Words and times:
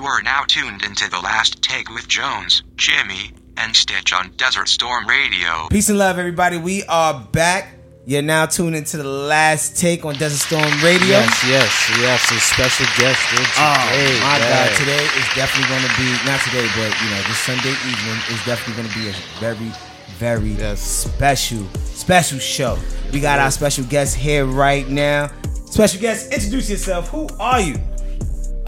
You 0.00 0.06
are 0.06 0.22
now 0.22 0.44
tuned 0.48 0.82
into 0.82 1.10
the 1.10 1.18
last 1.20 1.60
take 1.60 1.90
with 1.90 2.08
Jones, 2.08 2.62
Jimmy, 2.76 3.32
and 3.58 3.76
Stitch 3.76 4.14
on 4.14 4.30
Desert 4.38 4.66
Storm 4.70 5.06
Radio. 5.06 5.68
Peace 5.68 5.90
and 5.90 5.98
love, 5.98 6.18
everybody. 6.18 6.56
We 6.56 6.84
are 6.84 7.20
back. 7.32 7.74
You're 8.06 8.22
now 8.22 8.46
tuned 8.46 8.76
into 8.76 8.96
the 8.96 9.04
last 9.04 9.76
take 9.76 10.06
on 10.06 10.14
Desert 10.14 10.38
Storm 10.38 10.64
Radio. 10.82 11.06
Yes, 11.06 11.44
yes, 11.46 11.90
we 11.98 12.04
have 12.04 12.18
some 12.20 12.38
special 12.38 12.86
guests 12.96 13.30
in 13.34 13.44
Oh 13.58 13.90
today. 13.92 14.20
my 14.20 14.38
man. 14.38 14.68
God! 14.70 14.78
Today 14.78 15.04
is 15.04 15.28
definitely 15.36 15.68
going 15.68 15.82
to 15.82 15.94
be 16.00 16.08
not 16.24 16.40
today, 16.48 16.66
but 16.76 16.96
you 17.04 17.10
know, 17.10 17.20
this 17.28 17.36
Sunday 17.38 17.68
evening 17.68 18.18
is 18.32 18.42
definitely 18.46 18.82
going 18.82 18.88
to 18.88 18.98
be 18.98 19.08
a 19.10 19.12
very, 19.38 19.70
very 20.16 20.52
Yes. 20.58 20.80
special, 20.80 21.66
special 21.84 22.38
show. 22.38 22.78
We 23.12 23.20
got 23.20 23.38
our 23.38 23.50
special 23.50 23.84
guest 23.84 24.16
here 24.16 24.46
right 24.46 24.88
now. 24.88 25.30
Special 25.66 26.00
guest, 26.00 26.32
introduce 26.32 26.70
yourself. 26.70 27.10
Who 27.10 27.28
are 27.38 27.60
you? 27.60 27.76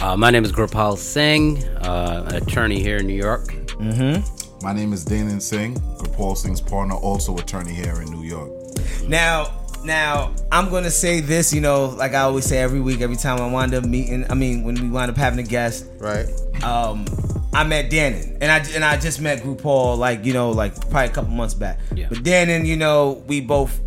Uh, 0.02 0.16
my 0.16 0.30
name 0.30 0.44
is 0.44 0.50
Gurpal 0.50 0.98
Singh, 0.98 1.62
uh, 1.78 2.24
an 2.26 2.34
attorney 2.34 2.80
here 2.80 2.96
in 2.96 3.06
New 3.06 3.14
York. 3.14 3.54
My 4.60 4.72
name 4.72 4.92
is 4.92 5.04
Danon 5.04 5.40
Singh, 5.40 5.74
Gurpal 5.98 6.36
Singh's 6.36 6.60
partner, 6.60 6.96
also 6.96 7.36
attorney 7.38 7.72
here 7.72 8.02
in 8.02 8.10
New 8.10 8.24
York. 8.24 8.50
Now, 9.06 9.46
now 9.84 10.34
I'm 10.50 10.70
gonna 10.70 10.90
say 10.90 11.20
this. 11.20 11.52
You 11.54 11.60
know, 11.60 11.86
like 11.86 12.14
I 12.14 12.22
always 12.22 12.44
say 12.46 12.58
every 12.58 12.80
week, 12.80 13.00
every 13.00 13.14
time 13.14 13.40
I 13.40 13.48
wind 13.48 13.74
up 13.74 13.84
meeting. 13.84 14.26
I 14.28 14.34
mean, 14.34 14.64
when 14.64 14.74
we 14.74 14.88
wind 14.90 15.08
up 15.08 15.16
having 15.16 15.38
a 15.38 15.48
guest, 15.48 15.86
Right. 15.98 16.26
um, 16.64 17.04
I 17.54 17.62
met 17.62 17.88
Dannon, 17.90 18.38
and 18.40 18.50
I 18.50 18.58
and 18.74 18.84
I 18.84 18.96
just 18.96 19.20
met 19.20 19.42
Gurpal, 19.42 19.96
like 19.98 20.24
you 20.24 20.32
know, 20.32 20.50
like 20.50 20.74
probably 20.90 21.10
a 21.10 21.10
couple 21.10 21.30
months 21.30 21.54
back. 21.54 21.78
Yeah. 21.94 22.06
But 22.08 22.18
Dannon, 22.18 22.66
you 22.66 22.76
know, 22.76 23.22
we 23.28 23.40
both 23.40 23.80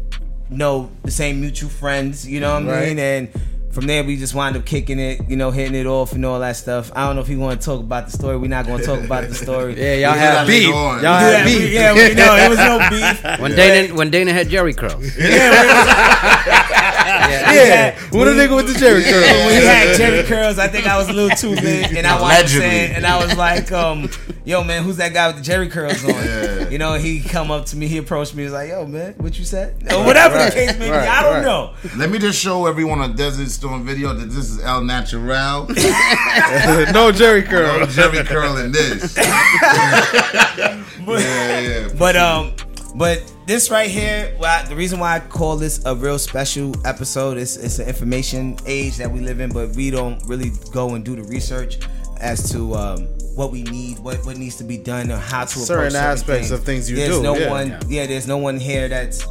know 0.50 0.90
the 1.04 1.12
same 1.12 1.42
mutual 1.42 1.70
friends. 1.70 2.26
You 2.26 2.40
know 2.40 2.54
what 2.54 2.74
I 2.74 2.86
mean? 2.86 3.00
And 3.00 3.30
from 3.76 3.86
there, 3.88 4.04
we 4.04 4.16
just 4.16 4.34
wind 4.34 4.56
up 4.56 4.66
kicking 4.66 4.98
it, 5.00 5.30
you 5.30 5.36
know, 5.36 5.52
hitting 5.52 5.76
it 5.76 5.86
off 5.86 6.14
and 6.14 6.26
all 6.26 6.40
that 6.40 6.56
stuff. 6.56 6.92
I 6.96 7.06
don't 7.06 7.16
know 7.18 7.22
if 7.22 7.30
you 7.30 7.38
want 7.38 7.60
to 7.62 7.66
talk 7.66 7.82
about 7.82 8.06
the 8.06 8.12
story. 8.18 8.38
We're 8.38 8.48
not 8.48 8.66
going 8.66 8.80
to 8.80 8.86
talk 8.86 9.04
about 9.04 9.28
the 9.28 9.36
story. 9.36 9.76
Yeah, 9.86 9.96
y'all 9.96 10.12
had 10.14 10.20
have 10.20 10.34
got 10.34 10.48
beef. 10.48 10.64
it 10.64 10.70
Y'all 10.70 10.78
on. 10.78 11.04
Yeah, 11.04 11.20
have 11.20 11.46
we, 11.46 11.58
beef. 11.60 11.72
yeah, 11.74 11.94
we 11.94 12.14
know 12.16 12.36
it 12.38 12.50
was 12.50 12.58
no 12.58 12.90
beef. 13.34 13.40
When 13.42 13.52
Dana 13.56 13.94
when 13.94 14.10
Dana 14.10 14.32
had 14.34 14.48
Jerry 14.50 14.74
curls. 14.74 15.16
Yeah. 15.18 16.62
Yeah, 16.86 17.98
what 18.12 18.28
a 18.28 18.32
nigga 18.32 18.56
with 18.56 18.68
the 18.72 18.80
Jerry 18.80 19.04
curl. 19.04 19.22
when 19.22 19.62
he 19.62 19.66
had 19.66 19.96
Jerry 19.98 20.24
curls, 20.24 20.60
I 20.60 20.68
think 20.68 20.88
I 20.88 20.98
was 20.98 21.10
a 21.10 21.14
little 21.14 21.36
too 21.36 21.50
lit, 21.50 21.92
and 21.96 22.06
I 22.06 22.20
wanted 22.20 22.38
Allegedly. 22.40 22.68
and 22.96 23.06
I 23.06 23.18
was 23.26 23.36
like, 23.38 23.72
um, 23.72 24.10
"Yo, 24.44 24.64
man, 24.64 24.84
who's 24.84 24.98
that 24.98 25.14
guy 25.14 25.28
with 25.28 25.38
the 25.38 25.42
Jerry 25.42 25.70
curls 25.70 26.04
on?" 26.04 26.10
Yeah. 26.10 26.70
You 26.70 26.78
know, 26.78 26.94
he 26.96 27.22
come 27.22 27.52
up 27.52 27.66
to 27.68 27.78
me, 27.78 27.88
he 27.88 27.98
approached 27.98 28.34
me, 28.36 28.44
he 28.44 28.46
was 28.46 28.54
like, 28.54 28.70
"Yo, 28.70 28.86
man, 28.86 29.14
what 29.18 29.38
you 29.38 29.46
said?" 29.46 29.76
Or 29.92 30.04
whatever 30.04 30.36
Right, 30.36 30.46
the 30.52 30.56
case 30.60 30.78
may 30.78 30.86
be, 30.86 30.92
right, 30.92 31.08
I 31.08 31.24
don't 31.24 31.34
right. 31.36 31.44
know. 31.44 31.74
Let 31.98 32.10
me 32.10 32.20
just 32.20 32.40
show 32.40 32.66
everyone 32.66 33.00
on 33.00 33.16
Desert 33.16 33.50
Storm 33.50 33.86
video 33.86 34.14
that 34.14 34.26
this 34.26 34.50
is 34.50 34.60
El 34.64 34.84
Natural. 34.84 35.68
no 36.94 37.12
Jerry 37.12 37.42
curl. 37.44 37.80
no 37.80 37.86
Jerry 37.86 38.24
Curl 38.24 38.58
in 38.58 38.72
this. 38.72 39.16
yeah, 39.18 40.84
yeah. 41.08 41.90
But 41.98 42.16
um, 42.16 42.54
but 42.96 43.22
this 43.46 43.70
right 43.70 43.90
here, 43.90 44.36
well, 44.40 44.66
the 44.68 44.76
reason 44.76 45.00
why 45.00 45.16
I 45.16 45.20
call 45.20 45.56
this 45.58 45.84
a 45.86 45.96
real 45.96 46.18
special 46.18 46.74
episode 46.86 47.38
is 47.38 47.58
it's 47.58 47.80
an 47.80 47.88
information 47.88 48.58
age 48.66 48.98
that 48.98 49.12
we 49.12 49.20
live 49.20 49.40
in, 49.40 49.52
but 49.52 49.70
we 49.76 49.92
don't 49.92 50.24
really 50.26 50.52
go 50.72 50.96
and 50.96 51.06
do 51.06 51.16
the 51.16 51.24
research 51.24 51.78
as 52.20 52.52
to 52.52 52.74
um, 52.74 53.06
what 53.36 53.52
we 53.52 53.64
need, 53.64 54.00
what 54.00 54.26
what 54.26 54.38
needs 54.38 54.56
to 54.58 54.64
be 54.64 54.78
done, 54.78 55.12
or 55.12 55.18
how 55.18 55.46
to 55.46 55.52
approach 55.52 55.68
Certain 55.68 55.96
aspects 55.96 56.52
of 56.52 56.64
things 56.64 56.90
you 56.90 56.96
there's 56.96 57.18
do, 57.18 57.24
no 57.24 57.36
yeah. 57.36 57.50
one, 57.50 57.78
yeah. 57.88 58.08
there's 58.08 58.28
no 58.28 58.38
one 58.38 58.60
here 58.60 58.88
that's 58.88 59.26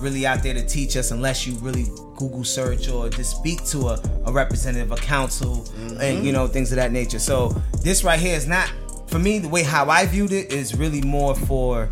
really 0.00 0.26
out 0.26 0.42
there 0.42 0.54
to 0.54 0.64
teach 0.64 0.96
us 0.96 1.10
unless 1.10 1.46
you 1.46 1.54
really 1.56 1.86
Google 2.16 2.44
search 2.44 2.88
or 2.88 3.08
just 3.10 3.36
speak 3.36 3.64
to 3.66 3.88
a, 3.88 4.02
a 4.24 4.32
representative, 4.32 4.92
a 4.92 4.96
council, 4.96 5.66
and 6.00 6.24
you 6.24 6.32
know 6.32 6.46
things 6.46 6.72
of 6.72 6.76
that 6.76 6.92
nature. 6.92 7.18
So 7.18 7.48
this 7.82 8.02
right 8.02 8.18
here 8.18 8.36
is 8.36 8.46
not 8.46 8.72
for 9.08 9.18
me. 9.18 9.40
The 9.40 9.48
way 9.48 9.62
how 9.62 9.90
I 9.90 10.06
viewed 10.06 10.32
it 10.32 10.52
is 10.52 10.74
really 10.74 11.02
more 11.02 11.34
for 11.34 11.90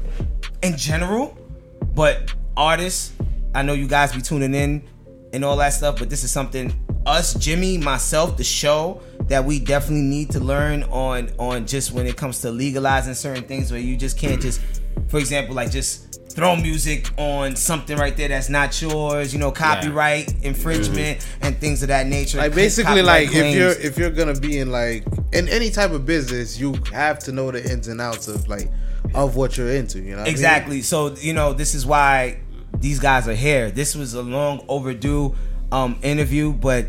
in 0.63 0.77
general, 0.77 1.37
but 1.97 2.33
artists. 2.57 3.13
I 3.55 3.63
know 3.63 3.73
you 3.73 3.89
guys 3.89 4.13
be 4.13 4.21
tuning 4.21 4.55
in 4.55 4.83
and 5.33 5.45
all 5.45 5.57
that 5.57 5.71
stuff, 5.71 5.99
but 5.99 6.11
this 6.11 6.23
is 6.23 6.31
something 6.31 6.73
us, 7.07 7.35
Jimmy, 7.35 7.79
myself, 7.79 8.37
the 8.37 8.45
show 8.45 9.01
that 9.29 9.45
we 9.45 9.59
definitely 9.59 10.03
need 10.03 10.31
to 10.33 10.41
learn 10.41 10.83
on 10.85 11.31
on 11.39 11.67
just 11.67 11.93
when 11.93 12.07
it 12.07 12.17
comes 12.17 12.41
to 12.41 12.51
legalizing 12.51 13.15
certain 13.15 13.45
things 13.45 13.73
where 13.73 13.81
you 13.81 13.97
just 13.97 14.19
can't 14.19 14.43
just, 14.43 14.61
for 15.09 15.19
example, 15.19 15.55
like 15.55 15.71
just 15.71 16.31
throw 16.31 16.55
music 16.55 17.09
on 17.17 17.57
something 17.57 17.97
right 17.97 18.15
there 18.17 18.29
that's 18.29 18.51
not 18.51 18.81
yours, 18.83 19.33
you 19.33 19.39
know, 19.39 19.51
copyright 19.51 20.35
infringement 20.45 21.19
mm-hmm. 21.19 21.45
and 21.45 21.59
things 21.59 21.83
of 21.83 21.89
that 21.89 22.07
nature. 22.07 22.39
Like 22.39 22.55
basically, 22.55 23.03
Copyright 23.03 23.29
like 23.29 23.35
if 23.35 23.55
you're 23.55 23.71
if 23.71 23.97
you're 23.97 24.11
gonna 24.11 24.39
be 24.39 24.59
in 24.59 24.71
like 24.71 25.05
in 25.33 25.49
any 25.49 25.71
type 25.71 25.93
of 25.93 26.05
business, 26.05 26.59
you 26.59 26.75
have 26.93 27.21
to 27.21 27.33
know 27.33 27.51
the 27.51 27.65
ins 27.73 27.89
and 27.89 28.01
outs 28.01 28.29
of 28.29 28.49
like 28.49 28.69
of 29.17 29.37
what 29.37 29.57
you're 29.57 29.71
into. 29.71 29.99
You 29.99 30.11
know 30.13 30.17
what 30.17 30.21
I 30.21 30.25
mean? 30.25 30.31
Exactly. 30.33 30.83
So 30.83 31.15
you 31.17 31.33
know, 31.33 31.53
this 31.53 31.75
is 31.75 31.85
why 31.87 32.39
these 32.79 32.99
guys 33.01 33.27
are 33.29 33.35
here. 33.35 33.71
This 33.71 33.95
was 33.97 34.15
a 34.15 34.23
long 34.23 34.65
overdue 34.69 35.35
um, 35.73 35.99
interview, 36.03 36.53
but 36.53 36.87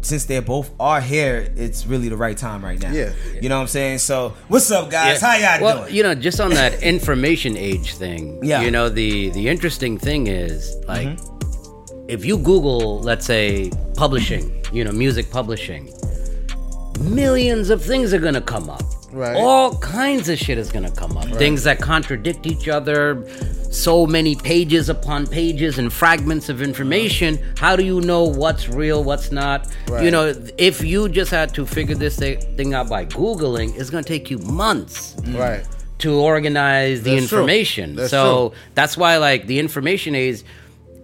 since 0.00 0.24
they 0.26 0.38
both 0.40 0.70
are 0.78 1.00
here, 1.00 1.52
it's 1.56 1.84
really 1.84 2.08
the 2.08 2.16
right 2.16 2.36
time 2.38 2.64
right 2.64 2.80
now. 2.80 2.92
Yeah. 2.92 3.12
You 3.42 3.48
know 3.48 3.56
what 3.56 3.62
I'm 3.62 3.68
saying? 3.68 3.98
So, 3.98 4.34
what's 4.46 4.70
up, 4.70 4.90
guys? 4.90 5.20
How 5.20 5.36
y'all 5.36 5.60
well, 5.62 5.82
doing? 5.82 5.94
you 5.94 6.02
know, 6.04 6.14
just 6.14 6.40
on 6.40 6.50
that 6.50 6.82
information 6.82 7.56
age 7.56 7.94
thing. 7.94 8.42
Yeah. 8.44 8.62
You 8.62 8.70
know, 8.70 8.88
the 8.88 9.30
the 9.30 9.48
interesting 9.48 9.98
thing 9.98 10.26
is 10.28 10.74
like 10.86 11.08
Mm-hmm. 11.08 12.06
if 12.08 12.24
you 12.24 12.38
Google, 12.38 13.00
let's 13.00 13.26
say, 13.26 13.70
publishing, 13.96 14.64
you 14.72 14.84
know, 14.84 14.92
music 14.92 15.30
publishing, 15.30 15.92
millions 17.00 17.70
of 17.70 17.84
things 17.84 18.12
are 18.14 18.18
gonna 18.20 18.40
come 18.40 18.70
up. 18.70 18.82
Right. 19.18 19.36
All 19.36 19.76
kinds 19.78 20.28
of 20.28 20.38
shit 20.38 20.58
is 20.58 20.70
gonna 20.70 20.92
come 20.92 21.16
up. 21.16 21.24
Things 21.24 21.64
that 21.64 21.80
contradict 21.80 22.46
each 22.46 22.68
other. 22.68 23.28
So 23.68 24.06
many 24.06 24.36
pages 24.36 24.88
upon 24.88 25.26
pages 25.26 25.76
and 25.76 25.92
fragments 25.92 26.48
of 26.48 26.62
information. 26.62 27.36
How 27.56 27.74
do 27.74 27.84
you 27.84 28.00
know 28.00 28.22
what's 28.22 28.68
real, 28.68 29.02
what's 29.02 29.32
not? 29.32 29.66
You 29.88 30.12
know, 30.12 30.32
if 30.56 30.84
you 30.84 31.08
just 31.08 31.32
had 31.32 31.52
to 31.54 31.66
figure 31.66 31.96
this 31.96 32.16
thing 32.16 32.74
out 32.74 32.88
by 32.88 33.06
Googling, 33.06 33.76
it's 33.76 33.90
gonna 33.90 34.04
take 34.04 34.30
you 34.30 34.38
months 34.38 35.16
mm. 35.16 35.36
Right. 35.36 35.66
to 35.98 36.14
organize 36.14 37.02
the 37.02 37.10
That's 37.10 37.22
information. 37.24 37.96
That's 37.96 38.12
so 38.12 38.50
true. 38.50 38.58
that's 38.74 38.96
why 38.96 39.16
like 39.16 39.48
the 39.48 39.58
information 39.58 40.14
is 40.14 40.44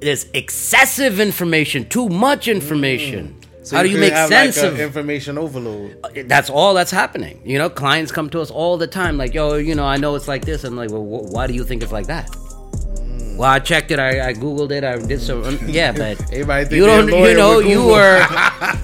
there's 0.01 0.27
excessive 0.35 1.19
information, 1.19 1.89
too 1.89 2.09
much 2.09 2.47
information. 2.47 3.35
Mm. 3.41 3.44
So 3.65 3.77
How 3.77 3.83
do 3.83 3.89
you 3.89 3.97
make 3.99 4.13
sense 4.15 4.59
like, 4.59 4.67
of 4.73 4.79
information 4.79 5.39
overload? 5.39 5.97
that's 6.27 6.51
all 6.51 6.75
that's 6.75 6.91
happening. 6.91 7.41
You 7.47 7.57
know, 7.57 7.71
clients 7.71 8.13
come 8.13 8.29
to 8.31 8.41
us 8.43 8.51
all 8.51 8.77
the 8.77 8.87
time, 8.87 9.17
like, 9.17 9.33
yo, 9.33 9.55
you 9.55 9.75
know, 9.75 9.87
I 9.87 9.97
know 9.97 10.15
it's 10.17 10.29
like 10.29 10.45
this. 10.45 10.65
I'm 10.65 10.77
like, 10.77 10.91
well, 10.91 11.01
wh- 11.03 11.33
why 11.33 11.47
do 11.47 11.55
you 11.55 11.65
think 11.65 11.83
it's 11.83 11.91
like 11.91 12.07
that? 12.09 12.29
Mm. 12.31 13.39
Well, 13.39 13.49
I 13.51 13.59
checked 13.61 13.91
it. 13.91 13.99
I, 13.99 14.29
I 14.29 14.33
googled 14.35 14.71
it. 14.71 14.85
I 14.85 14.99
did 14.99 15.19
so. 15.21 15.43
um, 15.45 15.59
Yeah, 15.67 15.93
but 15.93 16.21
Everybody 16.31 16.77
you 16.77 16.85
don't. 16.85 17.07
they're 17.07 17.17
a 17.17 17.21
lawyer 17.21 17.31
You 17.31 17.37
know, 17.39 17.59
you 17.61 17.87
were. 17.87 18.19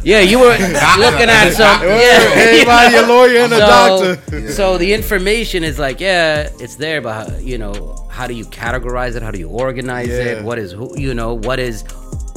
Yeah, 0.02 0.20
you 0.20 0.38
were 0.38 0.46
looking 0.98 1.28
at 1.28 1.50
some. 1.50 1.82
Yeah, 1.82 2.32
Everybody 2.34 2.96
a 2.96 3.02
lawyer 3.06 3.38
and 3.44 3.52
a 3.52 3.58
so, 3.58 4.16
doctor. 4.16 4.52
so 4.52 4.78
the 4.78 4.94
information 4.94 5.62
is 5.62 5.78
like, 5.78 6.00
yeah, 6.00 6.48
it's 6.58 6.76
there, 6.76 7.02
but 7.02 7.42
you 7.42 7.58
know, 7.58 8.06
how 8.10 8.26
do 8.26 8.32
you 8.32 8.46
categorize 8.46 9.14
it? 9.14 9.22
How 9.22 9.30
do 9.30 9.38
you 9.38 9.48
organize 9.50 10.08
Yeah. 10.08 10.38
it? 10.38 10.42
What 10.44 10.58
is 10.58 10.72
who? 10.72 10.98
You 10.98 11.12
know, 11.12 11.34
what 11.34 11.58
is 11.58 11.84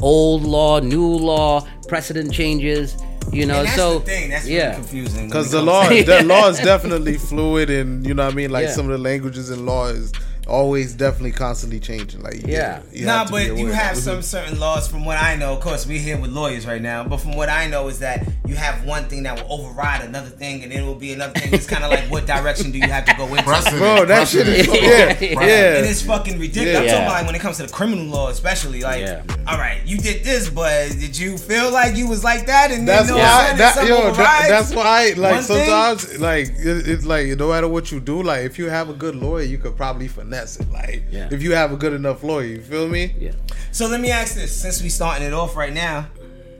old 0.03 0.43
law, 0.43 0.79
new 0.79 1.07
law, 1.07 1.65
precedent 1.87 2.33
changes? 2.33 2.95
You 3.31 3.45
know, 3.45 3.63
that's 3.63 3.75
so 3.75 3.99
the 3.99 4.05
thing. 4.05 4.29
That's 4.29 4.47
yeah. 4.47 4.63
really 4.71 4.75
confusing. 4.75 5.27
Because 5.27 5.49
the 5.49 5.61
law, 5.61 5.87
the 5.87 6.23
law 6.25 6.49
is 6.49 6.57
definitely 6.59 7.17
fluid, 7.17 7.69
and 7.69 8.05
you 8.05 8.13
know 8.13 8.25
what 8.25 8.33
I 8.33 8.35
mean. 8.35 8.51
Like 8.51 8.65
Yeah. 8.65 8.73
some 8.73 8.85
of 8.85 8.91
the 8.91 8.97
languages 8.97 9.49
in 9.49 9.65
law 9.65 9.87
is 9.87 10.11
always 10.47 10.93
definitely 10.93 11.31
constantly 11.31 11.79
changing. 11.79 12.21
Like 12.21 12.45
Yeah. 12.45 12.79
gotta- 12.79 12.97
you 12.97 13.05
nah, 13.05 13.17
have 13.19 13.27
to 13.27 13.33
be 13.33 13.49
but 13.49 13.57
you 13.57 13.67
have 13.67 13.97
some 13.97 14.21
certain 14.21 14.59
laws. 14.59 14.87
From 14.87 15.05
what 15.05 15.17
I 15.17 15.35
know, 15.35 15.53
of 15.53 15.59
course, 15.61 15.85
we're 15.85 15.99
here 15.99 16.17
with 16.17 16.31
lawyers 16.31 16.65
right 16.65 16.81
now. 16.81 17.03
But 17.03 17.17
from 17.17 17.35
what 17.35 17.49
I 17.49 17.67
know 17.67 17.87
is 17.87 17.99
that 17.99 18.25
you 18.45 18.55
have 18.55 18.83
one 18.83 19.05
thing 19.05 19.23
that 19.23 19.41
will 19.41 19.59
override 19.61 20.01
another 20.01 20.29
thing, 20.29 20.63
and 20.63 20.71
it 20.73 20.83
will 20.83 20.95
be 20.95 21.13
another 21.13 21.39
thing. 21.39 21.53
It's 21.53 21.65
kind 21.68 21.83
of 21.83 21.91
like 21.91 22.12
what 22.12 22.25
direction 22.25 22.71
do 22.71 22.77
you 22.77 22.88
have 22.89 23.06
to 23.06 23.13
go 23.15 23.27
into? 23.27 23.44
Precedent, 23.44 23.77
Bro, 23.79 24.06
that 24.06 24.27
shit 24.27 24.47
is 24.47 24.68
precedent. 24.68 24.83
yeah, 24.91 25.06
Precedent. 25.06 25.41
yeah. 25.41 25.77
And 25.77 25.85
it's 25.85 26.01
fucking 26.01 26.39
ridiculous. 26.39 26.77
I'm 26.77 26.88
talking 26.88 27.03
about 27.03 27.13
like 27.13 27.25
when 27.27 27.35
it 27.35 27.39
comes 27.41 27.57
to 27.57 27.63
the 27.63 27.71
criminal 27.71 28.06
law, 28.06 28.29
especially. 28.29 28.81
Like, 28.81 29.01
Yeah. 29.01 29.21
all 29.47 29.57
right, 29.57 29.81
you 29.85 29.97
did 29.97 30.23
this, 30.23 30.50
but 30.50 30.89
did 31.00 31.18
you 31.18 31.38
feel 31.38 31.71
like 31.71 31.95
you 31.95 32.07
was 32.07 32.23
like 32.23 32.45
that? 32.47 32.71
And 32.71 32.88
That's 32.88 33.07
then 33.07 33.15
all 33.18 33.21
of 33.21 33.25
a 33.25 33.29
why. 33.29 33.44
sudden 33.45 33.57
That, 33.57 33.88
yo, 33.88 34.12
that, 34.13 34.45
that's 34.50 34.73
why. 34.73 35.13
Like 35.15 35.35
one 35.35 35.44
thing? 35.44 35.65
sometimes, 35.68 36.19
like 36.19 36.47
it, 36.59 36.88
it's 36.88 37.06
like 37.06 37.27
no 37.38 37.50
matter 37.50 37.68
what 37.68 37.91
you 37.91 38.00
do, 38.00 38.21
like 38.23 38.44
if 38.44 38.57
you 38.59 38.69
have 38.69 38.89
a 38.89 38.94
good 38.94 39.15
lawyer, 39.15 39.44
you 39.44 39.57
could 39.57 39.75
probably 39.77 40.07
finesse 40.07 40.32
it. 40.33 40.71
Like 40.71 41.03
Yeah. 41.12 41.30
if 41.31 41.41
you 41.41 41.53
have 41.53 41.71
a 41.71 41.77
good 41.77 41.94
enough 41.94 42.24
lawyer, 42.24 42.45
you 42.45 42.62
feel 42.62 42.88
me? 42.88 43.13
Yeah. 43.19 43.31
So 43.71 43.88
let 43.88 44.01
me 44.01 44.12
ask 44.12 44.35
this: 44.35 44.51
since 44.56 44.81
we 44.81 44.89
starting 44.89 45.25
it 45.25 45.33
off 45.33 45.56
right 45.56 45.74
now, 45.74 46.07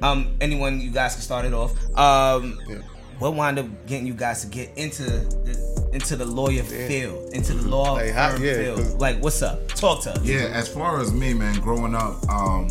um, 0.02 0.36
anyone 0.42 0.80
you 0.82 0.92
guys 0.92 1.14
can 1.14 1.22
start 1.22 1.46
it 1.46 1.54
off. 1.54 1.72
Um, 1.98 2.60
Yeah. 2.70 2.78
what 3.20 3.34
wound 3.36 3.60
up 3.60 3.68
getting 3.88 4.08
you 4.08 4.14
guys 4.14 4.42
to 4.42 4.48
get 4.48 4.72
into 4.76 5.04
the 5.04 5.74
into 5.94 6.16
the 6.16 6.26
lawyer 6.26 6.64
field, 6.64 7.32
into 7.34 7.54
the 7.54 7.68
law 7.68 7.94
Like, 7.94 8.12
how- 8.14 8.32
firm 8.32 8.44
yeah, 8.44 8.54
'cause- 8.74 8.80
field? 8.88 9.00
Like, 9.02 9.22
what's 9.24 9.42
up? 9.44 9.68
Talk 9.76 10.02
to 10.04 10.12
us. 10.14 10.24
Yeah, 10.24 10.50
as 10.52 10.68
far 10.68 11.00
as 11.00 11.12
me, 11.12 11.36
man, 11.36 11.54
growing 11.60 11.94
up, 11.94 12.28
um, 12.30 12.68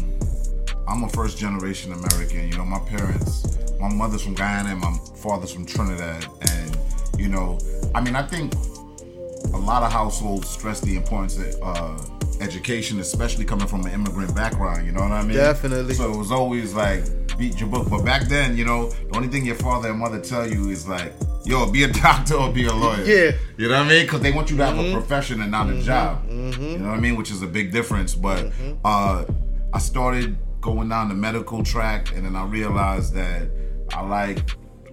I'm 0.88 1.04
a 1.04 1.08
first 1.10 1.38
generation 1.38 1.92
American. 1.92 2.48
You 2.50 2.56
know, 2.58 2.64
my 2.64 2.80
parents, 2.80 3.46
my 3.78 3.88
mother's 3.88 4.22
from 4.22 4.34
Guyana 4.34 4.70
and 4.70 4.80
my 4.80 4.92
father's 5.22 5.52
from 5.52 5.64
Trinidad. 5.66 6.26
And 6.40 6.76
You 7.18 7.28
know, 7.28 7.58
I 7.94 8.00
mean, 8.00 8.16
I 8.16 8.22
think 8.22 8.52
a 9.52 9.58
lot 9.58 9.82
of 9.82 9.92
households 9.92 10.48
stress 10.48 10.80
the 10.80 10.96
importance 10.96 11.38
of 11.38 11.60
uh, 11.62 11.98
education, 12.40 13.00
especially 13.00 13.44
coming 13.44 13.66
from 13.66 13.84
an 13.86 13.92
immigrant 13.92 14.34
background. 14.34 14.86
You 14.86 14.92
know 14.92 15.02
what 15.02 15.12
I 15.12 15.22
mean? 15.22 15.36
Definitely. 15.36 15.94
So 15.94 16.12
it 16.12 16.16
was 16.16 16.32
always 16.32 16.74
like 16.74 17.04
beat 17.38 17.60
your 17.60 17.68
book. 17.68 17.88
But 17.88 18.04
back 18.04 18.28
then, 18.28 18.56
you 18.56 18.64
know, 18.64 18.90
the 18.90 19.16
only 19.16 19.28
thing 19.28 19.44
your 19.44 19.54
father 19.56 19.90
and 19.90 19.98
mother 19.98 20.20
tell 20.20 20.46
you 20.46 20.70
is 20.70 20.88
like, 20.88 21.12
"Yo, 21.44 21.70
be 21.70 21.84
a 21.84 21.88
doctor 21.92 22.34
or 22.34 22.52
be 22.52 22.66
a 22.66 22.72
lawyer." 22.72 23.04
Yeah. 23.04 23.32
You 23.56 23.68
know 23.68 23.78
what 23.78 23.86
I 23.86 23.88
mean? 23.88 24.04
Because 24.04 24.20
they 24.20 24.32
want 24.32 24.50
you 24.50 24.56
to 24.56 24.64
have 24.66 24.78
a 24.78 24.92
profession 24.92 25.40
and 25.42 25.50
not 25.50 25.68
a 25.68 25.80
job. 25.82 26.24
You 26.28 26.78
know 26.78 26.88
what 26.88 26.96
I 26.96 27.00
mean? 27.00 27.16
Which 27.16 27.30
is 27.30 27.42
a 27.42 27.46
big 27.46 27.72
difference. 27.72 28.14
But 28.14 28.52
uh, 28.84 29.24
I 29.72 29.78
started 29.78 30.36
going 30.60 30.88
down 30.88 31.08
the 31.08 31.14
medical 31.14 31.62
track, 31.62 32.14
and 32.14 32.24
then 32.24 32.36
I 32.36 32.44
realized 32.44 33.14
that 33.14 33.48
I 33.92 34.00
like 34.02 34.38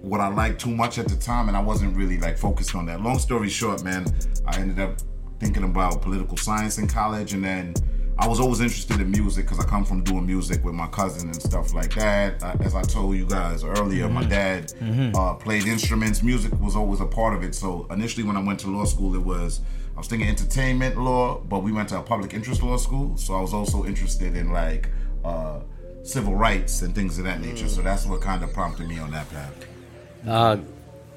what 0.02 0.20
I 0.20 0.28
liked 0.28 0.60
too 0.60 0.70
much 0.74 0.98
at 0.98 1.08
the 1.08 1.16
time, 1.16 1.48
and 1.48 1.56
I 1.56 1.60
wasn't 1.60 1.96
really 1.96 2.18
like 2.18 2.38
focused 2.38 2.74
on 2.74 2.86
that. 2.86 3.00
Long 3.02 3.18
story 3.18 3.48
short, 3.48 3.84
man, 3.84 4.06
I 4.46 4.58
ended 4.58 4.78
up 4.78 4.98
thinking 5.38 5.64
about 5.64 6.02
political 6.02 6.36
science 6.36 6.78
in 6.78 6.86
college, 6.86 7.32
and 7.32 7.44
then 7.44 7.74
I 8.18 8.28
was 8.28 8.38
always 8.38 8.60
interested 8.60 9.00
in 9.00 9.10
music 9.10 9.46
because 9.46 9.64
I 9.64 9.66
come 9.68 9.84
from 9.84 10.02
doing 10.04 10.26
music 10.26 10.62
with 10.62 10.74
my 10.74 10.86
cousin 10.88 11.28
and 11.28 11.42
stuff 11.42 11.72
like 11.72 11.94
that. 11.94 12.42
Uh, 12.42 12.54
as 12.60 12.74
I 12.74 12.82
told 12.82 13.16
you 13.16 13.24
guys 13.24 13.64
earlier, 13.64 14.08
my 14.10 14.24
dad 14.24 14.72
uh, 15.14 15.34
played 15.34 15.66
instruments. 15.66 16.22
Music 16.22 16.52
was 16.60 16.76
always 16.76 17.00
a 17.00 17.06
part 17.06 17.34
of 17.34 17.42
it. 17.42 17.54
So 17.54 17.86
initially, 17.90 18.24
when 18.24 18.36
I 18.36 18.42
went 18.42 18.60
to 18.60 18.68
law 18.68 18.84
school, 18.84 19.14
it 19.14 19.22
was 19.22 19.60
I 19.94 19.98
was 19.98 20.06
thinking 20.06 20.28
entertainment 20.28 20.98
law, 20.98 21.40
but 21.40 21.60
we 21.62 21.72
went 21.72 21.88
to 21.90 21.98
a 21.98 22.02
public 22.02 22.34
interest 22.34 22.62
law 22.62 22.76
school. 22.76 23.16
So 23.16 23.34
I 23.34 23.40
was 23.40 23.54
also 23.54 23.84
interested 23.84 24.36
in 24.36 24.52
like 24.52 24.88
uh, 25.24 25.60
civil 26.02 26.34
rights 26.34 26.82
and 26.82 26.94
things 26.94 27.18
of 27.18 27.24
that 27.24 27.40
nature. 27.40 27.68
So 27.68 27.80
that's 27.80 28.06
what 28.06 28.20
kind 28.20 28.42
of 28.42 28.52
prompted 28.52 28.86
me 28.88 28.98
on 28.98 29.10
that 29.12 29.30
path. 29.30 29.66
Uh, 30.26 30.56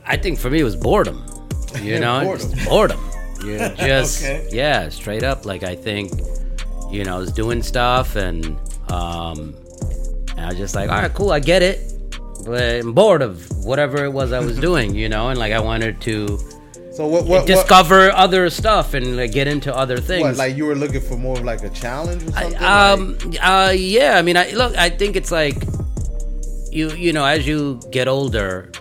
I 0.05 0.17
think 0.17 0.39
for 0.39 0.49
me 0.49 0.59
it 0.59 0.63
was 0.63 0.75
boredom. 0.75 1.25
You 1.81 1.99
know, 1.99 2.23
Boredom. 2.23 2.51
Just 2.51 2.69
boredom. 2.69 2.99
You 3.43 3.57
just 3.77 4.23
Okay. 4.23 4.47
yeah, 4.51 4.89
straight 4.89 5.23
up. 5.23 5.45
Like 5.45 5.63
I 5.63 5.75
think, 5.75 6.11
you 6.91 7.03
know, 7.03 7.15
I 7.15 7.19
was 7.19 7.31
doing 7.31 7.63
stuff 7.63 8.15
and 8.15 8.45
um, 8.91 9.55
and 10.31 10.39
I 10.41 10.47
was 10.49 10.57
just 10.57 10.75
like, 10.75 10.89
all 10.89 11.01
right, 11.01 11.13
cool, 11.13 11.31
I 11.31 11.39
get 11.39 11.61
it, 11.63 11.93
but 12.45 12.61
I'm 12.81 12.93
bored 12.93 13.21
of 13.21 13.49
whatever 13.65 14.03
it 14.05 14.11
was 14.11 14.31
I 14.31 14.39
was 14.39 14.57
doing. 14.69 14.93
You 14.95 15.09
know, 15.09 15.29
and 15.29 15.39
like 15.39 15.51
I 15.51 15.59
wanted 15.59 15.99
to 16.01 16.37
So 16.93 17.07
what? 17.07 17.23
What? 17.23 17.27
what 17.27 17.47
discover 17.47 18.11
other 18.11 18.49
stuff 18.51 18.93
and 18.93 19.17
like, 19.17 19.31
get 19.31 19.47
into 19.47 19.75
other 19.75 19.97
things. 19.97 20.23
what, 20.23 20.35
like 20.37 20.55
you 20.55 20.65
were 20.65 20.75
looking 20.75 21.01
for 21.01 21.17
more 21.17 21.37
of 21.37 21.43
like 21.43 21.63
a 21.63 21.69
challenge 21.69 22.23
or 22.23 22.31
something? 22.31 22.55
I, 22.57 22.91
um, 22.91 23.17
uh, 23.41 23.71
yeah. 23.75 24.17
I 24.17 24.21
mean, 24.21 24.37
I 24.37 24.51
look. 24.51 24.75
I 24.77 24.89
think 24.89 25.15
it's 25.15 25.31
like 25.31 25.55
you, 26.71 26.91
you 26.91 27.13
know, 27.13 27.25
as 27.25 27.47
you 27.47 27.79
get 27.91 28.07
older, 28.07 28.71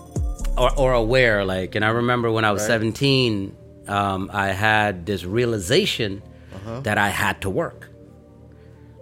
or, 0.56 0.70
or 0.78 0.92
aware. 0.92 1.44
Like, 1.44 1.74
and 1.74 1.84
I 1.84 1.88
remember 1.90 2.30
when 2.30 2.44
I 2.44 2.52
was 2.52 2.62
Right. 2.62 2.68
seventeen, 2.68 3.54
um, 3.88 4.30
I 4.32 4.48
had 4.48 5.06
this 5.06 5.24
realization 5.24 6.22
Uh-huh. 6.54 6.80
that 6.80 6.98
I 6.98 7.08
had 7.08 7.40
to 7.42 7.50
work. 7.50 7.88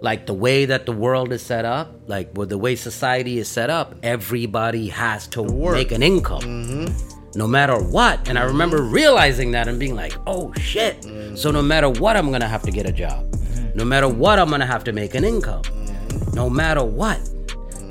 Like 0.01 0.25
the 0.25 0.33
way 0.33 0.65
that 0.65 0.85
the 0.87 0.91
world 0.93 1.31
is 1.31 1.43
set 1.43 1.63
up, 1.63 1.93
like 2.07 2.35
with 2.35 2.49
the 2.49 2.57
way 2.57 2.75
society 2.75 3.37
is 3.37 3.47
set 3.47 3.69
up, 3.69 3.93
everybody 4.01 4.87
has 4.87 5.27
to 5.27 5.43
work. 5.43 5.75
make 5.75 5.91
an 5.91 6.01
income 6.01 6.41
mm-hmm. 6.41 7.37
no 7.37 7.45
matter 7.47 7.77
what. 7.77 8.27
And 8.27 8.39
I 8.39 8.43
remember 8.43 8.81
realizing 8.81 9.51
that 9.51 9.67
and 9.67 9.79
being 9.79 9.93
like, 9.95 10.15
oh 10.25 10.51
shit. 10.59 11.01
Mm-hmm. 11.01 11.35
So 11.35 11.51
no 11.51 11.61
matter 11.61 11.87
what, 11.87 12.17
I'm 12.17 12.31
gonna 12.31 12.47
have 12.47 12.63
to 12.63 12.71
get 12.71 12.87
a 12.89 12.91
job. 12.91 13.29
Mm-hmm. 13.31 13.77
No 13.77 13.85
matter 13.85 14.07
what, 14.07 14.39
I'm 14.39 14.49
gonna 14.49 14.65
have 14.65 14.83
to 14.85 14.91
make 14.91 15.13
an 15.13 15.23
income. 15.23 15.61
No 16.33 16.49
matter 16.49 16.83
what. 16.83 17.19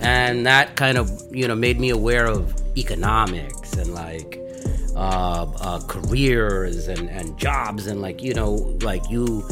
And 0.01 0.47
that 0.47 0.75
kind 0.75 0.99
of, 0.99 1.11
you 1.31 1.47
know, 1.47 1.55
made 1.55 1.79
me 1.79 1.91
aware 1.91 2.27
of 2.27 2.55
economics 2.77 3.75
and 3.75 3.95
like 3.95 4.41
uh, 4.97 5.47
uh, 5.61 5.81
careers 5.87 6.89
and, 6.89 7.09
and 7.11 7.39
jobs 7.39 7.87
and 7.87 8.03
like, 8.03 8.23
you 8.23 8.35
know, 8.35 8.53
like 8.83 9.09
you, 9.11 9.47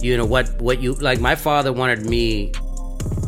you 0.00 0.16
know, 0.16 0.24
what, 0.24 0.60
what 0.60 0.80
you, 0.80 0.94
like 0.94 1.20
my 1.20 1.34
father 1.34 1.72
wanted 1.72 2.06
me, 2.06 2.52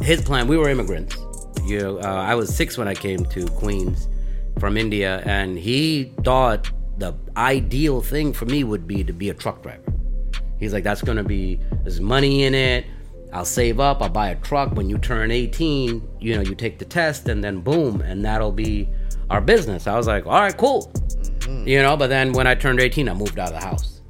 his 0.02 0.22
plan, 0.22 0.46
we 0.46 0.56
were 0.56 0.68
immigrants. 0.68 1.16
You 1.64 1.80
know, 1.80 1.98
uh, 1.98 2.02
I 2.02 2.34
was 2.34 2.54
six 2.54 2.78
when 2.78 2.86
I 2.86 2.94
came 2.94 3.24
to 3.26 3.46
Queens 3.48 4.08
from 4.58 4.76
India, 4.76 5.22
and 5.26 5.58
he 5.58 6.12
thought 6.22 6.70
the 6.98 7.14
ideal 7.36 8.00
thing 8.00 8.32
for 8.32 8.46
me 8.46 8.64
would 8.64 8.86
be 8.86 9.04
to 9.04 9.12
be 9.12 9.30
a 9.30 9.34
truck 9.34 9.62
driver. 9.62 9.82
He's 10.58 10.72
like, 10.72 10.84
that's 10.84 11.02
gonna 11.02 11.24
be 11.24 11.60
there's 11.82 12.00
money 12.00 12.44
in 12.44 12.54
it. 12.54 12.86
I'll 13.32 13.44
save 13.44 13.80
up. 13.80 14.00
I'll 14.00 14.08
buy 14.08 14.30
a 14.30 14.36
truck. 14.36 14.72
When 14.72 14.88
you 14.88 14.96
turn 14.96 15.30
18, 15.30 16.08
you 16.20 16.36
know, 16.36 16.40
you 16.40 16.54
take 16.54 16.78
the 16.78 16.84
test, 16.84 17.28
and 17.28 17.42
then 17.42 17.60
boom, 17.60 18.00
and 18.00 18.24
that'll 18.24 18.52
be 18.52 18.88
our 19.30 19.40
business. 19.40 19.86
I 19.86 19.96
was 19.96 20.06
like, 20.06 20.26
all 20.26 20.40
right, 20.40 20.56
cool. 20.56 20.92
Mm-hmm. 20.92 21.68
You 21.68 21.82
know, 21.82 21.96
but 21.96 22.08
then 22.08 22.32
when 22.32 22.46
I 22.46 22.54
turned 22.54 22.80
18, 22.80 23.08
I 23.08 23.14
moved 23.14 23.38
out 23.38 23.52
of 23.52 23.60
the 23.60 23.66
house, 23.66 24.00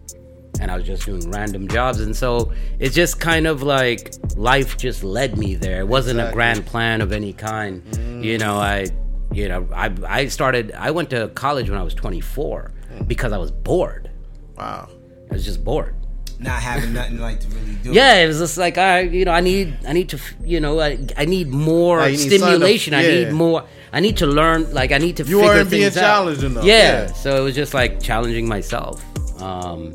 and 0.60 0.70
I 0.70 0.76
was 0.76 0.84
just 0.84 1.04
doing 1.04 1.30
random 1.30 1.68
jobs, 1.68 2.00
and 2.00 2.16
so 2.16 2.52
it's 2.78 2.94
just 2.94 3.20
kind 3.20 3.46
of 3.46 3.62
like 3.62 4.14
life 4.36 4.76
just 4.76 5.04
led 5.04 5.36
me 5.38 5.54
there. 5.54 5.80
It 5.80 5.88
wasn't 5.88 6.20
a 6.20 6.30
grand 6.32 6.66
plan 6.66 7.00
of 7.00 7.12
any 7.12 7.32
kind. 7.32 7.82
You 8.24 8.36
mm. 8.36 8.40
know, 8.40 8.56
I, 8.56 8.86
you 9.32 9.48
know, 9.48 9.68
I 9.74 9.92
I 10.06 10.26
started. 10.28 10.72
I 10.72 10.90
went 10.90 11.10
to 11.10 11.28
college 11.28 11.68
when 11.68 11.78
I 11.78 11.82
was 11.82 11.94
24 11.94 12.72
hmm. 12.88 13.04
because 13.04 13.32
I 13.32 13.38
was 13.38 13.50
bored. 13.50 14.10
wow. 14.56 14.88
I 15.30 15.34
was 15.34 15.44
just 15.44 15.64
bored. 15.64 15.94
Not 16.38 16.60
having 16.62 16.92
nothing 16.92 17.18
like 17.18 17.40
to 17.40 17.48
really 17.48 17.74
do. 17.82 17.92
Yeah, 17.92 18.16
it 18.16 18.26
was 18.26 18.38
just 18.38 18.58
like 18.58 18.76
I, 18.76 19.00
you 19.00 19.24
know, 19.24 19.32
I 19.32 19.40
need, 19.40 19.76
I 19.86 19.92
need 19.94 20.10
to, 20.10 20.18
you 20.44 20.60
know, 20.60 20.78
I, 20.80 20.98
I 21.16 21.24
need 21.24 21.48
more 21.48 21.98
Like, 21.98 22.12
you 22.12 22.18
need 22.18 22.38
stimulation. 22.40 22.92
something 22.92 23.10
I 23.10 23.24
need 23.24 23.32
more. 23.32 23.64
I 23.92 24.00
need 24.00 24.18
to 24.18 24.26
learn. 24.26 24.72
Like 24.74 24.92
I 24.92 24.98
need 24.98 25.16
to. 25.16 25.22
You 25.24 25.38
figure 25.38 25.54
weren't 25.54 25.70
being 25.70 25.82
things 25.84 25.96
out. 25.96 26.00
challenged 26.00 26.44
enough, 26.44 26.64
Yeah. 26.64 27.06
yeah. 27.06 27.12
So 27.14 27.36
it 27.40 27.40
was 27.44 27.54
just 27.54 27.72
like 27.72 28.02
challenging 28.02 28.46
myself. 28.48 29.02
Um, 29.40 29.94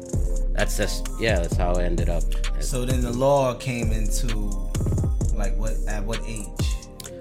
that's 0.54 0.78
just 0.78 1.08
yeah. 1.20 1.36
That's 1.42 1.56
how 1.56 1.74
I 1.76 1.84
ended 1.84 2.10
up. 2.10 2.24
So 2.60 2.86
then 2.86 3.02
the 3.02 3.12
law 3.12 3.54
came 3.54 3.92
into 3.92 4.28
like 5.36 5.56
what 5.58 5.74
at 5.88 6.04
what 6.04 6.20
age 6.26 6.48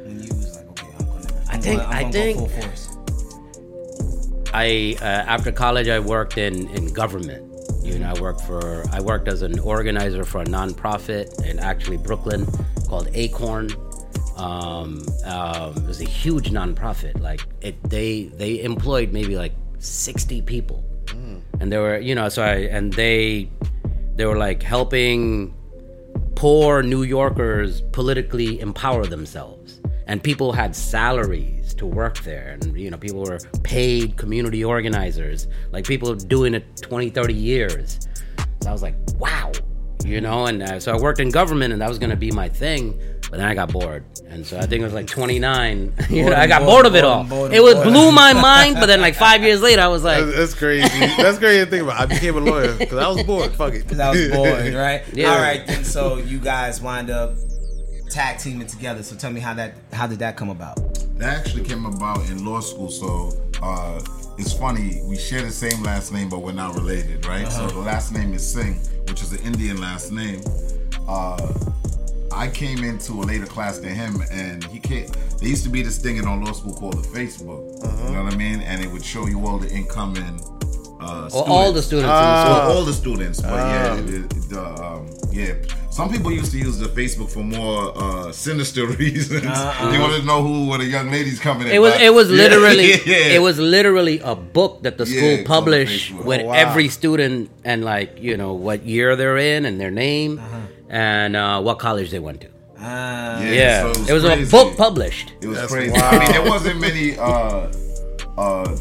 when 0.04 0.22
you 0.22 0.28
was 0.34 0.56
like 0.56 0.68
okay 0.70 0.86
I'm 0.98 1.06
gonna 1.06 1.44
I 1.48 1.52
I'm 1.54 1.60
think- 1.62 1.80
gonna, 1.82 1.96
I'm 1.96 2.06
I 2.06 2.10
think- 2.10 2.38
go 2.38 2.46
full 2.46 2.62
force. 2.62 2.86
I 4.52 4.96
uh, 5.00 5.04
after 5.04 5.52
college 5.52 5.88
I 5.88 5.98
worked 6.00 6.38
in 6.38 6.68
in 6.70 6.92
government. 6.92 7.46
You 7.90 7.98
know, 7.98 8.12
I 8.16 8.20
worked 8.20 8.42
for 8.42 8.84
I 8.92 9.00
worked 9.00 9.26
as 9.26 9.42
an 9.42 9.58
organizer 9.58 10.24
for 10.24 10.40
a 10.40 10.44
nonprofit 10.44 11.44
in 11.44 11.58
actually 11.58 11.96
Brooklyn 11.96 12.46
called 12.88 13.08
Acorn. 13.14 13.68
Um, 14.36 15.04
um, 15.24 15.76
it 15.76 15.86
was 15.86 16.00
a 16.00 16.08
huge 16.08 16.50
nonprofit. 16.50 17.20
Like 17.20 17.40
it, 17.60 17.82
they 17.82 18.30
they 18.42 18.62
employed 18.62 19.12
maybe 19.12 19.36
like 19.36 19.54
sixty 19.80 20.40
people, 20.40 20.84
and 21.60 21.72
they 21.72 21.78
were 21.78 21.98
you 21.98 22.14
know 22.14 22.28
so 22.28 22.42
I 22.44 22.54
and 22.76 22.92
they 22.92 23.50
they 24.14 24.24
were 24.24 24.38
like 24.38 24.62
helping 24.62 25.52
poor 26.36 26.82
New 26.84 27.02
Yorkers 27.02 27.82
politically 27.92 28.60
empower 28.60 29.04
themselves. 29.04 29.80
And 30.06 30.22
people 30.22 30.52
had 30.52 30.76
salaries 30.76 31.59
to 31.80 31.86
work 31.86 32.18
there. 32.20 32.56
And, 32.60 32.78
you 32.78 32.90
know, 32.90 32.96
people 32.98 33.22
were 33.24 33.38
paid 33.64 34.16
community 34.16 34.62
organizers. 34.64 35.48
Like 35.72 35.84
people 35.86 36.14
doing 36.14 36.54
it 36.54 36.64
20, 36.82 37.10
30 37.10 37.34
years. 37.34 37.98
So 38.62 38.68
I 38.68 38.72
was 38.72 38.82
like, 38.82 38.94
wow. 39.18 39.50
You 40.04 40.20
know, 40.20 40.46
and 40.46 40.62
uh, 40.62 40.80
so 40.80 40.92
I 40.94 40.98
worked 40.98 41.20
in 41.20 41.30
government 41.30 41.72
and 41.72 41.82
that 41.82 41.88
was 41.88 41.98
going 41.98 42.10
to 42.10 42.16
be 42.16 42.30
my 42.30 42.48
thing. 42.48 42.98
But 43.30 43.36
then 43.38 43.46
I 43.46 43.54
got 43.54 43.70
bored. 43.72 44.04
And 44.28 44.44
so 44.46 44.56
I 44.58 44.62
think 44.62 44.80
it 44.80 44.84
was 44.84 44.92
like 44.94 45.06
29. 45.06 45.92
you 46.10 46.24
know, 46.24 46.34
I 46.34 46.46
got 46.46 46.62
Boredom, 46.62 46.66
bored 46.66 46.86
of 46.86 46.94
it 46.94 47.02
boredom, 47.02 47.10
all. 47.18 47.24
boredom, 47.24 47.54
It 47.56 47.62
was 47.62 47.74
boredom. 47.74 47.92
blew 47.92 48.12
my 48.12 48.32
mind. 48.40 48.74
But 48.76 48.86
then 48.86 49.00
like 49.00 49.14
five 49.14 49.42
years 49.42 49.60
later, 49.62 49.82
I 49.82 49.88
was 49.88 50.02
like, 50.04 50.24
That's, 50.24 50.36
that's 50.36 50.54
crazy. 50.54 50.88
That's 51.16 51.38
crazy 51.38 51.64
to 51.64 51.70
think 51.70 51.82
about. 51.84 52.00
I 52.00 52.06
became 52.06 52.36
a 52.36 52.40
lawyer 52.40 52.74
because 52.74 52.98
I 52.98 53.08
was 53.08 53.22
bored. 53.22 53.52
Fuck 53.52 53.74
it. 53.74 53.82
Because 53.84 54.00
I 54.00 54.10
was 54.10 54.28
bored, 54.30 54.74
right? 54.74 55.02
Yeah. 55.12 55.32
All 55.34 55.40
right, 55.40 55.66
then. 55.66 55.84
So 55.84 56.16
you 56.16 56.38
guys 56.38 56.80
wind 56.80 57.08
up 57.10 57.34
tag 58.10 58.38
teaming 58.38 58.66
together. 58.66 59.02
So 59.02 59.14
tell 59.16 59.30
me 59.30 59.40
how 59.40 59.54
that 59.54 59.74
how 59.92 60.06
did 60.08 60.18
that 60.20 60.36
come 60.36 60.50
about? 60.50 60.78
That 61.20 61.36
actually 61.36 61.64
came 61.64 61.84
about 61.84 62.30
in 62.30 62.46
law 62.46 62.60
school. 62.60 62.88
So 62.88 63.32
uh, 63.62 64.00
it's 64.38 64.54
funny, 64.54 65.02
we 65.04 65.18
share 65.18 65.42
the 65.42 65.50
same 65.50 65.82
last 65.82 66.14
name, 66.14 66.30
but 66.30 66.38
we're 66.38 66.52
not 66.52 66.74
related, 66.74 67.26
right? 67.26 67.46
So 67.52 67.66
the 67.66 67.78
last 67.80 68.10
name 68.10 68.32
is 68.32 68.50
Singh, 68.50 68.76
which 69.06 69.20
is 69.22 69.30
an 69.34 69.44
Indian 69.44 69.78
last 69.82 70.12
name. 70.12 70.40
Uh, 71.06 71.52
I 72.32 72.48
came 72.48 72.84
into 72.84 73.12
a 73.12 73.24
later 73.24 73.44
class 73.44 73.80
than 73.80 73.94
him, 73.94 74.22
and 74.32 74.64
he 74.64 74.78
came. 74.78 75.10
There 75.38 75.48
used 75.48 75.64
to 75.64 75.68
be 75.68 75.82
this 75.82 75.98
thing 75.98 76.16
in 76.16 76.24
our 76.26 76.38
law 76.38 76.52
school 76.52 76.72
called 76.72 77.04
the 77.04 77.08
Facebook. 77.08 77.68
You 78.06 78.14
know 78.14 78.24
what 78.24 78.32
I 78.32 78.36
mean? 78.36 78.62
And 78.62 78.82
it 78.82 78.90
would 78.90 79.04
show 79.04 79.26
you 79.26 79.46
all 79.46 79.58
the 79.58 79.68
incoming. 79.68 80.40
Uh, 81.00 81.28
Well, 81.32 81.44
all 81.44 81.72
the 81.72 81.82
students 81.82 82.08
in 82.10 82.24
the 82.34 82.44
school. 82.44 82.76
all 82.76 82.84
the 82.84 82.92
students, 82.92 83.40
but 83.40 83.50
yeah, 83.72 83.96
Ah. 83.96 83.96
the, 84.10 84.18
the, 84.52 84.62
um, 84.84 85.06
yeah. 85.32 85.54
Some 85.90 86.08
people 86.14 86.30
used 86.30 86.52
to 86.52 86.58
use 86.58 86.78
the 86.78 86.88
Facebook 87.00 87.30
for 87.30 87.42
more 87.42 87.92
uh, 87.96 88.30
sinister 88.32 88.86
reasons. 89.04 89.42
They 89.42 89.98
wanted 90.04 90.20
to 90.20 90.26
know 90.26 90.40
who 90.42 90.68
were 90.68 90.78
the 90.78 90.84
young 90.96 91.10
ladies 91.10 91.38
coming 91.40 91.66
in. 91.68 91.72
It 91.74 91.80
was 91.80 91.94
it 92.00 92.12
was 92.14 92.28
Yeah, 92.30 92.42
literally 92.42 92.90
yeah. 93.12 93.36
it 93.36 93.42
was 93.48 93.58
literally 93.58 94.20
a 94.20 94.34
book 94.58 94.82
that 94.84 94.98
the 94.98 95.06
school 95.06 95.34
it's 95.34 95.40
on 95.40 95.46
published 95.56 96.12
with 96.30 96.40
Oh, 96.42 96.46
wow. 96.46 96.52
every 96.64 96.88
student 96.88 97.50
and 97.64 97.84
like 97.84 98.10
you 98.20 98.36
know 98.36 98.52
what 98.66 98.78
year 98.94 99.16
they're 99.16 99.38
in 99.54 99.64
and 99.68 99.80
their 99.80 99.90
name 100.06 100.40
and 100.88 101.34
uh, 101.36 101.60
what 101.66 101.78
college 101.78 102.10
they 102.14 102.20
went 102.28 102.40
to. 102.44 102.48
Ah, 102.78 103.40
Yeah, 103.42 103.92
so 103.92 104.04
it 104.10 104.14
was, 104.14 104.24
crazy. 104.24 104.42
a 104.42 104.50
book 104.56 104.76
published. 104.76 105.26
It 105.42 105.48
was 105.48 105.58
That's 105.58 105.72
crazy. 105.72 105.92
wild. 105.92 106.14
I 106.14 106.18
mean, 106.18 106.32
there 106.32 106.48
wasn't 106.54 106.78
many 106.80 107.06
uh, 107.18 107.68
uh, 108.38 108.76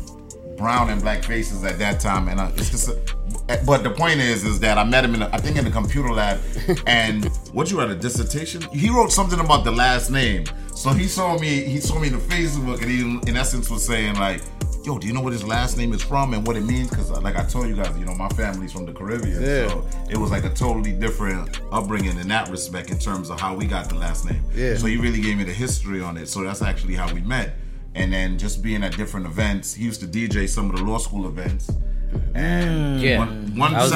brown 0.59 0.89
and 0.91 1.01
black 1.01 1.23
faces 1.23 1.63
at 1.63 1.79
that 1.79 1.99
time, 1.99 2.27
and 2.27 2.39
uh, 2.39 2.51
it's 2.55 2.69
just. 2.69 2.89
A, 2.89 3.59
but 3.65 3.81
the 3.83 3.89
point 3.89 4.19
is, 4.19 4.43
is 4.43 4.59
that 4.59 4.77
I 4.77 4.83
met 4.83 5.03
him 5.03 5.15
in, 5.15 5.23
a, 5.23 5.29
I 5.33 5.37
think, 5.37 5.57
in 5.57 5.65
the 5.65 5.71
computer 5.71 6.11
lab, 6.11 6.39
and 6.85 7.25
what 7.53 7.71
you 7.71 7.79
had 7.79 7.89
a 7.89 7.95
dissertation? 7.95 8.61
He 8.73 8.89
wrote 8.91 9.11
something 9.11 9.39
about 9.39 9.63
the 9.63 9.71
last 9.71 10.11
name. 10.11 10.43
So 10.75 10.91
he 10.91 11.07
saw 11.07 11.37
me, 11.39 11.63
he 11.63 11.79
saw 11.79 11.97
me 11.97 12.07
in 12.09 12.13
the 12.13 12.19
Facebook, 12.19 12.81
and 12.83 12.91
he, 12.91 13.29
in 13.29 13.35
essence, 13.37 13.69
was 13.69 13.83
saying 13.85 14.15
like, 14.15 14.41
"Yo, 14.85 14.99
do 14.99 15.07
you 15.07 15.13
know 15.13 15.21
what 15.21 15.33
his 15.33 15.43
last 15.43 15.77
name 15.77 15.93
is 15.93 16.01
from 16.03 16.33
and 16.33 16.45
what 16.45 16.55
it 16.57 16.63
means?" 16.63 16.89
Because, 16.89 17.09
like 17.11 17.35
I 17.37 17.43
told 17.45 17.67
you 17.67 17.75
guys, 17.75 17.97
you 17.97 18.05
know, 18.05 18.13
my 18.15 18.29
family's 18.29 18.71
from 18.71 18.85
the 18.85 18.93
Caribbean, 18.93 19.41
Yeah. 19.41 19.67
so 19.69 19.87
it 20.09 20.17
was 20.17 20.29
like 20.31 20.43
a 20.43 20.49
totally 20.49 20.91
different 20.93 21.59
upbringing 21.71 22.17
in 22.19 22.27
that 22.27 22.49
respect 22.49 22.91
in 22.91 22.99
terms 22.99 23.29
of 23.29 23.39
how 23.39 23.55
we 23.55 23.65
got 23.65 23.89
the 23.89 23.95
last 23.95 24.25
name. 24.29 24.43
Yeah. 24.53 24.75
So 24.77 24.85
he 24.87 24.97
really 24.97 25.21
gave 25.21 25.37
me 25.37 25.43
the 25.43 25.53
history 25.53 26.01
on 26.01 26.17
it. 26.17 26.27
So 26.27 26.43
that's 26.43 26.61
actually 26.61 26.95
how 26.95 27.11
we 27.13 27.21
met. 27.21 27.55
And 27.99 28.13
then 28.13 28.37
just 28.37 28.61
being 28.61 28.83
at 28.83 28.95
different 28.95 29.25
events, 29.25 29.73
he 29.73 29.83
used 29.83 29.99
to 30.01 30.07
DJ 30.07 30.47
some 30.47 30.69
of 30.69 30.77
the 30.77 30.83
law 30.83 30.97
school 30.97 31.27
events. 31.27 31.69
And 32.33 33.01
Yeah. 33.01 33.19
one, 33.19 33.57
one 33.57 33.75
I 33.75 33.83
was 33.83 33.91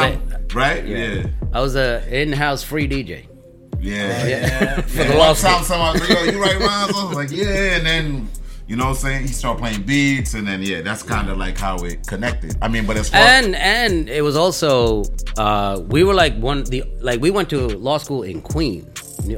right? 0.53 0.85
Yeah. 0.85 0.97
Yeah. 0.97 1.25
I 1.53 1.61
was 1.61 1.75
a 1.75 2.03
in-house 2.11 2.63
free 2.63 2.87
DJ. 2.87 3.25
Yeah. 3.79 4.27
Yeah. 4.27 4.81
For 4.95 5.03
the 5.05 5.15
law 5.15 5.33
school. 5.33 5.51
time 5.51 5.63
somebody 5.63 5.99
was 5.99 6.09
like, 6.09 6.19
yo, 6.25 6.31
you 6.31 6.41
write 6.41 6.59
rhymes? 6.59 6.93
I 6.95 7.05
was 7.05 7.15
like, 7.15 7.31
yeah. 7.41 7.75
And 7.77 7.85
then, 7.85 8.29
you 8.67 8.75
know 8.75 8.85
what 8.85 8.89
I'm 8.91 8.95
saying? 8.95 9.21
He 9.23 9.27
started 9.29 9.59
playing 9.61 9.83
beats. 9.83 10.33
And 10.33 10.47
then, 10.47 10.61
yeah, 10.61 10.81
that's 10.81 11.03
kind 11.03 11.29
of 11.29 11.37
like 11.37 11.57
how 11.57 11.77
it 11.77 12.05
connected. 12.07 12.55
I 12.61 12.67
mean, 12.67 12.85
but 12.85 12.97
as 12.97 13.09
far 13.09 13.19
And 13.21 13.55
and 13.55 14.09
it 14.09 14.21
was 14.21 14.35
also 14.35 15.03
uh, 15.37 15.81
we 15.87 16.03
were 16.03 16.13
like 16.13 16.35
one 16.37 16.63
the 16.65 16.83
like 16.99 17.19
we 17.21 17.31
went 17.31 17.49
to 17.51 17.67
law 17.77 17.97
school 17.97 18.23
in 18.23 18.41
Queens, 18.41 18.85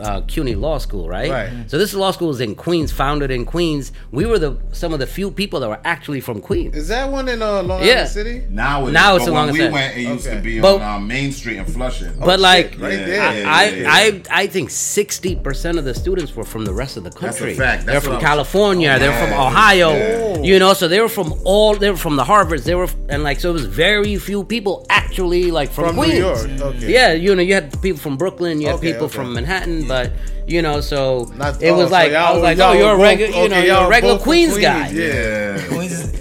uh, 0.02 0.22
CUNY 0.22 0.56
Law 0.56 0.78
School, 0.78 1.08
right? 1.08 1.30
Right. 1.32 1.52
So 1.70 1.78
this 1.78 1.94
law 1.94 2.12
school 2.12 2.30
is 2.32 2.42
in 2.42 2.56
Queens, 2.56 2.92
founded 2.92 3.32
in 3.32 3.46
Queens. 3.46 3.92
We 4.12 4.26
were 4.26 4.40
the 4.40 4.58
some 4.72 4.94
of 4.94 5.00
the 5.00 5.08
few 5.08 5.32
people 5.32 5.60
that 5.62 5.70
were 5.70 5.80
actually 5.86 6.22
from 6.22 6.42
Queens. 6.42 6.76
Is 6.76 6.88
that 6.90 7.12
one 7.12 7.28
in 7.30 7.42
uh, 7.42 7.64
Long 7.64 7.84
Yeah. 7.84 7.94
Island 7.94 8.10
City? 8.10 8.44
now, 8.50 8.88
it 8.88 8.92
Now 8.92 9.16
is. 9.16 9.22
it's 9.22 9.26
but 9.26 9.32
a 9.32 9.34
when 9.34 9.48
longer 9.48 9.64
we 9.68 9.70
went, 9.70 9.98
it 9.98 10.02
used 10.02 10.28
Okay. 10.28 10.36
to 10.38 10.42
be 10.42 10.60
But- 10.60 10.82
on 10.82 10.96
um, 11.02 11.08
Main 11.08 11.32
Street 11.32 11.58
in 11.58 11.66
Flushing. 11.66 12.14
But 12.20 12.40
like, 12.40 12.72
shit, 12.74 12.82
right 12.82 12.94
Yeah, 13.00 13.06
there. 13.06 13.42
yeah, 13.42 13.54
I, 13.54 13.64
yeah, 13.66 13.76
yeah. 13.82 14.22
I 14.32 14.44
I 14.44 14.48
think 14.48 14.70
sixty 14.70 15.36
percent 15.36 15.78
of 15.80 15.86
the 15.86 15.94
students 15.94 16.36
were 16.36 16.44
from 16.46 16.66
the 16.66 16.74
rest 16.74 16.98
of 16.98 17.04
the 17.04 17.10
a 17.10 17.14
country. 17.14 17.54
fact. 17.54 17.86
That's 17.86 17.86
they're 17.86 18.02
from 18.02 18.14
what 18.16 18.24
I'm- 18.24 18.30
California. 18.32 19.00
they're 19.00 19.20
from 19.28 19.34
Ohio. 19.48 19.90
yeah. 19.92 20.42
You 20.50 20.60
know, 20.60 20.74
so 20.74 20.88
they 20.88 21.00
were 21.00 21.10
from 21.20 21.34
all. 21.44 21.76
They 21.76 21.90
were 21.90 21.98
from 22.08 22.16
the 22.18 22.24
Harvards. 22.24 22.64
They 22.64 22.76
were 22.76 22.90
and 23.10 23.24
like 23.24 23.40
so. 23.40 23.50
It 23.50 23.54
was 23.54 23.66
very 23.66 24.16
few 24.18 24.44
people 24.44 24.86
actually 24.90 25.50
like 25.60 25.70
from, 25.72 25.86
From 25.88 25.96
New 25.96 26.02
Queens. 26.04 26.20
York, 26.20 26.76
okay. 26.76 26.92
Yeah, 26.94 27.14
you 27.14 27.34
know, 27.36 27.42
you 27.42 27.54
had 27.54 27.82
people 27.82 28.00
from 28.00 28.16
Brooklyn. 28.18 28.60
You 28.62 28.68
had 28.68 28.76
Okay, 28.78 28.92
people 28.92 29.06
okay. 29.08 29.16
from 29.18 29.34
Manhattan. 29.34 29.75
But 29.84 30.12
you 30.48 30.62
know, 30.62 30.80
so 30.80 31.30
Not- 31.36 31.62
it 31.62 31.72
was 31.72 31.86
oh, 31.86 31.88
so 31.88 31.92
like 31.92 32.12
I 32.12 32.14
y'all- 32.14 32.34
was 32.36 32.44
like, 32.44 32.58
y'all 32.58 32.70
oh, 32.70 32.74
you're 32.74 32.94
a 32.94 32.96
both- 32.96 33.02
regular. 33.04 33.32
You 33.44 33.50
know, 33.50 33.56
okay, 33.58 33.66
you're 33.68 33.84
a 33.84 33.90
regular 33.90 34.18
Queens, 34.20 34.54
Queens, 34.54 34.64
guy. 34.64 34.90
yeah. 34.92 35.58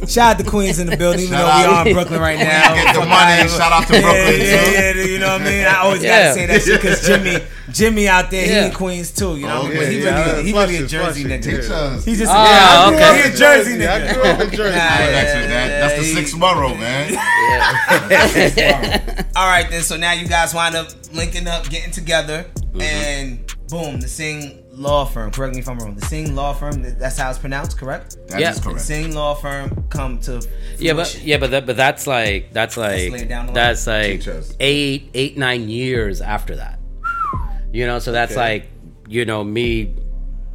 Yeah. 0.06 0.08
Queens 0.08 0.08
is, 0.08 0.14
shout 0.14 0.30
out 0.30 0.38
to 0.44 0.50
Queens 0.50 0.78
in 0.78 0.86
the 0.88 0.96
building, 0.96 1.20
even 1.20 1.32
Shout 1.38 1.46
though 1.46 1.68
we 1.70 1.74
out. 1.76 1.84
are 1.84 1.88
in 1.88 1.94
Brooklyn 1.94 2.20
right 2.20 2.38
now. 2.38 2.74
Get 2.74 2.94
the 2.94 3.00
Fuck 3.00 3.08
money. 3.08 3.48
Shout 3.48 3.72
out 3.72 3.86
to 3.88 3.94
yeah, 3.94 4.00
Brooklyn, 4.02 4.40
yeah, 4.40 4.92
too. 4.92 4.98
yeah, 4.98 5.04
you 5.04 5.18
know 5.18 5.32
what 5.32 5.42
I 5.42 5.44
mean? 5.44 5.64
I 5.66 5.76
always 5.78 6.02
Yeah. 6.02 6.22
gotta 6.22 6.34
say 6.34 6.46
that 6.46 6.62
shit 6.62 6.80
because 6.82 7.06
Jimmy, 7.06 7.44
Jimmy 7.70 8.08
out 8.08 8.30
there, 8.30 8.46
he 8.46 8.66
in 8.68 8.72
Queens 8.74 9.10
too, 9.10 9.36
you 9.36 9.46
know. 9.46 9.62
Oh, 9.62 9.68
but 9.68 9.88
he 9.88 10.02
yeah, 10.02 10.32
really, 10.32 10.36
yeah, 10.36 10.42
he 10.42 10.52
really 10.52 10.76
a 10.84 10.86
Jersey 10.86 11.22
Flushing, 11.24 11.40
nigga. 11.40 11.42
Teach 11.62 11.70
us. 11.70 12.04
He 12.04 12.14
just, 12.14 12.32
yeah, 12.32 12.38
I 12.38 12.90
grew 12.90 12.98
up- 12.98 13.02
okay. 13.10 13.22
he 13.28 13.34
a 13.34 13.36
Jersey 13.36 13.70
nigga. 13.78 13.88
I 13.88 14.12
grew 14.14 14.22
up 14.22 14.40
in 14.40 14.50
Jersey. 14.50 14.76
Nah, 14.78 14.84
Oh, 14.84 15.10
that's, 15.10 15.34
yeah, 15.34 15.46
that, 15.46 15.68
that's 15.68 15.94
the 16.00 16.06
yeah, 16.08 16.14
sixth 16.14 16.34
he- 16.34 16.40
borough, 16.40 16.74
man. 16.74 17.16
All 19.36 19.48
right, 19.48 19.68
then. 19.70 19.82
So 19.82 19.96
now 19.96 20.12
you 20.12 20.26
guys 20.28 20.54
wind 20.54 20.74
up 20.76 20.88
linking 21.12 21.46
up, 21.48 21.68
getting 21.68 21.90
together, 21.92 22.44
Mm-hmm. 22.74 22.80
and 22.80 23.54
boom, 23.68 24.00
the 24.00 24.08
Singh 24.08 24.63
Law 24.76 25.04
Firm. 25.04 25.30
Correct 25.30 25.54
me 25.54 25.60
if 25.60 25.68
I'm 25.68 25.78
wrong. 25.78 25.94
The 25.94 26.04
Singh 26.06 26.34
Law 26.34 26.52
Firm. 26.52 26.82
That's 26.98 27.16
how 27.18 27.30
it's 27.30 27.38
pronounced, 27.38 27.78
correct? 27.78 28.16
That 28.28 28.36
is 28.36 28.40
Yeah. 28.40 28.52
The 28.52 28.60
correct. 28.60 28.80
Singh 28.80 29.14
Law 29.14 29.34
Firm 29.34 29.84
come 29.90 30.18
to. 30.20 30.46
Yeah, 30.78 30.94
but 30.94 31.22
yeah, 31.22 31.38
but 31.38 31.50
that, 31.52 31.66
but 31.66 31.76
that's 31.76 32.06
like 32.06 32.52
that's 32.52 32.76
like 32.76 33.12
lay 33.12 33.20
it 33.22 33.28
down 33.28 33.46
the 33.46 33.52
line. 33.52 33.54
that's 33.54 33.86
like 33.86 34.22
eight 34.60 35.10
eight 35.14 35.36
nine 35.38 35.68
years 35.68 36.20
after 36.20 36.56
that. 36.56 36.78
You 37.72 37.86
know, 37.86 37.98
so 37.98 38.12
that's 38.12 38.32
Okay. 38.32 38.40
like 38.40 38.68
you 39.08 39.24
know 39.24 39.42
me. 39.44 39.94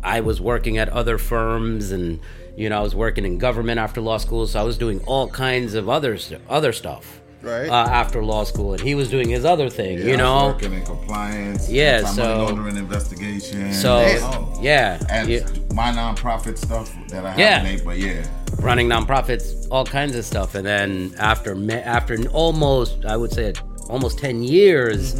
I 0.02 0.22
was 0.22 0.40
working 0.40 0.78
at 0.78 0.88
other 0.90 1.18
firms, 1.18 1.92
and 1.92 2.20
you 2.56 2.70
know 2.70 2.80
I 2.80 2.82
was 2.82 2.96
working 2.96 3.26
in 3.26 3.38
government 3.38 3.80
after 3.80 4.00
law 4.02 4.18
school, 4.18 4.48
so 4.48 4.60
I 4.60 4.64
was 4.64 4.78
doing 4.78 5.02
all 5.06 5.28
kinds 5.28 5.74
of 5.74 5.90
other 5.90 6.18
other 6.50 6.72
stuff. 6.72 7.19
Right. 7.42 7.70
Uh, 7.70 7.74
after 7.90 8.22
law 8.24 8.44
school, 8.44 8.74
and 8.74 8.82
he 8.82 8.96
was 8.96 9.10
doing 9.10 9.30
his 9.30 9.46
other 9.46 9.70
thing. 9.70 9.98
Yeah, 10.00 10.06
you 10.06 10.18
know. 10.18 10.48
working 10.48 10.74
in 10.74 10.84
compliance. 10.86 11.70
Yeah, 11.70 12.00
anti-money 12.00 12.16
so- 12.16 12.44
laundering 12.44 12.76
investigation. 12.76 13.72
So 13.74 14.02
Damn. 14.02 14.62
yeah, 14.64 15.00
and 15.10 15.30
yeah, 15.30 15.48
my 15.74 15.92
nonprofit 15.92 16.58
stuff 16.58 16.94
that 17.08 17.26
I 17.26 17.30
have 17.32 17.40
Yeah. 17.40 17.64
made, 17.64 17.86
but 17.86 17.98
yeah, 17.98 18.26
running 18.60 18.90
nonprofits, 18.90 19.68
all 19.72 19.86
kinds 19.86 20.16
of 20.18 20.26
stuff, 20.26 20.56
and 20.56 20.66
then 20.66 21.14
after 21.18 21.56
after 21.72 22.18
almost 22.32 23.06
I 23.06 23.16
would 23.16 23.32
say 23.32 23.54
almost 23.90 24.20
ten 24.20 24.44
years, 24.44 25.16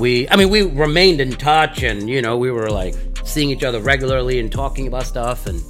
we 0.00 0.28
I 0.28 0.34
mean 0.36 0.50
we 0.50 0.62
remained 0.62 1.20
in 1.20 1.30
touch, 1.30 1.82
and 1.84 2.10
you 2.10 2.22
know 2.22 2.36
we 2.36 2.50
were 2.50 2.70
like 2.70 2.96
seeing 3.24 3.50
each 3.50 3.62
other 3.62 3.78
regularly 3.80 4.40
and 4.40 4.50
talking 4.50 4.88
about 4.88 5.06
stuff, 5.06 5.46
and 5.46 5.62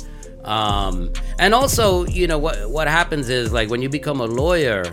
um 0.44 1.12
and 1.38 1.52
also 1.54 2.06
you 2.06 2.26
know 2.26 2.38
what 2.38 2.70
what 2.70 2.88
happens 2.88 3.28
is 3.28 3.52
like 3.52 3.68
when 3.68 3.82
you 3.82 3.88
become 3.90 4.20
a 4.22 4.26
lawyer, 4.26 4.84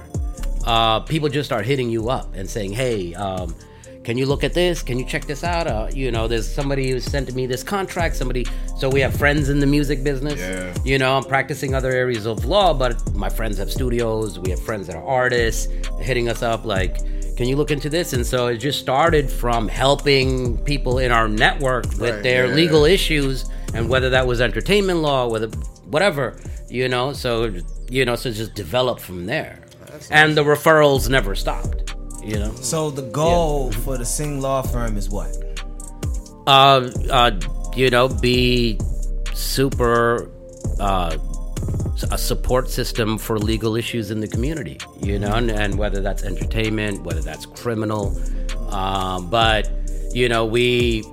uh, 0.65 1.01
people 1.01 1.29
just 1.29 1.47
start 1.47 1.65
hitting 1.65 1.89
you 1.89 2.09
up 2.09 2.33
and 2.35 2.49
saying, 2.49 2.73
hey. 2.73 3.13
Um, 3.15 3.55
can 4.03 4.17
you 4.17 4.25
look 4.25 4.43
at 4.43 4.53
this? 4.53 4.83
Can 4.83 4.99
you 4.99 5.05
check 5.05 5.23
this 5.23 5.45
out? 5.45 5.65
Uh, 5.65 5.87
you 5.93 6.11
know, 6.11 6.27
there's 6.27 6.45
somebody 6.45 6.91
who 6.91 6.99
sent 6.99 7.33
me 7.33 7.45
this 7.45 7.63
contract. 7.63 8.17
Somebody, 8.17 8.45
so 8.77 8.89
we 8.89 8.99
have 8.99 9.15
friends 9.15 9.47
in 9.47 9.61
the 9.61 9.65
music 9.65 10.03
business. 10.03 10.41
Yeah. 10.41 10.75
You 10.83 10.97
know, 10.97 11.15
I'm 11.15 11.23
practicing 11.23 11.73
other 11.73 11.89
areas 11.89 12.25
of 12.25 12.43
law, 12.43 12.73
but 12.73 13.15
my 13.15 13.29
friends 13.29 13.57
have 13.59 13.71
studios. 13.71 14.39
We 14.39 14.49
have 14.49 14.59
friends 14.59 14.87
that 14.87 14.97
are 14.97 15.05
artists 15.05 15.69
hitting 16.01 16.27
us 16.27 16.41
up 16.41 16.65
like, 16.65 16.97
can 17.37 17.47
you 17.47 17.55
look 17.55 17.71
into 17.71 17.89
this? 17.89 18.11
And 18.11 18.25
so 18.25 18.47
it 18.47 18.57
just 18.57 18.77
started 18.81 19.31
from 19.31 19.69
helping 19.69 20.57
people 20.65 20.99
in 20.99 21.13
our 21.13 21.29
network 21.29 21.85
with 21.91 22.01
Right, 22.01 22.23
their 22.23 22.47
yeah. 22.47 22.55
legal 22.55 22.83
issues 22.83 23.49
and 23.73 23.87
whether 23.87 24.09
that 24.09 24.27
was 24.27 24.41
entertainment 24.41 24.99
law, 24.99 25.29
whether 25.29 25.47
whatever, 25.89 26.37
you 26.67 26.89
know, 26.89 27.13
so 27.13 27.55
you 27.89 28.03
know, 28.03 28.17
so 28.17 28.27
it 28.29 28.33
just 28.33 28.53
developed 28.53 28.99
from 28.99 29.25
there. 29.27 29.62
And 30.11 30.35
the 30.37 30.43
referrals 30.43 31.09
never 31.09 31.35
stopped, 31.35 31.95
you 32.23 32.37
know. 32.39 32.53
So 32.55 32.89
the 32.89 33.03
goal 33.03 33.71
for 33.71 33.97
the 33.97 34.05
Singh 34.05 34.41
Law 34.41 34.61
Firm 34.61 34.97
is 34.97 35.09
what? 35.09 35.35
uh, 36.47 36.89
uh, 37.09 37.31
you 37.75 37.89
know, 37.89 38.09
be 38.09 38.77
super 39.33 40.29
uh, 40.79 41.17
a 42.11 42.17
support 42.17 42.69
system 42.69 43.17
for 43.17 43.39
legal 43.39 43.75
issues 43.75 44.11
in 44.11 44.19
the 44.19 44.27
community, 44.27 44.77
you 45.01 45.17
know, 45.19 45.33
and, 45.35 45.49
and 45.49 45.77
whether 45.77 46.01
that's 46.01 46.23
entertainment, 46.23 47.01
whether 47.03 47.21
that's 47.21 47.45
criminal, 47.45 48.17
um, 48.69 49.29
but 49.29 49.69
you 50.13 50.27
know, 50.27 50.45
we 50.45 51.03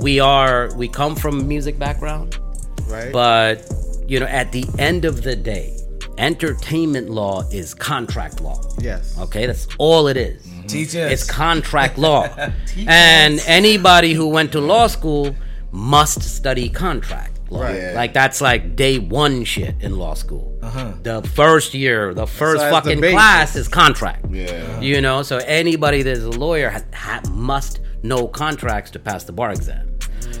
we 0.00 0.20
are 0.20 0.74
we 0.74 0.88
come 0.88 1.14
from 1.14 1.40
a 1.40 1.44
music 1.44 1.78
background, 1.78 2.38
Right. 2.86 3.12
but 3.12 3.70
you 4.06 4.18
know, 4.20 4.26
at 4.26 4.52
the 4.52 4.64
end 4.78 5.04
of 5.04 5.22
the 5.22 5.36
day, 5.36 5.76
entertainment 6.22 7.10
law 7.10 7.42
is 7.50 7.74
contract 7.74 8.40
law. 8.40 8.60
yes. 8.78 9.18
Okay, 9.18 9.46
that's 9.46 9.66
all 9.78 10.06
it 10.06 10.16
is. 10.16 10.46
Teachers. 10.68 11.10
It's 11.12 11.24
contract 11.24 11.98
law. 11.98 12.28
and 12.86 13.40
anybody 13.46 14.14
who 14.14 14.28
went 14.28 14.52
to 14.52 14.60
law 14.60 14.86
school 14.86 15.34
must 15.72 16.22
study 16.22 16.68
contract 16.68 17.40
law. 17.50 17.62
Right. 17.62 17.92
Like 17.94 18.12
that's 18.12 18.40
like 18.40 18.76
day 18.76 18.98
one 19.00 19.44
shit 19.44 19.74
in 19.80 19.96
law 19.98 20.14
school. 20.14 20.56
Uh-huh. 20.62 20.92
The 21.02 21.22
first 21.22 21.74
year, 21.74 22.14
the 22.14 22.26
first 22.26 22.60
that's 22.60 22.70
the 22.70 22.82
fucking 22.82 23.00
basics. 23.00 23.14
class 23.14 23.56
is 23.56 23.68
contract. 23.68 24.26
Yeah. 24.30 24.80
You 24.80 25.00
know, 25.00 25.22
so 25.24 25.38
anybody 25.38 26.02
that's 26.02 26.20
a 26.20 26.30
lawyer 26.30 26.70
ha- 26.70 26.84
ha- 26.94 27.20
must 27.32 27.80
know 28.04 28.28
contracts 28.28 28.92
to 28.92 28.98
pass 29.00 29.24
the 29.24 29.32
bar 29.32 29.50
exam. 29.50 29.91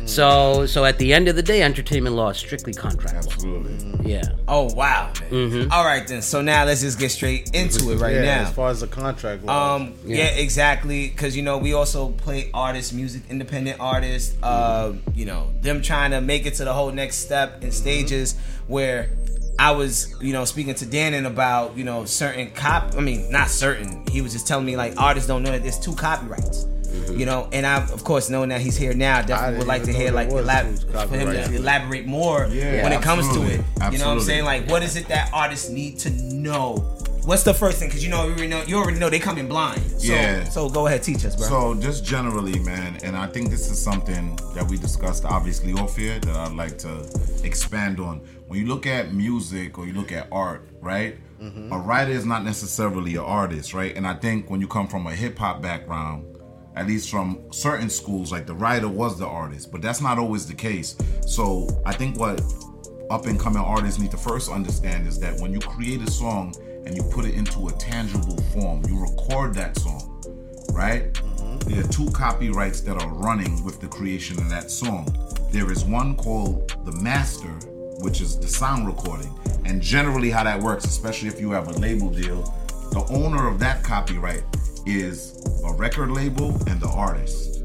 So, 0.06 0.66
so 0.66 0.84
at 0.84 0.98
the 0.98 1.12
end 1.14 1.28
of 1.28 1.36
the 1.36 1.42
day, 1.42 1.62
entertainment 1.62 2.16
law 2.16 2.30
is 2.30 2.36
strictly 2.36 2.72
contract 2.72 3.16
absolutely. 3.16 4.10
Yeah. 4.10 4.22
Oh 4.48 4.72
wow. 4.74 5.12
Mm-hmm. 5.14 5.70
All 5.72 5.84
right 5.84 6.06
then. 6.06 6.22
So 6.22 6.42
now 6.42 6.64
let's 6.64 6.80
just 6.80 6.98
get 6.98 7.10
straight 7.10 7.54
into 7.54 7.92
it 7.92 7.96
right 7.96 8.14
yeah, 8.14 8.22
now. 8.22 8.42
as 8.42 8.52
far 8.52 8.70
as 8.70 8.80
the 8.80 8.86
contract 8.86 9.44
law. 9.44 9.76
Um, 9.76 9.94
yeah, 10.04 10.26
exactly. 10.26 11.08
Because 11.08 11.36
you 11.36 11.42
know, 11.42 11.58
we 11.58 11.72
also 11.72 12.10
play 12.10 12.50
artists, 12.52 12.92
music, 12.92 13.22
independent 13.30 13.80
artists. 13.80 14.36
Uh, 14.42 14.94
you 15.14 15.24
know, 15.24 15.48
them 15.60 15.82
trying 15.82 16.10
to 16.10 16.20
make 16.20 16.46
it 16.46 16.54
to 16.54 16.64
the 16.64 16.72
whole 16.72 16.90
next 16.90 17.16
step 17.16 17.62
in 17.62 17.70
stages 17.70 18.36
where 18.66 19.10
I 19.58 19.72
was, 19.72 20.14
you 20.20 20.32
know, 20.32 20.44
speaking 20.44 20.74
to 20.74 20.84
Dannon 20.84 21.26
about, 21.26 21.76
you 21.76 21.84
know, 21.84 22.04
certain 22.04 22.50
cop. 22.50 22.96
I 22.96 23.00
mean, 23.00 23.30
not 23.30 23.48
certain. 23.48 24.04
He 24.08 24.20
was 24.20 24.32
just 24.32 24.46
telling 24.46 24.66
me 24.66 24.76
like 24.76 25.00
artists 25.00 25.28
don't 25.28 25.42
know 25.42 25.52
that 25.52 25.62
there's 25.62 25.78
two 25.78 25.94
copyrights. 25.94 26.66
Mm-hmm. 26.92 27.18
You 27.20 27.26
know, 27.26 27.48
and 27.52 27.66
I've 27.66 27.90
of 27.90 28.04
course, 28.04 28.28
knowing 28.30 28.50
that 28.50 28.60
he's 28.60 28.76
here 28.76 28.92
now, 28.94 29.22
definitely 29.22 29.58
would 29.58 29.66
like 29.66 29.84
to 29.84 29.92
hear 29.92 30.10
like 30.12 30.28
elab- 30.28 30.78
for 31.08 31.16
him 31.16 31.26
to 31.28 31.34
copyrights. 31.34 31.48
elaborate 31.50 32.06
more 32.06 32.46
Yeah, 32.50 32.82
when 32.82 32.92
it 32.92 33.02
comes 33.02 33.24
to 33.28 33.42
absolutely. 33.42 33.54
it. 33.54 33.92
You 33.92 33.98
know 33.98 34.08
what 34.08 34.12
I'm 34.14 34.20
saying? 34.20 34.44
Like, 34.44 34.68
what 34.68 34.82
is 34.82 34.96
it 34.96 35.08
that 35.08 35.30
artists 35.32 35.68
need 35.70 35.98
to 36.00 36.10
know? 36.10 36.76
What's 37.24 37.44
the 37.44 37.54
first 37.54 37.78
thing? 37.78 37.88
Because 37.88 38.02
you 38.02 38.10
know, 38.10 38.24
you 38.24 38.32
already 38.32 38.48
know, 38.48 38.62
you 38.64 38.76
already 38.76 38.98
know 38.98 39.08
they 39.08 39.20
come 39.20 39.38
in 39.38 39.46
blind. 39.48 39.80
So, 40.00 40.12
Yeah. 40.12 40.42
So 40.44 40.68
go 40.68 40.86
ahead, 40.88 41.02
teach 41.04 41.24
us, 41.24 41.36
bro. 41.36 41.46
So 41.46 41.74
just 41.80 42.04
generally, 42.04 42.58
man, 42.58 42.98
and 43.04 43.16
I 43.16 43.26
think 43.28 43.50
this 43.50 43.70
is 43.70 43.80
something 43.80 44.36
that 44.54 44.66
we 44.68 44.76
discussed 44.76 45.24
obviously 45.24 45.72
off 45.74 45.96
here 45.96 46.18
that 46.18 46.34
I'd 46.36 46.52
like 46.56 46.78
to 46.78 47.08
expand 47.44 48.00
on. 48.00 48.18
When 48.48 48.58
you 48.58 48.66
look 48.66 48.86
at 48.86 49.14
music 49.14 49.78
or 49.78 49.86
you 49.86 49.92
look 49.94 50.10
at 50.12 50.26
art, 50.32 50.68
right? 50.80 51.16
Mm-hmm. 51.40 51.72
a 51.72 51.78
writer 51.78 52.12
is 52.12 52.24
not 52.24 52.44
necessarily 52.44 53.14
an 53.16 53.22
artist, 53.24 53.74
right? 53.74 53.96
And 53.96 54.06
I 54.06 54.14
think 54.14 54.48
when 54.48 54.60
you 54.60 54.68
come 54.68 54.86
from 54.86 55.08
a 55.08 55.12
hip 55.14 55.36
hop 55.38 55.60
background, 55.60 56.31
at 56.76 56.86
least 56.86 57.10
from 57.10 57.44
certain 57.52 57.90
schools, 57.90 58.32
like 58.32 58.46
the 58.46 58.54
writer 58.54 58.88
was 58.88 59.18
the 59.18 59.26
artist, 59.26 59.70
but 59.70 59.82
that's 59.82 60.00
not 60.00 60.18
always 60.18 60.46
the 60.46 60.54
case. 60.54 60.96
So 61.26 61.68
I 61.84 61.92
think 61.92 62.18
what 62.18 62.40
up 63.10 63.26
and 63.26 63.38
coming 63.38 63.62
artists 63.62 64.00
need 64.00 64.10
to 64.10 64.16
first 64.16 64.50
understand 64.50 65.06
is 65.06 65.18
that 65.20 65.38
when 65.40 65.52
you 65.52 65.60
create 65.60 66.00
a 66.00 66.10
song 66.10 66.54
and 66.86 66.96
you 66.96 67.02
put 67.02 67.24
it 67.24 67.34
into 67.34 67.68
a 67.68 67.72
tangible 67.72 68.40
form, 68.54 68.82
you 68.88 69.00
record 69.00 69.54
that 69.54 69.76
song, 69.78 70.22
right? 70.72 71.12
Mm-hmm. 71.12 71.58
There 71.70 71.84
are 71.84 71.88
two 71.88 72.10
copyrights 72.10 72.80
that 72.82 73.00
are 73.02 73.08
running 73.12 73.62
with 73.64 73.80
the 73.80 73.86
creation 73.86 74.38
of 74.38 74.48
that 74.48 74.70
song. 74.70 75.14
There 75.50 75.70
is 75.70 75.84
one 75.84 76.16
called 76.16 76.74
the 76.86 76.92
master, 76.92 77.50
which 78.00 78.20
is 78.20 78.38
the 78.38 78.48
sound 78.48 78.86
recording. 78.86 79.32
And 79.64 79.80
generally, 79.80 80.30
how 80.30 80.42
that 80.44 80.60
works, 80.60 80.86
especially 80.86 81.28
if 81.28 81.38
you 81.38 81.50
have 81.50 81.68
a 81.68 81.72
label 81.72 82.08
deal, 82.08 82.42
the 82.92 83.04
owner 83.08 83.48
of 83.48 83.58
that 83.58 83.82
copyright 83.82 84.44
is 84.84 85.42
a 85.64 85.72
record 85.72 86.10
label 86.10 86.50
and 86.68 86.78
the 86.78 86.88
artist, 86.88 87.64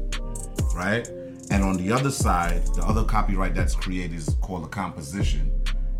right? 0.74 1.06
And 1.50 1.62
on 1.62 1.76
the 1.76 1.92
other 1.92 2.10
side, 2.10 2.64
the 2.74 2.82
other 2.82 3.04
copyright 3.04 3.54
that's 3.54 3.74
created 3.74 4.16
is 4.16 4.36
called 4.40 4.64
a 4.64 4.68
composition, 4.68 5.52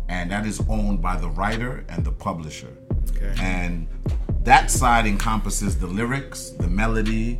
and 0.07 0.31
that 0.31 0.47
is 0.47 0.61
owned 0.67 1.01
by 1.01 1.15
the 1.15 1.29
writer 1.29 1.85
and 1.89 2.03
the 2.03 2.11
publisher. 2.11 2.75
Okay. 3.15 3.35
And 3.39 3.87
that 4.41 4.71
side 4.71 5.05
encompasses 5.05 5.77
the 5.77 5.87
lyrics, 5.87 6.49
the 6.49 6.67
melody, 6.67 7.39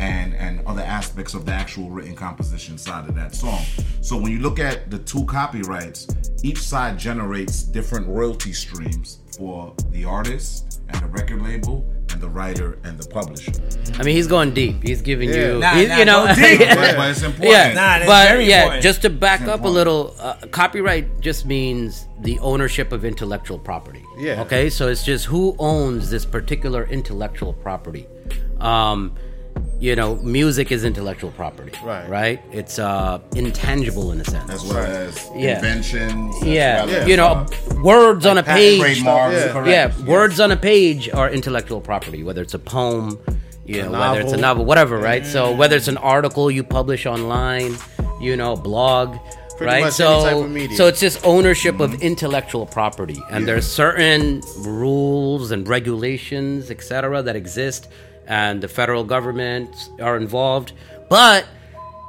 and 0.00 0.34
and 0.34 0.66
other 0.66 0.80
aspects 0.82 1.34
of 1.34 1.44
the 1.44 1.52
actual 1.52 1.90
written 1.90 2.16
composition 2.16 2.78
side 2.78 3.06
of 3.08 3.14
that 3.14 3.34
song. 3.34 3.60
So 4.00 4.16
when 4.16 4.32
you 4.32 4.38
look 4.40 4.58
at 4.58 4.90
the 4.90 4.98
two 4.98 5.24
copyrights, 5.26 6.08
each 6.42 6.58
side 6.62 6.98
generates 6.98 7.62
different 7.62 8.08
royalty 8.08 8.52
streams 8.54 9.18
for 9.36 9.74
the 9.90 10.04
artist 10.06 10.80
and 10.88 11.00
the 11.02 11.06
record 11.06 11.42
label 11.42 11.86
and 12.12 12.20
the 12.20 12.28
writer 12.28 12.78
and 12.82 12.98
the 12.98 13.06
publisher. 13.08 13.52
I 13.98 14.02
mean, 14.02 14.16
he's 14.16 14.26
going 14.26 14.52
deep. 14.54 14.82
He's 14.82 15.02
giving 15.02 15.28
Yeah. 15.28 15.52
you, 15.52 15.58
Nah, 15.60 15.74
he's- 15.74 15.88
nah, 15.90 15.98
you 15.98 16.04
know, 16.06 16.26
deep. 16.34 16.58
But, 16.60 16.96
but 16.96 17.10
it's 17.10 17.22
important. 17.22 17.50
yeah, 17.52 17.68
Nah, 17.68 17.74
that's 17.98 18.06
but 18.06 18.28
very 18.28 18.48
yeah, 18.48 18.60
important. 18.62 18.82
just 18.82 19.02
to 19.02 19.10
back 19.10 19.42
It's 19.42 19.50
up 19.50 19.64
a 19.64 19.68
little, 19.68 20.16
uh, 20.18 20.34
copyright 20.50 21.20
just 21.20 21.44
means 21.46 22.06
the 22.22 22.38
ownership 22.40 22.90
of 22.92 23.04
intellectual 23.04 23.58
property. 23.58 24.02
Yeah. 24.18 24.40
Okay, 24.42 24.70
so 24.70 24.88
it's 24.88 25.04
just 25.04 25.26
who 25.26 25.54
owns 25.58 26.10
this 26.10 26.24
particular 26.24 26.84
intellectual 26.86 27.52
property. 27.52 28.06
Um, 28.60 29.14
you 29.78 29.96
know, 29.96 30.16
music 30.16 30.70
is 30.72 30.84
intellectual 30.84 31.30
property. 31.32 31.72
Right. 31.84 32.08
Right. 32.08 32.42
It's 32.52 32.78
uh 32.78 33.20
intangible 33.36 34.12
in 34.12 34.20
a 34.20 34.24
sense. 34.24 34.50
as 34.50 34.64
well 34.64 34.78
as 34.84 35.30
Yeah. 35.36 35.56
inventions. 35.56 36.36
as 36.42 36.48
yeah. 36.48 36.84
well 36.84 36.94
as, 36.94 37.08
You 37.08 37.16
know, 37.16 37.26
uh, 37.28 37.46
words 37.82 38.26
on 38.26 38.38
a 38.38 38.42
page. 38.42 38.80
trademarks. 38.80 39.36
yeah. 39.36 39.52
correct. 39.52 39.68
Yeah, 39.68 39.86
Yes. 39.88 39.98
words 40.06 40.40
on 40.40 40.50
a 40.50 40.56
page 40.56 41.08
are 41.12 41.28
intellectual 41.30 41.80
property, 41.80 42.22
whether 42.22 42.42
it's 42.42 42.54
a 42.54 42.58
poem, 42.58 43.18
you 43.64 43.82
know, 43.82 43.90
whether 43.92 44.20
it's 44.20 44.32
a 44.32 44.36
novel. 44.36 44.40
novel, 44.40 44.64
whatever, 44.66 44.98
right? 44.98 45.24
So 45.24 45.52
whether 45.52 45.76
it's 45.76 45.88
an 45.88 45.96
article 45.98 46.50
you 46.50 46.62
publish 46.64 47.06
online, 47.06 47.76
you 48.20 48.36
know, 48.36 48.56
blog, 48.56 49.16
Pretty 49.56 49.72
right? 49.74 49.84
much 49.84 49.92
so 49.92 50.08
any 50.12 50.24
type 50.24 50.44
of 50.44 50.50
media. 50.50 50.76
so 50.76 50.86
it's 50.86 51.00
just 51.00 51.20
ownership 51.24 51.80
of 51.80 51.90
intellectual 52.02 52.64
property, 52.66 53.20
and 53.30 53.46
there's 53.46 53.66
certain 53.66 54.40
rules 54.58 55.50
and 55.50 55.68
regulations, 55.68 56.70
etc., 56.70 57.22
that 57.22 57.36
exist, 57.36 57.88
and 58.30 58.62
the 58.62 58.68
federal 58.68 59.02
government 59.02 59.90
are 60.00 60.16
involved, 60.16 60.72
but 61.10 61.44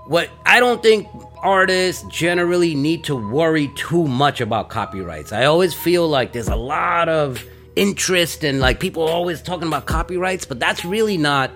what 0.06 0.30
I 0.46 0.60
don't 0.60 0.82
think 0.82 1.08
artists 1.42 2.04
generally 2.10 2.76
need 2.76 3.04
to 3.06 3.16
worry 3.16 3.72
too 3.76 4.08
much 4.08 4.40
about 4.40 4.70
copyrights. 4.70 5.34
I 5.34 5.46
always 5.46 5.74
feel 5.74 6.08
like 6.08 6.32
there's 6.32 6.48
a 6.48 6.56
lot 6.56 7.10
of 7.10 7.44
interest 7.76 8.44
and 8.44 8.60
like 8.60 8.80
people 8.80 9.02
are 9.04 9.10
always 9.10 9.42
talking 9.42 9.68
about 9.68 9.88
copyrights, 9.88 10.46
but 10.46 10.60
that's 10.60 10.86
really 10.86 11.18
not 11.18 11.50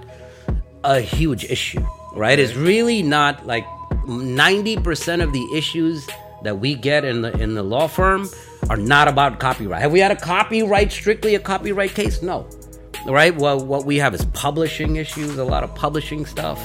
a 0.84 1.00
huge 1.00 1.44
issue, 1.46 1.86
right? 2.16 2.40
It's 2.40 2.56
really 2.56 3.04
not 3.04 3.46
like 3.46 3.66
90% 4.08 5.24
of 5.24 5.32
the 5.32 5.48
issues 5.56 6.08
that 6.42 6.60
we 6.60 6.74
get 6.74 7.06
in 7.06 7.22
the 7.22 7.32
in 7.40 7.54
the 7.54 7.64
law 7.64 7.88
firm 7.88 8.28
are 8.72 8.78
not 8.78 9.08
about 9.08 9.40
copyright. 9.40 9.82
Have 9.82 9.92
we 9.92 10.00
had 10.00 10.12
a 10.12 10.16
copyright 10.16 10.92
strictly 10.92 11.36
a 11.36 11.40
copyright 11.40 11.94
case? 11.94 12.24
No. 12.24 12.48
Right? 13.06 13.36
Well, 13.36 13.64
what 13.64 13.86
we 13.86 13.98
have 13.98 14.14
is 14.14 14.26
publishing 14.34 14.96
issues, 14.96 15.38
a 15.38 15.44
lot 15.44 15.64
of 15.64 15.74
publishing 15.76 16.26
stuff. 16.26 16.60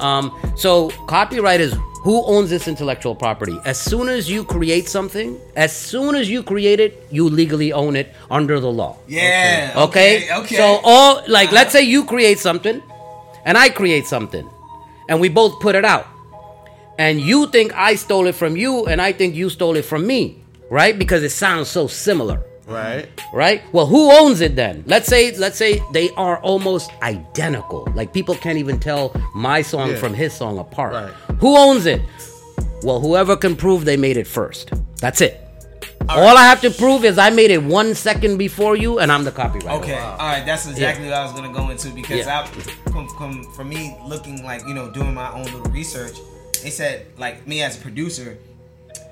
Um, 0.00 0.36
so 0.56 0.90
copyright 1.06 1.60
is 1.60 1.74
who 2.02 2.24
owns 2.24 2.50
this 2.50 2.68
intellectual 2.68 3.14
property. 3.14 3.58
As 3.64 3.80
soon 3.80 4.08
as 4.08 4.30
you 4.30 4.44
create 4.44 4.88
something, 4.88 5.38
as 5.56 5.74
soon 5.74 6.14
as 6.14 6.30
you 6.30 6.42
create 6.42 6.78
it, 6.80 7.06
you 7.10 7.28
legally 7.28 7.72
own 7.72 7.96
it 7.96 8.14
under 8.30 8.60
the 8.60 8.70
law. 8.70 8.96
Yeah. 9.08 9.72
Okay. 9.76 10.24
Okay. 10.26 10.34
okay. 10.34 10.56
So 10.56 10.80
all 10.84 11.22
like 11.26 11.50
let's 11.50 11.72
say 11.72 11.82
you 11.82 12.04
create 12.04 12.38
something 12.38 12.82
and 13.44 13.56
I 13.58 13.70
create 13.70 14.06
something 14.06 14.48
and 15.08 15.20
we 15.20 15.28
both 15.28 15.60
put 15.60 15.74
it 15.74 15.84
out. 15.84 16.06
And 16.98 17.20
you 17.20 17.48
think 17.48 17.74
I 17.74 17.94
stole 17.96 18.26
it 18.26 18.34
from 18.34 18.56
you 18.56 18.86
and 18.86 19.02
I 19.02 19.12
think 19.12 19.34
you 19.34 19.50
stole 19.50 19.76
it 19.76 19.84
from 19.84 20.06
me, 20.06 20.42
right? 20.70 20.98
Because 20.98 21.22
it 21.22 21.30
sounds 21.30 21.68
so 21.68 21.88
similar, 21.88 22.42
Right. 22.66 23.08
right? 23.32 23.62
Well, 23.72 23.86
who 23.86 24.10
owns 24.12 24.40
it 24.40 24.56
then? 24.56 24.82
Let's 24.86 25.06
say 25.06 25.36
let's 25.36 25.56
say 25.56 25.80
they 25.92 26.10
are 26.16 26.38
almost 26.38 26.90
identical. 27.02 27.86
Like 27.94 28.12
people 28.12 28.34
can't 28.34 28.58
even 28.58 28.80
tell 28.80 29.14
my 29.34 29.62
song 29.62 29.90
Yeah. 29.90 29.96
from 29.96 30.14
his 30.14 30.34
song 30.34 30.58
apart. 30.58 30.92
Right. 30.94 31.12
Who 31.38 31.56
owns 31.56 31.86
it? 31.86 32.02
Well, 32.82 33.00
whoever 33.00 33.36
can 33.36 33.54
prove 33.56 33.84
they 33.84 33.96
made 33.96 34.16
it 34.16 34.26
first. 34.26 34.70
That's 35.00 35.20
it. 35.20 35.40
All 36.08 36.36
I 36.36 36.42
have 36.44 36.60
to 36.60 36.70
prove 36.70 37.04
is 37.04 37.18
I 37.18 37.30
made 37.30 37.50
it 37.50 37.62
one 37.62 37.94
second 37.94 38.36
before 38.36 38.76
you, 38.76 39.00
and 39.00 39.10
I'm 39.10 39.24
the 39.24 39.32
copyright. 39.32 39.80
Okay, 39.82 39.98
all 39.98 40.18
right, 40.18 40.44
that's 40.46 40.66
exactly 40.68 41.06
what 41.06 41.14
I 41.14 41.24
was 41.24 41.32
gonna 41.32 41.52
go 41.52 41.70
into 41.70 41.88
because 41.90 42.26
Yeah. 42.26 42.42
I, 42.42 42.46
from, 42.90 43.08
from 43.10 43.42
for 43.54 43.64
me 43.64 43.96
looking 44.06 44.44
like 44.44 44.62
you 44.66 44.74
know 44.74 44.90
doing 44.90 45.14
my 45.14 45.32
own 45.32 45.44
little 45.44 45.62
research, 45.72 46.16
they 46.62 46.70
said 46.70 47.06
like 47.18 47.46
me 47.46 47.62
as 47.62 47.76
a 47.76 47.80
producer 47.80 48.38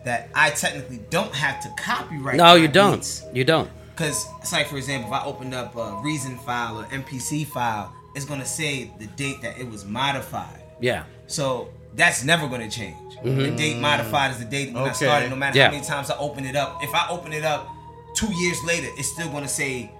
that 0.04 0.28
I 0.34 0.50
technically 0.50 1.00
don't 1.10 1.34
have 1.34 1.60
to 1.62 1.68
copyright. 1.82 2.36
No, 2.36 2.54
you 2.54 2.68
don't. 2.68 2.96
beats. 2.96 3.24
You 3.32 3.44
don't. 3.44 3.70
Because, 3.94 4.26
it's 4.40 4.52
like 4.52 4.66
for 4.66 4.76
example, 4.76 5.08
if 5.12 5.20
I 5.22 5.24
opened 5.24 5.54
up 5.54 5.76
a 5.76 6.00
Reason 6.02 6.36
file 6.38 6.78
or 6.80 6.84
MPC 6.84 7.46
file, 7.46 7.94
it's 8.16 8.24
gonna 8.24 8.44
say 8.46 8.90
the 8.98 9.06
date 9.08 9.40
that 9.42 9.58
it 9.58 9.68
was 9.68 9.84
modified. 9.84 10.60
Yeah. 10.80 11.04
So 11.26 11.68
that's 11.94 12.24
never 12.24 12.48
gonna 12.48 12.70
change. 12.70 12.96
The 13.22 13.50
date 13.52 13.78
modified 13.78 14.32
is 14.32 14.38
the 14.38 14.44
date 14.44 14.72
when 14.74 14.82
I 14.84 14.92
started. 14.92 15.30
No 15.30 15.36
matter 15.36 15.52
Mm-hmm. 15.52 15.58
Yeah. 15.58 15.64
how 15.66 15.72
many 15.72 15.84
times 15.86 16.10
I 16.10 16.18
open 16.18 16.44
it 16.44 16.56
up, 16.56 16.78
if 16.82 16.92
I 16.94 17.08
open 17.10 17.32
it 17.32 17.44
up 17.44 17.68
two 18.16 18.32
years 18.34 18.62
later, 18.64 18.88
it's 18.98 19.08
still 19.12 19.28
gonna 19.30 19.48
say 19.48 19.90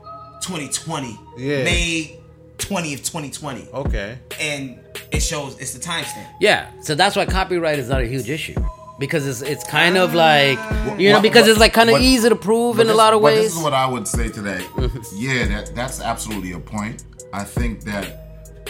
2020, 0.43 1.19
Yeah. 1.39 1.65
May 1.65 2.19
20th, 2.59 3.05
2020, 3.05 3.69
Okay. 3.73 4.19
and 4.41 4.79
it 5.13 5.21
shows 5.21 5.59
it's 5.59 5.73
the 5.75 5.81
timestamp. 5.81 6.27
Yeah. 6.41 6.67
So 6.83 6.95
that's 6.95 7.15
why 7.17 7.27
copyright 7.27 7.79
is 7.79 7.89
not 7.89 8.01
a 8.03 8.07
huge 8.07 8.29
issue 8.31 8.55
because 8.99 9.27
it's 9.27 9.43
it's 9.43 9.65
kind 9.65 9.97
of 9.97 10.15
like 10.15 10.59
you 10.99 11.09
know 11.09 11.15
Well, 11.15 11.23
because 11.23 11.45
but- 11.45 11.51
it's 11.51 11.61
like 11.61 11.73
kind 11.73 11.91
of 11.91 11.95
but- 11.95 12.03
easy 12.03 12.29
to 12.29 12.37
prove 12.37 12.77
But 12.77 12.87
in 12.87 12.93
a 12.93 12.95
lot 12.95 13.13
of 13.13 13.21
but 13.21 13.27
ways. 13.27 13.45
This 13.45 13.57
is 13.57 13.63
what 13.63 13.73
I 13.75 13.87
would 13.87 14.07
say 14.07 14.29
today. 14.29 14.65
yeah, 15.15 15.47
that 15.49 15.73
that's 15.75 16.01
absolutely 16.01 16.53
a 16.53 16.61
point. 16.61 17.05
I 17.33 17.45
think 17.45 17.83
that 17.85 18.25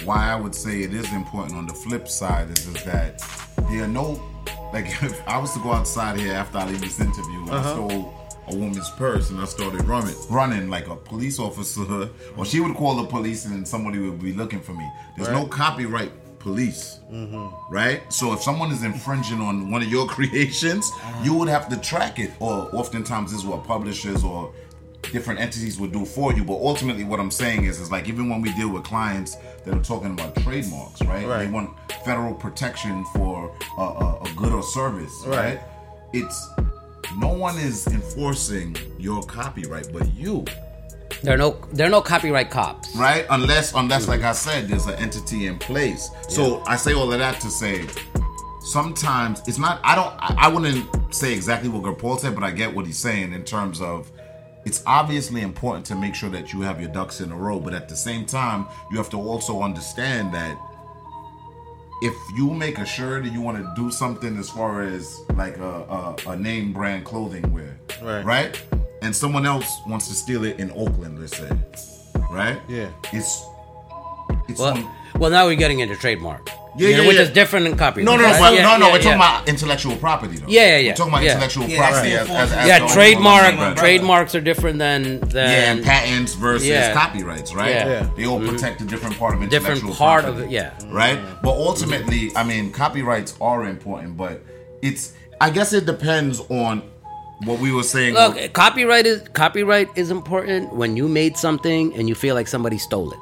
why 0.05 0.29
I 0.29 0.37
would 0.37 0.55
say 0.55 0.83
it 0.83 0.93
is 0.93 1.11
important 1.13 1.57
on 1.57 1.67
the 1.67 1.75
flip 1.75 2.09
side 2.09 2.51
is, 2.51 2.67
is 2.67 2.85
that 2.85 3.23
there 3.71 3.85
are 3.85 3.89
no 3.89 4.21
like 4.73 4.87
if 5.03 5.29
I 5.29 5.39
was 5.39 5.53
to 5.55 5.61
go 5.61 5.73
outside 5.73 6.19
here 6.19 6.33
after 6.33 6.59
I 6.59 6.67
leave 6.67 6.81
this 6.81 7.01
interview 7.01 7.41
and 7.43 7.51
I 7.51 7.57
uh-huh. 7.59 7.75
stole 7.75 8.15
a 8.49 8.55
woman's 8.55 8.91
purse 8.91 9.31
and 9.31 9.41
I 9.41 9.45
started 9.47 9.85
running 9.85 10.15
running 10.29 10.69
like 10.69 10.89
a 10.89 10.97
police 10.97 11.39
officer 11.39 12.11
or 12.37 12.45
she 12.45 12.61
would 12.61 12.75
call 12.75 12.97
the 12.97 13.05
police 13.05 13.47
and 13.47 13.55
then 13.55 13.65
somebody 13.65 13.99
would 13.99 14.21
be 14.21 14.33
looking 14.33 14.61
for 14.61 14.73
me. 14.73 14.87
There's 15.17 15.31
no 15.31 15.47
copyright 15.47 16.13
police. 16.45 17.01
Mm-hmm. 17.11 17.75
Right? 17.75 18.01
So 18.13 18.33
if 18.33 18.43
someone 18.43 18.71
is 18.71 18.85
infringing 18.85 19.41
on 19.41 19.73
one 19.73 19.83
of 19.83 19.89
your 19.89 20.07
creations, 20.17 20.89
you 21.25 21.35
would 21.35 21.49
have 21.49 21.69
to 21.71 21.77
track 21.79 22.21
it. 22.21 22.31
Or 22.39 22.69
oftentimes 22.73 23.33
this 23.33 23.41
is 23.41 23.47
what 23.47 23.65
publishers 23.65 24.23
or 24.23 24.53
different 25.11 25.41
entities 25.41 25.81
would 25.81 25.93
do 25.93 26.05
for 26.05 26.33
you. 26.33 26.45
But 26.45 26.55
ultimately 26.55 27.03
what 27.03 27.19
I'm 27.19 27.33
saying 27.33 27.65
is 27.65 27.81
is 27.81 27.91
like 27.91 28.09
even 28.09 28.29
when 28.29 28.41
we 28.41 28.53
deal 28.55 28.69
with 28.69 28.85
clients 28.85 29.37
that 29.65 29.75
are 29.75 29.83
talking 29.83 30.13
about 30.13 30.37
trademarks, 30.37 31.03
right? 31.03 31.27
Right. 31.27 31.47
They 31.47 31.51
want 31.51 31.71
federal 32.05 32.35
protection 32.35 33.05
for 33.07 33.53
a, 33.79 33.83
a, 33.83 34.21
a 34.23 34.33
good 34.37 34.53
or 34.53 34.63
service, 34.63 35.13
right? 35.27 35.37
Right. 35.37 35.61
It's 36.13 36.49
no 37.17 37.29
one 37.29 37.59
is 37.59 37.87
enforcing 37.89 38.77
your 38.99 39.23
copyright 39.25 39.93
but 39.93 40.13
you. 40.15 40.45
There 41.23 41.35
are 41.35 41.39
no 41.39 41.57
there 41.73 41.87
are 41.87 41.91
no 41.91 42.01
copyright 42.01 42.51
cops. 42.51 42.95
right? 42.97 43.27
Unless, 43.31 43.75
unless, 43.75 44.09
like 44.09 44.23
I 44.23 44.33
said, 44.33 44.69
there's 44.69 44.87
an 44.87 44.95
entity 44.95 45.47
in 45.47 45.59
place. 45.59 46.09
So 46.29 46.63
I 46.67 46.77
say 46.77 46.93
all 46.95 47.13
of 47.13 47.19
that 47.19 47.41
to 47.41 47.51
say, 47.51 47.87
sometimes 48.61 49.43
it's 49.47 49.59
not. 49.59 49.81
I 49.85 49.95
don't. 49.95 50.15
I, 50.19 50.47
I 50.47 50.49
wouldn't 50.49 51.15
say 51.15 51.33
exactly 51.33 51.69
what 51.69 51.99
Paul 51.99 52.19
said, 52.19 52.35
but 52.35 52.45
I 52.45 52.51
get 52.51 52.75
what 52.75 52.87
he's 52.87 52.99
saying 52.99 53.33
in 53.33 53.45
terms 53.45 53.81
of. 53.81 54.11
It's 54.67 54.83
obviously 54.87 55.43
important 55.43 55.85
to 55.87 55.95
make 55.95 56.15
sure 56.15 56.31
that 56.31 56.55
you 56.55 56.63
have 56.63 56.81
your 56.81 56.89
ducks 56.89 57.21
in 57.21 57.31
a 57.31 57.37
row, 57.37 57.61
but 57.61 57.75
at 57.75 57.87
the 57.87 57.97
same 57.97 58.25
time, 58.25 58.67
you 58.91 58.97
have 58.97 59.11
to 59.11 59.19
also 59.19 59.61
understand 59.61 60.33
that 60.33 60.59
if 62.01 62.15
you 62.35 62.49
make 62.51 62.79
a 62.79 62.87
shirt 62.87 63.25
and 63.25 63.33
you 63.35 63.43
want 63.43 63.59
to 63.59 63.73
do 63.77 63.91
something 63.91 64.39
as 64.39 64.49
far 64.49 64.81
as 64.83 65.21
like 65.35 65.59
a, 65.59 66.17
a, 66.27 66.31
a 66.31 66.37
name 66.37 66.73
brand 66.73 67.05
clothing 67.05 67.53
wear, 67.53 67.79
Right. 68.03 68.25
right? 68.25 68.63
And 69.05 69.15
someone 69.15 69.45
else 69.47 69.83
wants 69.87 70.09
to 70.09 70.15
steal 70.15 70.45
it 70.45 70.59
in 70.59 70.71
Oakland, 70.73 71.21
let's 71.21 71.37
say, 71.37 71.51
right? 72.31 72.59
Yeah. 72.69 72.89
It's 73.13 73.45
it's 74.49 74.59
Well, 74.61 74.77
on- 74.79 74.91
well, 75.21 75.31
now 75.31 75.47
we're 75.47 75.55
getting 75.57 75.81
into 75.81 75.95
trademark. 75.97 76.49
Yeah, 76.77 76.89
You 76.89 76.97
know, 76.97 77.03
yeah, 77.03 77.09
which 77.09 77.17
yeah. 77.19 77.23
is 77.23 77.31
different 77.31 77.67
than 77.67 77.77
copyright. 77.79 78.05
no, 78.05 78.17
no, 78.17 78.23
no, 78.23 78.29
right? 78.31 78.41
but, 78.41 78.55
Yeah, 78.55 78.63
no, 78.63 78.77
no. 78.77 78.87
yeah, 78.87 78.93
we're 78.95 78.99
talking 78.99 79.21
yeah. 79.21 79.37
about 79.37 79.49
intellectual 79.49 79.95
property, 79.97 80.39
though. 80.39 80.47
Yeah, 80.49 80.63
yeah, 80.63 80.77
yeah. 80.79 80.91
We're 80.91 80.97
talking 80.97 81.13
about 81.13 81.23
Yeah. 81.23 81.33
intellectual 81.35 81.69
Yeah, 81.69 81.79
property 81.79 82.11
the 82.11 82.21
as, 82.21 82.31
as, 82.31 82.53
as. 82.53 82.67
Yeah, 82.67 82.79
the 82.81 82.87
trademark. 82.89 83.53
umbrella. 83.53 83.75
Trademarks 83.77 84.35
are 84.35 84.41
different 84.41 84.79
than 84.81 85.21
than 85.21 85.51
Yeah, 85.51 85.71
and 85.73 85.85
patents 85.85 86.35
versus 86.35 86.67
Yeah. 86.67 86.93
copyrights, 86.93 87.55
right? 87.55 87.71
Yeah. 87.71 87.89
Yeah. 87.89 88.07
They 88.17 88.27
all 88.27 88.41
mm-hmm. 88.41 88.49
protect 88.49 88.81
a 88.81 88.87
different 88.87 89.17
part 89.19 89.35
of 89.37 89.43
intellectual 89.43 89.75
different 89.75 89.97
part 89.97 90.25
property, 90.25 90.45
of 90.47 90.51
it. 90.51 90.55
Yeah. 90.55 90.71
right? 90.91 91.19
But 91.43 91.53
ultimately, 91.53 92.33
I 92.35 92.43
mean, 92.43 92.73
copyrights 92.73 93.35
are 93.41 93.65
important, 93.67 94.17
but 94.17 94.43
it's 94.83 95.13
I 95.41 95.51
guess 95.51 95.73
it 95.73 95.87
depends 95.87 96.41
on 96.49 96.83
what 97.45 97.61
we 97.61 97.73
were 97.73 97.83
saying. 97.83 98.15
Look, 98.15 98.53
copyright 98.53 99.07
is 99.07 99.29
copyright 99.29 99.89
is 99.97 100.11
important 100.11 100.75
when 100.75 100.97
you 100.97 101.09
made 101.09 101.37
something 101.37 101.95
and 101.95 102.09
you 102.09 102.15
feel 102.15 102.35
like 102.35 102.49
somebody 102.49 102.79
stole 102.79 103.13
it, 103.13 103.19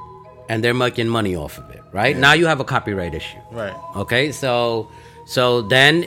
and 0.49 0.63
they're 0.63 0.75
making 0.75 1.09
money 1.09 1.37
off 1.37 1.59
of 1.59 1.71
it. 1.71 1.81
Right 1.93 2.17
now, 2.17 2.33
you 2.33 2.47
have 2.47 2.61
a 2.61 2.65
copyright 2.65 3.15
issue. 3.15 3.39
Right. 3.51 3.75
Okay, 3.97 4.33
so 4.33 4.89
so 5.27 5.63
then 5.63 6.07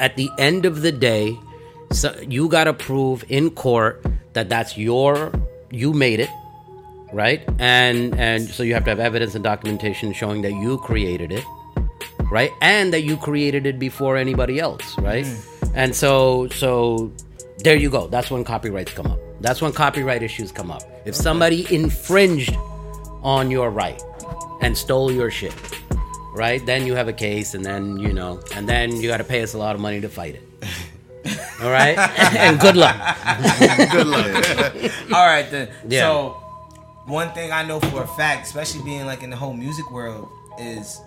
at 0.00 0.16
the 0.16 0.30
end 0.38 0.64
of 0.64 0.82
the 0.82 0.92
day, 0.92 1.36
so 1.92 2.14
you 2.26 2.48
got 2.48 2.64
to 2.64 2.72
prove 2.72 3.24
in 3.28 3.50
court 3.50 4.04
that 4.32 4.48
that's 4.48 4.76
your 4.76 5.32
you 5.70 5.92
made 5.92 6.20
it, 6.20 6.30
right? 7.12 7.42
And 7.58 8.14
and 8.18 8.48
so 8.48 8.62
you 8.62 8.74
have 8.74 8.84
to 8.84 8.90
have 8.90 9.00
evidence 9.00 9.34
and 9.34 9.44
documentation 9.44 10.12
showing 10.12 10.42
that 10.42 10.52
you 10.52 10.78
created 10.78 11.32
it, 11.32 11.44
right? 12.30 12.50
And 12.60 12.92
that 12.92 13.02
you 13.02 13.16
created 13.16 13.66
it 13.66 13.78
before 13.78 14.16
anybody 14.16 14.58
else, 14.58 14.96
right? 14.98 15.24
Mm. 15.24 15.72
And 15.74 15.94
so 15.94 16.48
so 16.48 17.12
there 17.58 17.76
you 17.76 17.90
go. 17.90 18.08
That's 18.08 18.30
when 18.30 18.44
copyrights 18.44 18.92
come 18.92 19.06
up. 19.06 19.18
That's 19.40 19.62
when 19.62 19.72
copyright 19.72 20.22
issues 20.22 20.52
come 20.52 20.70
up. 20.70 20.82
If 21.04 21.14
somebody 21.14 21.72
infringed 21.74 22.56
on 23.22 23.50
your 23.50 23.70
right 23.70 24.02
and 24.60 24.76
stole 24.76 25.12
your 25.12 25.30
shit, 25.30 25.54
right? 26.34 26.64
Then 26.64 26.86
you 26.86 26.94
have 26.94 27.08
a 27.08 27.12
case, 27.12 27.54
and 27.54 27.64
then 27.64 27.98
you 27.98 28.12
know, 28.12 28.42
and 28.54 28.68
then 28.68 28.96
you 28.96 29.08
got 29.08 29.18
to 29.18 29.24
pay 29.24 29.42
us 29.42 29.54
a 29.54 29.58
lot 29.58 29.74
of 29.74 29.80
money 29.80 30.00
to 30.00 30.08
fight 30.08 30.36
it. 30.36 30.42
All 31.62 31.70
right, 31.70 31.96
and 32.36 32.58
good 32.60 32.76
luck. 32.76 32.96
Good 33.92 34.06
luck. 34.06 34.74
All 35.12 35.26
right 35.26 35.48
then. 35.50 35.70
Yeah. 35.88 36.00
So 36.00 36.30
one 37.06 37.30
thing 37.32 37.52
I 37.52 37.64
know 37.64 37.80
for 37.80 38.02
a 38.02 38.06
fact, 38.08 38.46
especially 38.46 38.82
being 38.82 39.06
like 39.06 39.22
in 39.22 39.30
the 39.30 39.36
whole 39.36 39.54
music 39.54 39.90
world, 39.90 40.28
is 40.58 41.00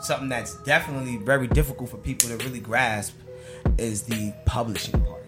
something 0.00 0.28
that's 0.28 0.56
definitely 0.62 1.18
very 1.18 1.46
difficult 1.46 1.90
for 1.90 1.96
people 1.98 2.28
to 2.28 2.36
really 2.38 2.60
grasp 2.60 3.14
is 3.78 4.02
the 4.02 4.32
publishing 4.46 5.00
part. 5.04 5.19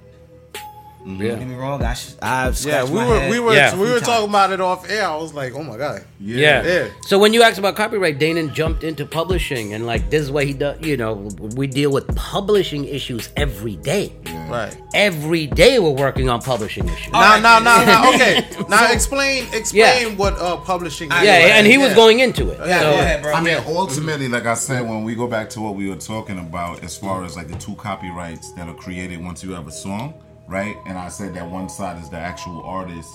Don't 1.05 1.19
get 1.19 1.38
Yeah, 1.41 1.45
me 1.45 1.55
wrong. 1.57 1.83
I 1.83 1.95
sh- 1.95 2.12
I 2.23 2.53
Yeah, 2.65 2.85
we 2.85 2.91
my 2.95 3.09
were 3.09 3.19
head 3.21 3.31
we 3.31 3.41
were 3.41 3.55
Yeah. 3.55 3.75
we 3.75 3.81
were 3.88 3.99
Few 3.99 4.01
talking 4.07 4.29
about 4.29 4.53
it 4.53 4.61
off 4.61 4.88
air. 4.88 5.05
I 5.07 5.17
was 5.17 5.35
like, 5.35 5.53
oh 5.55 5.62
my 5.65 5.77
god. 5.77 6.05
yeah. 6.21 6.62
Yeah. 6.65 6.88
So 7.07 7.19
when 7.19 7.33
you 7.33 7.43
asked 7.43 7.59
about 7.59 7.75
copyright, 7.75 8.19
Danon 8.21 8.53
jumped 8.55 8.85
into 8.85 9.05
publishing, 9.05 9.75
and 9.75 9.85
like 9.85 10.11
this 10.11 10.23
is 10.23 10.31
what 10.31 10.47
he 10.47 10.53
does. 10.53 10.81
You 10.81 10.97
know, 10.97 11.29
we 11.57 11.67
deal 11.67 11.91
with 11.91 12.07
publishing 12.15 12.85
issues 12.85 13.31
every 13.37 13.77
day. 13.77 14.12
Right. 14.49 14.77
Every 14.95 15.47
day 15.47 15.79
we're 15.79 15.91
working 15.91 16.29
on 16.29 16.41
publishing 16.43 16.87
issues. 16.88 17.12
All 17.15 17.21
Now, 17.21 17.33
right, 17.33 17.43
now, 17.43 17.59
now, 17.59 17.85
now, 17.85 18.09
okay. 18.15 18.47
Now, 18.69 18.93
explain, 18.93 19.47
explain 19.55 20.11
Yeah. 20.11 20.15
what 20.17 20.38
uh, 20.38 20.57
publishing. 20.59 21.11
Is. 21.11 21.23
yeah, 21.25 21.41
go 21.41 21.47
and 21.55 21.67
he 21.67 21.75
ahead, 21.77 21.87
was 21.88 21.95
going 21.97 22.21
into 22.21 22.51
it. 22.51 22.59
Yeah, 22.65 22.81
So- 22.81 22.91
go 22.93 22.99
ahead, 23.01 23.23
bro. 23.23 23.33
I 23.33 23.41
mean, 23.41 23.55
Yeah. 23.55 23.65
ultimately, 23.67 24.29
like 24.29 24.45
I 24.47 24.55
said, 24.55 24.87
when 24.88 25.05
we 25.05 25.15
go 25.15 25.27
back 25.27 25.49
to 25.51 25.61
what 25.61 25.75
we 25.75 25.88
were 25.88 25.97
talking 25.97 26.38
about, 26.38 26.85
as 26.85 26.97
far 26.97 27.25
as 27.25 27.35
like 27.37 27.49
the 27.49 27.57
two 27.57 27.75
copyrights 27.77 28.53
that 28.53 28.69
are 28.69 28.75
created 28.75 29.25
once 29.25 29.43
you 29.43 29.53
have 29.53 29.67
a 29.67 29.73
song, 29.73 30.15
right? 30.49 30.77
And 30.87 30.99
I 30.99 31.09
said 31.09 31.35
that 31.35 31.49
one 31.49 31.69
side 31.69 32.01
is 32.03 32.09
the 32.09 32.19
actual 32.19 32.63
artist, 32.63 33.11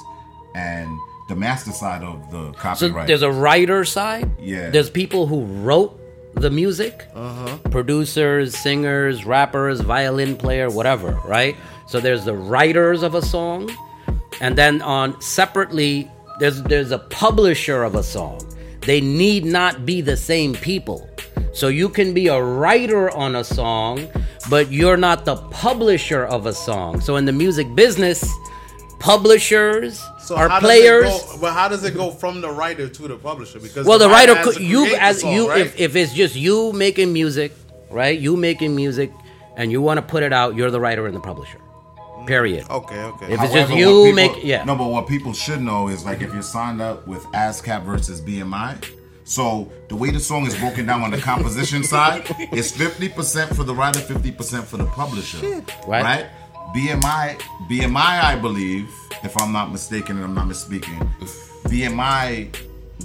and 0.56 0.90
the 1.30 1.36
master 1.36 1.72
side 1.72 2.04
of 2.04 2.32
the 2.32 2.52
So 2.54 2.60
copyright. 2.60 3.08
there's 3.08 3.22
a 3.22 3.32
writer 3.32 3.84
side. 3.84 4.30
Yeah. 4.40 4.70
There's 4.70 4.90
people 4.90 5.28
who 5.28 5.44
wrote 5.44 6.00
the 6.36 6.50
music. 6.50 7.06
Uh-huh. 7.14 7.58
Producers, 7.70 8.56
singers, 8.56 9.26
rappers, 9.26 9.82
violin 9.82 10.36
player, 10.38 10.70
whatever, 10.70 11.12
right? 11.26 11.56
So 11.88 12.00
there's 12.00 12.26
the 12.26 12.34
writers 12.36 13.04
of 13.04 13.16
a 13.16 13.22
song, 13.22 13.72
and 14.42 14.58
then 14.58 14.82
on 14.82 15.20
separately, 15.22 16.10
there's 16.40 16.62
there's 16.64 16.92
a 16.92 17.00
publisher 17.00 17.84
of 17.84 17.96
a 17.96 18.04
song. 18.04 18.40
They 18.82 19.02
need 19.02 19.44
not 19.46 19.86
be 19.86 20.02
the 20.02 20.16
same 20.18 20.54
people. 20.54 21.10
So 21.58 21.70
you 21.70 21.90
can 21.90 22.14
be 22.14 22.28
a 22.28 22.40
writer 22.40 23.10
on 23.10 23.36
a 23.36 23.44
song, 23.44 24.08
but 24.48 24.72
you're 24.72 24.96
not 24.96 25.26
the 25.26 25.38
publisher 25.50 26.24
of 26.24 26.46
a 26.46 26.54
song. 26.54 27.02
So 27.02 27.16
in 27.16 27.26
the 27.26 27.32
music 27.32 27.74
business, 27.74 28.24
publishers 29.00 30.06
So 30.20 30.36
are 30.36 30.50
how 30.50 30.60
does 30.60 30.70
it 30.70 30.82
players. 30.82 31.06
go- 31.10 31.38
but 31.42 31.54
how 31.54 31.68
does 31.68 31.84
it 31.84 31.96
go 31.96 32.12
from 32.12 32.42
the 32.42 32.52
writer 32.52 32.88
to 32.88 33.08
the 33.08 33.16
publisher? 33.16 33.60
Because 33.60 33.88
Well, 33.88 33.98
the 33.98 34.08
writer 34.08 34.36
has 34.36 34.46
could 34.46 34.62
you 34.62 34.86
as 35.00 35.22
song, 35.22 35.34
you 35.34 35.50
right? 35.50 35.62
if, 35.62 35.80
if 35.80 35.96
it's 35.96 36.14
just 36.14 36.36
you 36.36 36.74
making 36.74 37.12
music, 37.12 37.54
right? 37.90 38.20
You 38.20 38.38
making 38.38 38.76
music, 38.76 39.12
and 39.56 39.72
you 39.72 39.82
want 39.82 39.98
to 39.98 40.04
put 40.04 40.22
it 40.22 40.32
out. 40.34 40.56
You're 40.56 40.70
the 40.70 40.80
writer 40.80 41.08
and 41.08 41.16
the 41.16 41.20
publisher. 41.22 41.58
Period. 42.28 42.66
Mm, 42.66 42.84
okay, 42.84 43.02
okay. 43.04 43.34
If 43.34 43.42
it's 43.42 43.54
just 43.54 43.74
you 43.74 43.88
what 43.88 44.16
people- 44.16 44.36
make- 44.36 44.44
yeah. 44.44 44.64
No, 44.64 44.76
but 44.76 44.90
what 44.90 45.08
people 45.08 45.34
should 45.34 45.62
know 45.62 45.88
is 45.88 46.06
like 46.06 46.22
if 46.22 46.32
you're 46.34 46.44
signed 46.44 46.82
up 46.84 47.08
with 47.08 47.24
ASCAP 47.34 47.84
versus 47.84 48.22
BMI. 48.22 48.76
So 49.28 49.70
the 49.90 49.96
way 49.96 50.10
the 50.10 50.22
song 50.22 50.48
is 50.48 50.58
broken 50.58 50.86
down 50.86 51.02
on 51.02 51.12
the 51.12 51.18
composition 51.18 51.84
side 51.94 52.26
is 52.54 52.72
50% 52.72 53.54
for 53.54 53.66
the 53.66 53.76
writer, 53.76 54.00
50% 54.00 54.64
for 54.64 54.78
the 54.78 54.86
publisher. 54.86 55.46
Right. 55.86 56.02
Right? 56.02 56.26
BMI, 56.74 57.38
BMI, 57.70 58.24
I 58.24 58.38
believe, 58.38 58.90
if 59.24 59.40
I'm 59.42 59.52
not 59.52 59.70
mistaken 59.70 60.16
and 60.16 60.26
I'm 60.26 60.34
not 60.34 60.48
misspeaking, 60.48 61.06
BMI, 61.66 62.56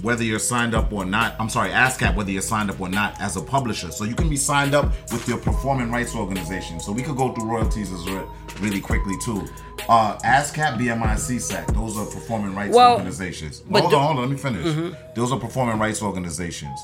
whether 0.03 0.23
you're 0.23 0.37
signed 0.37 0.75
up 0.75 0.91
or 0.93 1.05
not, 1.05 1.33
I'm 1.39 1.49
sorry, 1.49 1.69
ASCAP, 1.69 2.13
whether 2.15 2.29
you're 2.29 2.41
signed 2.41 2.69
up 2.69 2.79
or 2.79 2.89
not 2.89 3.19
as 3.21 3.37
a 3.37 3.41
publisher. 3.41 3.89
So 3.89 4.03
you 4.03 4.13
can 4.15 4.29
be 4.29 4.35
signed 4.35 4.75
up 4.75 4.91
with 5.11 5.27
your 5.27 5.37
performing 5.37 5.89
rights 5.91 6.13
organization. 6.15 6.79
So 6.81 6.91
we 6.91 7.01
could 7.01 7.15
go 7.15 7.31
through 7.33 7.45
royalties 7.49 7.91
as 7.91 8.05
re- 8.09 8.25
really 8.59 8.81
quickly 8.81 9.15
too. 9.23 9.47
Uh, 9.89 10.17
ASCAP, 10.19 10.77
BMI, 10.77 11.15
SESAC, 11.15 11.73
those 11.73 11.97
are 11.97 12.05
performing 12.05 12.53
rights 12.53 12.75
Well, 12.75 12.93
organizations. 12.95 13.61
but 13.61 13.79
hold 13.81 13.93
the- 13.93 13.97
on, 13.97 14.03
hold 14.03 14.17
on, 14.17 14.21
let 14.23 14.29
me 14.31 14.37
finish. 14.37 14.93
Those 15.15 15.31
are 15.31 15.39
performing 15.39 15.79
rights 15.79 16.01
organizations. 16.03 16.77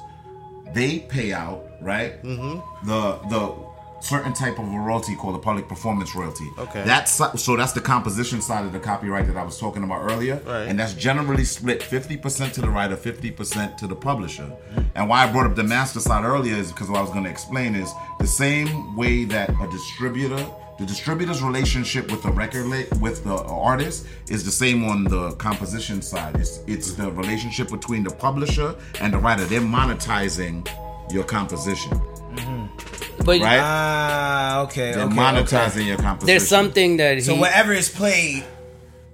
They 0.74 1.00
pay 1.00 1.34
out, 1.34 1.66
right? 1.82 2.22
The 2.24 3.20
the 3.30 3.56
certain 4.02 4.34
type 4.34 4.60
of 4.60 4.66
a 4.66 4.78
royalty 4.78 5.16
called 5.16 5.36
a 5.36 5.40
public 5.40 5.68
performance 5.68 6.16
royalty. 6.16 6.50
Okay. 6.58 6.84
That's 6.84 7.12
so 7.42 7.56
that's 7.56 7.74
the 7.74 7.82
composition 7.82 8.42
side 8.42 8.66
of 8.66 8.72
the 8.72 8.80
copyright 8.80 9.28
that 9.28 9.38
I 9.38 9.44
was 9.44 9.58
talking 9.60 9.84
about 9.84 10.10
earlier. 10.10 10.42
Right. 10.46 10.68
And 10.68 10.80
that's 10.80 10.94
generally 10.94 11.44
split 11.44 11.82
50% 11.82 12.54
to 12.54 12.62
the 12.62 12.70
writer, 12.70 12.96
50% 12.96 13.78
to 13.78 13.88
the 13.88 13.96
publisher. 13.96 14.52
And 14.96 15.10
why 15.10 15.24
I 15.26 15.32
brought 15.32 15.46
up 15.46 15.56
the 15.56 15.64
master 15.64 16.00
side 16.00 16.24
earlier 16.24 16.56
is 16.56 16.72
because 16.72 16.90
what 16.90 17.00
I 17.00 17.02
was 17.02 17.12
going 17.12 17.24
to 17.26 17.30
explain 17.30 17.76
is 17.76 17.92
the 18.20 18.28
same 18.28 18.96
way 18.96 19.26
that 19.26 19.50
a 19.50 19.68
distributor, 19.70 20.46
the 20.78 20.86
distributor's 20.86 21.42
relationship 21.44 22.10
with 22.10 22.24
the 22.24 22.32
record 22.32 22.66
with 23.02 23.24
the 23.24 23.36
artist 23.36 24.08
is 24.30 24.44
the 24.44 24.52
same 24.52 24.86
on 24.86 25.04
the 25.04 25.32
composition 25.34 26.02
side. 26.02 26.36
It's 26.38 26.62
it's 26.68 26.94
the 26.94 27.12
relationship 27.12 27.70
between 27.70 28.04
the 28.04 28.12
publisher 28.12 28.76
and 29.02 29.14
the 29.14 29.18
writer. 29.18 29.46
They're 29.46 29.62
monetizing 29.62 30.68
your 31.12 31.24
composition, 31.24 32.00
But 33.26 33.42
right? 33.42 33.60
Ah, 33.62 34.62
okay. 34.62 34.92
They're 34.94 35.04
okay, 35.06 35.16
monetizing 35.16 35.68
okay. 35.78 35.84
your 35.84 35.98
composition. 35.98 36.28
there's 36.28 36.48
something 36.48 36.98
that 36.98 37.16
he, 37.16 37.22
So 37.22 37.36
wherever 37.40 37.74
it's 37.74 37.90
played, 37.90 38.44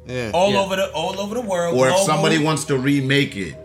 yeah. 0.08 0.32
all 0.34 0.52
Yeah. 0.52 0.60
over 0.60 0.76
the 0.76 0.92
all 0.94 1.20
over 1.20 1.36
the 1.36 1.42
world, 1.42 1.76
or 1.76 1.88
if 1.88 1.94
global, 1.96 2.06
somebody 2.06 2.38
wants 2.38 2.66
to 2.66 2.78
remake 2.78 3.36
it, 3.36 3.56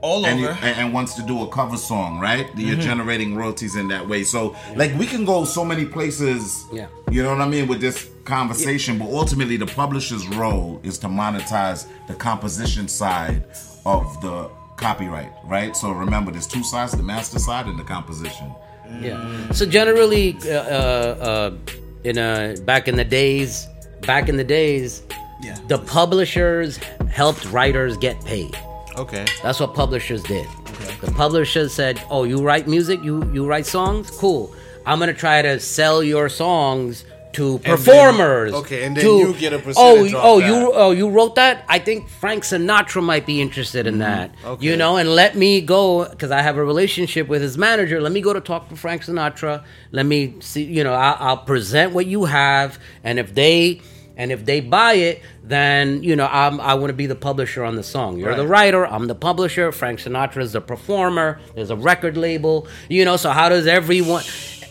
all 0.00 0.24
and, 0.24 0.40
you, 0.40 0.48
over. 0.48 0.58
and, 0.62 0.78
and 0.78 0.92
wants 0.94 1.14
to 1.14 1.22
do 1.22 1.42
a 1.42 1.48
cover 1.48 1.76
song, 1.76 2.18
right? 2.20 2.46
You're 2.56 2.76
generating 2.78 3.36
royalties 3.36 3.76
in 3.76 3.88
that 3.88 4.08
way. 4.08 4.24
So, 4.24 4.56
like, 4.76 4.96
we 4.98 5.06
can 5.06 5.24
go 5.24 5.44
so 5.44 5.64
many 5.64 5.84
places. 5.84 6.64
Yeah. 6.72 6.86
You 7.10 7.22
know 7.22 7.30
what 7.32 7.42
I 7.42 7.48
mean 7.48 7.68
with 7.68 7.80
this 7.80 8.08
conversation, 8.24 8.98
but 8.98 9.08
ultimately, 9.10 9.58
the 9.58 9.66
publisher's 9.66 10.26
role 10.28 10.80
is 10.82 10.96
to 10.98 11.08
monetize 11.08 11.86
the 12.08 12.14
composition 12.14 12.88
side 12.88 13.44
of 13.84 14.20
the 14.22 14.48
copyright, 14.76 15.30
right? 15.44 15.76
So 15.76 15.92
remember, 15.92 16.32
there's 16.32 16.46
two 16.46 16.64
sides: 16.64 16.92
the 16.92 17.02
master 17.02 17.38
side 17.38 17.66
and 17.66 17.78
the 17.78 17.84
composition. 17.84 18.54
Yeah. 19.00 19.50
So 19.52 19.66
generally, 19.66 20.36
uh, 20.44 20.50
uh, 20.50 21.16
uh, 21.20 21.50
in 22.04 22.18
uh, 22.18 22.56
back 22.64 22.88
in 22.88 22.96
the 22.96 23.04
days, 23.04 23.66
back 24.06 24.28
in 24.28 24.36
the 24.36 24.44
days, 24.44 25.02
Yeah. 25.42 25.56
the 25.68 25.78
publishers 25.78 26.78
helped 27.10 27.44
writers 27.46 27.96
get 27.96 28.22
paid. 28.24 28.56
Okay. 28.96 29.24
That's 29.42 29.58
what 29.60 29.74
publishers 29.74 30.22
did. 30.22 30.46
Okay. 30.70 30.94
The 31.00 31.12
publishers 31.12 31.72
said, 31.72 32.00
"Oh, 32.10 32.24
you 32.24 32.42
write 32.42 32.66
music, 32.68 33.00
you 33.02 33.24
you 33.32 33.46
write 33.46 33.66
songs, 33.66 34.10
cool. 34.10 34.52
I'm 34.86 34.98
gonna 34.98 35.14
try 35.14 35.42
to 35.42 35.58
sell 35.60 36.02
your 36.02 36.28
songs 36.28 37.04
to 37.34 37.58
performers. 37.60 38.52
okay, 38.52 38.84
and 38.84 38.96
then 38.96 39.04
to- 39.04 39.18
you 39.18 39.34
get 39.34 39.52
a 39.52 39.56
Oh, 39.56 39.60
percentage 39.60 40.14
off 40.14 40.22
oh, 40.24 40.40
that. 40.40 40.46
you 40.46 40.72
oh 40.74 40.90
you 40.90 41.08
wrote 41.10 41.34
that? 41.36 41.64
I 41.68 41.78
think 41.78 42.08
Frank 42.08 42.44
Sinatra 42.44 43.02
might 43.02 43.26
be 43.26 43.40
interested 43.40 43.86
in 43.86 43.98
that. 43.98 44.32
Mm-hmm. 44.36 44.46
Okay. 44.48 44.66
You 44.66 44.76
know, 44.76 44.96
and 44.96 45.08
let 45.14 45.36
me 45.36 45.60
go 45.60 46.08
because 46.08 46.30
I 46.30 46.42
have 46.42 46.56
a 46.56 46.64
relationship 46.64 47.28
with 47.28 47.42
his 47.42 47.56
manager. 47.56 48.00
Let 48.00 48.12
me 48.12 48.20
go 48.20 48.32
to 48.32 48.40
talk 48.40 48.68
to 48.68 48.76
Frank 48.76 49.04
Sinatra. 49.04 49.64
Let 49.92 50.06
me 50.06 50.34
see. 50.40 50.64
You 50.64 50.84
know, 50.84 50.92
I'll, 50.94 51.16
I'll 51.18 51.36
present 51.38 51.92
what 51.92 52.06
you 52.06 52.24
have, 52.24 52.78
and 53.04 53.18
if 53.18 53.34
they 53.34 53.80
And 54.14 54.30
if 54.30 54.44
they 54.44 54.60
buy 54.60 54.92
it, 55.10 55.22
then 55.42 56.02
you 56.02 56.14
know 56.16 56.28
I'm, 56.30 56.60
I 56.60 56.74
want 56.74 56.90
to 56.90 56.98
be 57.04 57.06
the 57.06 57.16
publisher 57.16 57.64
on 57.64 57.76
the 57.76 57.82
song. 57.82 58.18
You're 58.18 58.36
the 58.36 58.46
writer. 58.46 58.86
I'm 58.86 59.06
the 59.06 59.14
publisher. 59.14 59.72
Frank 59.72 60.00
Sinatra 60.00 60.42
is 60.42 60.52
the 60.52 60.60
performer. 60.60 61.40
There's 61.54 61.70
a 61.70 61.76
record 61.76 62.16
label. 62.18 62.66
You 62.90 63.06
know, 63.06 63.16
so 63.16 63.30
how 63.30 63.48
does 63.48 63.66
everyone? 63.66 64.22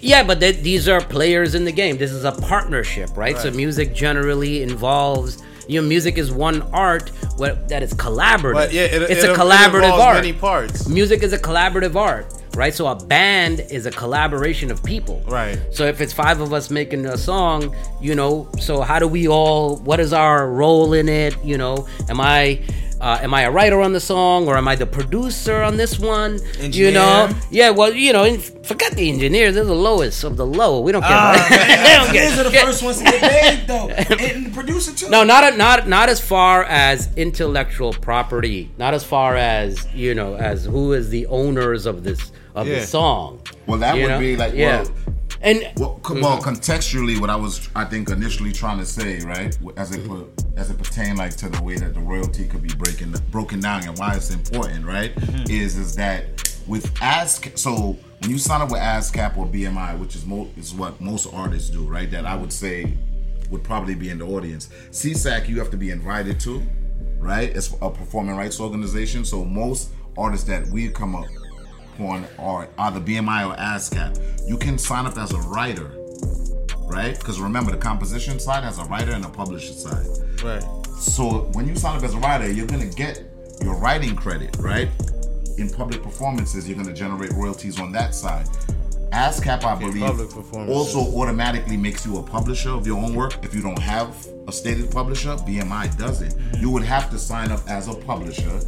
Yeah, 0.01 0.23
but 0.23 0.39
these 0.39 0.87
are 0.87 0.99
players 0.99 1.55
in 1.55 1.63
the 1.63 1.71
game. 1.71 1.97
This 1.97 2.11
is 2.11 2.23
a 2.25 2.31
partnership, 2.31 3.15
right? 3.15 3.37
So 3.37 3.51
music 3.51 3.93
generally 3.93 4.63
involves. 4.63 5.43
You 5.67 5.81
know, 5.81 5.87
music 5.87 6.17
is 6.17 6.31
one 6.31 6.63
art 6.73 7.09
what, 7.37 7.69
that 7.69 7.81
is 7.81 7.93
collaborative. 7.93 8.53
But 8.53 8.73
yeah, 8.73 8.83
it, 8.83 9.03
it's 9.03 9.23
it, 9.23 9.29
a 9.29 9.33
collaborative 9.33 9.83
involves 9.83 10.03
art. 10.03 10.15
Many 10.17 10.33
parts. 10.33 10.87
Music 10.89 11.23
is 11.23 11.33
a 11.33 11.37
collaborative 11.37 11.95
art, 11.95 12.33
right? 12.55 12.73
So 12.73 12.87
a 12.87 12.95
band 12.95 13.61
is 13.71 13.85
a 13.85 13.91
collaboration 13.91 14.71
of 14.71 14.83
people. 14.83 15.21
Right. 15.27 15.57
So 15.71 15.85
if 15.85 16.01
it's 16.01 16.11
five 16.11 16.41
of 16.41 16.51
us 16.51 16.71
making 16.71 17.05
a 17.05 17.17
song, 17.17 17.73
you 18.01 18.15
know, 18.15 18.49
so 18.59 18.81
how 18.81 18.99
do 18.99 19.07
we 19.07 19.27
all 19.27 19.77
what 19.77 19.99
is 19.99 20.13
our 20.13 20.49
role 20.51 20.93
in 20.93 21.07
it? 21.07 21.35
You 21.43 21.57
know, 21.57 21.87
am 22.09 22.19
I 22.19 22.59
uh, 23.01 23.19
am 23.21 23.33
I 23.33 23.41
a 23.41 23.51
writer 23.51 23.81
on 23.81 23.93
the 23.93 23.99
song 23.99 24.47
or 24.47 24.55
am 24.57 24.67
I 24.67 24.75
the 24.75 24.85
producer 24.85 25.61
on 25.61 25.75
this 25.75 25.99
one? 25.99 26.39
You 26.59 26.91
know? 26.91 27.23
Engineer? 27.25 27.41
Yeah, 27.51 27.69
well, 27.71 27.91
you 27.93 28.13
know, 28.13 28.37
forget 28.37 28.93
the 28.93 29.09
engineers, 29.09 29.55
they're 29.55 29.63
the 29.65 29.73
lowest 29.73 30.23
of 30.23 30.37
the 30.37 30.45
low. 30.45 30.79
We 30.81 30.91
don't 30.91 31.01
care. 31.01 31.11
Ah, 31.11 31.33
about 31.47 31.49
man, 31.49 31.83
they 31.83 31.89
don't 31.89 32.07
engineers 32.09 32.39
are 32.39 32.43
the 32.43 32.51
get- 32.51 32.65
first 32.65 32.83
ones 32.83 32.97
to 32.99 33.03
get 33.03 33.21
paid, 33.21 33.67
though. 33.67 33.87
And 34.31 34.45
the 34.45 34.51
producer, 34.53 34.93
too. 34.93 35.09
no, 35.09 35.23
not 35.23 35.57
not 35.57 35.87
not 35.87 36.07
as 36.09 36.19
far 36.21 36.63
as 36.65 37.09
intellectual 37.17 37.91
property. 37.93 38.69
Not 38.77 38.93
as 38.93 39.03
far 39.03 39.35
as 39.35 39.85
you 39.93 40.13
know, 40.15 40.35
as 40.35 40.65
who 40.65 40.93
is 40.93 41.09
the 41.09 41.25
owners 41.27 41.85
of 41.85 42.03
this 42.03 42.31
of 42.53 42.67
Yeah. 42.67 42.79
the 42.79 42.85
song. 42.85 43.41
Well, 43.65 43.79
that 43.79 43.95
you 43.95 44.03
would 44.03 44.09
know? 44.09 44.19
be 44.19 44.35
like, 44.37 44.53
yeah, 44.53 44.83
well, 44.83 44.91
and 45.41 45.71
Well, 45.77 45.99
co- 46.03 46.15
well, 46.15 46.41
contextually, 46.41 47.19
what 47.19 47.29
I 47.29 47.35
was, 47.35 47.69
I 47.75 47.85
think, 47.85 48.09
initially 48.09 48.51
trying 48.51 48.77
to 48.79 48.85
say, 48.85 49.19
right, 49.21 49.57
as 49.77 49.91
it 49.91 50.01
mm-hmm. 50.01 50.23
put, 50.23 50.45
as 50.57 50.69
it 50.69 50.77
pertain 50.77 51.17
like 51.17 51.35
to 51.37 51.49
the 51.49 51.61
way 51.63 51.77
that 51.77 51.93
the 51.93 51.99
royalty 51.99 52.47
could 52.47 52.61
be 52.61 52.73
breaking 52.75 53.13
broken 53.31 53.59
down 53.59 53.87
and 53.87 53.97
why 53.97 54.15
it's 54.15 54.29
important, 54.29 54.85
right, 54.85 55.15
mm-hmm. 55.15 55.49
is 55.49 55.77
is 55.77 55.95
that 55.95 56.25
with 56.67 56.93
ASCAP, 56.95 57.57
so 57.57 57.97
when 58.19 58.29
you 58.29 58.37
sign 58.37 58.61
up 58.61 58.71
with 58.71 58.81
ASCAP 58.81 59.35
or 59.35 59.47
BMI, 59.47 59.97
which 59.99 60.15
is 60.15 60.25
mo- 60.25 60.49
is 60.57 60.73
what 60.73 61.01
most 61.01 61.27
artists 61.33 61.69
do, 61.69 61.83
right, 61.87 62.09
that 62.11 62.25
I 62.25 62.35
would 62.35 62.53
say 62.53 62.97
would 63.49 63.63
probably 63.63 63.95
be 63.95 64.09
in 64.09 64.19
the 64.19 64.25
audience. 64.25 64.69
SESAC, 64.91 65.49
you 65.49 65.57
have 65.59 65.71
to 65.71 65.77
be 65.77 65.89
invited 65.89 66.39
to, 66.41 66.61
right? 67.19 67.49
It's 67.49 67.73
a 67.81 67.89
performing 67.89 68.35
rights 68.35 68.59
organization, 68.59 69.25
so 69.25 69.43
most 69.43 69.89
artists 70.17 70.47
that 70.47 70.67
we 70.67 70.89
come 70.89 71.15
up 71.15 71.25
on 71.99 72.25
are 72.39 72.67
either 72.77 72.99
BMI 72.99 73.49
or 73.49 73.55
ASCAP. 73.55 74.47
You 74.47 74.57
can 74.57 74.77
sign 74.77 75.05
up 75.05 75.17
as 75.17 75.31
a 75.31 75.39
writer, 75.39 75.91
right? 76.85 77.17
Because 77.17 77.39
remember, 77.39 77.71
the 77.71 77.77
composition 77.77 78.39
side 78.39 78.63
has 78.63 78.79
a 78.79 78.83
writer 78.85 79.11
and 79.11 79.25
a 79.25 79.29
publisher 79.29 79.73
side. 79.73 80.05
Right. 80.43 80.63
So 80.99 81.49
when 81.53 81.67
you 81.67 81.75
sign 81.75 81.97
up 81.97 82.03
as 82.03 82.13
a 82.13 82.19
writer, 82.19 82.51
you're 82.51 82.67
gonna 82.67 82.85
get 82.85 83.23
your 83.61 83.75
writing 83.75 84.15
credit, 84.15 84.55
right? 84.59 84.89
In 85.57 85.69
public 85.69 86.01
performances, 86.01 86.67
you're 86.67 86.77
gonna 86.77 86.93
generate 86.93 87.31
royalties 87.33 87.79
on 87.79 87.91
that 87.93 88.15
side. 88.15 88.47
ASCAP, 89.11 89.65
I 89.65 89.75
believe, 89.75 90.03
also 90.69 90.99
automatically 91.17 91.75
makes 91.75 92.05
you 92.05 92.17
a 92.17 92.23
publisher 92.23 92.69
of 92.69 92.87
your 92.87 92.97
own 92.97 93.13
work. 93.13 93.43
If 93.43 93.53
you 93.53 93.61
don't 93.61 93.79
have 93.79 94.15
a 94.47 94.53
stated 94.53 94.89
publisher, 94.89 95.35
BMI 95.35 95.97
doesn't. 95.97 96.33
You 96.61 96.69
would 96.69 96.83
have 96.83 97.09
to 97.11 97.19
sign 97.19 97.51
up 97.51 97.59
as 97.67 97.89
a 97.89 97.93
publisher 97.93 98.59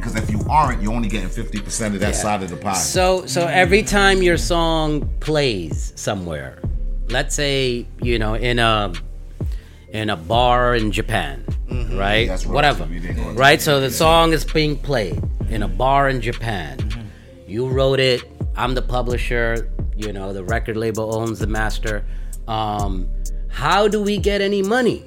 because 0.00 0.16
if 0.16 0.30
you 0.30 0.40
aren't, 0.48 0.82
you're 0.82 0.92
only 0.92 1.08
getting 1.08 1.28
50% 1.28 1.94
of 1.94 2.00
that 2.00 2.14
side 2.14 2.42
of 2.42 2.50
the 2.50 2.56
pie. 2.56 2.74
So 2.74 3.26
so 3.26 3.46
every 3.46 3.82
time 3.82 4.22
your 4.22 4.36
song 4.36 5.08
plays 5.20 5.92
somewhere, 5.96 6.60
let's 7.08 7.34
say 7.34 7.86
you 8.02 8.18
know 8.18 8.34
in 8.34 8.58
a 8.58 8.92
in 9.90 10.10
a 10.10 10.16
bar 10.16 10.74
in 10.74 10.92
Japan, 10.92 11.44
right? 11.92 12.28
That's 12.28 12.46
right. 12.46 12.54
Whatever, 12.54 12.84
We 12.84 13.00
didn't 13.00 13.36
right? 13.36 13.60
So 13.60 13.80
the 13.80 13.90
song 13.90 14.32
is 14.32 14.44
being 14.44 14.76
played 14.76 15.22
in 15.48 15.62
a 15.62 15.68
bar 15.68 16.08
in 16.08 16.20
Japan. 16.20 16.78
You 17.46 17.68
wrote 17.68 18.00
it. 18.00 18.22
I'm 18.56 18.74
the 18.74 18.82
publisher. 18.82 19.70
You 19.96 20.12
know 20.12 20.32
the 20.32 20.44
record 20.44 20.76
label 20.76 21.14
owns 21.14 21.38
the 21.38 21.46
master. 21.46 22.04
Um, 22.46 23.08
how 23.48 23.88
do 23.88 24.00
we 24.02 24.18
get 24.18 24.40
any 24.40 24.62
money? 24.62 25.04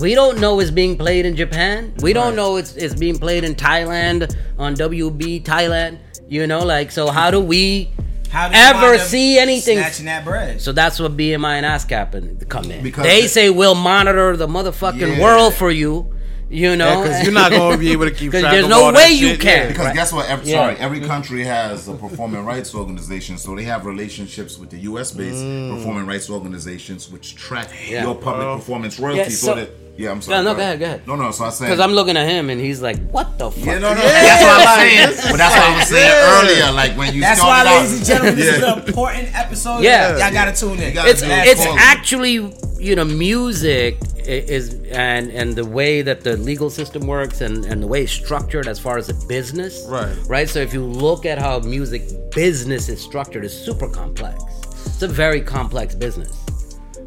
We 0.00 0.14
don't 0.14 0.40
know 0.40 0.58
it's 0.60 0.70
being 0.70 0.96
played 0.96 1.26
in 1.26 1.36
Japan. 1.36 1.92
We 2.00 2.12
don't 2.12 2.34
know 2.34 2.56
it's 2.56 2.74
it's 2.76 2.94
being 2.94 3.18
played 3.18 3.44
in 3.44 3.54
Thailand 3.54 4.34
on 4.58 4.74
WB 4.74 5.42
Thailand. 5.44 5.98
You 6.28 6.46
know, 6.46 6.60
like 6.64 6.90
so. 6.90 7.10
How 7.10 7.30
do 7.30 7.40
we 7.40 7.90
How 8.30 8.48
do 8.48 8.54
ever 8.54 8.98
see 8.98 9.38
anything? 9.38 9.78
Snatching 9.78 10.06
that 10.06 10.24
bread. 10.24 10.60
So 10.62 10.72
that's 10.72 10.98
what 10.98 11.16
BMI 11.16 11.56
and 11.62 11.66
ASCAP 11.66 12.48
come 12.48 12.70
in. 12.70 12.82
Because 12.82 13.04
they 13.04 13.22
the- 13.22 13.28
say 13.28 13.50
we'll 13.50 13.74
monitor 13.74 14.36
the 14.36 14.46
motherfucking 14.46 15.16
Yeah. 15.18 15.20
world 15.22 15.54
for 15.54 15.70
you. 15.70 16.14
You 16.52 16.74
know, 16.74 17.02
because 17.02 17.22
you're 17.22 17.32
not 17.32 17.52
going 17.52 17.70
to 17.72 17.78
be 17.78 17.92
able 17.92 18.06
to 18.06 18.10
keep. 18.20 18.32
track 18.32 18.42
there's 18.42 18.64
of 18.64 18.70
no 18.70 18.86
all 18.86 18.92
that 18.92 18.96
way 19.08 19.12
you 19.12 19.28
shit. 19.28 19.40
can. 19.40 19.58
Yeah. 19.62 19.68
Because 19.68 19.86
Right. 19.86 19.94
guess 19.94 20.12
what? 20.12 20.28
Every, 20.28 20.46
Yeah. 20.50 20.56
Sorry, 20.64 20.76
every 20.78 21.00
country 21.00 21.44
has 21.44 21.86
a 21.86 21.94
performing 21.94 22.44
rights 22.44 22.74
organization, 22.74 23.38
so 23.38 23.54
they 23.54 23.62
have 23.62 23.86
relationships 23.86 24.58
with 24.58 24.68
the 24.70 24.78
U.S. 24.78 25.12
based 25.12 25.36
mm. 25.44 25.76
performing 25.76 26.06
rights 26.06 26.28
organizations, 26.28 27.08
which 27.08 27.36
track 27.36 27.68
Yeah. 27.88 28.02
your 28.02 28.16
public 28.16 28.46
Well, 28.46 28.56
performance 28.56 28.98
royalties. 28.98 29.38
so- 29.38 29.46
so, 29.48 29.54
that 29.54 29.70
yeah, 29.96 30.10
I'm 30.12 30.22
sorry. 30.22 30.38
Yeah, 30.38 30.42
no, 30.42 30.54
go 30.54 30.60
ahead, 30.62 30.78
go 30.78 30.84
ahead. 30.86 31.06
No, 31.06 31.14
no. 31.16 31.30
So 31.30 31.44
I 31.44 31.50
said 31.50 31.66
because 31.66 31.78
I'm 31.80 31.92
looking 31.92 32.16
at 32.16 32.26
him 32.26 32.48
and 32.48 32.58
he's 32.58 32.80
like, 32.80 32.96
"What 33.10 33.38
the 33.38 33.50
fuck?" 33.50 33.64
Yeah, 33.66 33.78
no, 33.78 33.92
no. 33.92 34.00
Yeah, 34.00 34.22
that's 34.22 34.42
what 34.42 34.68
I'm 34.68 34.78
saying. 35.18 35.30
But 35.30 35.36
that's 35.36 35.54
what 35.56 35.64
I 35.68 35.78
was 35.78 35.88
saying 35.88 36.08
Yeah. 36.08 36.40
earlier. 36.40 36.72
Like 36.72 36.96
when 36.96 37.14
you 37.14 37.20
That's 37.20 37.40
why, 37.42 37.60
out- 37.60 37.66
ladies 37.66 37.96
and 37.98 38.06
gentlemen, 38.06 38.36
this 38.36 38.56
is 38.56 38.62
an 38.62 38.78
important 38.78 39.38
episode. 39.38 39.82
Yeah. 39.82 40.16
Y'all 40.16 40.32
gotta 40.32 40.52
tune 40.58 40.78
in. 40.80 40.88
You 40.88 40.94
gotta 40.94 41.10
it's 41.10 41.22
it's 41.22 41.66
actually 41.78 42.50
you 42.78 42.96
know 42.96 43.04
music 43.04 43.98
i- 44.00 44.06
is 44.26 44.74
and 44.90 45.30
and 45.30 45.54
the 45.56 45.64
way 45.64 46.02
that 46.02 46.22
the 46.22 46.36
legal 46.36 46.70
system 46.70 47.06
works 47.06 47.40
and 47.40 47.64
and 47.64 47.82
the 47.82 47.86
way 47.86 48.02
it's 48.02 48.12
structured 48.12 48.66
as 48.68 48.78
far 48.78 48.98
as 48.98 49.08
a 49.08 49.14
business. 49.26 49.84
Right. 49.88 50.16
right? 50.26 50.48
So 50.48 50.60
if 50.60 50.72
you 50.72 50.84
look 50.84 51.26
at 51.26 51.38
how 51.38 51.60
music 51.60 52.02
business 52.34 52.88
is 52.88 53.00
structured 53.00 53.44
it's 53.44 53.54
super 53.54 53.88
complex. 53.88 54.42
It's 54.86 55.02
a 55.02 55.08
very 55.08 55.40
complex 55.40 55.94
business. 55.94 56.36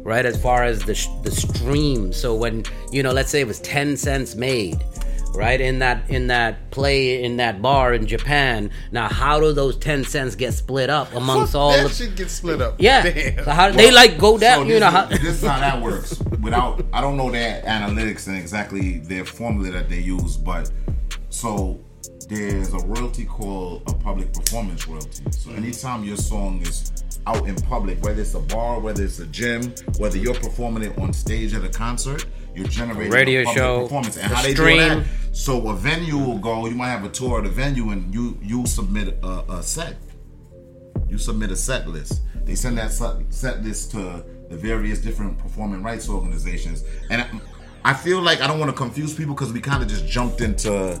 Right? 0.02 0.26
As 0.26 0.40
far 0.40 0.64
as 0.64 0.82
the 0.84 0.94
sh- 0.94 1.08
the 1.22 1.30
stream. 1.30 2.12
So 2.12 2.34
when 2.34 2.64
you 2.90 3.02
know 3.02 3.12
let's 3.12 3.30
say 3.30 3.40
it 3.40 3.46
was 3.46 3.60
10 3.60 3.96
cents 3.96 4.34
made 4.34 4.84
right 5.34 5.60
in 5.60 5.80
that 5.80 6.08
in 6.10 6.28
that 6.28 6.70
play 6.70 7.22
in 7.22 7.36
that 7.36 7.60
bar 7.60 7.94
in 7.94 8.06
Japan 8.06 8.70
now 8.92 9.08
how 9.08 9.40
do 9.40 9.52
those 9.52 9.76
10 9.76 10.04
cents 10.04 10.34
get 10.34 10.52
split 10.52 10.90
up 10.90 11.12
amongst 11.14 11.54
all 11.54 11.72
that 11.72 11.88
the 11.88 11.94
shit 11.94 12.16
gets 12.16 12.32
split 12.32 12.60
up. 12.60 12.76
yeah. 12.78 13.02
Damn. 13.02 13.44
So 13.44 13.50
how 13.50 13.70
they 13.70 13.90
like 13.90 14.18
go 14.18 14.38
down? 14.38 14.66
So 14.66 14.72
you 14.72 14.80
know 14.80 14.90
how? 14.90 15.08
is, 15.08 15.20
this 15.20 15.42
is 15.42 15.48
how 15.48 15.60
that 15.60 15.82
works. 15.82 16.20
Without, 16.42 16.84
I 16.92 17.00
don't 17.00 17.16
know 17.16 17.30
their 17.30 17.62
analytics 17.62 18.26
and 18.26 18.36
exactly 18.36 18.98
their 18.98 19.24
formula 19.24 19.70
that 19.72 19.88
they 19.88 20.00
use, 20.00 20.36
but 20.36 20.70
so 21.30 21.80
there's 22.28 22.72
a 22.72 22.78
royalty 22.78 23.24
called 23.24 23.82
a 23.88 23.94
public 23.94 24.32
performance 24.32 24.86
royalty. 24.86 25.24
So 25.30 25.50
mm-hmm. 25.50 25.58
anytime 25.58 26.04
your 26.04 26.16
song 26.16 26.62
is 26.62 26.92
out 27.26 27.46
in 27.46 27.56
public, 27.56 28.02
whether 28.02 28.20
it's 28.20 28.34
a 28.34 28.40
bar, 28.40 28.80
whether 28.80 29.04
it's 29.04 29.18
a 29.18 29.26
gym, 29.26 29.74
whether 29.98 30.18
you're 30.18 30.34
performing 30.34 30.82
it 30.82 30.98
on 30.98 31.12
stage 31.12 31.54
at 31.54 31.64
a 31.64 31.68
concert, 31.68 32.26
you're 32.54 32.66
generating 32.68 33.12
Radio 33.12 33.40
a 33.40 33.44
public 33.44 33.62
show, 33.62 33.82
performance. 33.82 34.16
And 34.16 34.32
how 34.32 34.42
they 34.42 34.54
stream. 34.54 34.78
do 34.78 35.00
that? 35.00 35.06
So 35.36 35.68
a 35.68 35.74
venue 35.74 36.18
will 36.18 36.38
go. 36.38 36.66
You 36.66 36.76
might 36.76 36.90
have 36.90 37.04
a 37.04 37.08
tour 37.08 37.38
of 37.38 37.44
the 37.44 37.50
venue, 37.50 37.90
and 37.90 38.12
you 38.14 38.38
you 38.42 38.66
submit 38.66 39.18
a, 39.22 39.44
a 39.52 39.62
set 39.62 39.96
you 41.08 41.18
submit 41.18 41.50
a 41.50 41.56
set 41.56 41.88
list. 41.88 42.22
They 42.44 42.54
send 42.54 42.78
that 42.78 42.90
set 42.90 43.16
set 43.30 43.62
list 43.62 43.92
to 43.92 44.24
the 44.50 44.56
various 44.56 44.98
different 44.98 45.38
performing 45.38 45.82
rights 45.82 46.08
organizations. 46.08 46.84
And 47.10 47.22
I, 47.22 47.28
I 47.84 47.94
feel 47.94 48.20
like 48.20 48.40
I 48.40 48.46
don't 48.46 48.58
want 48.58 48.70
to 48.70 48.76
confuse 48.76 49.14
people 49.14 49.34
because 49.34 49.52
we 49.52 49.60
kind 49.60 49.82
of 49.82 49.88
just 49.88 50.06
jumped 50.06 50.40
into. 50.40 51.00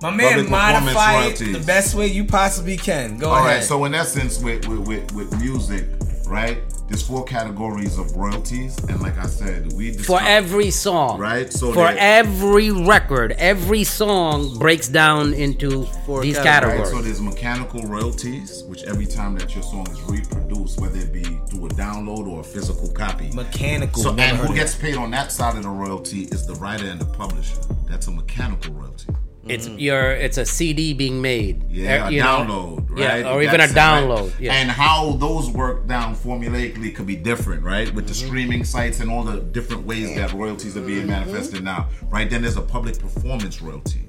My 0.00 0.10
Public 0.10 0.16
man, 0.16 0.44
performance 0.44 0.94
modify 0.94 1.24
it 1.24 1.38
the 1.38 1.64
best 1.66 1.96
way 1.96 2.06
you 2.06 2.24
possibly 2.24 2.76
can. 2.76 3.18
Go 3.18 3.30
All 3.30 3.38
ahead. 3.38 3.56
right. 3.56 3.64
So 3.64 3.84
in 3.84 3.94
essence, 3.96 4.40
with 4.40 4.66
with, 4.68 4.86
with 4.86 5.12
with 5.12 5.40
music, 5.40 5.86
right? 6.28 6.58
There's 6.88 7.02
four 7.02 7.22
categories 7.24 7.98
of 7.98 8.16
royalties, 8.16 8.74
and 8.88 9.02
like 9.02 9.18
I 9.18 9.26
said, 9.26 9.74
we 9.74 9.92
For 9.92 10.18
every 10.22 10.70
song, 10.70 11.18
Right, 11.20 11.52
so 11.52 11.70
for 11.74 11.86
they- 11.92 11.98
every 11.98 12.70
record, 12.70 13.32
every 13.32 13.84
song 13.84 14.56
breaks 14.58 14.88
down 14.88 15.34
into 15.34 15.84
Four 16.06 16.22
these 16.22 16.38
categories. 16.38 16.80
Right, 16.80 16.88
so 16.88 17.02
there's 17.02 17.20
mechanical 17.20 17.82
royalties, 17.82 18.64
which 18.68 18.84
every 18.84 19.04
time 19.04 19.34
that 19.36 19.54
your 19.54 19.62
song 19.64 19.86
is 19.90 20.00
reproduced, 20.04 20.80
whether 20.80 20.98
it 20.98 21.12
be 21.12 21.24
through 21.50 21.66
a 21.66 21.70
download 21.70 22.26
or 22.26 22.40
a 22.40 22.44
physical 22.44 22.88
copy. 22.88 23.30
Mechanical. 23.34 24.02
So, 24.02 24.14
and 24.16 24.38
who 24.38 24.54
gets 24.54 24.74
paid 24.74 24.96
on 24.96 25.10
that 25.10 25.30
side 25.30 25.56
of 25.58 25.64
the 25.64 25.68
royalty 25.68 26.22
is 26.32 26.46
the 26.46 26.54
writer 26.54 26.86
and 26.86 26.98
the 26.98 27.04
publisher. 27.04 27.58
That's 27.86 28.06
a 28.06 28.12
mechanical 28.12 28.72
royalty. 28.72 29.12
It's 29.48 29.68
mm. 29.68 29.80
your 29.80 30.12
it's 30.12 30.38
a 30.38 30.44
CD 30.44 30.92
being 30.92 31.22
made. 31.22 31.70
Yeah, 31.70 32.06
er, 32.06 32.08
a 32.08 32.10
know? 32.10 32.24
download, 32.24 32.90
right? 32.90 33.20
Yeah, 33.20 33.32
or 33.32 33.42
even 33.42 33.56
a 33.56 33.66
That's 33.66 33.72
right? 33.72 34.04
download. 34.04 34.38
Yeah. 34.38 34.52
And 34.54 34.70
how 34.70 35.12
those 35.12 35.50
work 35.50 35.86
down 35.86 36.14
formulaically 36.14 36.94
could 36.94 37.06
be 37.06 37.16
different, 37.16 37.62
right? 37.62 37.92
With 37.94 38.06
the 38.06 38.18
Mm-hmm. 38.18 38.26
streaming 38.26 38.64
sites 38.64 39.00
and 39.00 39.10
all 39.10 39.22
the 39.22 39.40
different 39.40 39.86
ways 39.86 40.14
that 40.16 40.32
royalties 40.32 40.76
are 40.76 40.80
being 40.82 41.00
mm-hmm. 41.00 41.10
manifested 41.10 41.62
now, 41.62 41.88
right? 42.08 42.28
Then 42.28 42.42
there's 42.42 42.56
a 42.56 42.62
public 42.62 42.98
performance 42.98 43.62
royalty, 43.62 44.07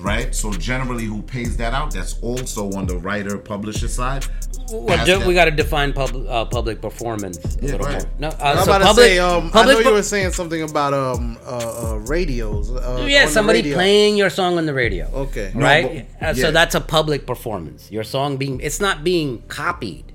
right? 0.00 0.34
So 0.34 0.52
generally, 0.52 1.04
who 1.04 1.22
pays 1.22 1.56
that 1.56 1.72
out? 1.72 1.92
That's 1.92 2.18
also 2.22 2.70
on 2.72 2.86
the 2.86 2.96
writer 2.98 3.38
publisher 3.38 3.88
side. 3.88 4.26
Well, 4.72 4.98
Ask 4.98 5.06
do- 5.06 5.26
we 5.26 5.34
got 5.34 5.44
to 5.44 5.50
define 5.52 5.92
public 5.92 6.26
uh, 6.28 6.44
public 6.46 6.80
performance 6.82 7.38
a 7.38 7.48
Yeah, 7.60 7.72
little 7.72 7.86
go 7.86 7.92
more. 7.92 8.00
No, 8.18 8.28
uh, 8.28 8.36
I'm 8.40 8.56
so 8.58 8.62
about 8.64 8.82
public, 8.82 9.06
to 9.06 9.12
say, 9.12 9.18
um, 9.20 9.50
I 9.54 9.64
know 9.64 9.78
you 9.78 9.92
were 9.92 10.02
saying 10.02 10.32
something 10.32 10.62
about 10.62 10.92
um 10.92 11.38
uh, 11.46 11.92
uh 11.94 11.96
radios. 12.06 12.70
Uh, 12.72 13.06
yeah, 13.08 13.26
somebody 13.26 13.60
radio. 13.60 13.76
playing 13.76 14.16
your 14.16 14.30
song 14.30 14.58
on 14.58 14.66
the 14.66 14.74
radio. 14.74 15.06
Okay. 15.14 15.52
No, 15.54 15.60
right? 15.64 16.06
but- 16.20 16.28
Uh, 16.28 16.34
So 16.34 16.50
that's 16.50 16.74
a 16.74 16.80
public 16.80 17.26
performance. 17.26 17.92
Your 17.92 18.04
song 18.04 18.36
being 18.38 18.60
it's 18.60 18.80
not 18.80 19.04
being 19.04 19.42
copied. 19.48 20.12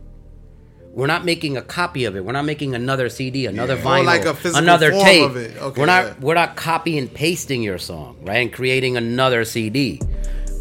We're 0.94 1.08
not 1.08 1.24
making 1.24 1.56
a 1.56 1.62
copy 1.62 2.04
of 2.04 2.16
it. 2.18 2.26
We're 2.26 2.34
not 2.34 2.44
making 2.46 2.76
another 2.76 3.08
CD, 3.08 3.46
another 3.46 3.76
Yeah. 3.76 3.84
Vinyl, 3.84 4.06
like 4.06 4.26
a 4.26 4.34
physical 4.34 4.62
another 4.62 4.92
form 4.92 5.06
tape. 5.06 5.24
of 5.24 5.38
it. 5.38 5.58
Okay, 5.58 5.80
we're 5.80 5.86
not 5.86 6.06
yeah. 6.06 6.14
we're 6.20 6.34
not 6.36 6.56
copy 6.58 6.98
and 6.98 7.12
pasting 7.14 7.64
your 7.64 7.78
song, 7.78 8.18
right? 8.22 8.38
And 8.38 8.52
creating 8.52 8.98
another 8.98 9.46
CD. 9.46 10.02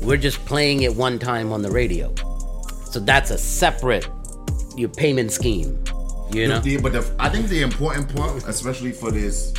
We're 0.02 0.16
just 0.16 0.38
playing 0.46 0.82
it 0.82 0.94
one 0.94 1.18
time 1.18 1.52
on 1.52 1.62
the 1.62 1.70
radio. 1.70 2.14
So 2.90 3.00
that's 3.00 3.30
a 3.30 3.38
separate 3.38 4.08
your 4.76 4.88
payment 4.88 5.32
scheme. 5.32 5.82
You 6.32 6.46
know? 6.48 6.60
The- 6.60 6.80
but 6.80 6.92
the, 6.92 7.14
I 7.18 7.28
think 7.28 7.48
the 7.48 7.62
important 7.62 8.14
part, 8.14 8.44
especially 8.46 8.92
for 8.92 9.10
this 9.10 9.52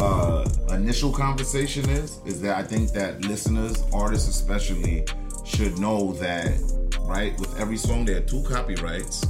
uh, 0.00 0.48
initial 0.70 1.10
conversation, 1.10 1.88
is 1.88 2.20
is 2.26 2.40
that 2.42 2.56
I 2.56 2.62
think 2.62 2.92
that 2.92 3.24
listeners, 3.24 3.82
artists 3.94 4.28
especially, 4.28 5.04
should 5.46 5.78
know 5.78 6.12
that 6.14 6.52
right 7.00 7.32
with 7.40 7.58
every 7.58 7.78
song 7.78 8.04
there 8.04 8.18
are 8.18 8.20
two 8.20 8.42
copyrights, 8.42 9.24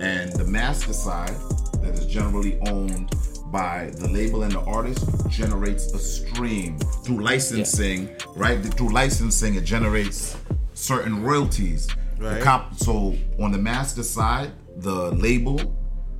and 0.00 0.32
the 0.34 0.44
master 0.44 0.92
side 0.92 1.34
that 1.82 1.94
is 1.94 2.06
generally 2.06 2.58
owned 2.68 3.10
by 3.46 3.90
the 3.96 4.08
label 4.08 4.42
and 4.42 4.52
the 4.52 4.60
artist 4.60 5.06
generates 5.28 5.92
a 5.92 5.98
stream 5.98 6.78
through 7.04 7.20
licensing. 7.22 8.10
Right 8.36 8.62
through 8.62 8.92
licensing, 8.92 9.54
it 9.54 9.64
generates 9.64 10.36
certain 10.74 11.22
royalties. 11.22 11.88
The 12.18 12.24
Right. 12.24 12.42
comp- 12.42 12.76
so 12.76 13.14
on 13.40 13.52
the 13.52 13.58
master 13.58 14.02
side, 14.02 14.50
the 14.76 15.10
label 15.12 15.60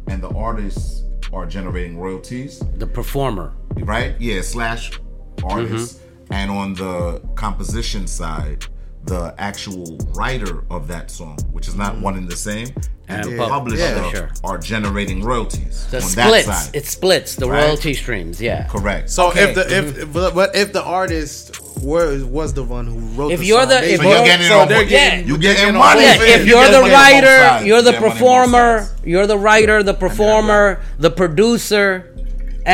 and 0.06 0.22
the 0.22 0.28
artists 0.30 1.02
are 1.32 1.44
generating 1.44 1.98
royalties, 1.98 2.62
the 2.78 2.86
performer. 2.86 3.52
right? 3.82 4.14
Yeah, 4.18 4.40
slash 4.42 4.98
artists. 5.44 5.94
Mm-hmm. 5.98 6.04
And 6.32 6.50
on 6.50 6.74
the 6.74 7.20
composition 7.36 8.06
side, 8.06 8.66
the 9.04 9.34
actual 9.38 9.96
writer 10.14 10.64
of 10.70 10.88
that 10.88 11.10
song, 11.10 11.38
which 11.52 11.66
is 11.68 11.74
not 11.76 11.98
one 11.98 12.16
and 12.16 12.28
the 12.28 12.36
same, 12.36 12.68
and, 13.08 13.24
And 13.24 13.32
the 13.32 13.36
pub- 13.38 13.48
publisher 13.48 13.94
publisher. 13.94 14.30
are 14.44 14.58
generating 14.58 15.22
royalties 15.22 15.86
The 15.90 15.96
on 15.98 16.02
splits. 16.02 16.46
that 16.46 16.64
side. 16.66 16.76
It 16.76 16.86
splits 16.86 17.34
the 17.36 17.48
Right. 17.48 17.62
royalty 17.64 17.94
streams. 17.94 18.38
Yeah. 18.40 18.64
Correct. 18.64 19.08
So 19.08 19.28
Okay. 19.28 19.48
if 19.48 19.54
the 19.54 19.78
if 19.78 19.84
mm-hmm. 19.96 20.12
but, 20.12 20.34
but 20.34 20.54
if 20.54 20.72
the 20.74 20.82
artist 20.82 21.58
was 21.82 22.22
was 22.24 22.52
the 22.52 22.64
one 22.64 22.86
who 22.86 22.98
wrote 23.16 23.32
If 23.32 23.40
the 23.40 23.46
you're 23.46 23.60
song, 23.60 23.68
the- 23.70 23.92
if 23.94 24.00
so 24.00 24.08
you're 24.10 24.24
getting 24.24 24.46
it 24.46 24.48
so 24.50 24.60
on 24.60 24.68
they're 24.68 24.80
both. 24.82 24.88
getting 24.90 25.20
you 25.26 25.32
they're 25.38 25.54
getting 25.54 25.56
getting 25.74 25.78
money. 25.78 26.02
Yeah, 26.02 26.14
if 26.22 26.46
You 26.46 26.56
you're 26.56 26.66
the 26.66 26.80
money 26.82 26.82
on 26.82 26.90
both 26.90 27.24
writer, 27.24 27.66
you're 27.66 27.82
the 27.82 27.90
You 27.92 27.92
get 27.92 27.94
money 27.94 27.96
on 27.96 28.02
both 28.02 28.12
performer, 28.12 28.88
you're 29.04 29.26
the 29.26 29.38
writer, 29.38 29.82
the 29.82 29.94
performer, 29.94 30.80
the 30.98 31.10
producer, 31.10 32.12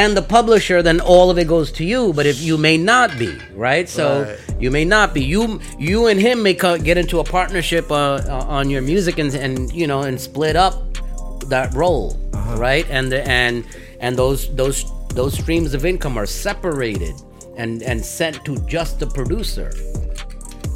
and 0.03 0.17
the 0.17 0.23
publisher, 0.23 0.83
then 0.83 1.01
all 1.01 1.31
of 1.31 1.39
it 1.39 1.47
goes 1.49 1.71
to 1.79 1.85
you. 1.85 2.13
But 2.13 2.27
if 2.27 2.39
you 2.49 2.59
may 2.59 2.77
not 2.77 3.09
be, 3.19 3.31
right? 3.69 3.89
So 3.89 4.05
Right. 4.23 4.63
you 4.63 4.71
may 4.71 4.85
not 4.85 5.15
be. 5.15 5.21
You 5.35 5.61
you 5.79 6.09
and 6.11 6.21
him 6.21 6.43
may 6.43 6.55
co- 6.55 6.79
get 6.79 6.97
into 6.99 7.21
a 7.21 7.25
partnership 7.25 7.87
uh, 7.91 7.97
uh, 8.29 8.59
on 8.59 8.71
your 8.71 8.83
music 8.83 9.19
and 9.19 9.33
and 9.35 9.73
you 9.73 9.87
know 9.87 10.01
and 10.09 10.21
split 10.21 10.57
up 10.57 10.75
that 11.49 11.69
role, 11.75 12.09
Uh-huh. 12.35 12.57
right? 12.69 12.87
And 12.91 13.13
the, 13.13 13.21
and 13.43 13.65
and 14.01 14.17
those 14.17 14.41
those 14.57 14.85
those 15.15 15.35
streams 15.43 15.75
of 15.75 15.85
income 15.85 16.19
are 16.19 16.27
separated 16.27 17.15
and 17.57 17.83
and 17.83 18.05
sent 18.05 18.45
to 18.45 18.53
just 18.67 18.99
the 18.99 19.07
producer 19.07 19.71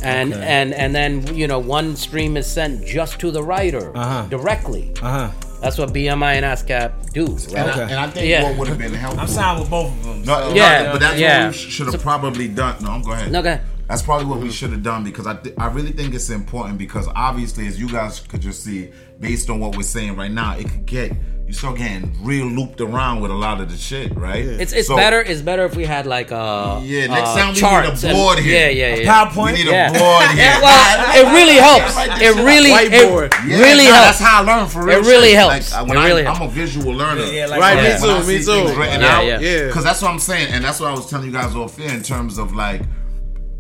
and 0.03 0.33
Okay. 0.33 0.47
and 0.47 0.73
and 0.75 0.95
then 0.95 1.11
you 1.35 1.47
know 1.49 1.59
one 1.59 1.97
stream 1.97 2.37
is 2.37 2.47
sent 2.47 2.87
just 2.87 3.19
to 3.21 3.31
the 3.33 3.43
writer 3.43 3.91
Uh-huh. 3.97 4.27
directly. 4.31 4.85
Uh 5.03 5.11
huh. 5.19 5.31
That's 5.61 5.77
what 5.79 5.93
BMI 5.93 6.35
and 6.35 6.45
ASCAP 6.45 7.13
do. 7.13 7.27
And, 7.27 7.53
Right? 7.53 7.67
I, 7.67 7.71
Okay. 7.73 7.83
and 7.83 7.95
I 7.95 8.07
think 8.11 8.27
Yeah. 8.29 8.45
what 8.45 8.57
would 8.59 8.69
have 8.69 8.79
been 8.79 8.95
helpful. 8.95 9.21
I'm 9.21 9.27
signed 9.29 9.61
with 9.61 9.71
both 9.71 9.91
of 9.93 10.05
them. 10.05 10.23
No, 10.25 10.41
so- 10.41 10.49
no, 10.51 10.55
Yeah, 10.55 10.93
but 10.93 11.01
that's 11.01 11.19
yeah. 11.19 11.47
what 11.47 11.53
we 11.55 11.59
should 11.59 11.87
have 11.93 12.01
probably 12.03 12.49
done. 12.49 12.77
No, 12.81 12.91
I'm 12.93 13.03
go 13.03 13.13
ahead. 13.13 13.33
No, 13.33 13.43
go 13.43 13.49
ahead. 13.49 13.63
That's 13.89 14.03
probably 14.03 14.27
what 14.27 14.41
we 14.41 14.51
should 14.53 14.71
have 14.73 14.83
done 14.83 15.03
because 15.03 15.27
I 15.27 15.35
th- 15.35 15.55
I 15.59 15.67
really 15.69 15.93
think 15.93 16.15
it's 16.15 16.29
important 16.29 16.77
because 16.79 17.09
obviously, 17.17 17.67
as 17.67 17.81
you 17.81 17.89
guys 17.89 18.21
could 18.21 18.41
just 18.43 18.63
see, 18.63 18.91
based 19.19 19.49
on 19.49 19.59
what 19.61 19.77
we're 19.77 19.83
saying 19.83 20.15
right 20.15 20.31
now, 20.31 20.57
it 20.59 20.69
could 20.71 20.85
get 20.87 21.13
you 21.49 21.55
start 21.55 21.79
getting 21.79 22.13
real 22.23 22.45
looped 22.47 22.79
around 22.83 23.23
with 23.23 23.31
a 23.31 23.35
lot 23.35 23.59
of 23.59 23.71
the 23.71 23.77
shit, 23.79 24.15
right? 24.15 24.45
It's 24.45 24.75
it's 24.75 24.87
So- 24.89 24.97
better. 24.97 25.21
It's 25.23 25.41
better 25.41 25.65
if 25.65 25.75
we 25.75 25.87
had 25.87 26.05
like 26.07 26.31
a 26.31 26.83
Yeah, 26.85 27.07
next 27.07 27.31
uh, 27.31 27.37
time 27.37 27.47
we 27.49 27.53
need 27.53 27.57
a 27.57 27.61
charts 27.61 28.05
and- 28.05 28.13
board 28.15 28.39
here. 28.39 28.69
Yeah, 28.69 28.69
yeah, 28.69 28.95
A 28.97 29.03
yeah. 29.03 29.25
PowerPoint. 29.25 29.53
We 29.53 29.65
need 29.65 29.67
Yeah. 29.67 29.89
a 29.89 29.99
board 29.99 30.27
here. 30.37 30.45
Yeah, 30.45 30.61
well, 30.61 31.17
it 31.17 31.27
really 31.33 31.57
helps. 31.57 31.97
It 32.21 32.35
really, 32.45 32.71
it 32.71 32.93
Yeah, 32.93 33.59
really 33.65 33.85
nah, 33.87 33.93
helps. 33.95 34.19
That's 34.19 34.21
how 34.21 34.43
I 34.43 34.57
learn 34.57 34.69
for 34.69 34.85
real. 34.85 34.99
It 34.99 35.07
really 35.07 35.29
shit. 35.31 35.39
helps. 35.39 35.73
Like, 35.73 35.87
when 35.89 35.97
It 35.97 36.01
I, 36.01 36.07
really 36.09 36.27
I'm 36.27 36.43
a 36.43 36.49
visual 36.49 36.93
learner. 36.93 37.23
Yeah, 37.23 37.33
yeah, 37.33 37.47
like- 37.47 37.61
Right, 37.61 37.77
Yeah. 37.83 37.95
me 38.21 38.23
too, 38.23 38.27
me 38.29 38.45
too. 38.45 38.79
written 38.79 39.01
Yeah, 39.01 39.17
out, 39.17 39.25
yeah. 39.25 39.41
Yeah. 39.41 39.67
Because 39.69 39.85
that's 39.85 40.03
what 40.03 40.11
I'm 40.11 40.19
saying, 40.19 40.49
and 40.53 40.63
that's 40.63 40.81
what 40.81 40.91
I 40.91 40.93
was 40.93 41.09
telling 41.09 41.25
you 41.27 41.33
guys 41.33 41.55
off 41.57 41.79
here 41.79 41.89
in 41.91 42.03
terms 42.03 42.37
of 42.37 42.55
like 42.55 42.83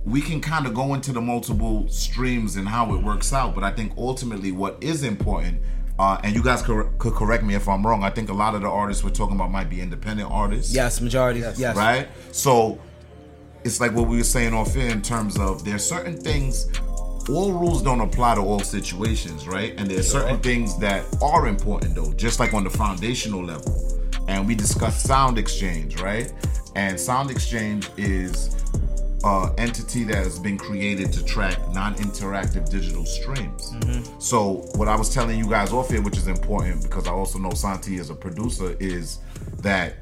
we 0.05 0.21
can 0.21 0.41
kind 0.43 0.67
of 0.67 0.73
go 0.75 0.93
into 0.95 1.13
the 1.13 1.21
multiple 1.21 1.87
streams 1.89 2.57
and 2.57 2.69
how 2.69 2.95
it 2.95 3.03
works 3.03 3.33
out. 3.33 3.55
But 3.55 3.65
I 3.65 3.71
think 3.71 3.93
ultimately 3.97 4.53
what 4.53 4.77
is 4.83 5.03
important, 5.05 5.59
uh, 5.99 6.21
and 6.23 6.35
you 6.35 6.43
guys 6.43 6.63
could, 6.63 6.87
could 6.99 7.15
correct 7.15 7.43
me 7.43 7.55
if 7.55 7.69
I'm 7.69 7.87
wrong. 7.87 8.05
I 8.05 8.11
think 8.11 8.29
a 8.29 8.35
lot 8.35 8.55
of 8.55 8.63
the 8.63 8.69
artists 8.69 9.03
we're 9.03 9.11
talking 9.11 9.35
about 9.35 9.51
might 9.51 9.69
be 9.69 9.81
independent 9.81 10.31
artists. 10.31 10.75
Yes, 10.75 11.01
majority. 11.01 11.41
Yes. 11.41 11.77
Right. 11.77 12.09
So 12.33 12.81
it's 13.65 13.81
like 13.81 13.93
what 13.93 14.09
we 14.09 14.17
were 14.19 14.25
saying 14.25 14.55
off 14.55 14.75
here 14.75 14.91
in 14.91 15.03
terms 15.03 15.39
of 15.39 15.65
there's 15.65 15.85
certain 15.85 16.17
things. 16.17 16.69
All 17.29 17.53
rules 17.53 17.83
don't 17.83 18.01
apply 18.01 18.37
to 18.37 18.41
all 18.41 18.61
situations, 18.61 19.47
right? 19.47 19.75
And 19.77 19.91
there's 19.91 20.11
certain 20.11 20.39
things 20.41 20.79
that 20.79 21.05
are 21.21 21.47
important 21.47 21.95
though, 21.95 22.13
just 22.15 22.41
like 22.41 22.55
on 22.55 22.65
the 22.65 22.71
foundational 22.71 23.45
level. 23.45 24.01
And 24.29 24.47
we 24.47 24.55
discussed 24.55 25.07
sound 25.07 25.37
exchange, 25.37 26.01
right? 26.01 26.33
And 26.75 26.99
sound 26.99 27.31
exchange 27.31 27.91
is 27.99 28.57
uh, 29.25 29.51
entity 29.59 30.05
that 30.05 30.17
has 30.17 30.39
been 30.39 30.57
created 30.57 31.13
to 31.13 31.25
track 31.25 31.59
non-interactive 31.73 32.69
digital 32.71 33.05
streams. 33.05 33.73
So 34.19 34.65
what 34.77 34.89
I 34.89 34.97
was 34.97 35.13
telling 35.13 35.39
you 35.39 35.49
guys 35.49 35.73
off 35.73 35.91
here, 35.91 36.03
which 36.03 36.17
is 36.17 36.27
important 36.29 36.83
because 36.83 37.07
I 37.07 37.11
also 37.13 37.39
know 37.39 37.51
Santi 37.51 37.99
as 37.99 38.11
a 38.11 38.15
producer, 38.15 38.77
is 38.81 39.19
that 39.59 39.97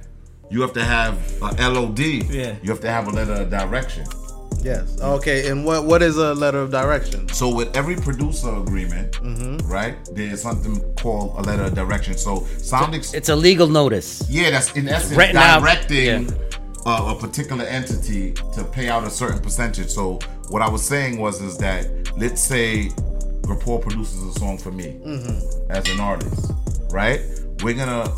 you 0.51 0.61
have 0.61 0.73
to 0.75 0.85
have 0.85 1.19
a 1.43 1.71
LOD. 1.71 1.99
Yeah. 1.99 2.57
You 2.63 2.71
have 2.71 2.81
to 2.81 2.89
have 2.91 3.09
a 3.09 3.11
letter 3.11 3.33
of 3.35 3.51
direction. 3.51 4.07
Yes. 4.63 5.01
Okay. 5.01 5.49
And 5.49 5.65
what 5.65 5.85
what 5.85 6.03
is 6.03 6.17
a 6.17 6.35
letter 6.35 6.59
of 6.59 6.71
direction? 6.71 7.29
So 7.29 7.55
with 7.55 7.77
every 7.77 7.95
producer 7.97 8.53
agreement, 8.57 9.17
right, 9.65 9.97
there's 10.13 10.43
something 10.43 10.81
called 10.95 11.37
a 11.39 11.43
letter 11.43 11.65
of 11.65 11.75
direction. 11.75 12.17
So 12.19 12.45
sound 12.59 12.95
ex- 12.95 13.15
It's 13.15 13.29
a 13.29 13.37
legal 13.37 13.69
notice. 13.69 14.25
yeah, 14.29 14.51
that's 14.51 14.73
in 14.75 14.89
essence 14.89 15.17
Written 15.17 15.37
out, 15.37 15.61
directing 15.61 16.25
yeah. 16.29 16.35
Uh, 16.87 17.15
a 17.17 17.21
particular 17.21 17.65
entity 17.65 18.33
to 18.55 18.65
pay 18.65 18.89
out 18.89 19.05
a 19.05 19.11
certain 19.11 19.41
percentage. 19.41 19.89
So 19.91 20.21
what 20.49 20.63
I 20.63 20.69
was 20.69 20.83
saying 20.83 21.19
was 21.19 21.43
is 21.43 21.59
that 21.59 21.91
let's 22.17 22.41
say 22.41 22.91
Rapport 23.47 23.81
produces 23.81 24.23
a 24.23 24.39
song 24.39 24.57
for 24.57 24.71
me 24.71 25.01
as 25.69 25.89
an 25.91 26.01
artist, 26.01 26.53
right? 26.91 27.21
We're 27.63 27.75
gonna 27.75 28.09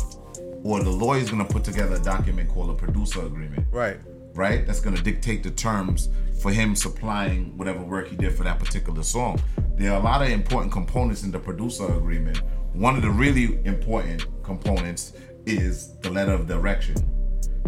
or 0.63 0.83
the 0.83 0.89
lawyer's 0.89 1.29
gonna 1.29 1.45
put 1.45 1.63
together 1.63 1.95
a 1.95 1.99
document 1.99 2.49
called 2.49 2.69
a 2.69 2.73
producer 2.73 3.25
agreement 3.25 3.65
Right. 3.71 3.97
right? 4.33 4.65
That's 4.67 4.81
to 4.81 5.01
dictate 5.01 5.43
the 5.43 5.51
terms 5.51 6.09
for 6.41 6.51
him 6.51 6.75
supplying 6.75 7.57
whatever 7.57 7.83
work 7.83 8.07
he 8.07 8.15
did 8.15 8.33
for 8.33 8.43
that 8.43 8.59
particular 8.59 9.03
song. 9.03 9.41
There 9.75 9.91
are 9.91 9.99
a 9.99 10.03
lot 10.03 10.21
of 10.21 10.29
important 10.29 10.71
components 10.71 11.23
in 11.23 11.31
the 11.31 11.39
producer 11.39 11.85
agreement. 11.85 12.41
One 12.73 12.95
of 12.95 13.01
the 13.01 13.09
really 13.09 13.59
important 13.65 14.25
components 14.43 15.13
is 15.45 15.95
the 16.01 16.11
letter 16.11 16.33
of 16.33 16.47
direction. 16.47 16.95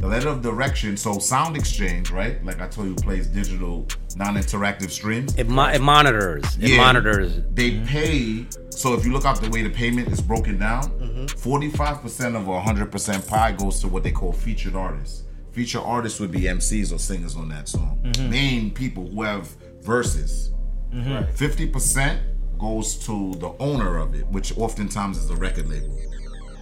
The 0.02 0.08
letter 0.08 0.30
of 0.30 0.42
direction, 0.42 0.98
so 0.98 1.20
Sound 1.20 1.56
Exchange, 1.56 2.10
right? 2.10 2.44
Like 2.44 2.60
I 2.60 2.68
told 2.68 2.88
you, 2.88 2.96
plays 2.96 3.28
digital, 3.28 3.88
non-interactive 4.16 4.90
streams. 4.90 5.36
It, 5.38 5.48
mo- 5.48 5.68
it 5.70 5.80
monitors. 5.80 6.44
It 6.58 6.72
Yeah. 6.72 6.78
monitors. 6.78 7.40
They 7.54 7.80
pay. 7.82 8.48
So 8.72 8.96
if 8.96 9.06
you 9.06 9.14
look 9.14 9.26
up 9.26 9.40
the 9.40 9.50
way 9.52 9.62
the 9.62 9.70
payment 9.70 10.08
is 10.12 10.20
broken 10.20 10.58
down, 10.58 10.90
Mm-hmm. 11.00 11.26
45% 11.26 12.36
of 12.36 12.48
a 12.48 12.60
100% 12.60 13.28
pie 13.28 13.52
goes 13.52 13.80
to 13.82 13.88
what 13.88 14.02
they 14.04 14.12
call 14.12 14.32
featured 14.34 14.76
artists. 14.76 15.24
Featured 15.52 15.84
artists 15.86 16.20
would 16.20 16.32
be 16.32 16.42
MCs 16.48 16.92
or 16.92 16.98
singers 16.98 17.36
on 17.36 17.48
that 17.50 17.68
song. 17.70 18.00
Mm-hmm. 18.04 18.30
Main 18.30 18.72
people 18.72 19.08
who 19.08 19.22
have 19.22 19.48
verses. 19.84 20.52
Right. 20.94 21.28
50% 21.36 22.20
goes 22.58 22.96
to 23.06 23.34
the 23.36 23.54
owner 23.60 23.98
of 23.98 24.16
it, 24.16 24.26
which 24.28 24.58
oftentimes 24.58 25.18
is 25.20 25.30
a 25.30 25.36
record 25.36 25.70
label. 25.70 25.96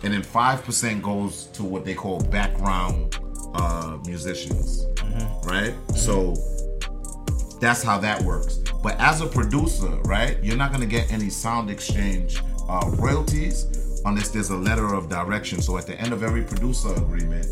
And 0.03 0.13
then 0.13 0.23
5% 0.23 1.01
goes 1.01 1.45
to 1.53 1.63
what 1.63 1.83
they 1.85 1.93
call 1.93 2.19
background 2.19 3.17
uh, 3.53 3.97
musicians. 4.05 4.85
Right? 5.43 5.73
So 5.95 6.35
that's 7.59 7.83
how 7.83 7.97
that 7.99 8.21
works. 8.21 8.59
But 8.81 8.99
as 8.99 9.21
a 9.21 9.27
producer, 9.27 9.89
right, 10.05 10.41
you're 10.43 10.57
not 10.57 10.71
gonna 10.71 10.85
get 10.85 11.11
any 11.11 11.29
sound 11.29 11.69
exchange 11.69 12.41
uh, 12.69 12.89
royalties 12.97 14.01
unless 14.05 14.29
there's 14.29 14.49
a 14.49 14.55
letter 14.55 14.93
of 14.93 15.09
direction. 15.09 15.61
So 15.61 15.77
at 15.77 15.85
the 15.85 15.99
end 15.99 16.13
of 16.13 16.23
every 16.23 16.43
producer 16.43 16.93
agreement, 16.93 17.45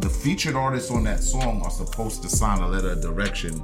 the 0.00 0.08
featured 0.08 0.54
artists 0.54 0.90
on 0.90 1.04
that 1.04 1.20
song 1.20 1.62
are 1.64 1.70
supposed 1.70 2.22
to 2.22 2.28
sign 2.28 2.60
a 2.60 2.68
letter 2.68 2.92
of 2.92 3.00
direction 3.00 3.62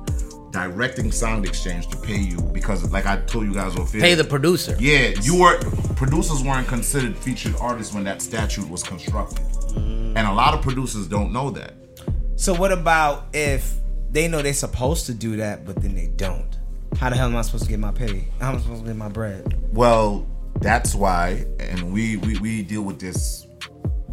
directing 0.53 1.11
sound 1.11 1.47
exchange 1.47 1.89
to 1.89 1.97
pay 1.97 2.19
you 2.19 2.37
because 2.53 2.91
like 2.93 3.07
I 3.07 3.17
told 3.23 3.47
you 3.47 3.55
guys 3.55 3.75
off. 3.77 3.93
Pay 3.93 4.15
the 4.15 4.25
producer. 4.25 4.77
Yeah, 4.79 5.13
you 5.23 5.41
were 5.41 5.59
producers 5.97 6.43
weren't 6.43 6.69
considered 6.69 7.17
featured 7.17 7.57
artists 7.61 7.95
when 7.95 8.05
that 8.05 8.23
statute 8.23 8.69
was 8.69 8.83
constructed, 8.83 9.45
and 9.77 10.19
a 10.19 10.33
lot 10.33 10.55
of 10.55 10.63
producers 10.63 11.07
don't 11.09 11.33
know 11.33 11.51
that. 11.51 11.75
So 12.37 12.55
what 12.55 12.73
about 12.73 13.27
if 13.33 13.75
they 14.11 14.29
know 14.29 14.43
they're 14.43 14.53
supposed 14.53 15.07
to 15.07 15.15
do 15.15 15.37
that, 15.37 15.65
but 15.65 15.77
then 15.77 15.95
they 15.95 16.09
don't? 16.09 16.59
How 16.99 17.09
the 17.11 17.17
hell 17.17 17.29
am 17.29 17.37
I 17.37 17.43
supposed 17.43 17.65
to 17.65 17.71
get 17.71 17.79
my 17.79 17.93
pay? 17.93 18.29
How 18.41 18.51
am 18.51 18.57
I 18.57 18.61
supposed 18.61 18.83
to 18.83 18.87
get 18.87 18.97
my 18.97 19.09
bread? 19.09 19.71
Well, 19.73 20.27
that's 20.61 20.95
why, 20.95 21.47
and 21.59 21.93
we, 21.93 22.17
we 22.19 22.39
we 22.39 22.63
deal 22.63 22.83
with 22.83 23.01
this 23.01 23.47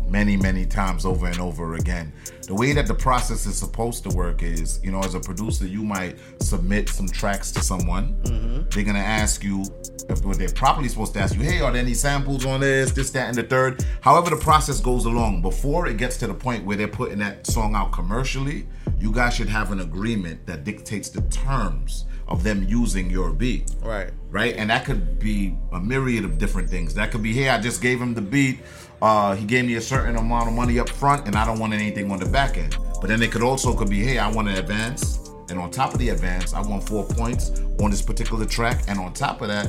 many 0.10 0.36
many 0.38 0.66
times 0.66 1.06
over 1.06 1.28
and 1.28 1.40
over 1.40 1.76
again. 1.76 2.12
The 2.48 2.56
way 2.56 2.74
that 2.74 2.88
the 2.88 2.96
process 2.96 3.46
is 3.46 3.58
supposed 3.58 4.04
to 4.04 4.16
work 4.16 4.42
is, 4.42 4.80
you 4.84 4.92
know, 4.92 5.00
as 5.00 5.14
a 5.14 5.20
producer, 5.20 5.68
you 5.68 5.84
might 5.84 6.18
submit 6.42 6.90
some 6.90 7.08
tracks 7.08 7.52
to 7.52 7.62
someone. 7.62 8.16
Mm-hmm. 8.24 8.70
They're 8.70 8.84
gonna 8.84 9.00
ask 9.00 9.44
you 9.44 9.66
if 10.10 10.24
they're 10.38 10.50
properly 10.50 10.90
supposed 10.90 11.14
to 11.14 11.20
ask 11.20 11.36
you, 11.36 11.42
hey, 11.42 11.62
are 11.62 11.72
there 11.72 11.82
any 11.82 11.94
samples 11.94 12.46
on 12.46 12.62
this, 12.62 12.92
this, 12.92 13.12
that, 13.12 13.28
and 13.28 13.38
the 13.38 13.44
third. 13.44 13.86
However, 14.02 14.32
the 14.32 14.38
process 14.38 14.80
goes 14.82 15.06
along 15.06 15.44
before 15.44 15.86
it 15.88 15.98
gets 15.98 16.18
to 16.18 16.28
the 16.28 16.34
point 16.34 16.66
where 16.66 16.76
they're 16.76 16.88
putting 16.88 17.20
that 17.20 17.46
song 17.46 17.76
out 17.76 17.92
commercially. 17.92 18.68
You 18.98 19.12
guys 19.12 19.36
should 19.36 19.50
have 19.50 19.72
an 19.72 19.82
agreement 19.82 20.46
that 20.48 20.64
dictates 20.64 21.10
the 21.10 21.22
terms 21.30 22.06
of 22.28 22.44
them 22.44 22.64
using 22.68 23.10
your 23.10 23.32
beat 23.32 23.72
Right. 23.82 24.12
right? 24.30 24.56
And 24.56 24.70
that 24.70 24.86
could 24.86 25.20
be 25.20 25.56
a 25.72 25.80
myriad 25.80 26.24
of 26.26 26.38
different 26.38 26.70
things. 26.70 26.94
That 26.96 27.12
could 27.12 27.24
be, 27.24 27.34
hey, 27.34 27.50
I 27.50 27.60
just 27.60 27.82
gave 27.82 28.00
him 28.02 28.14
the 28.14 28.22
beat. 28.22 28.60
Uh, 29.02 29.36
he 29.36 29.46
gave 29.46 29.66
me 29.66 29.76
a 29.76 29.82
certain 29.82 30.16
amount 30.18 30.48
of 30.48 30.54
money 30.54 30.78
up 30.80 30.90
front, 30.90 31.26
and 31.28 31.36
I 31.36 31.46
don't 31.46 31.60
want 31.60 31.74
anything 31.74 32.12
on 32.12 32.20
the 32.20 32.26
back 32.26 32.58
end. 32.58 32.78
But 33.00 33.08
then 33.08 33.22
it 33.22 33.32
could 33.32 33.42
also 33.44 33.74
could 33.74 33.90
be, 33.90 34.00
hey, 34.04 34.18
I 34.18 34.30
want 34.30 34.50
an 34.50 34.56
advance, 34.56 35.30
and 35.50 35.58
on 35.58 35.72
top 35.72 35.94
of 35.94 36.00
the 36.00 36.10
advance, 36.10 36.54
I 36.54 36.62
want 36.62 36.88
four 36.88 37.06
points 37.06 37.52
on 37.82 37.92
this 37.92 38.02
particular 38.02 38.46
track, 38.46 38.84
and 38.88 39.00
on 39.00 39.14
top 39.14 39.42
of 39.42 39.48
that, 39.48 39.68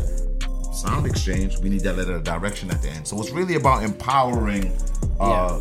sound 0.75 1.07
exchange. 1.07 1.59
We 1.59 1.69
need 1.69 1.83
that 1.83 1.97
letter 1.97 2.15
of 2.17 2.25
direction 2.25 2.71
at 2.71 2.83
the 2.83 2.89
end. 2.89 3.07
So 3.07 3.21
it's 3.21 3.31
really 3.31 3.55
about 3.55 3.83
empowering. 3.85 4.73
Uh, 5.21 5.61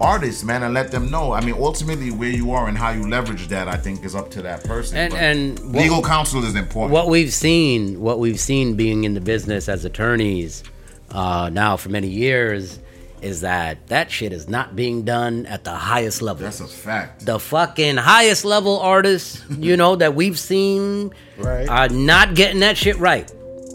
Artists, 0.00 0.42
man, 0.42 0.64
and 0.64 0.74
let 0.74 0.90
them 0.90 1.12
know. 1.12 1.30
I 1.30 1.44
mean, 1.44 1.54
ultimately, 1.56 2.10
where 2.10 2.28
you 2.30 2.50
are 2.50 2.66
and 2.66 2.76
how 2.76 2.90
you 2.90 3.08
leverage 3.08 3.46
that, 3.48 3.68
I 3.68 3.76
think, 3.76 4.04
is 4.04 4.16
up 4.16 4.30
to 4.32 4.42
that 4.42 4.64
person. 4.64 4.96
And- 4.96 5.14
and 5.14 5.58
what- 5.60 5.76
legal 5.82 6.02
counsel 6.02 6.42
is 6.44 6.56
important. 6.56 6.90
what 6.92 7.08
we've 7.08 7.32
seen, 7.32 8.00
what 8.00 8.18
we've 8.18 8.40
seen 8.40 8.74
being 8.74 9.04
in 9.04 9.14
the 9.14 9.20
business 9.20 9.68
as 9.68 9.84
attorneys 9.84 10.64
uh, 11.12 11.50
now 11.52 11.76
for 11.76 11.88
many 11.90 12.08
years, 12.08 12.78
is 13.20 13.42
that 13.42 13.86
that 13.86 14.10
shit 14.10 14.32
is 14.32 14.48
not 14.48 14.74
being 14.74 15.04
done 15.04 15.46
at 15.46 15.62
the 15.62 15.70
highest 15.70 16.22
level. 16.22 16.42
That's 16.42 16.58
a 16.60 16.66
fact. 16.66 17.24
the 17.24 17.38
fucking 17.38 17.96
highest 17.96 18.44
level 18.44 18.80
artists, 18.80 19.40
you 19.58 19.76
know, 19.76 19.94
that 19.96 20.14
we've 20.16 20.38
seen 20.38 21.12
Right. 21.38 21.68
are 21.68 21.88
not 21.88 22.34
getting 22.34 22.60
that 22.60 22.76
shit 22.76 22.98
right. 22.98 23.30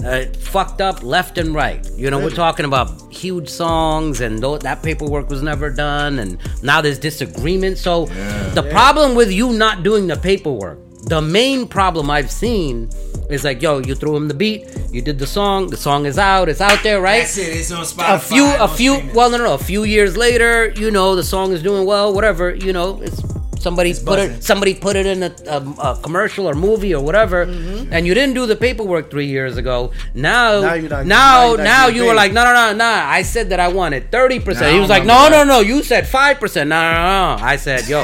Uh, 0.05 0.25
fucked 0.39 0.79
up 0.81 1.01
left 1.01 1.37
and 1.39 1.55
right. 1.55 1.89
You 1.95 2.11
know, 2.11 2.19
we're 2.19 2.29
talking 2.29 2.65
about 2.65 2.91
huge 3.11 3.47
songs 3.49 4.21
and 4.21 4.37
tho- 4.43 4.57
that 4.59 4.83
paperwork 4.83 5.27
was 5.29 5.41
never 5.41 5.69
done 5.71 6.19
and 6.19 6.37
now 6.61 6.81
there's 6.81 6.99
disagreement. 6.99 7.77
So 7.79 8.05
the 8.53 8.67
problem 8.69 9.15
with 9.15 9.31
you 9.31 9.53
not 9.53 9.81
doing 9.81 10.05
the 10.07 10.15
paperwork, 10.17 10.77
the 11.07 11.21
main 11.21 11.67
problem 11.67 12.09
I've 12.09 12.31
seen 12.31 12.89
is 13.29 13.43
like, 13.43 13.61
yo, 13.61 13.79
you 13.79 13.95
threw 13.95 14.15
him 14.15 14.27
the 14.27 14.33
beat, 14.33 14.67
you 14.91 15.01
did 15.01 15.19
the 15.19 15.27
song, 15.27 15.67
the 15.67 15.77
song 15.77 16.05
is 16.05 16.17
out, 16.17 16.47
it's 16.49 16.61
out 16.61 16.81
there, 16.83 17.01
right? 17.01 17.19
That's 17.21 17.37
it. 17.37 17.55
It's 17.57 17.71
on 17.71 17.83
Spotify. 17.83 18.15
a 18.15 18.19
few 18.19 18.45
a 18.59 18.67
few 18.67 19.11
well 19.13 19.29
no 19.29 19.37
no 19.37 19.53
a 19.53 19.57
few 19.57 19.83
years 19.83 20.15
later 20.17 20.69
you 20.75 20.91
know 20.91 21.15
the 21.15 21.23
song 21.23 21.51
is 21.51 21.61
doing 21.61 21.85
well 21.85 22.13
whatever 22.13 22.53
you 22.55 22.71
know 22.73 23.01
it's 23.01 23.21
somebody 23.59 23.93
put 23.93 24.05
buzzing. 24.05 24.31
it 24.35 24.43
somebody 24.43 24.73
put 24.73 24.95
it 24.95 25.05
in 25.05 25.23
a, 25.23 25.35
a, 25.47 25.91
a 25.91 25.99
commercial 26.01 26.47
or 26.47 26.53
movie 26.53 26.93
or 26.93 27.03
whatever 27.03 27.45
mm-hmm. 27.45 27.91
and 27.93 28.05
you 28.07 28.13
didn't 28.13 28.35
do 28.35 28.45
the 28.45 28.55
paperwork 28.55 29.09
three 29.11 29.27
years 29.27 29.57
ago. 29.57 29.91
Now 30.13 30.61
Now 30.61 30.61
now 30.61 30.73
you're 30.73 30.89
not- 30.89 31.05
now, 31.05 31.55
now 31.55 31.87
getting 31.87 32.01
you 32.01 32.07
were 32.07 32.13
like 32.15 32.33
no 32.33 32.43
no 32.43 32.53
no 32.53 32.73
no 32.73 32.85
I 32.85 33.21
said 33.21 33.49
that 33.49 33.59
I 33.59 33.67
wanted 33.69 34.11
30% 34.11 34.59
Now 34.61 34.71
he 34.71 34.79
was 34.79 34.89
like 34.89 35.05
no 35.05 35.29
no 35.29 35.43
no 35.43 35.59
you 35.59 35.83
said 35.83 36.05
5% 36.05 36.55
no 36.55 36.63
no 36.63 37.37
no 37.37 37.43
I 37.43 37.55
said 37.57 37.87
yo 37.87 38.03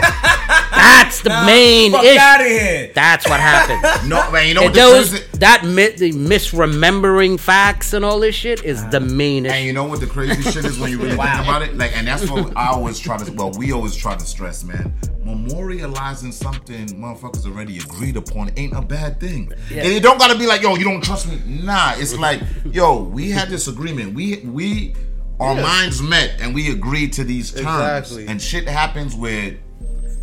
that's 0.74 1.22
the 1.22 1.30
main 1.46 1.92
fuck 1.92 2.04
issue. 2.04 2.20
out 2.20 2.42
of 2.42 2.48
here. 2.48 2.92
that's 2.94 3.28
what 3.28 3.40
happened. 3.40 3.82
No, 4.10 4.30
man, 4.32 4.48
you 4.48 4.54
know 4.54 4.64
what 4.64 4.74
those 4.74 5.12
crazy, 5.12 5.26
that 5.40 5.64
mi- 5.66 5.90
the 5.90 6.12
misremembering 6.12 7.40
facts 7.40 7.94
and 7.94 8.04
all 8.04 8.20
this 8.20 8.36
shit 8.36 8.64
is 8.64 8.82
the 8.90 8.98
uh-huh. 8.98 9.06
main 9.06 9.46
issue 9.46 9.56
and 9.56 9.66
you 9.66 9.74
know 9.74 9.86
what 9.86 10.00
the 10.00 10.08
crazy 10.08 10.42
shit 10.42 10.66
is 10.66 10.78
when 10.80 10.92
you 10.92 10.98
really 10.98 11.12
think 11.12 11.22
about 11.24 11.62
it? 11.62 11.78
Like, 11.78 11.96
and 11.96 12.08
that's 12.08 12.30
what 12.30 12.56
I 12.58 12.68
always 12.68 13.00
try 13.00 13.18
to. 13.18 13.32
Well, 13.32 13.52
we 13.52 13.72
always 13.72 13.96
try 13.96 14.16
to 14.16 14.26
stress, 14.26 14.64
man. 14.64 14.94
Memorializing 15.26 16.34
something 16.34 16.88
motherfuckers 16.90 17.46
already 17.46 17.78
agreed 17.78 18.18
upon 18.18 18.52
ain't 18.58 18.74
a 18.74 18.82
bad 18.82 19.20
thing. 19.20 19.52
And 19.70 19.88
it 19.88 20.04
don't 20.04 20.20
gotta 20.20 20.38
be 20.38 20.46
like, 20.46 20.62
yo, 20.62 20.76
you 20.76 20.84
don't 20.84 21.04
trust 21.04 21.28
me. 21.28 21.42
Nah, 21.46 21.94
it's 21.96 22.18
like, 22.18 22.42
yo, 22.66 23.04
we 23.04 23.32
had 23.32 23.50
this 23.50 23.68
agreement. 23.68 24.14
We 24.14 24.38
we 24.40 24.96
our 25.40 25.56
minds 25.56 26.02
met 26.02 26.42
and 26.42 26.54
we 26.54 26.72
agreed 26.72 27.14
to 27.14 27.24
these 27.24 27.52
terms. 27.52 27.62
Exactly. 27.62 28.28
And 28.28 28.42
shit 28.42 28.68
happens 28.68 29.16
with 29.16 29.58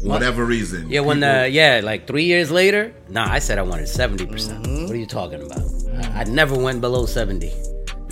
whatever 0.02 0.44
reason. 0.44 0.88
Yeah, 0.90 1.00
when 1.00 1.18
People- 1.18 1.30
uh, 1.30 1.44
yeah, 1.44 1.80
like 1.82 2.06
three 2.06 2.24
years 2.24 2.50
later. 2.50 2.94
Nah, 3.08 3.30
I 3.30 3.38
said 3.38 3.58
I 3.58 3.62
wanted 3.62 3.88
70 3.88 4.26
percent. 4.26 4.64
Mm-hmm. 4.64 4.82
What 4.84 4.92
are 4.92 4.96
you 4.98 5.06
talking 5.06 5.42
about? 5.42 5.62
I, 6.14 6.20
I 6.20 6.24
never 6.24 6.56
went 6.56 6.80
below 6.80 7.06
seventy. 7.06 7.52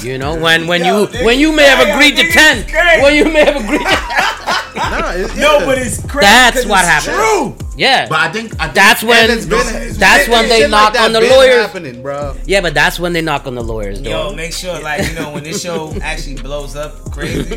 You 0.01 0.17
know, 0.17 0.41
when 0.41 0.67
when 0.69 0.85
Yo, 0.85 1.09
you 1.11 1.25
when 1.25 1.39
you 1.39 1.53
may 1.53 1.65
have 1.65 1.87
agreed 1.89 2.17
to 2.17 2.31
ten, 2.31 2.65
when 3.03 3.15
you 3.15 3.25
may 3.25 3.45
have 3.45 3.57
agreed. 3.57 3.87
Nah, 4.79 5.13
it, 5.13 5.37
No, 5.37 5.65
but 5.67 5.79
it's 5.79 6.01
crazy. 6.07 6.27
That's 6.27 6.67
what 6.67 6.85
happened. 6.85 7.15
True. 7.17 7.68
Yeah, 7.79 8.09
But 8.09 8.19
I 8.19 8.33
think, 8.33 8.53
I 8.59 8.65
think 8.65 8.75
that's 8.75 9.03
when 9.05 9.17
And 9.31 9.33
it's 9.33 9.47
been- 9.47 9.61
it's 9.61 9.99
that's 9.99 10.25
been- 10.25 10.33
when 10.33 10.49
they 10.49 10.61
shit 10.63 10.71
like 10.71 10.95
knock 10.95 11.01
on 11.01 11.13
the 11.13 11.21
lawyers. 11.21 11.67
happening, 11.67 12.03
bro. 12.03 12.37
Yeah, 12.45 12.61
but 12.61 12.75
that's 12.75 12.99
when 12.99 13.13
they 13.13 13.21
knock 13.21 13.47
on 13.47 13.55
the 13.55 13.63
lawyers' 13.63 14.01
door. 14.01 14.11
Yo, 14.13 14.35
make 14.35 14.53
sure, 14.53 14.81
like 14.81 15.07
you 15.07 15.15
know, 15.15 15.31
when 15.31 15.45
this 15.45 15.63
show 15.63 15.95
actually 16.03 16.35
blows 16.43 16.75
up 16.75 17.11
crazy, 17.13 17.55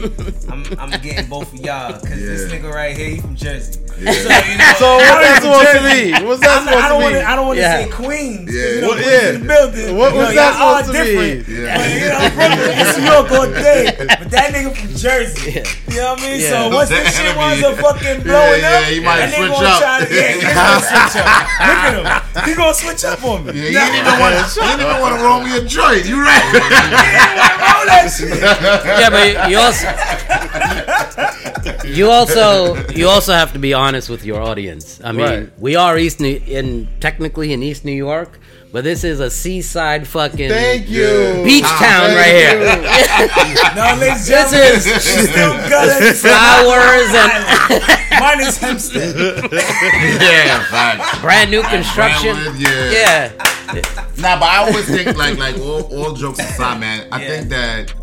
I'm, 0.50 0.64
I'm 0.78 0.92
getting 1.02 1.26
both 1.28 1.52
of 1.52 1.60
y'all 1.60 1.94
because 1.94 2.20
this 2.20 2.52
nigga 2.52 2.72
right 2.72 2.96
here, 2.96 3.10
he 3.10 3.18
from 3.22 3.36
Jersey. 3.36 3.80
Yeah. 4.00 4.12
So, 4.14 4.30
you 4.30 4.58
know, 4.58 4.74
So 4.80 4.96
what's 4.98 5.22
that 5.22 5.42
supposed 5.42 5.68
to 5.72 5.80
Jersey. 5.80 6.12
mean? 6.14 6.26
What's 6.28 6.42
that 6.42 6.58
I'm 6.60 6.66
not- 6.66 6.74
I 6.74 6.78
supposed 6.78 6.90
don't 6.90 7.00
to 7.00 7.04
want 7.04 7.16
to. 7.16 7.30
I 7.30 7.36
don't 7.36 7.48
want 7.48 7.58
to 7.58 7.62
Yeah. 7.62 7.84
say 7.84 7.90
Queens. 7.90 8.50
Yeah. 8.56 8.66
You 8.70 8.82
know, 8.82 8.88
What- 8.88 9.00
yeah. 9.06 9.30
in 9.30 9.40
the 9.42 9.46
building. 9.48 9.98
What 9.98 10.14
you 10.14 10.20
was 10.20 10.30
know, 10.30 10.36
that 10.36 10.54
supposed 10.54 10.86
to 10.86 10.94
different. 10.94 11.48
mean? 11.50 11.62
Yeah. 11.66 11.78
But, 11.78 11.90
you 11.92 12.08
know, 12.10 12.30
Brooklyn, 12.38 12.78
it's 12.82 12.98
New 13.02 13.06
York 13.06 13.32
all 13.32 13.46
day. 13.52 13.96
But 13.98 14.30
that 14.32 14.48
nigga 14.54 14.70
from 14.78 14.96
Jersey. 14.96 15.52
You 15.92 15.98
know 15.98 16.14
what 16.14 16.22
I 16.22 16.30
mean? 16.30 16.42
So 16.42 16.70
once 16.70 16.90
this 16.90 17.16
shit 17.18 17.26
enemy. 17.26 17.38
winds 17.38 17.64
up 17.66 17.76
fucking 17.78 18.18
Yeah, 18.22 18.24
blowing 18.24 18.62
yeah, 18.62 18.78
up, 18.80 18.84
he 18.86 19.00
might 19.02 19.18
that 19.18 19.30
nigga 19.34 19.38
switch 19.38 19.52
gonna 19.52 19.68
up. 19.70 19.82
Try 20.12 20.20
to, 20.20 20.20
yeah, 20.20 20.32
he's 20.44 20.54
gonna 20.54 20.84
switch 20.84 21.16
up. 21.24 21.26
Look 21.62 21.80
at 21.80 21.94
him. 21.96 22.46
He 22.50 22.56
gonna 22.56 22.74
switch 22.74 23.04
up 23.06 23.24
on 23.24 23.46
me. 23.46 23.52
Yeah, 23.54 23.62
you 23.62 23.72
didn't 23.72 24.08
even 24.08 24.20
want 24.20 24.34
to. 24.36 24.42
You 24.60 24.68
didn't 24.68 24.82
even 24.88 25.00
want 25.02 25.14
to 25.18 25.24
roll 25.24 25.40
me 25.42 25.52
a 25.58 25.62
joint. 25.66 26.06
You 26.06 26.18
right? 26.22 26.46
Roll 27.62 27.86
that 27.88 28.08
shit. 28.16 28.42
yeah, 29.00 29.10
but 29.10 29.50
you 29.50 29.58
also 29.58 29.88
you 31.88 32.10
also 32.10 32.76
you 32.92 33.08
also 33.08 33.34
have 33.34 33.54
to 33.54 33.60
be 33.60 33.74
honest 33.74 34.10
with 34.10 34.26
your 34.26 34.42
audience. 34.42 35.00
I 35.04 35.12
mean, 35.12 35.22
Right. 35.26 35.50
we 35.60 35.76
are 35.76 35.98
East 35.98 36.20
New, 36.20 36.42
in 36.48 36.88
technically 37.00 37.54
in 37.54 37.62
East 37.64 37.86
New 37.86 37.92
York, 37.94 38.40
but 38.72 38.84
this 38.84 39.04
is 39.04 39.20
a 39.20 39.30
seaside 39.30 40.08
fucking 40.08 40.50
Thank 40.50 40.90
you. 40.90 41.42
beach 41.44 41.64
Ah, 41.66 41.78
town 41.80 42.10
thank 42.10 42.18
right 42.22 42.36
here. 42.36 43.76
No, 43.76 43.96
ladies 44.00 44.30
and 44.32 44.50
This 44.52 44.86
is 44.86 44.94
she's 45.04 45.30
still 45.30 45.54
got 45.70 45.90
flowers 46.26 47.14
and 47.14 47.32
Minus 48.22 48.58
Hempstead. 48.58 49.16
yeah, 49.52 50.64
fact. 50.66 51.22
brand 51.22 51.50
new 51.50 51.64
construction. 51.64 52.36
Brentwood, 52.36 52.62
yeah. 52.62 52.92
Yeah, 52.92 53.32
Nah, 54.18 54.38
but 54.40 54.46
I 54.46 54.58
always 54.68 54.86
think 54.86 55.18
like 55.18 55.38
like 55.38 55.58
all, 55.58 55.82
all 55.96 56.14
jokes 56.14 56.40
aside, 56.40 56.80
man. 56.80 57.08
I 57.12 57.22
Yeah. 57.22 57.28
think 57.30 57.50
that 57.50 57.94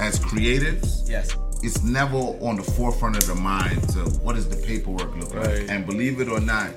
as 0.00 0.18
creatives, 0.18 1.08
Yes. 1.08 1.30
it's 1.62 1.82
never 1.82 2.16
on 2.16 2.56
the 2.56 2.62
forefront 2.62 3.16
of 3.16 3.26
the 3.26 3.34
mind 3.34 3.88
to 3.90 4.00
what 4.22 4.34
does 4.36 4.48
the 4.48 4.56
paperwork 4.56 5.14
look 5.16 5.34
Right. 5.34 5.60
like. 5.60 5.70
And 5.70 5.86
believe 5.86 6.20
it 6.20 6.28
or 6.28 6.40
not, 6.40 6.70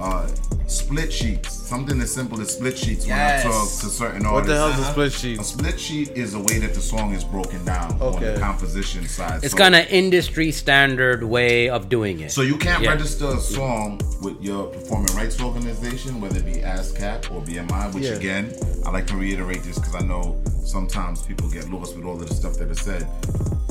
uh, 0.00 0.26
split 0.66 1.12
sheets, 1.12 1.52
something 1.52 2.00
as 2.00 2.12
simple 2.12 2.40
as 2.40 2.50
split 2.52 2.76
sheets 2.76 3.06
Yes. 3.06 3.44
when 3.44 3.52
I 3.52 3.56
talk 3.56 3.68
to 3.68 3.86
certain 3.88 4.26
artists. 4.26 4.32
What 4.32 4.46
the 4.46 4.56
hell's 4.56 4.78
a 4.88 4.90
split 4.90 5.12
sheet? 5.12 5.40
A 5.40 5.44
split 5.44 5.78
sheet 5.80 6.10
is 6.10 6.34
a 6.34 6.38
way 6.40 6.58
that 6.58 6.74
the 6.74 6.80
song 6.80 7.12
is 7.14 7.22
broken 7.22 7.64
down 7.64 7.92
on 7.92 8.02
Okay. 8.14 8.34
the 8.34 8.40
composition 8.40 9.06
side. 9.06 9.42
it's 9.44 9.52
So- 9.52 9.58
kind 9.58 9.74
of 9.74 9.86
industry 9.90 10.50
standard 10.52 11.22
way 11.22 11.68
of 11.68 11.88
doing 11.88 12.20
it. 12.20 12.32
So 12.32 12.42
you 12.42 12.56
can't 12.56 12.82
Yeah. 12.82 12.90
register 12.90 13.26
a 13.28 13.40
song 13.40 14.00
with 14.20 14.40
your 14.42 14.66
performing 14.66 15.14
rights 15.14 15.40
organization, 15.40 16.20
whether 16.20 16.38
it 16.38 16.46
be 16.46 16.60
ASCAP 16.62 17.30
or 17.30 17.40
BMI. 17.42 17.88
Which 17.88 18.04
Yeah. 18.04 18.12
again, 18.12 18.52
I 18.86 18.90
like 18.90 19.06
to 19.08 19.16
reiterate 19.16 19.62
this 19.62 19.78
because 19.78 19.94
I 19.94 20.00
know 20.00 20.36
sometimes 20.64 21.20
people 21.22 21.48
get 21.48 21.70
lost 21.70 21.94
with 21.96 22.04
all 22.04 22.20
of 22.20 22.26
the 22.28 22.34
stuff 22.34 22.54
that 22.58 22.70
is 22.70 22.80
said. 22.80 23.06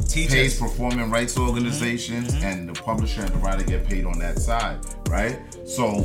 Pays 0.04 0.30
Teachers. 0.30 0.60
performing 0.60 1.10
rights 1.10 1.36
mm-hmm. 1.36 1.50
organizations 1.50 2.34
mm-hmm. 2.34 2.46
and 2.46 2.70
the 2.70 2.74
publisher 2.82 3.22
and 3.22 3.32
the 3.32 3.38
writer 3.38 3.64
get 3.64 3.86
paid 3.86 4.06
on 4.06 4.20
that 4.20 4.40
side, 4.40 4.80
right? 5.08 5.40
So 5.66 6.02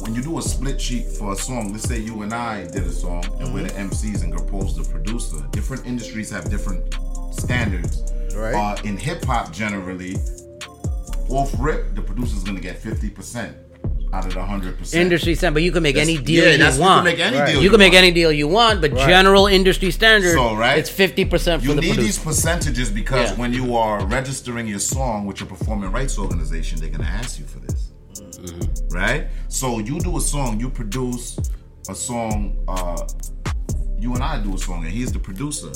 when 0.00 0.14
you 0.14 0.22
do 0.22 0.38
a 0.38 0.42
split 0.42 0.80
sheet 0.80 1.06
for 1.06 1.32
a 1.32 1.36
song, 1.36 1.72
let's 1.72 1.84
say 1.84 1.98
you 1.98 2.22
and 2.22 2.32
I 2.34 2.66
did 2.66 2.84
a 2.84 2.92
song 2.92 3.24
and 3.40 3.54
we're 3.54 3.64
the 3.64 3.70
mm-hmm. 3.70 3.90
MCs 3.90 4.24
and 4.24 4.32
Gurpal's 4.32 4.76
the 4.76 4.84
producer. 4.84 5.38
Different 5.52 5.86
industries 5.86 6.30
have 6.30 6.50
different 6.50 6.94
standards. 7.32 8.02
Right. 8.34 8.54
Uh, 8.54 8.76
in 8.84 8.96
hip 8.96 9.24
hop, 9.24 9.52
generally, 9.52 10.16
off 11.28 11.52
rip, 11.58 11.94
the 11.94 12.02
producer's 12.02 12.42
gonna 12.42 12.60
get 12.60 12.80
50%. 12.80 13.54
Out 14.12 14.26
of 14.26 14.34
the 14.34 14.42
hundred 14.44 14.76
percent. 14.78 15.02
industry 15.02 15.34
standard, 15.34 15.54
but 15.54 15.62
you 15.62 15.72
can 15.72 15.82
make 15.82 15.96
any 15.96 16.18
deal 16.18 16.44
yeah, 16.44 16.50
you 16.52 16.58
that's, 16.58 16.76
want. 16.78 17.06
You 17.06 17.12
can 17.12 17.18
make 17.18 17.26
any 17.26 17.38
Right. 17.38 17.52
deal. 17.52 17.62
You 17.62 17.70
can 17.70 17.78
make 17.78 17.92
want. 17.92 18.04
any 18.04 18.12
deal 18.12 18.32
you 18.32 18.46
want, 18.48 18.80
but 18.82 18.94
general 18.94 19.46
industry 19.46 19.90
standard, 19.90 20.34
So, 20.34 20.54
right? 20.54 20.78
it's 20.78 20.90
fifty 20.90 21.24
percent 21.24 21.62
for 21.62 21.68
You 21.68 21.74
the 21.74 21.80
need 21.80 21.96
these 21.96 22.18
percentages 22.18 22.90
because 22.90 23.30
Yeah. 23.30 23.36
when 23.36 23.52
you 23.54 23.74
are 23.76 24.04
registering 24.04 24.66
your 24.66 24.80
song 24.80 25.24
with 25.26 25.40
your 25.40 25.48
performing 25.48 25.90
rights 25.92 26.18
organization, 26.18 26.78
they're 26.80 26.90
gonna 26.90 27.04
ask 27.04 27.38
you 27.38 27.46
for 27.46 27.58
this, 27.60 27.92
Mm-hmm. 28.20 28.94
right? 28.94 29.28
So 29.48 29.78
you 29.78 29.98
do 30.00 30.16
a 30.18 30.20
song, 30.20 30.60
you 30.60 30.68
produce 30.68 31.38
a 31.88 31.94
song. 31.94 32.56
uh 32.68 33.04
You 33.98 34.14
and 34.14 34.22
I 34.24 34.40
do 34.42 34.52
a 34.56 34.58
song, 34.58 34.84
and 34.84 34.92
he's 34.92 35.12
the 35.12 35.20
producer. 35.20 35.70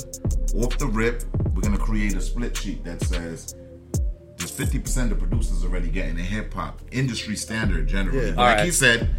Off 0.61 0.77
the 0.77 0.85
rip, 0.87 1.23
we're 1.53 1.61
gonna 1.61 1.77
create 1.77 2.13
a 2.13 2.19
split 2.21 2.57
sheet 2.57 2.83
that 2.83 3.01
says. 3.01 3.55
There's 4.37 4.51
50% 4.51 5.11
of 5.11 5.19
producers 5.19 5.63
already 5.63 5.89
getting 5.89 6.17
a 6.19 6.23
hip 6.23 6.53
hop 6.53 6.81
industry 6.91 7.35
standard 7.35 7.87
generally. 7.87 8.27
Yeah. 8.29 8.35
Like 8.35 8.37
Alright. 8.37 8.65
he 8.65 8.71
said, 8.71 9.09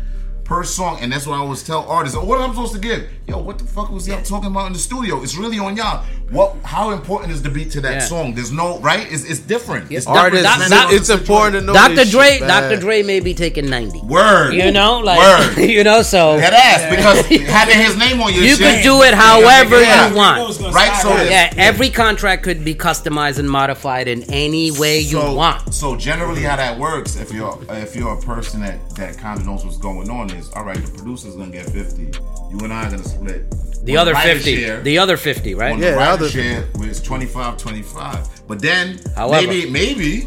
per 0.48 0.64
song, 0.64 0.98
and 1.02 1.12
that's 1.12 1.26
what 1.26 1.34
I 1.34 1.38
always 1.40 1.62
tell 1.62 1.84
artists. 1.88 2.16
What 2.16 2.40
am 2.40 2.50
I 2.50 2.54
supposed 2.54 2.72
to 2.72 2.80
give? 2.80 3.06
Yo, 3.26 3.36
what 3.38 3.58
the 3.58 3.64
fuck 3.66 3.90
was 3.90 4.08
y'all 4.08 4.22
talking 4.22 4.50
about 4.50 4.66
in 4.68 4.72
the 4.72 4.78
studio? 4.78 5.22
It's 5.22 5.36
really 5.36 5.58
on 5.58 5.76
y'all. 5.76 6.02
What? 6.30 6.56
How 6.64 6.90
important 6.90 7.32
is 7.32 7.42
the 7.42 7.50
beat 7.50 7.70
to 7.72 7.80
that 7.82 7.92
Yeah. 7.92 7.98
song? 8.00 8.34
There's 8.34 8.50
no 8.50 8.78
right. 8.80 9.06
It's, 9.12 9.24
it's 9.24 9.40
different. 9.40 9.92
It's 9.92 10.06
Artists, 10.06 10.44
Doc- 10.44 10.58
different. 10.58 10.82
Doc- 10.82 10.92
it's 10.92 11.10
important 11.10 11.54
to 11.56 11.60
know. 11.60 11.74
Dr. 11.74 11.94
this 11.96 12.10
Dre. 12.10 12.38
Dr. 12.38 12.76
Dre 12.80 13.02
may 13.02 13.20
be 13.20 13.34
taking 13.34 13.68
ninety. 13.68 14.00
Word. 14.00 14.52
You 14.54 14.70
know, 14.72 15.00
like 15.00 15.18
Word. 15.18 15.58
you 15.70 15.84
know, 15.84 16.00
so 16.00 16.38
That 16.38 16.54
ass 16.54 16.88
because 16.90 17.26
having 17.50 17.76
his 17.76 17.96
name 17.98 18.20
on 18.22 18.32
your 18.32 18.42
you 18.44 18.56
shit. 18.56 18.76
could 18.76 18.82
do 18.82 19.02
it 19.02 19.12
however 19.14 19.80
Yeah. 19.82 20.08
you 20.08 20.16
want. 20.16 20.58
Right, 20.74 20.98
so 21.02 21.10
it's- 21.12 21.30
Yeah, 21.30 21.52
every 21.62 21.90
contract 21.90 22.42
could 22.42 22.64
be 22.64 22.74
customized 22.74 23.38
and 23.38 23.50
modified 23.50 24.08
in 24.08 24.22
any 24.32 24.70
way 24.70 25.00
you 25.00 25.20
so, 25.20 25.34
want. 25.34 25.74
So 25.74 25.94
generally, 25.96 26.42
how 26.42 26.56
that 26.56 26.78
works, 26.78 27.16
if 27.16 27.32
you're 27.32 27.58
if 27.70 27.94
you're 27.94 28.14
a 28.14 28.20
person 28.22 28.60
that 28.62 28.78
that 28.96 29.18
kind 29.18 29.38
of 29.38 29.46
knows 29.46 29.64
what's 29.64 29.76
going 29.78 30.08
on, 30.10 30.30
is 30.38 30.50
all 30.54 30.64
right. 30.64 30.76
The 30.76 30.90
producer's 30.92 31.34
gonna 31.36 31.50
get 31.52 31.66
fifty. 31.66 32.10
You 32.50 32.58
and 32.62 32.72
I 32.72 32.86
are 32.86 32.90
gonna 32.90 33.04
split 33.04 33.50
The 33.84 33.96
On 33.96 34.02
other 34.02 34.12
writer 34.14 34.34
fifty, 34.34 34.56
share, 34.62 34.80
the 34.82 34.98
other 34.98 35.16
fifty, 35.16 35.54
right? 35.54 35.72
on 35.72 35.78
Yeah, 35.78 35.86
the 35.86 35.90
the 35.92 35.96
writer 35.98 36.12
other 36.12 36.28
share 36.28 36.68
was 36.78 37.00
25 37.02 37.56
25 37.58 38.46
but 38.48 38.60
then 38.60 38.98
However- 39.14 39.46
maybe 39.46 39.70
maybe 39.70 40.26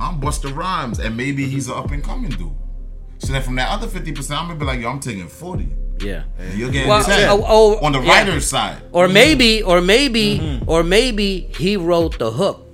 i'm 0.00 0.20
Busta 0.20 0.54
Rhymes 0.54 0.98
and 1.00 1.16
maybe 1.16 1.46
he's 1.46 1.66
an 1.68 1.74
up 1.74 1.90
and 1.90 2.02
coming 2.04 2.30
dude 2.30 2.52
so 3.18 3.32
then 3.32 3.42
from 3.42 3.56
that 3.56 3.68
other 3.68 3.86
50% 3.88 4.30
i'm 4.38 4.46
gonna 4.46 4.58
be 4.58 4.64
like 4.64 4.80
yo 4.80 4.88
i'm 4.90 5.00
taking 5.00 5.26
40 5.28 5.68
Yeah. 6.00 6.22
and 6.38 6.54
you're 6.58 6.70
getting 6.70 6.88
Well, 6.88 7.02
10 7.02 7.28
oh, 7.28 7.44
oh, 7.46 7.84
on 7.84 7.92
the 7.92 8.00
yeah. 8.00 8.08
writer's 8.10 8.46
side 8.46 8.78
Or 8.92 9.08
maybe, 9.08 9.62
or 9.62 9.80
maybe, 9.80 10.38
Mm-hmm. 10.38 10.68
or 10.70 10.82
maybe 10.84 11.50
he 11.58 11.76
wrote 11.76 12.18
the 12.20 12.30
hook, 12.30 12.64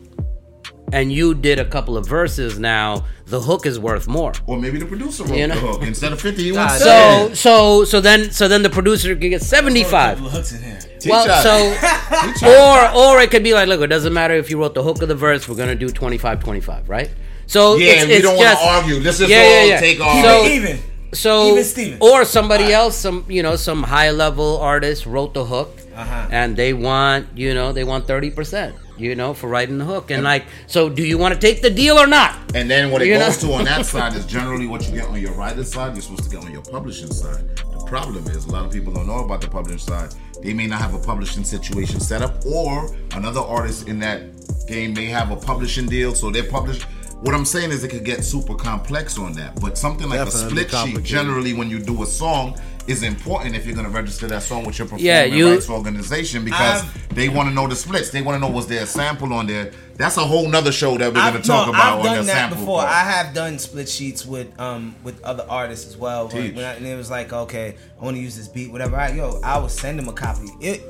and 0.92 1.12
you 1.12 1.34
did 1.34 1.58
a 1.58 1.64
couple 1.64 1.96
of 1.96 2.06
verses. 2.06 2.58
Now 2.58 3.04
the 3.26 3.40
hook 3.40 3.66
is 3.66 3.78
worth 3.78 4.06
more. 4.06 4.32
or 4.46 4.58
maybe 4.58 4.78
the 4.78 4.86
producer 4.86 5.24
wrote 5.24 5.36
You 5.38 5.46
know? 5.46 5.54
the 5.54 5.60
hook 5.60 5.82
instead 5.82 6.12
of 6.12 6.20
50 6.20 6.42
he 6.42 6.50
God 6.52 6.68
wants 6.68 6.84
damn. 6.84 7.28
So, 7.28 7.34
so, 7.34 7.84
so 7.84 8.00
then, 8.00 8.30
so 8.30 8.48
then 8.48 8.62
the 8.62 8.70
producer 8.70 9.14
could 9.16 9.30
get 9.30 9.42
seventy-five. 9.42 10.18
hooks 10.18 10.52
in 10.52 10.62
here. 10.62 10.78
Well, 11.06 11.42
so, 11.42 12.46
or 12.46 13.16
or 13.16 13.20
it 13.20 13.30
could 13.30 13.42
be 13.44 13.52
like, 13.54 13.68
look, 13.68 13.80
it 13.80 13.88
doesn't 13.88 14.12
matter 14.12 14.34
if 14.34 14.50
you 14.50 14.58
wrote 14.60 14.74
the 14.74 14.82
hook 14.82 15.02
of 15.02 15.08
the 15.08 15.14
verse. 15.14 15.48
We're 15.48 15.56
gonna 15.56 15.74
do 15.74 15.88
25, 15.88 16.40
25, 16.42 16.88
right? 16.88 17.10
So 17.46 17.76
yeah 17.76 17.92
it's, 17.92 18.06
we 18.06 18.12
it's 18.14 18.22
don't 18.22 18.38
just, 18.38 18.62
want 18.62 18.84
to 18.84 18.88
argue 18.90 19.04
let's 19.04 19.18
just 19.18 19.30
Yeah, 19.30 19.38
all 19.38 19.44
yeah, 19.44 19.64
yeah. 19.64 19.80
take 19.80 20.00
off 20.00 20.24
So- 20.24 20.44
even. 20.46 20.78
So 21.12 21.52
Even 21.52 21.62
Steven. 21.64 21.98
or 22.00 22.24
somebody 22.24 22.72
else, 22.72 22.96
some 22.96 23.24
you 23.28 23.42
know, 23.44 23.54
some 23.54 23.84
high 23.84 24.10
level 24.10 24.58
artist 24.58 25.06
wrote 25.06 25.32
the 25.32 25.44
hook, 25.44 25.78
Uh-huh. 25.96 26.28
and 26.30 26.56
they 26.56 26.72
want 26.72 27.26
you 27.36 27.54
know 27.54 27.72
they 27.72 27.84
want 27.84 28.06
thirty 28.06 28.30
percent, 28.30 28.74
you 28.96 29.14
know, 29.14 29.34
for 29.34 29.48
writing 29.48 29.78
the 29.78 29.84
hook, 29.84 30.10
and 30.10 30.22
like, 30.24 30.44
so 30.66 30.88
do 30.88 31.02
you 31.04 31.18
want 31.18 31.34
to 31.34 31.40
take 31.40 31.62
the 31.62 31.70
deal 31.70 31.96
or 31.98 32.06
not? 32.06 32.36
And 32.54 32.70
then 32.70 32.90
what 32.90 33.02
it 33.02 33.08
You 33.08 33.14
know? 33.14 33.26
goes 33.26 33.38
to 33.38 33.52
on 33.52 33.64
that 33.64 33.86
side 33.94 34.14
is 34.14 34.26
generally 34.26 34.66
what 34.66 34.86
you 34.86 34.92
get 34.94 35.06
on 35.08 35.20
your 35.20 35.32
writer's 35.34 35.72
side, 35.72 35.94
you're 35.94 36.02
supposed 36.02 36.24
to 36.24 36.30
get 36.30 36.44
on 36.44 36.52
your 36.52 36.62
publishing 36.62 37.12
side. 37.12 37.56
The 37.56 37.84
problem 37.86 38.26
is 38.28 38.46
a 38.46 38.50
lot 38.50 38.64
of 38.66 38.72
people 38.72 38.92
don't 38.92 39.06
know 39.06 39.24
about 39.24 39.40
the 39.40 39.48
publishing 39.48 39.78
side. 39.78 40.14
They 40.42 40.52
may 40.52 40.66
not 40.66 40.80
have 40.80 40.94
a 40.94 40.98
publishing 40.98 41.44
situation 41.44 42.00
set 42.00 42.22
up, 42.22 42.44
or 42.44 42.94
another 43.12 43.40
artist 43.40 43.88
in 43.88 43.98
that 44.00 44.20
game 44.66 44.94
may 44.94 45.06
have 45.06 45.30
a 45.30 45.36
publishing 45.36 45.86
deal, 45.86 46.14
so 46.14 46.30
they're 46.30 46.44
published. 46.50 46.82
What 47.22 47.34
I'm 47.34 47.44
saying 47.46 47.70
is 47.70 47.84
it 47.84 47.88
could 47.88 48.04
get 48.04 48.22
super 48.22 48.54
complex 48.54 49.16
on 49.18 49.32
that. 49.34 49.58
But 49.60 49.78
something 49.78 50.08
like 50.10 50.18
Definitely 50.18 50.62
a 50.64 50.68
split 50.68 50.96
sheet, 50.96 51.02
generally 51.04 51.54
when 51.54 51.70
you 51.70 51.78
do 51.78 52.02
a 52.02 52.06
song, 52.06 52.58
is 52.86 53.02
important 53.02 53.56
if 53.56 53.66
you're 53.66 53.74
gonna 53.76 53.88
register 53.88 54.26
that 54.28 54.42
song 54.42 54.64
with 54.64 54.78
your 54.78 54.86
performing 54.86 55.06
Yeah, 55.06 55.24
you- 55.24 55.50
rights 55.52 55.68
organization 55.70 56.44
because 56.44 56.82
I've- 56.82 57.14
they 57.14 57.28
want 57.28 57.48
to 57.48 57.54
know 57.54 57.66
the 57.66 57.76
splits. 57.76 58.10
They 58.10 58.20
want 58.22 58.36
to 58.36 58.40
know 58.40 58.52
was 58.52 58.66
there 58.66 58.82
a 58.82 58.86
sample 58.86 59.32
on 59.32 59.46
there. 59.46 59.70
That's 59.96 60.16
a 60.16 60.24
whole 60.24 60.48
nother 60.48 60.72
show 60.72 60.98
that 60.98 61.14
we're 61.14 61.20
I've, 61.20 61.32
gonna 61.34 61.44
talk 61.44 61.66
no, 61.68 61.72
about 61.72 62.00
I've 62.00 62.06
on 62.06 62.16
done 62.16 62.26
that 62.26 62.32
sample 62.32 62.58
before. 62.58 62.80
part. 62.80 62.90
I 62.92 63.00
have 63.10 63.32
done 63.34 63.58
split 63.58 63.88
sheets 63.88 64.26
with 64.26 64.48
um 64.60 64.94
with 65.04 65.22
other 65.22 65.46
artists 65.48 65.86
as 65.88 65.96
well. 65.96 66.28
When, 66.28 66.58
I, 66.58 66.74
and 66.74 66.86
it 66.86 66.96
was 66.96 67.10
like, 67.10 67.32
okay, 67.32 67.74
I 68.00 68.04
want 68.04 68.16
to 68.16 68.22
use 68.22 68.36
this 68.36 68.48
beat, 68.48 68.70
whatever. 68.72 68.96
I 68.96 69.12
yo, 69.12 69.40
I 69.44 69.58
would 69.58 69.70
send 69.70 69.98
them 69.98 70.08
a 70.08 70.12
copy. 70.12 70.48
It 70.60 70.82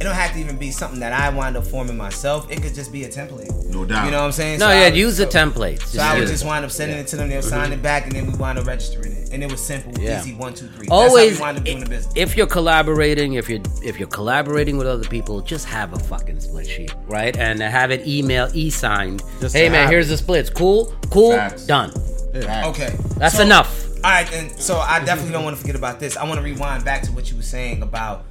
don't 0.02 0.14
have 0.14 0.32
to 0.32 0.40
even 0.40 0.56
be 0.56 0.72
something 0.72 0.98
that 1.00 1.12
I 1.12 1.28
wind 1.30 1.56
up 1.56 1.66
forming 1.66 1.96
myself. 1.96 2.50
It 2.50 2.60
could 2.62 2.74
just 2.74 2.90
be 2.92 3.04
a 3.04 3.08
template. 3.08 3.48
No 3.72 3.84
doubt. 3.84 4.04
You 4.06 4.10
know 4.10 4.18
what 4.18 4.26
I'm 4.26 4.32
saying? 4.32 4.58
No, 4.58 4.66
So 4.66 4.70
I 4.72 4.74
yeah, 4.74 4.84
would- 4.86 4.96
use 4.96 5.16
the 5.18 5.30
so- 5.30 5.38
template. 5.38 5.82
So 5.86 6.02
I 6.02 6.14
would 6.14 6.22
use 6.22 6.30
just 6.30 6.44
wind 6.44 6.64
up 6.64 6.72
sending 6.72 6.98
it 6.98 7.06
to 7.08 7.16
them. 7.16 7.28
They'll 7.28 7.42
sign 7.42 7.72
it 7.72 7.80
back, 7.80 8.04
and 8.06 8.12
then 8.12 8.26
we 8.26 8.34
wind 8.36 8.58
up 8.58 8.66
registering 8.66 9.12
it. 9.12 9.17
And 9.32 9.42
it 9.42 9.50
was 9.50 9.64
simple, 9.64 9.92
Yeah. 10.00 10.20
easy, 10.20 10.34
one, 10.34 10.54
two, 10.54 10.68
three. 10.68 10.88
always 10.90 11.38
That's 11.38 11.40
how 11.40 11.44
we 11.44 11.48
wind 11.48 11.58
up 11.58 11.64
doing 11.64 11.80
the 11.80 11.86
business. 11.90 12.12
if 12.16 12.36
you're 12.36 12.46
collaborating 12.46 13.34
if 13.34 13.48
you're 13.48 13.60
if 13.82 13.98
you're 13.98 14.08
collaborating 14.08 14.76
with 14.78 14.86
other 14.86 15.06
people 15.08 15.40
just 15.42 15.66
have 15.66 15.92
a 15.92 15.98
fucking 15.98 16.40
split 16.40 16.66
sheet 16.66 16.94
right 17.06 17.36
and 17.36 17.60
have 17.60 17.90
it 17.90 18.06
email 18.06 18.48
e-signed 18.54 19.22
Just 19.40 19.54
hey 19.54 19.68
man 19.68 19.82
have 19.82 19.90
here's 19.90 20.08
the 20.08 20.16
splits 20.16 20.48
cool 20.50 20.94
cool 21.10 21.32
Facts. 21.32 21.66
done 21.66 21.90
Facts. 22.32 22.66
Okay, 22.68 22.96
that's 23.16 23.36
So- 23.36 23.42
enough 23.42 23.84
All 24.04 24.10
right, 24.10 24.32
and 24.32 24.50
so 24.60 24.78
I 24.78 25.04
definitely 25.04 25.32
don't 25.32 25.44
want 25.44 25.56
to 25.56 25.60
forget 25.60 25.74
about 25.74 25.98
this. 25.98 26.16
I 26.16 26.22
want 26.24 26.36
to 26.36 26.42
rewind 26.44 26.84
back 26.84 27.02
to 27.02 27.12
what 27.12 27.30
you 27.30 27.36
were 27.36 27.42
saying 27.42 27.82
about 27.82 28.24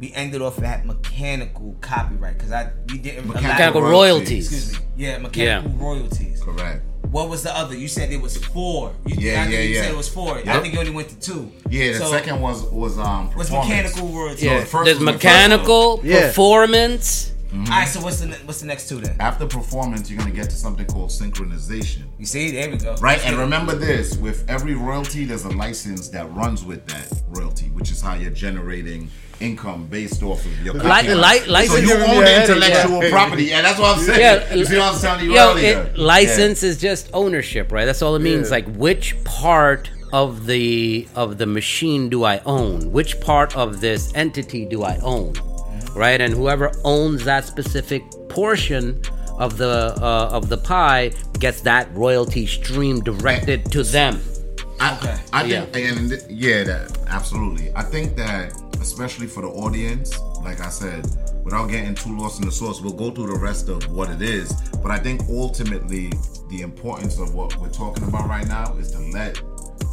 we 0.00 0.12
ended 0.14 0.42
off 0.42 0.60
at 0.64 0.84
mechanical 0.84 1.76
copyright 1.80 2.36
because 2.36 2.50
I 2.50 2.70
we 2.90 2.98
didn't 2.98 3.28
mechanical 3.28 3.54
elaborate- 3.82 3.90
royalties 3.90 4.52
Excuse 4.52 4.80
me. 4.80 4.84
Yeah, 4.96 5.18
mechanical 5.18 5.70
royalties. 5.78 6.31
Correct. 6.42 6.82
What 7.10 7.28
was 7.28 7.42
the 7.42 7.54
other? 7.56 7.76
You 7.76 7.88
said 7.88 8.10
it 8.12 8.20
was 8.20 8.36
four. 8.36 8.92
You, 9.06 9.16
Yeah, 9.18 9.40
I 9.42 9.44
think 9.44 9.54
yeah, 9.54 9.60
you 9.62 9.74
yeah. 9.74 9.82
said 9.82 9.90
it 9.92 9.96
was 9.96 10.08
four. 10.08 10.38
I 10.38 10.60
think 10.60 10.72
you 10.74 10.80
only 10.80 10.92
went 10.92 11.08
to 11.10 11.20
two. 11.20 11.52
Yeah, 11.68 11.92
the 11.92 11.98
So, 11.98 12.10
second 12.10 12.40
was 12.40 12.62
was 12.64 12.98
um 12.98 13.32
was 13.34 13.50
mechanical 13.50 14.06
words. 14.08 14.42
yeah 14.42 14.60
the 14.60 14.66
first 14.66 14.84
there's 14.86 14.98
was 14.98 15.06
the 15.06 15.12
mechanical 15.12 16.00
Yeah. 16.02 16.28
performance 16.28 17.32
All 17.54 17.58
right, 17.66 17.86
so 17.86 18.00
what's 18.00 18.20
the 18.20 18.28
what's 18.46 18.60
the 18.60 18.66
next 18.66 18.88
two 18.88 18.98
then? 19.00 19.14
After 19.20 19.46
performance, 19.46 20.08
you're 20.10 20.18
gonna 20.18 20.30
get 20.30 20.48
to 20.50 20.56
something 20.56 20.86
called 20.86 21.10
synchronization. 21.10 22.04
You 22.18 22.24
see, 22.24 22.50
there 22.50 22.70
we 22.70 22.78
go. 22.78 22.94
Right, 22.94 23.20
and 23.26 23.36
remember 23.36 23.74
this: 23.74 24.16
with 24.16 24.48
every 24.48 24.74
royalty, 24.74 25.26
there's 25.26 25.44
a 25.44 25.50
license 25.50 26.08
that 26.08 26.32
runs 26.32 26.64
with 26.64 26.86
that 26.86 27.06
royalty, 27.28 27.66
which 27.76 27.90
is 27.90 28.00
how 28.00 28.14
you're 28.14 28.30
generating 28.46 29.10
income 29.42 29.86
based 29.86 30.22
off 30.22 30.44
of 30.44 30.64
your 30.64 30.74
Li- 30.74 30.80
copyright. 30.80 31.06
li- 31.46 31.52
license- 31.52 31.88
So 31.88 31.96
you 31.98 32.04
own 32.04 32.24
the 32.24 32.40
intellectual 32.42 33.02
yeah. 33.02 33.10
property, 33.10 33.52
and 33.52 33.66
that's 33.66 33.78
what 33.78 33.96
I'm 33.98 34.02
saying. 34.04 34.20
Yeah, 34.20 34.54
you 34.54 34.64
see 34.64 34.76
what 34.76 34.88
I 34.88 34.90
was 34.92 35.00
telling 35.02 35.24
you 35.24 35.34
Yo, 35.34 35.50
earlier? 35.52 35.82
it, 35.94 35.98
license 35.98 36.62
is 36.62 36.78
just 36.78 37.10
ownership, 37.12 37.72
right? 37.72 37.84
That's 37.84 38.02
all 38.02 38.14
it 38.16 38.20
means. 38.22 38.48
Yeah. 38.48 38.56
Like 38.56 38.66
which 38.76 39.16
part 39.24 39.90
of 40.12 40.46
the 40.46 41.06
of 41.14 41.38
the 41.38 41.46
machine 41.46 42.08
do 42.08 42.24
I 42.24 42.40
own? 42.46 42.92
Which 42.92 43.20
part 43.20 43.56
of 43.56 43.80
this 43.80 44.12
entity 44.14 44.64
do 44.64 44.82
I 44.82 44.98
own? 45.02 45.32
Right? 45.94 46.20
And 46.20 46.32
whoever 46.32 46.70
owns 46.84 47.24
that 47.24 47.44
specific 47.44 48.02
portion 48.28 49.02
of 49.38 49.56
the 49.58 49.94
uh, 50.00 50.28
of 50.38 50.48
the 50.48 50.56
pie 50.58 51.10
gets 51.38 51.60
that 51.62 51.84
royalty 51.94 52.46
stream 52.46 53.00
directed 53.00 53.70
to 53.72 53.82
them. 53.82 54.20
I, 54.82 54.96
Okay. 54.96 55.20
I 55.32 55.48
think, 55.48 55.74
and 55.76 56.10
th- 56.10 56.22
yeah, 56.28 56.64
that 56.64 56.98
absolutely. 57.06 57.72
I 57.74 57.82
think 57.82 58.16
that 58.16 58.52
especially 58.80 59.28
for 59.28 59.42
the 59.42 59.48
audience, 59.48 60.18
like 60.42 60.60
I 60.60 60.68
said, 60.68 61.06
without 61.44 61.68
getting 61.68 61.94
too 61.94 62.18
lost 62.18 62.40
in 62.40 62.46
the 62.46 62.52
source, 62.52 62.80
we'll 62.80 62.92
go 62.92 63.10
through 63.10 63.28
the 63.28 63.38
rest 63.38 63.68
of 63.68 63.90
what 63.92 64.10
it 64.10 64.20
is. 64.20 64.52
But 64.82 64.90
I 64.90 64.98
think 64.98 65.22
ultimately, 65.28 66.12
the 66.50 66.62
importance 66.62 67.18
of 67.18 67.32
what 67.34 67.56
we're 67.58 67.70
talking 67.70 68.04
about 68.08 68.28
right 68.28 68.46
now 68.46 68.74
is 68.76 68.90
to 68.92 68.98
let 68.98 69.40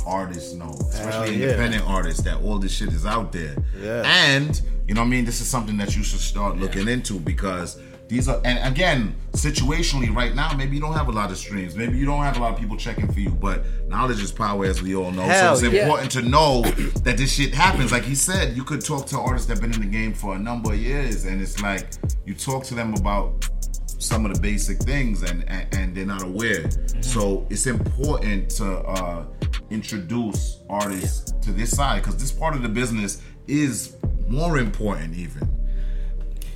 artists 0.07 0.53
know, 0.53 0.71
especially 0.89 1.35
yeah. 1.37 1.49
independent 1.49 1.83
artists, 1.85 2.23
that 2.23 2.41
all 2.41 2.57
this 2.57 2.71
shit 2.71 2.89
is 2.89 3.05
out 3.05 3.31
there. 3.31 3.55
Yeah. 3.79 4.01
And 4.05 4.59
you 4.87 4.95
know 4.95 5.01
what 5.01 5.07
I 5.07 5.09
mean? 5.11 5.25
This 5.25 5.39
is 5.39 5.47
something 5.47 5.77
that 5.77 5.95
you 5.95 6.03
should 6.03 6.19
start 6.19 6.57
looking 6.57 6.87
into 6.87 7.19
because 7.19 7.79
these 8.09 8.27
are 8.27 8.41
and 8.43 8.73
again, 8.73 9.15
situationally 9.33 10.13
right 10.13 10.33
now, 10.33 10.51
maybe 10.53 10.75
you 10.75 10.81
don't 10.81 10.93
have 10.93 11.07
a 11.09 11.11
lot 11.11 11.29
of 11.29 11.37
streams. 11.37 11.75
Maybe 11.75 11.95
you 11.95 12.05
don't 12.05 12.23
have 12.23 12.37
a 12.37 12.39
lot 12.39 12.53
of 12.53 12.59
people 12.59 12.75
checking 12.75 13.09
for 13.11 13.19
you, 13.19 13.29
but 13.29 13.63
knowledge 13.87 14.21
is 14.21 14.31
power 14.31 14.65
as 14.65 14.81
we 14.81 14.95
all 14.95 15.11
know. 15.11 15.21
Hell 15.21 15.55
so 15.55 15.65
it's 15.65 15.73
yeah. 15.73 15.83
important 15.83 16.11
to 16.13 16.23
know 16.23 16.63
that 17.03 17.17
this 17.17 17.35
shit 17.35 17.53
happens. 17.53 17.91
Like 17.91 18.03
he 18.03 18.15
said, 18.15 18.57
you 18.57 18.63
could 18.63 18.83
talk 18.83 19.05
to 19.07 19.19
artists 19.19 19.47
that 19.47 19.55
have 19.55 19.61
been 19.61 19.73
in 19.73 19.87
the 19.87 19.97
game 19.97 20.13
for 20.13 20.35
a 20.35 20.39
number 20.39 20.73
of 20.73 20.79
years 20.79 21.25
and 21.25 21.39
it's 21.39 21.61
like 21.61 21.87
you 22.25 22.33
talk 22.33 22.63
to 22.65 22.73
them 22.73 22.95
about 22.95 23.47
some 23.85 24.25
of 24.25 24.33
the 24.33 24.41
basic 24.41 24.79
things 24.79 25.21
and 25.21 25.47
and, 25.47 25.67
and 25.75 25.95
they're 25.95 26.05
not 26.05 26.23
aware. 26.23 26.67
So 27.01 27.45
it's 27.51 27.67
important 27.67 28.49
to 28.51 28.79
uh, 28.79 29.25
introduce 29.69 30.63
artists 30.67 31.31
to 31.43 31.51
this 31.51 31.69
side 31.77 32.01
because 32.01 32.17
this 32.17 32.31
part 32.31 32.55
of 32.55 32.63
the 32.63 32.69
business 32.69 33.21
is 33.45 33.97
more 34.27 34.57
important 34.57 35.13
even. 35.15 35.58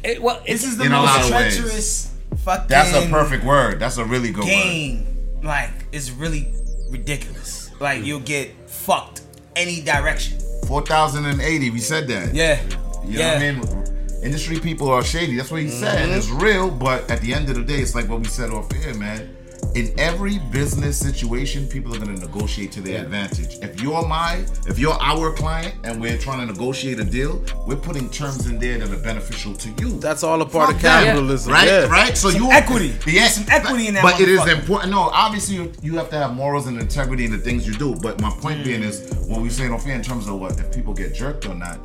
It- 0.04 0.22
well, 0.22 0.42
This 0.46 0.64
it's, 0.64 0.74
is 0.74 0.78
the 0.78 0.86
In 0.86 0.92
a 0.92 1.02
lot 1.02 1.18
most 1.18 1.26
of 1.26 1.32
treacherous 1.32 2.14
fucking 2.44 2.68
That's 2.68 2.94
a 2.94 3.08
perfect 3.10 3.44
word. 3.44 3.80
That's 3.80 3.98
a 3.98 4.06
really 4.06 4.32
good 4.32 4.44
word. 4.46 4.50
game. 4.50 5.08
Like 5.44 5.72
it's 5.92 6.10
really 6.12 6.54
ridiculous. 6.90 7.70
Like 7.80 8.04
you'll 8.06 8.20
get 8.22 8.52
fucked 8.70 9.22
any 9.56 9.82
direction. 9.82 10.40
Four 10.68 10.82
thousand 10.82 11.26
and 11.26 11.42
eighty. 11.42 11.70
We 11.70 11.80
said 11.80 12.08
that. 12.08 12.34
Yeah. 12.34 12.62
You 13.06 13.20
yeah. 13.20 13.40
know 13.40 13.60
what 13.60 13.68
I 13.68 13.84
mean? 13.84 14.24
Industry 14.24 14.58
people 14.60 14.90
are 14.90 15.04
shady. 15.04 15.36
That's 15.36 15.52
what 15.52 15.62
he 15.62 15.70
said. 15.70 16.08
Mm-hmm. 16.08 16.18
It's 16.18 16.30
real, 16.30 16.72
but 16.72 17.10
at 17.12 17.20
the 17.20 17.34
end 17.34 17.50
of 17.50 17.56
the 17.56 17.64
day, 17.64 17.80
it's 17.80 17.94
like 17.94 18.08
what 18.08 18.20
we 18.22 18.28
said 18.28 18.52
off 18.52 18.72
air, 18.74 18.94
man. 18.94 19.36
In 19.76 19.92
every 19.98 20.38
business 20.52 21.00
situation, 21.00 21.68
people 21.68 21.96
are 21.96 21.98
gonna 21.98 22.14
negotiate 22.20 22.72
to 22.74 22.82
their 22.82 23.02
advantage. 23.04 23.58
If 23.64 23.82
you're 23.82 24.08
my, 24.08 24.46
if 24.68 24.78
you're 24.78 24.94
our 25.02 25.34
client, 25.34 25.74
and 25.84 26.00
we're 26.00 26.18
trying 26.20 26.40
to 26.42 26.46
negotiate 26.54 27.00
a 27.00 27.04
deal, 27.04 27.44
we're 27.66 27.76
putting 27.78 28.08
terms 28.12 28.46
in 28.48 28.60
there 28.60 28.78
that 28.78 28.92
are 28.92 29.02
beneficial 29.02 29.56
to 29.56 29.70
you. 29.80 29.98
That's 30.00 30.22
all 30.22 30.40
a 30.44 30.46
part 30.46 30.68
Fuck 30.68 30.76
of 30.76 30.82
that. 30.84 31.04
capitalism. 31.06 31.54
right? 31.54 31.68
yeah. 31.68 31.86
Right. 31.88 32.16
So 32.16 32.30
you 32.30 32.52
equity. 32.52 32.94
Yeah, 33.08 33.28
Some 33.30 33.46
equity 33.50 33.88
in 33.88 33.96
that 33.96 34.04
But 34.04 34.20
it 34.22 34.30
is 34.30 34.48
important. 34.48 34.92
No, 34.92 35.10
obviously 35.10 35.56
you, 35.56 35.72
you 35.82 35.96
have 35.98 36.10
to 36.12 36.18
have 36.18 36.36
morals 36.36 36.68
and 36.68 36.80
integrity 36.80 37.26
in 37.26 37.32
the 37.32 37.40
things 37.40 37.66
you 37.68 37.74
do. 37.74 37.96
But 37.96 38.22
my 38.22 38.30
point 38.30 38.60
Mm. 38.60 38.64
being 38.66 38.84
is, 38.84 39.12
when 39.28 39.42
we 39.42 39.50
say 39.50 39.68
no 39.68 39.80
fair 39.80 39.96
in 39.96 40.04
terms 40.04 40.28
of 40.28 40.40
what 40.40 40.60
if 40.60 40.72
people 40.72 40.94
get 40.94 41.16
jerked 41.16 41.48
or 41.48 41.56
not, 41.56 41.80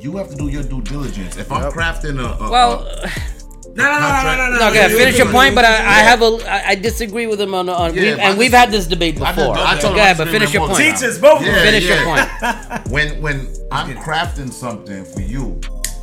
you 0.00 0.16
have 0.18 0.28
to 0.28 0.36
do 0.36 0.48
your 0.48 0.64
due 0.64 0.82
diligence. 0.82 1.38
If 1.38 1.50
I'm 1.50 1.72
crafting 1.72 2.18
a, 2.18 2.44
a 2.44 2.50
Well, 2.50 2.86
a- 3.02 3.10
No, 3.74 3.84
no, 3.84 3.90
no, 3.90 4.22
no, 4.22 4.36
no, 4.36 4.50
no. 4.52 4.58
no, 4.58 4.68
okay, 4.70 4.88
finish 4.90 5.16
your 5.16 5.30
point, 5.30 5.54
but 5.54 5.64
I, 5.64 5.70
I 5.76 5.98
have 6.02 6.20
a 6.20 6.26
I, 6.46 6.68
I 6.70 6.74
disagree 6.74 7.26
with 7.26 7.40
him 7.40 7.54
on 7.54 7.68
on 7.70 7.94
Yeah, 7.94 8.02
we've, 8.02 8.16
but 8.16 8.20
and 8.24 8.38
we've 8.38 8.52
had 8.52 8.70
this 8.70 8.86
debate 8.86 9.20
I 9.20 9.32
before. 9.32 9.54
just- 9.54 9.66
I 9.66 9.72
told 9.80 9.82
Go 9.82 9.88
him 9.92 9.98
ahead, 10.00 10.16
I 10.20 10.24
but 10.24 10.28
finish 10.28 10.52
your 10.52 10.66
didn't 10.68 10.76
point. 10.76 10.98
Teachers, 10.98 11.18
both 11.18 11.40
of 11.40 11.46
Yeah, 11.46 11.54
them. 11.54 11.64
Finish 11.64 11.88
your 11.88 12.04
point. 12.04 12.88
when 12.90 13.22
when 13.22 13.48
I'm 13.70 13.96
crafting 13.96 14.52
something 14.52 15.04
for 15.06 15.20
you, 15.22 15.58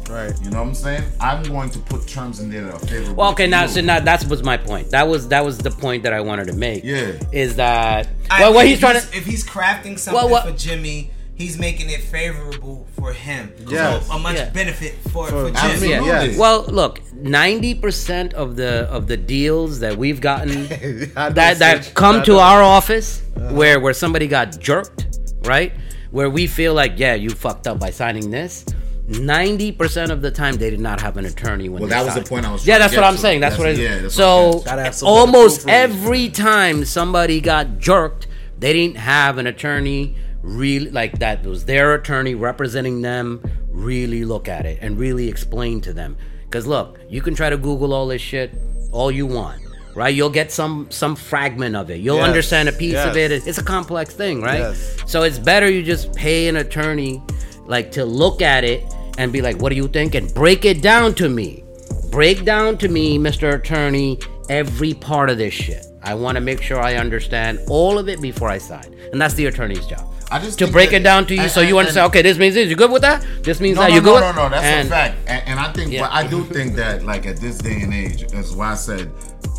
Right. 0.09 0.33
you 0.41 0.49
know 0.49 0.61
what 0.61 0.69
I'm 0.69 0.73
saying? 0.73 1.03
I'm 1.19 1.43
going 1.43 1.69
to 1.69 1.77
put 1.79 2.07
terms 2.07 2.39
in 2.39 2.49
there 2.49 2.63
that 2.63 2.73
are 2.73 2.79
favorable. 2.79 3.13
Well, 3.13 3.31
okay, 3.33 3.45
to 3.45 3.51
now 3.51 3.61
you. 3.63 3.67
so 3.69 3.81
now 3.81 3.99
that 3.99 4.25
was 4.25 4.41
my 4.41 4.57
point. 4.57 4.89
That 4.89 5.07
was 5.07 5.27
that 5.27 5.45
was 5.45 5.59
the 5.59 5.69
point 5.69 6.01
that 6.03 6.13
I 6.13 6.21
wanted 6.21 6.47
to 6.47 6.53
make. 6.53 6.83
Yeah. 6.83 7.11
is 7.31 7.57
that 7.57 8.07
I 8.31 8.41
well, 8.41 8.53
what 8.55 8.61
think 8.61 8.69
he's 8.71 8.79
trying 8.79 8.99
to 8.99 9.15
if 9.15 9.25
he's 9.27 9.45
crafting 9.45 9.99
something 9.99 10.15
Well, 10.15 10.29
what- 10.29 10.45
for 10.47 10.53
Jimmy, 10.53 11.11
he's 11.39 11.57
making 11.57 11.89
it 11.89 12.01
favorable 12.01 12.85
for 12.99 13.13
him. 13.13 13.51
Yes. 13.67 14.05
So 14.07 14.13
a 14.13 14.19
much 14.19 14.35
Yeah. 14.35 14.49
benefit 14.49 14.93
for, 15.09 15.25
For- 15.27 15.29
for 15.29 15.45
Jimmy. 15.45 15.55
Absolutely. 15.57 15.89
Yeah. 15.89 16.23
Yes. 16.23 16.37
Well, 16.37 16.65
look, 16.67 17.01
ninety 17.15 17.73
percent 17.73 18.33
of 18.35 18.55
the 18.55 18.81
of 18.91 19.07
the 19.07 19.17
deals 19.17 19.79
that 19.79 19.97
we've 19.97 20.21
gotten 20.21 20.67
that 21.15 21.57
that 21.59 21.91
come 21.95 22.21
to 22.23 22.37
our 22.37 22.61
office 22.61 23.23
uh-huh. 23.35 23.55
where 23.55 23.79
where 23.79 23.93
somebody 23.93 24.27
got 24.27 24.59
jerked, 24.59 25.07
right? 25.45 25.71
Where 26.11 26.29
we 26.29 26.45
feel 26.45 26.73
like, 26.73 26.93
yeah, 26.97 27.15
you 27.15 27.29
fucked 27.29 27.67
up 27.67 27.79
by 27.79 27.89
signing 27.91 28.29
this. 28.29 28.65
Ninety 29.07 29.71
percent 29.71 30.11
of 30.11 30.21
the 30.21 30.29
time, 30.29 30.55
they 30.57 30.69
did 30.69 30.79
not 30.81 31.01
have 31.01 31.17
an 31.17 31.25
attorney 31.25 31.67
when. 31.69 31.81
Well, 31.81 31.89
they 31.89 31.95
that 31.95 32.05
was 32.05 32.13
the 32.15 32.21
point 32.29 32.45
I 32.45 32.51
was 32.51 32.67
Yeah, 32.67 32.77
trying 32.77 32.77
to 32.77 32.83
that's 32.83 32.93
get 32.93 33.01
what 33.01 33.07
I'm 33.07 33.15
to. 33.15 33.21
saying. 33.21 33.39
That's, 33.39 33.57
That's- 33.57 33.77
what. 33.77 33.81
I, 33.81 33.89
yeah, 33.89 34.01
that's 34.01 34.17
what 34.17 34.23
I'm 34.25 34.51
so 34.51 34.51
saying. 34.51 34.63
Gotta 34.65 34.83
have 34.83 34.95
somebody 34.95 35.19
almost 35.19 35.67
every 35.67 36.29
time 36.29 36.85
somebody 36.85 37.41
got 37.41 37.79
jerked, 37.79 38.27
they 38.59 38.73
didn't 38.73 38.97
have 38.97 39.39
an 39.39 39.47
attorney 39.47 40.15
really 40.41 40.89
like 40.91 41.19
that 41.19 41.43
was 41.43 41.65
their 41.65 41.95
attorney 41.95 42.35
representing 42.35 43.01
them 43.01 43.41
really 43.69 44.25
look 44.25 44.47
at 44.47 44.65
it 44.65 44.79
and 44.81 44.97
really 44.97 45.27
explain 45.27 45.81
to 45.81 45.93
them. 45.93 46.17
Because 46.45 46.65
look 46.65 46.99
you 47.09 47.21
can 47.21 47.35
try 47.35 47.49
to 47.49 47.57
google 47.57 47.93
all 47.93 48.07
this 48.07 48.21
shit 48.21 48.53
all 48.91 49.11
you 49.11 49.25
want 49.25 49.61
right? 49.95 50.13
You'll 50.13 50.29
get 50.29 50.51
some 50.51 50.87
some 50.91 51.15
fragment 51.15 51.75
of 51.75 51.89
it. 51.89 51.99
You'll 51.99 52.17
Yes, 52.17 52.27
understand 52.27 52.69
a 52.69 52.71
piece 52.71 52.95
of 52.95 53.17
it. 53.17 53.31
It's 53.31 53.57
a 53.57 53.63
complex 53.63 54.13
thing 54.13 54.41
right? 54.41 54.59
Yes. 54.59 54.97
so 55.07 55.23
it's 55.23 55.39
better 55.39 55.69
you 55.69 55.83
just 55.83 56.13
pay 56.15 56.47
an 56.47 56.57
attorney 56.57 57.21
like 57.65 57.91
to 57.93 58.05
look 58.05 58.41
at 58.41 58.63
it 58.63 58.83
and 59.17 59.31
be 59.33 59.41
like 59.41 59.57
what 59.61 59.69
do 59.69 59.75
you 59.75 59.87
think? 59.87 60.15
and 60.15 60.33
break 60.33 60.63
it 60.65 60.81
down 60.81 61.13
to 61.15 61.27
me. 61.29 61.63
Break 62.11 62.45
down 62.45 62.77
to 62.79 62.87
me 62.87 63.19
mr 63.19 63.53
attorney 63.55 64.19
every 64.49 64.93
part 64.93 65.29
of 65.29 65.37
this 65.37 65.53
shit. 65.53 65.85
I 66.01 66.13
want 66.15 66.35
to 66.37 66.41
make 66.41 66.61
sure 66.61 66.79
i 66.79 66.95
understand 66.95 67.59
all 67.69 67.99
of 67.99 68.07
it 68.09 68.21
before 68.21 68.49
i 68.49 68.57
sign. 68.57 68.95
And 69.11 69.21
that's 69.21 69.33
the 69.35 69.45
attorney's 69.47 69.85
job 69.85 70.11
I 70.31 70.39
just 70.39 70.59
to 70.59 70.67
break 70.67 70.91
that- 70.91 70.97
it 70.97 71.03
down 71.03 71.25
to 71.27 71.33
you 71.35 71.41
and- 71.41 71.51
so 71.51 71.61
you 71.61 71.69
and- 71.69 71.79
understand 71.79 72.05
and- 72.05 72.11
okay 72.11 72.21
this 72.21 72.37
means 72.37 72.53
this 72.55 72.69
you 72.69 72.75
good 72.75 72.91
with 72.91 73.01
that 73.01 73.25
this 73.43 73.59
means 73.59 73.75
No, 73.77 73.81
that 73.83 73.89
no, 73.89 73.95
you 73.95 74.01
no, 74.01 74.13
good 74.13 74.21
no, 74.21 74.31
no. 74.31 74.43
No. 74.43 74.49
That's 74.61 74.87
a 74.87 74.89
fact, 74.89 75.17
and, 75.27 75.43
and 75.47 75.59
I 75.59 75.71
think, 75.73 75.91
Yeah. 75.91 76.01
but 76.01 76.11
I 76.11 76.27
do 76.27 76.43
think 76.45 76.75
that, 76.75 77.03
like 77.03 77.25
at 77.25 77.37
this 77.37 77.57
day 77.57 77.81
and 77.81 77.93
age, 77.93 78.27
that's 78.27 78.51
why 78.51 78.71
I 78.71 78.75
said, 78.75 79.11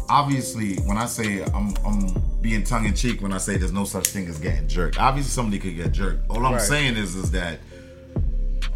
obviously, 0.09 0.77
when 0.87 0.97
I 0.97 1.07
say 1.07 1.43
I'm, 1.55 1.75
I'm 1.85 2.23
being 2.41 2.63
tongue 2.65 2.87
in 2.87 2.95
cheek 2.95 3.21
when 3.21 3.33
I 3.33 3.39
say 3.39 3.57
there's 3.57 3.73
no 3.73 3.85
such 3.85 4.07
thing 4.09 4.27
as 4.29 4.39
getting 4.39 4.67
jerked. 4.69 4.99
Obviously, 4.99 5.31
somebody 5.31 5.59
could 5.59 5.77
get 5.77 5.93
jerked. 5.93 6.29
All 6.31 6.45
I'm 6.47 6.53
Right. 6.55 6.63
saying 6.63 6.97
is, 6.97 7.15
is 7.17 7.31
that 7.33 7.59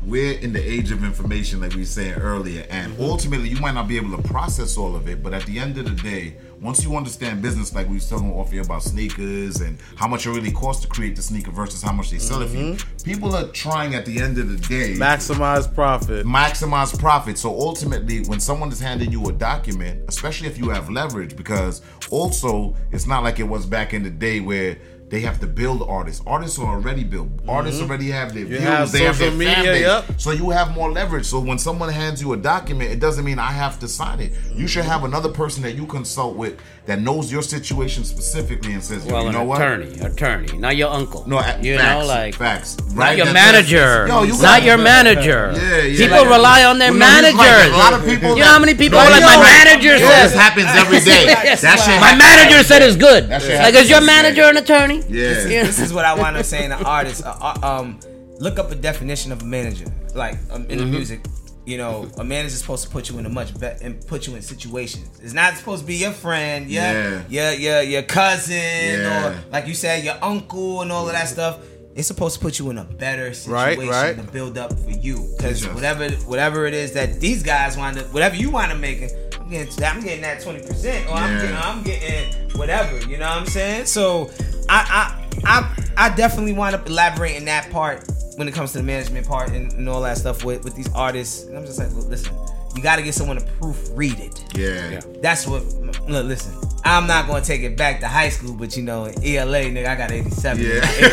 we're 0.05 0.33
in 0.39 0.53
the 0.53 0.61
age 0.63 0.91
of 0.91 1.03
information, 1.03 1.61
like 1.63 1.73
we 1.73 1.81
were 1.81 1.87
saying 1.87 2.15
earlier, 2.15 2.67
and 2.69 2.93
Mm-hmm. 2.93 3.03
ultimately, 3.05 3.49
you 3.49 3.57
might 3.61 3.75
not 3.75 3.89
be 3.89 3.97
able 3.97 4.15
to 4.17 4.23
process 4.29 4.77
all 4.77 4.95
of 4.95 5.09
it. 5.09 5.23
But 5.23 5.33
at 5.33 5.47
the 5.47 5.59
end 5.59 5.79
of 5.79 5.85
the 5.87 6.03
day, 6.11 6.35
once 6.65 6.83
you 6.83 6.97
understand 6.97 7.43
business, 7.43 7.75
like 7.75 7.87
we 7.89 7.95
was 7.95 8.09
talking 8.09 8.33
off 8.33 8.51
here 8.51 8.63
about 8.63 8.83
sneakers 8.83 9.61
and 9.61 9.79
how 9.97 10.09
much 10.09 10.25
it 10.27 10.31
really 10.31 10.51
costs 10.51 10.81
to 10.83 10.89
create 10.89 11.15
the 11.15 11.21
sneaker 11.23 11.51
versus 11.51 11.83
how 11.83 11.93
much 11.93 12.11
they 12.11 12.19
sell 12.19 12.41
it 12.43 12.49
for 12.49 12.57
you, 12.57 12.65
Mm-hmm. 12.75 13.05
people 13.11 13.37
are 13.37 13.49
trying 13.49 13.95
at 13.95 14.07
the 14.07 14.19
end 14.19 14.39
of 14.39 14.49
the 14.49 14.57
day 14.69 14.95
Maximize 14.99 15.73
profit. 15.75 16.25
maximize 16.27 16.99
profit. 16.99 17.37
So 17.37 17.51
ultimately, 17.51 18.23
when 18.23 18.41
someone 18.41 18.73
is 18.73 18.81
handing 18.81 19.13
you 19.13 19.23
a 19.29 19.33
document, 19.33 20.03
especially 20.09 20.49
if 20.49 20.57
you 20.57 20.71
have 20.71 20.89
leverage, 20.89 21.37
because 21.37 21.83
also 22.11 22.75
it's 22.93 23.07
not 23.07 23.23
like 23.23 23.39
it 23.41 23.49
was 23.55 23.67
back 23.67 23.93
in 23.93 24.03
the 24.03 24.11
day 24.11 24.41
where 24.41 24.79
they 25.09 25.21
have 25.21 25.39
to 25.41 25.47
build 25.47 25.83
artists. 25.83 26.23
Artists 26.27 26.59
are 26.59 26.67
already 26.75 27.05
built. 27.05 27.29
Artists 27.47 27.81
mm-hmm. 27.81 27.89
already 27.91 28.11
have 28.11 28.35
their 28.35 28.45
views. 28.47 28.61
have 28.61 28.91
they 28.91 29.05
have 29.05 29.19
their 29.19 29.31
social 29.31 29.47
fan 29.47 29.65
base. 29.65 29.81
yep. 29.83 30.05
So 30.21 30.31
you 30.33 30.51
have 30.51 30.75
more 30.75 30.91
leverage. 30.91 31.27
So 31.27 31.41
when 31.41 31.59
someone 31.59 31.89
hands 31.91 32.21
you 32.23 32.33
a 32.33 32.37
document, 32.37 32.91
it 32.91 33.01
doesn't 33.01 33.25
mean 33.25 33.39
I 33.39 33.53
have 33.53 33.79
to 33.81 33.89
sign 33.89 34.21
it. 34.21 34.33
You 34.55 34.67
should 34.67 34.85
have 34.85 35.05
another 35.05 35.29
person 35.29 35.63
that 35.63 35.73
you 35.73 35.87
consult 35.87 36.37
with 36.37 36.59
that 36.87 37.01
knows 37.01 37.33
your 37.33 37.43
situation 37.43 38.05
specifically 38.05 38.73
and 38.75 38.85
says, 38.85 39.05
well 39.07 39.23
you 39.23 39.29
an 39.29 39.35
know 39.35 39.45
what? 39.45 39.61
attorney 39.61 39.99
attorney 40.01 40.59
not 40.59 40.77
your 40.77 40.91
uncle 40.91 41.27
No, 41.27 41.37
you 41.63 41.79
facts, 41.79 42.01
know 42.01 42.07
like 42.07 42.35
facts. 42.35 42.77
not 42.77 42.97
Right? 42.97 43.17
your 43.17 43.27
That's- 43.27 43.71
that's- 43.71 43.73
manager 43.73 44.07
Yo, 44.07 44.23
you 44.25 44.43
not 44.43 44.63
your 44.63 44.77
manager 44.77 45.53
Yeah, 45.57 45.81
yeah. 45.81 45.97
people 45.97 46.19
Like- 46.19 46.37
rely 46.37 46.65
on 46.65 46.79
their 46.79 46.91
Well, 46.91 46.99
managers 46.99 47.41
right. 47.41 47.73
A 47.73 47.77
lot 47.77 47.93
of 47.95 48.05
people 48.05 48.37
you 48.37 48.45
know 48.45 48.53
how 48.53 48.59
many 48.59 48.75
people 48.75 48.99
are 48.99 49.09
like 49.11 49.23
my 49.23 49.41
manager 49.41 49.97
says 49.97 50.33
This 50.33 50.41
happens 50.41 50.69
every 50.77 51.01
day. 51.01 51.25
That 51.65 51.81
shit. 51.81 52.01
my 52.01 52.15
manager 52.15 52.63
said 52.63 52.83
it's 52.83 52.97
good 52.97 53.29
like 53.31 53.75
is 53.75 53.89
your 53.89 54.03
manager 54.03 54.43
an 54.43 54.59
attorney 54.59 55.01
Yeah. 55.09 55.65
This 55.65 55.79
is 55.81 55.93
what 55.93 56.05
I 56.05 56.15
wind 56.15 56.37
up 56.37 56.45
say 56.45 56.65
in 56.65 56.73
an 56.73 56.85
artist. 56.85 57.23
Uh, 57.25 57.59
um, 57.63 57.99
look 58.39 58.59
up 58.59 58.71
a 58.71 58.75
definition 58.75 59.33
of 59.33 59.43
a 59.43 59.45
manager, 59.45 59.87
like 60.15 60.37
um, 60.51 60.67
in 60.67 60.79
the 60.79 60.87
music. 60.87 61.21
You 61.67 61.79
know, 61.79 62.07
a 62.19 62.25
manager's 62.25 62.59
supposed 62.61 62.85
to 62.85 62.91
put 62.91 63.09
you 63.09 63.19
in 63.19 63.25
a 63.25 63.31
much 63.31 63.59
better 63.59 63.83
and 63.83 64.07
put 64.07 64.27
you 64.27 64.35
in 64.35 64.43
situations. 64.43 65.19
It's 65.23 65.33
not 65.33 65.57
supposed 65.57 65.81
to 65.81 65.87
be 65.87 65.95
your 65.95 66.11
friend, 66.13 66.69
yeah, 66.69 66.93
Yeah. 66.93 67.23
your 67.29 67.53
your 67.53 67.83
your 67.83 68.03
cousin, 68.03 68.55
Yeah. 68.59 69.29
or 69.31 69.37
like 69.51 69.67
you 69.67 69.73
said, 69.75 70.05
your 70.05 70.17
uncle 70.23 70.83
and 70.83 70.93
all 70.93 71.07
of 71.07 71.13
that 71.15 71.27
stuff. 71.29 71.61
It's 71.95 72.09
supposed 72.09 72.35
to 72.35 72.41
put 72.41 72.59
you 72.59 72.69
in 72.71 72.77
a 72.79 72.85
better 72.85 73.27
Right, 73.47 73.79
situation 73.79 73.89
right. 73.89 74.17
to 74.17 74.23
build 74.25 74.59
up 74.59 74.73
for 74.79 74.91
you. 74.91 75.33
Because 75.39 75.67
whatever 75.69 76.11
whatever 76.27 76.67
it 76.67 76.75
is 76.75 76.93
that 76.93 77.21
these 77.21 77.43
guys 77.43 77.77
wind 77.79 77.99
up, 77.99 78.13
whatever 78.13 78.35
you 78.37 78.51
wind 78.51 78.71
up 78.73 78.79
making, 78.79 79.09
I'm 79.45 79.51
getting 79.51 79.85
I'm 79.85 80.01
getting 80.03 80.23
that 80.23 80.41
twenty 80.41 80.61
percent, 80.61 81.09
or 81.09 81.15
I'm 81.15 81.39
getting 81.41 81.57
I'm 81.57 81.83
getting 81.83 82.59
whatever. 82.59 82.99
You 83.07 83.19
know 83.19 83.29
what 83.29 83.39
I'm 83.39 83.47
saying? 83.47 83.87
So 83.87 84.31
I 84.69 85.21
I 85.45 85.45
I 85.45 85.87
I 85.97 86.15
definitely 86.15 86.55
wind 86.55 86.75
up 86.75 86.87
elaborating 86.87 87.45
that 87.45 87.71
part 87.71 88.09
when 88.37 88.49
it 88.49 88.55
comes 88.55 88.73
to 88.73 88.79
the 88.79 88.85
management 88.85 89.27
part 89.29 89.51
and, 89.51 89.73
and 89.75 89.89
all 89.89 90.01
that 90.03 90.19
stuff 90.19 90.45
with 90.45 90.65
with 90.65 90.75
these 90.75 90.93
artists. 90.95 91.45
And 91.45 91.57
I'm 91.57 91.67
just 91.67 91.79
like, 91.79 91.93
look, 91.93 92.07
listen, 92.09 92.35
you 92.75 92.83
got 92.83 92.97
to 92.97 93.03
get 93.03 93.15
someone 93.15 93.37
to 93.39 93.45
proofread 93.45 94.19
it. 94.21 94.45
Yeah. 94.57 95.01
That's 95.21 95.47
what. 95.47 95.63
Look, 96.09 96.27
listen. 96.27 96.53
I'm 96.87 97.07
not 97.07 97.27
gonna 97.27 97.43
take 97.43 97.63
it 97.63 97.79
back 97.79 98.01
to 98.01 98.09
high 98.09 98.29
school, 98.29 98.55
but 98.55 98.77
you 98.77 98.83
know, 98.83 99.07
in 99.07 99.15
ELA, 99.25 99.63
nigga, 99.65 99.87
I 99.87 99.95
got 99.95 100.11
87. 100.11 100.63
Yeah. 100.63 100.81
not 100.81 100.85
83. 100.85 101.05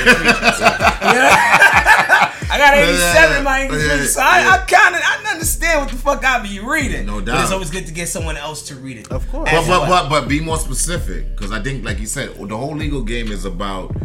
I 2.52 2.58
got 2.58 2.78
87 2.78 3.38
in 3.38 3.44
my 3.44 3.62
English 3.64 3.88
Yeah, 3.88 4.06
so 4.06 4.22
I, 4.22 4.42
yeah. 4.42 4.50
I 4.50 4.58
kind 4.58 4.96
of 4.96 5.02
I 5.02 5.32
understand 5.32 5.82
what 5.82 5.90
the 5.90 5.98
fuck 5.98 6.26
I 6.26 6.44
be 6.44 6.60
reading. 6.60 7.06
No 7.06 7.22
But 7.22 7.42
it's 7.42 7.52
always 7.52 7.72
good 7.72 7.88
to 7.88 7.94
get 7.94 8.10
someone 8.10 8.36
else 8.38 8.64
to 8.68 8.76
read 8.76 8.98
it. 8.98 9.12
Of 9.12 9.28
course. 9.30 9.50
But, 9.50 9.68
but 9.68 9.88
but 9.88 10.10
but 10.10 10.28
be 10.28 10.42
more 10.42 10.58
specific 10.58 11.30
because 11.36 11.52
I 11.52 11.62
think, 11.62 11.86
like 11.86 12.00
you 12.00 12.08
said, 12.08 12.36
the 12.36 12.58
whole 12.58 12.76
legal 12.76 13.04
game 13.04 13.32
is 13.32 13.46
about 13.46 13.96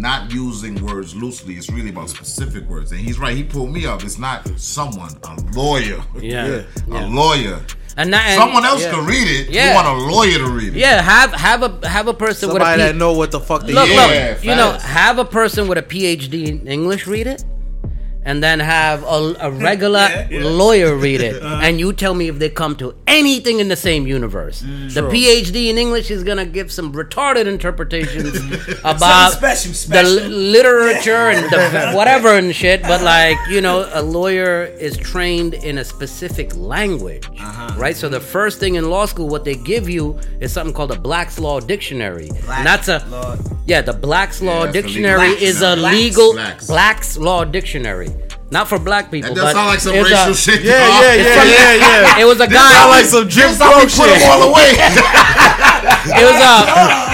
not 0.00 0.32
using 0.32 0.74
words 0.84 1.14
loosely. 1.14 1.54
It's 1.54 1.70
really 1.70 1.90
about 1.90 2.08
specific 2.10 2.64
words. 2.68 2.92
And 2.92 3.00
he's 3.00 3.18
right. 3.18 3.36
He 3.36 3.44
pulled 3.44 3.72
me 3.72 3.86
up. 3.86 4.02
It's 4.02 4.18
not 4.18 4.48
someone, 4.58 5.10
a 5.24 5.36
lawyer. 5.54 6.02
Yeah. 6.18 6.46
a 6.46 6.66
Yeah. 6.88 7.06
lawyer. 7.08 7.60
and, 7.96 8.12
that, 8.12 8.28
and 8.30 8.40
Someone 8.40 8.64
else 8.64 8.82
yeah. 8.82 8.92
could 8.92 9.08
read 9.08 9.28
it. 9.28 9.50
Yeah. 9.50 9.68
You 9.70 9.74
want 9.74 9.88
a 9.88 10.14
lawyer 10.14 10.38
to 10.38 10.46
read 10.50 10.68
it. 10.76 10.78
yeah 10.78 11.02
have 11.02 11.32
have 11.32 11.62
a 11.62 11.88
have 11.88 12.06
a 12.08 12.14
person 12.14 12.48
with 12.48 12.62
a 12.62 12.64
Somebody 12.64 12.82
that 12.82 12.96
know 12.96 13.12
what 13.12 13.30
the 13.30 13.40
fuck 13.40 13.66
they 13.66 13.72
look 13.72 13.88
Yeah, 13.88 14.34
look 14.36 14.44
you 14.44 14.54
know 14.54 14.72
have 14.78 15.18
a 15.18 15.24
person 15.24 15.66
with 15.68 15.76
a 15.78 15.82
phd 15.82 16.32
in 16.46 16.66
english 16.68 17.06
read 17.08 17.26
it 17.26 17.44
and 18.24 18.42
then 18.42 18.60
have 18.60 19.02
a, 19.02 19.34
a 19.40 19.50
regular 19.50 20.00
Yeah, 20.10 20.28
yeah. 20.30 20.44
lawyer 20.44 20.94
read 20.94 21.20
it, 21.22 21.42
and 21.42 21.80
you 21.80 21.92
tell 21.92 22.14
me 22.14 22.28
if 22.28 22.38
they 22.38 22.50
come 22.50 22.76
to 22.76 22.94
anything 23.06 23.60
in 23.60 23.68
the 23.68 23.76
same 23.76 24.06
universe. 24.06 24.62
Mm. 24.62 24.92
the 24.94 25.00
PhD 25.02 25.68
in 25.68 25.78
English 25.78 26.10
is 26.10 26.22
gonna 26.22 26.44
give 26.46 26.70
some 26.70 26.92
retarded 26.92 27.46
interpretations 27.46 28.36
about 28.84 29.32
special, 29.32 29.70
the 29.70 29.76
special. 29.76 30.12
li- 30.12 30.28
literature 30.28 31.30
and 31.30 31.44
the 31.50 31.92
whatever 31.96 32.28
and 32.36 32.54
shit. 32.54 32.82
But 32.82 33.02
like 33.02 33.36
you 33.48 33.60
know, 33.60 33.88
a 33.92 34.02
lawyer 34.02 34.64
is 34.64 34.96
trained 34.96 35.54
in 35.54 35.78
a 35.78 35.84
specific 35.84 36.54
language, 36.56 37.26
Uh-huh. 37.38 37.74
right? 37.78 37.96
So 37.96 38.08
the 38.08 38.20
first 38.20 38.60
thing 38.60 38.74
in 38.74 38.90
law 38.90 39.06
school, 39.06 39.28
what 39.28 39.44
they 39.44 39.54
give 39.54 39.88
you 39.88 40.18
is 40.40 40.52
something 40.52 40.74
called 40.74 40.92
a 40.92 40.98
Black's 41.00 41.38
Law 41.38 41.60
Dictionary, 41.60 42.28
and 42.28 42.66
that's 42.66 42.88
a 42.88 42.98
Law. 43.08 43.36
yeah, 43.66 43.80
the 43.80 43.92
Black's 43.92 44.42
Law 44.42 44.66
the 44.66 44.72
Dictionary 44.72 45.30
is 45.42 45.62
a 45.62 45.74
Blacks. 45.76 45.96
legal 45.96 46.32
Blacks. 46.34 46.66
Black's 46.66 47.16
Law 47.18 47.44
Dictionary. 47.44 48.08
Not 48.50 48.66
for 48.66 48.78
black 48.80 49.12
people, 49.12 49.32
That 49.34 49.54
sounds 49.54 49.68
like 49.70 49.78
some 49.80 49.94
racial 49.94 50.32
a, 50.32 50.34
shit. 50.34 50.62
Yeah, 50.62 50.82
dog. 50.82 51.02
yeah, 51.02 51.14
yeah, 51.14 51.44
yeah, 51.44 51.74
yeah. 52.18 52.18
It 52.22 52.24
was 52.26 52.36
a 52.42 52.50
Sound 52.50 52.52
guy. 52.52 52.88
like 52.90 53.04
some 53.06 53.28
Jim 53.28 53.46
This 53.48 53.58
how 53.62 53.70
Crow 53.70 53.78
we 53.78 53.86
put 53.86 54.10
them 54.10 54.18
shit. 54.18 54.28
all 54.28 54.42
away. 54.50 54.70
It 55.80 56.24
was 56.24 56.40
a. 56.40 56.54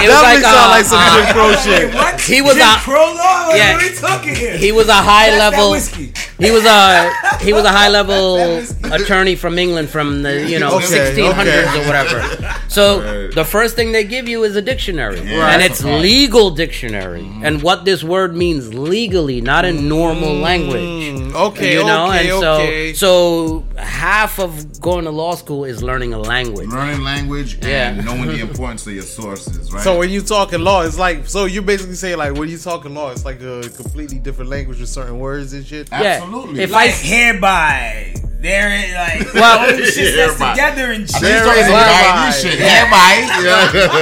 It 0.02 0.08
was 0.08 0.16
Definitely 0.16 0.42
like 0.42 0.42
sound 0.42 0.66
a, 0.66 0.74
like 0.74 0.84
some 0.84 0.98
uh, 0.98 1.14
Jim 1.14 1.34
Crow 1.34 1.52
shit. 1.56 1.94
What? 1.94 2.20
He 2.20 2.40
was 2.42 2.54
Jim 2.54 2.66
a- 2.68 2.78
Crow 2.78 3.14
law? 3.14 3.46
What 3.46 3.56
yeah. 3.56 3.74
are 3.74 3.78
we 3.78 3.94
talking 3.94 4.34
here? 4.34 4.56
He 4.56 4.72
was 4.72 4.88
a 4.88 4.94
high 4.94 5.30
That's 5.30 5.54
level. 5.56 5.70
whiskey. 5.72 6.12
He 6.38 6.50
was 6.50 6.64
a 6.64 7.12
he 7.40 7.52
was 7.52 7.64
a 7.64 7.70
high 7.70 7.88
level 7.88 8.62
attorney 8.92 9.36
from 9.36 9.58
England 9.58 9.88
from 9.88 10.22
the 10.22 10.48
you 10.48 10.58
know 10.58 10.76
Okay, 10.76 10.86
1600s 10.86 11.32
okay. 11.32 11.82
or 11.82 11.86
whatever. 11.86 12.54
So 12.68 13.00
Right. 13.00 13.34
the 13.34 13.44
first 13.44 13.74
thing 13.76 13.92
they 13.92 14.04
give 14.04 14.28
you 14.28 14.44
is 14.44 14.54
a 14.56 14.62
dictionary, 14.62 15.18
Yeah. 15.20 15.48
and 15.52 15.60
Right. 15.62 15.70
it's 15.70 15.82
legal 15.84 16.50
dictionary, 16.50 17.26
and 17.42 17.62
what 17.62 17.84
this 17.84 18.02
word 18.04 18.34
means 18.36 18.74
legally, 18.74 19.40
not 19.40 19.64
in 19.64 19.88
normal 19.88 20.34
mm. 20.36 20.42
language. 20.42 21.25
Mm, 21.32 21.48
okay, 21.50 21.72
you 21.74 21.84
know, 21.84 22.06
okay, 22.08 22.30
and 22.30 22.40
so 22.40 22.52
okay. 22.54 22.92
so 22.94 23.64
half 23.78 24.38
of 24.38 24.80
going 24.80 25.04
to 25.04 25.10
law 25.10 25.34
school 25.34 25.64
is 25.64 25.82
learning 25.82 26.14
a 26.14 26.18
language. 26.18 26.68
Learning 26.68 27.02
language 27.02 27.54
and 27.54 27.64
Yeah. 27.64 28.00
knowing 28.04 28.26
the 28.26 28.40
importance 28.48 28.86
of 28.86 28.92
your 28.94 29.02
sources, 29.02 29.72
right? 29.72 29.82
So 29.82 29.98
when 29.98 30.10
you 30.10 30.20
talking 30.22 30.60
law, 30.60 30.82
it's 30.82 30.98
like 30.98 31.26
so 31.26 31.44
you 31.46 31.62
basically 31.62 31.94
say 31.96 32.14
like 32.16 32.34
when 32.34 32.48
you 32.48 32.58
talking 32.58 32.94
law, 32.94 33.10
it's 33.10 33.24
like 33.24 33.40
a 33.42 33.62
completely 33.76 34.18
different 34.18 34.50
language 34.50 34.80
with 34.80 34.88
certain 34.88 35.18
words 35.18 35.52
and 35.52 35.66
shit. 35.66 35.88
Yeah. 35.90 36.02
Absolutely. 36.22 36.62
If 36.62 36.70
Like 36.70 36.90
I 36.90 36.92
hereby. 36.92 38.14
There 38.38 38.68
it 38.70 38.92
like 38.94 39.34
Well- 39.34 39.58
all 39.60 39.66
this 39.76 39.94
shit 39.94 40.14
that's 40.14 40.34
together 40.34 40.92
and 40.92 41.08
shit. 41.08 41.20
think 41.20 41.46
it's 41.46 41.66
Hereby. 41.66 42.02
Guyanese 42.04 42.42
shit. 42.42 42.58
Hereby. 42.58 43.12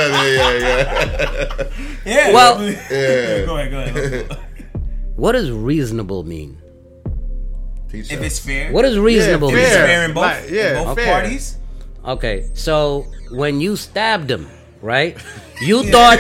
Yeah, 0.05 0.55
yeah, 0.59 1.71
Yeah. 2.05 2.33
Well- 2.33 2.63
yeah. 2.69 3.47
go 3.47 3.57
ahead, 3.57 3.71
go 3.71 3.79
ahead. 3.79 4.39
what 5.17 5.33
does 5.33 5.51
reasonable 5.51 6.25
mean? 6.25 6.59
Peace 7.95 8.11
If 8.11 8.19
out. 8.19 8.25
it's 8.25 8.39
fair. 8.39 8.73
What 8.73 8.83
does 8.83 8.99
reasonable 8.99 9.49
if 9.51 9.55
it's 9.57 9.69
fair. 9.71 9.79
mean? 9.81 9.87
fair 9.89 10.05
in 10.09 10.13
both, 10.15 10.23
Like, 10.25 10.51
yeah, 10.51 10.79
in 10.81 10.85
both 10.85 10.97
fair. 10.99 11.13
parties. 11.13 11.57
Okay, 12.05 12.45
so 12.55 13.07
when 13.31 13.61
you 13.61 13.77
stabbed 13.77 14.31
him, 14.31 14.49
right? 14.83 15.17
You 15.63 15.85
thought 15.95 16.19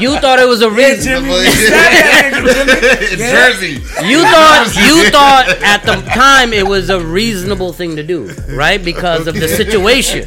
you 0.00 0.16
thought 0.18 0.38
it 0.40 0.48
was 0.48 0.62
a 0.62 0.70
reason. 0.70 1.04
Jimmy, 1.22 1.44
stab 1.46 1.92
that 1.92 2.32
nigga, 2.34 2.54
Jimmy. 2.54 3.12
In 3.12 3.18
Yeah. 3.20 3.32
Jersey. 3.50 3.72
You 4.10 4.22
thought 4.22 4.72
you 4.88 5.10
thought 5.10 5.48
at 5.62 5.82
the 5.84 5.96
time 6.10 6.52
it 6.54 6.66
was 6.66 6.88
a 6.90 6.98
reasonable 7.04 7.72
thing 7.74 7.96
to 7.96 8.02
do, 8.02 8.32
right? 8.56 8.82
Because 8.82 9.26
of 9.28 9.34
the 9.34 9.46
situation, 9.46 10.26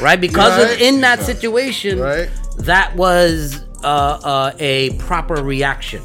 right? 0.00 0.20
Because 0.20 0.58
Right. 0.60 0.74
of 0.74 0.80
in 0.82 1.00
that 1.02 1.22
situation, 1.22 2.00
Right. 2.00 2.28
that 2.58 2.94
was 2.96 3.62
uh, 3.84 3.86
uh, 3.86 4.52
a 4.58 4.90
proper 4.98 5.36
reaction, 5.42 6.02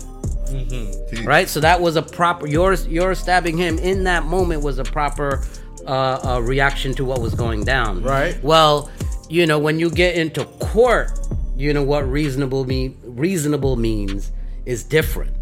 right? 1.23 1.49
So 1.49 1.59
that 1.59 1.79
was 1.79 1.95
a 1.95 2.01
proper. 2.01 2.47
Your 2.47 2.73
your 2.73 3.15
stabbing 3.15 3.57
him 3.57 3.77
in 3.79 4.03
that 4.05 4.25
moment 4.25 4.63
was 4.63 4.79
a 4.79 4.83
proper 4.83 5.43
uh, 5.85 6.35
uh, 6.35 6.41
reaction 6.41 6.93
to 6.95 7.05
what 7.05 7.21
was 7.21 7.33
going 7.33 7.63
down, 7.63 8.01
Right. 8.03 8.41
Well, 8.43 8.89
you 9.29 9.45
know 9.45 9.59
when 9.59 9.79
you 9.79 9.89
get 9.89 10.15
into 10.15 10.45
court, 10.59 11.11
you 11.55 11.73
know 11.73 11.83
what 11.83 12.09
reasonable 12.09 12.65
mean 12.65 12.97
reasonable 13.03 13.75
means 13.75 14.31
is 14.65 14.83
different 14.83 15.35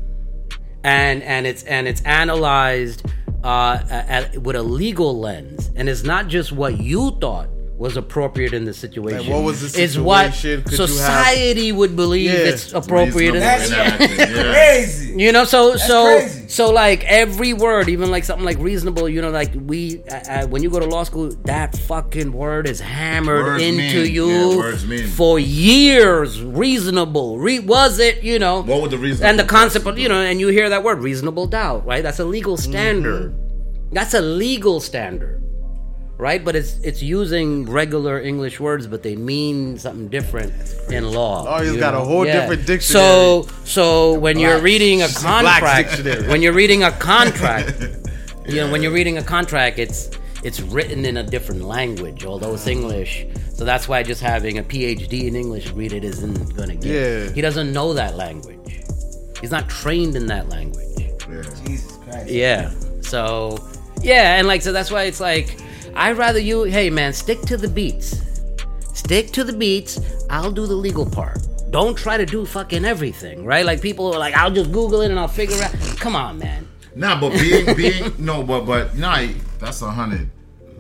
and 0.84 1.22
and 1.24 1.46
it's 1.46 1.64
and 1.64 1.88
it's 1.88 2.02
analyzed 2.04 3.06
uh, 3.44 3.80
at, 3.90 4.38
with 4.40 4.56
a 4.56 4.64
legal 4.64 5.20
lens, 5.20 5.70
and 5.76 5.90
it's 5.90 6.04
not 6.04 6.28
just 6.28 6.52
what 6.52 6.80
you 6.80 7.12
thought 7.20 7.50
was 7.78 7.96
appropriate 7.96 8.54
in 8.54 8.66
the 8.66 8.74
situation. 8.74 9.20
Like, 9.20 9.30
what 9.30 9.44
was 9.44 9.62
the 9.74 9.84
It's 9.84 9.96
what 9.98 10.34
situation? 10.34 10.64
Could 10.64 10.72
you 10.74 10.78
have- 10.80 10.90
society 10.90 11.72
would 11.72 11.96
believe 11.96 12.32
Yeah. 12.32 12.50
it's 12.52 12.74
appropriate. 12.74 13.36
in- 13.36 13.40
That's 13.42 13.70
yeah. 13.72 13.98
crazy. 14.54 15.14
you 15.16 15.32
know, 15.32 15.44
so 15.46 15.76
so 15.76 16.18
crazy. 16.18 16.48
so 16.48 16.72
like 16.72 17.04
every 17.06 17.54
word, 17.54 17.88
even 17.88 18.10
like 18.10 18.24
something 18.24 18.46
like 18.46 18.58
reasonable. 18.58 19.08
You 19.08 19.22
know, 19.22 19.30
like 19.30 19.52
we 19.56 20.02
uh, 20.12 20.16
uh, 20.16 20.48
when 20.48 20.64
you 20.64 20.72
go 20.72 20.80
to 20.80 20.88
law 20.88 21.04
school, 21.04 21.30
that 21.46 21.78
fucking 21.78 22.34
word 22.34 22.68
is 22.68 22.80
hammered 22.80 23.46
Words 23.46 23.64
into 23.64 24.02
mean. 24.04 24.12
you 24.12 24.64
Yeah, 24.64 25.06
for 25.16 25.38
years. 25.40 26.42
Reasonable, 26.42 27.38
Re- 27.38 27.60
was 27.60 28.00
it? 28.00 28.24
You 28.24 28.40
know, 28.40 28.62
What 28.64 28.82
would 28.82 28.92
the 28.92 28.98
reason? 28.98 29.26
and 29.26 29.38
the 29.38 29.44
concept 29.44 29.86
of 29.86 30.00
you 30.00 30.10
know, 30.10 30.20
and 30.22 30.40
you 30.40 30.48
hear 30.48 30.70
that 30.70 30.84
word, 30.84 31.00
reasonable 31.04 31.46
doubt, 31.46 31.86
right? 31.86 32.02
That's 32.02 32.20
a 32.20 32.26
legal 32.26 32.58
standard. 32.58 33.32
Mm-hmm. 33.34 33.94
That's 33.94 34.14
a 34.14 34.22
legal 34.22 34.80
standard, 34.80 35.42
right? 36.18 36.44
But 36.44 36.56
it's 36.56 36.80
it's 36.80 37.02
using 37.02 37.66
regular 37.66 38.20
English 38.20 38.60
words, 38.60 38.88
but 38.88 39.04
they 39.04 39.16
mean 39.16 39.78
something 39.78 40.08
different 40.08 40.54
in 40.90 41.12
law. 41.12 41.42
Oh, 41.42 41.52
Lawyers 41.52 41.74
you 41.74 41.80
got 41.80 41.94
a 41.94 42.00
know? 42.00 42.06
whole 42.06 42.24
different 42.26 42.66
dictionary. 42.66 43.04
So 43.06 43.48
so 43.64 44.14
when 44.20 44.40
you're 44.40 44.60
reading 44.60 45.02
a 45.02 45.08
contract, 45.08 46.04
when 46.28 46.42
you're 46.42 46.54
reading 46.54 46.84
a 46.84 46.92
contract, 46.92 47.82
you 48.48 48.56
know, 48.56 48.72
when 48.72 48.82
you're 48.82 48.94
reading 48.94 49.18
a 49.18 49.24
contract, 49.24 49.80
it's 49.80 50.10
it's 50.44 50.60
written 50.60 51.06
in 51.06 51.18
a 51.18 51.24
different 51.24 51.64
language, 51.64 52.26
although 52.26 52.54
it's 52.54 52.64
uh-huh. 52.64 52.72
English. 52.72 53.28
So 53.54 53.66
that's 53.66 53.88
why 53.88 54.04
just 54.04 54.22
having 54.22 54.60
a 54.60 54.64
PhD 54.64 55.24
in 55.28 55.36
English 55.36 55.72
read 55.72 55.92
it 55.92 56.04
isn't 56.04 56.56
gonna 56.56 56.76
get. 56.76 56.86
Yeah. 56.86 57.32
He 57.32 57.42
doesn't 57.42 57.74
know 57.74 57.94
that 57.94 58.16
language. 58.16 58.82
He's 59.42 59.52
not 59.52 59.70
trained 59.70 60.16
in 60.16 60.28
that 60.28 60.50
language. 60.50 60.86
Yeah. 61.00 61.42
Jesus 61.66 61.98
Christ. 61.98 62.30
Yeah. 62.30 62.72
So 63.02 63.58
yeah, 64.02 64.38
and 64.38 64.48
like 64.48 64.62
so 64.62 64.72
that's 64.72 64.92
why 64.92 65.04
it's 65.04 65.20
like 65.20 65.58
I'd 65.98 66.16
rather 66.16 66.38
you 66.38 66.64
hey 66.64 66.92
man, 66.92 67.12
stick 67.12 67.42
to 67.42 67.58
the 67.58 67.68
beats. 67.68 68.22
Stick 68.94 69.32
to 69.32 69.44
the 69.44 69.52
beats. 69.52 70.00
I'll 70.30 70.52
do 70.52 70.68
the 70.68 70.76
legal 70.76 71.10
part. 71.10 71.40
Don't 71.72 71.98
try 71.98 72.18
to 72.18 72.26
do 72.26 72.46
fucking 72.46 72.86
everything, 72.86 73.44
right? 73.44 73.66
Like 73.66 73.82
people 73.82 74.14
are 74.14 74.20
like, 74.20 74.36
I'll 74.36 74.52
just 74.52 74.72
Google 74.72 75.02
it 75.02 75.10
and 75.10 75.20
I'll 75.20 75.28
figure 75.28 75.60
out. 75.62 75.74
Come 76.00 76.16
on, 76.16 76.38
man. 76.38 76.68
Nah, 76.96 77.20
but 77.20 77.32
being 77.32 77.76
being 77.76 78.14
no, 78.20 78.44
but 78.44 78.66
but 78.66 78.96
nah, 78.96 79.26
that's 79.58 79.82
a 79.82 79.90
hundred. 79.90 80.30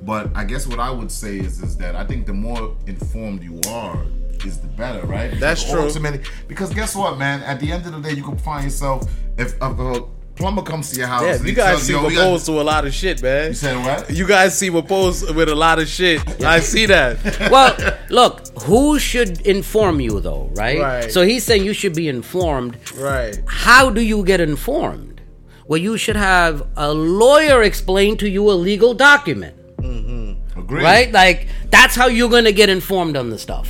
But 0.03 0.30
I 0.36 0.43
guess 0.43 0.68
what 0.68 0.80
I 0.80 0.91
would 0.91 1.11
say 1.11 1.39
is 1.39 1.63
is 1.63 1.76
that 1.78 1.95
I 1.95 2.05
think 2.05 2.28
the 2.28 2.34
more 2.34 2.76
informed 2.86 3.41
you 3.41 3.59
are, 3.70 4.05
is 4.45 4.59
the 4.59 4.68
better, 4.68 5.03
right? 5.07 5.32
That's 5.39 5.63
Because 5.63 5.72
true. 5.72 5.82
Ultimately, 5.82 6.22
because 6.47 6.74
guess 6.76 6.95
what, 6.95 7.18
man? 7.18 7.41
At 7.41 7.59
the 7.59 7.72
end 7.72 7.88
of 7.88 7.91
the 7.91 8.01
day, 8.01 8.13
you 8.15 8.24
can 8.24 8.38
find 8.38 8.65
yourself 8.65 9.09
if, 9.38 9.55
if 9.55 9.61
a 9.61 10.03
plumber 10.38 10.61
comes 10.61 10.91
to 10.91 10.97
your 10.97 11.07
house. 11.07 11.23
Yeah, 11.23 11.43
you 11.43 11.53
guys 11.53 11.65
tells 11.69 11.83
seem 11.83 11.95
yo, 11.97 12.07
we 12.07 12.15
opposed 12.17 12.45
to 12.45 12.61
a 12.61 12.63
lot 12.63 12.85
of 12.85 12.93
shit, 12.93 13.21
man. 13.21 13.49
You 13.49 13.53
said 13.53 13.83
what? 13.85 14.09
You 14.09 14.27
guys 14.27 14.57
seem 14.57 14.75
opposed 14.75 15.35
with 15.35 15.49
a 15.49 15.55
lot 15.55 15.79
of 15.79 15.88
shit. 15.88 16.21
I 16.43 16.59
see 16.59 16.85
that. 16.88 17.17
Well, 17.51 17.75
look, 18.09 18.47
who 18.63 18.99
should 18.99 19.41
inform 19.41 19.99
you 19.99 20.19
though, 20.19 20.49
right? 20.53 20.79
Right. 20.79 21.11
So 21.11 21.21
he's 21.23 21.43
saying 21.43 21.63
you 21.63 21.73
should 21.73 21.95
be 21.95 22.07
informed. 22.07 22.77
Right. 22.95 23.39
How 23.47 23.89
do 23.89 24.01
you 24.01 24.23
get 24.23 24.39
informed? 24.41 25.21
Well, 25.67 25.77
you 25.77 25.97
should 25.97 26.15
have 26.15 26.67
a 26.77 26.93
lawyer 26.93 27.63
explain 27.63 28.17
to 28.17 28.29
you 28.29 28.49
a 28.49 28.53
legal 28.53 28.93
document. 28.93 29.55
Mm-hmm. 29.77 30.59
Agree. 30.59 30.83
right? 30.83 31.11
Like 31.11 31.47
that's 31.69 31.95
how 31.95 32.07
you're 32.07 32.29
gonna 32.29 32.51
get 32.51 32.69
informed 32.69 33.15
on 33.17 33.29
the 33.29 33.38
stuff. 33.38 33.69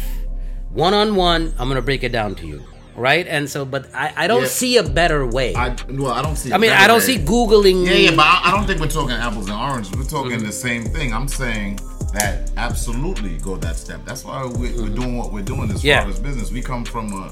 One 0.72 0.94
on 0.94 1.16
one, 1.16 1.54
I'm 1.58 1.68
gonna 1.68 1.82
break 1.82 2.04
it 2.04 2.12
down 2.12 2.36
to 2.36 2.48
you, 2.48 2.64
right? 2.98 3.26
And 3.28 3.50
so, 3.50 3.64
but 3.64 3.88
I, 3.94 4.12
I 4.18 4.28
don't 4.28 4.42
Yeah. 4.42 4.48
see 4.48 4.78
a 4.78 4.84
better 4.84 5.26
way. 5.26 5.54
I, 5.56 5.68
I 5.68 5.76
well, 5.90 6.12
I 6.12 6.22
don't 6.22 6.36
see. 6.36 6.52
I 6.52 6.58
mean, 6.58 6.72
I 6.72 6.88
don't 6.88 6.98
way. 6.98 7.06
see 7.06 7.18
googling. 7.20 7.86
Yeah, 7.86 7.94
yeah, 7.94 8.10
but 8.16 8.26
I, 8.26 8.42
I 8.46 8.52
don't 8.52 8.66
think 8.68 8.80
we're 8.82 8.88
talking 8.88 9.16
apples 9.16 9.48
and 9.50 9.56
oranges. 9.58 9.94
We're 9.96 10.04
talking 10.04 10.38
Mm-hmm. 10.38 10.46
the 10.46 10.52
same 10.52 10.84
thing. 10.86 11.14
I'm 11.14 11.28
saying 11.28 11.80
that 12.14 12.52
absolutely 12.58 13.38
go 13.38 13.56
that 13.58 13.76
step. 13.76 14.04
That's 14.06 14.26
why 14.26 14.46
we, 14.46 14.72
we're 14.74 14.90
doing 14.90 15.16
what 15.18 15.32
we're 15.32 15.44
doing 15.44 15.70
as 15.72 15.78
Mm-hmm. 15.80 15.88
Yeah. 15.88 16.02
far 16.02 16.10
as 16.10 16.20
business. 16.20 16.52
We 16.52 16.62
come 16.62 16.84
from 16.84 17.14
a 17.14 17.30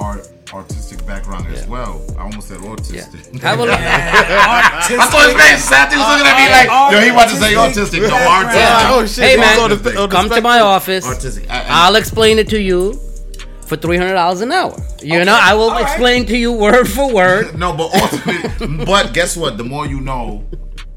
art 0.00 0.28
artistic 0.52 1.04
background 1.06 1.46
as 1.54 1.66
well. 1.66 2.04
I 2.18 2.22
almost 2.22 2.48
said 2.48 2.58
autistic. 2.58 3.40
Have 3.46 3.60
a 3.60 3.62
look. 3.62 3.70
I 3.78 5.08
thought 5.10 5.26
his 5.26 5.36
name 5.36 5.58
sat 5.58 5.90
he 5.92 5.98
was 5.98 6.06
looking 6.08 6.26
at 6.26 6.36
me 6.36 6.46
like, 6.50 6.92
yo, 6.92 7.00
he 7.00 7.08
about 7.10 7.28
to 7.30 7.36
say 7.36 7.54
autistic. 7.54 8.02
No, 8.02 8.08
Background. 8.10 8.46
artistic. 8.46 8.90
Oh 8.90 9.06
shit! 9.06 9.24
Hey, 9.24 9.36
man, 9.36 9.54
is 9.54 9.58
on 9.60 9.70
the- 9.82 10.00
on 10.02 10.08
the 10.08 10.14
Come 10.16 10.28
to 10.30 10.40
my 10.40 10.60
office. 10.60 11.06
Autistic. 11.06 11.48
I- 11.48 11.62
I- 11.62 11.86
I'll 11.86 11.94
explain 11.96 12.38
it 12.38 12.48
to 12.50 12.60
you 12.60 13.00
for 13.74 13.80
three 13.80 13.96
hundred 13.96 14.14
dollars 14.14 14.40
an 14.40 14.52
hour. 14.52 14.76
You 15.02 15.24
know, 15.24 15.38
I 15.40 15.54
will 15.54 15.64
All 15.64 15.70
right. 15.70 15.82
explain 15.82 16.26
to 16.26 16.36
you 16.36 16.52
word 16.52 16.86
for 16.86 17.12
word. 17.12 17.58
No, 17.64 17.76
but 17.76 17.90
ultimately, 17.94 18.84
but 18.84 19.12
guess 19.12 19.36
what? 19.36 19.56
The 19.58 19.64
more 19.64 19.86
you 19.86 20.00
know 20.00 20.44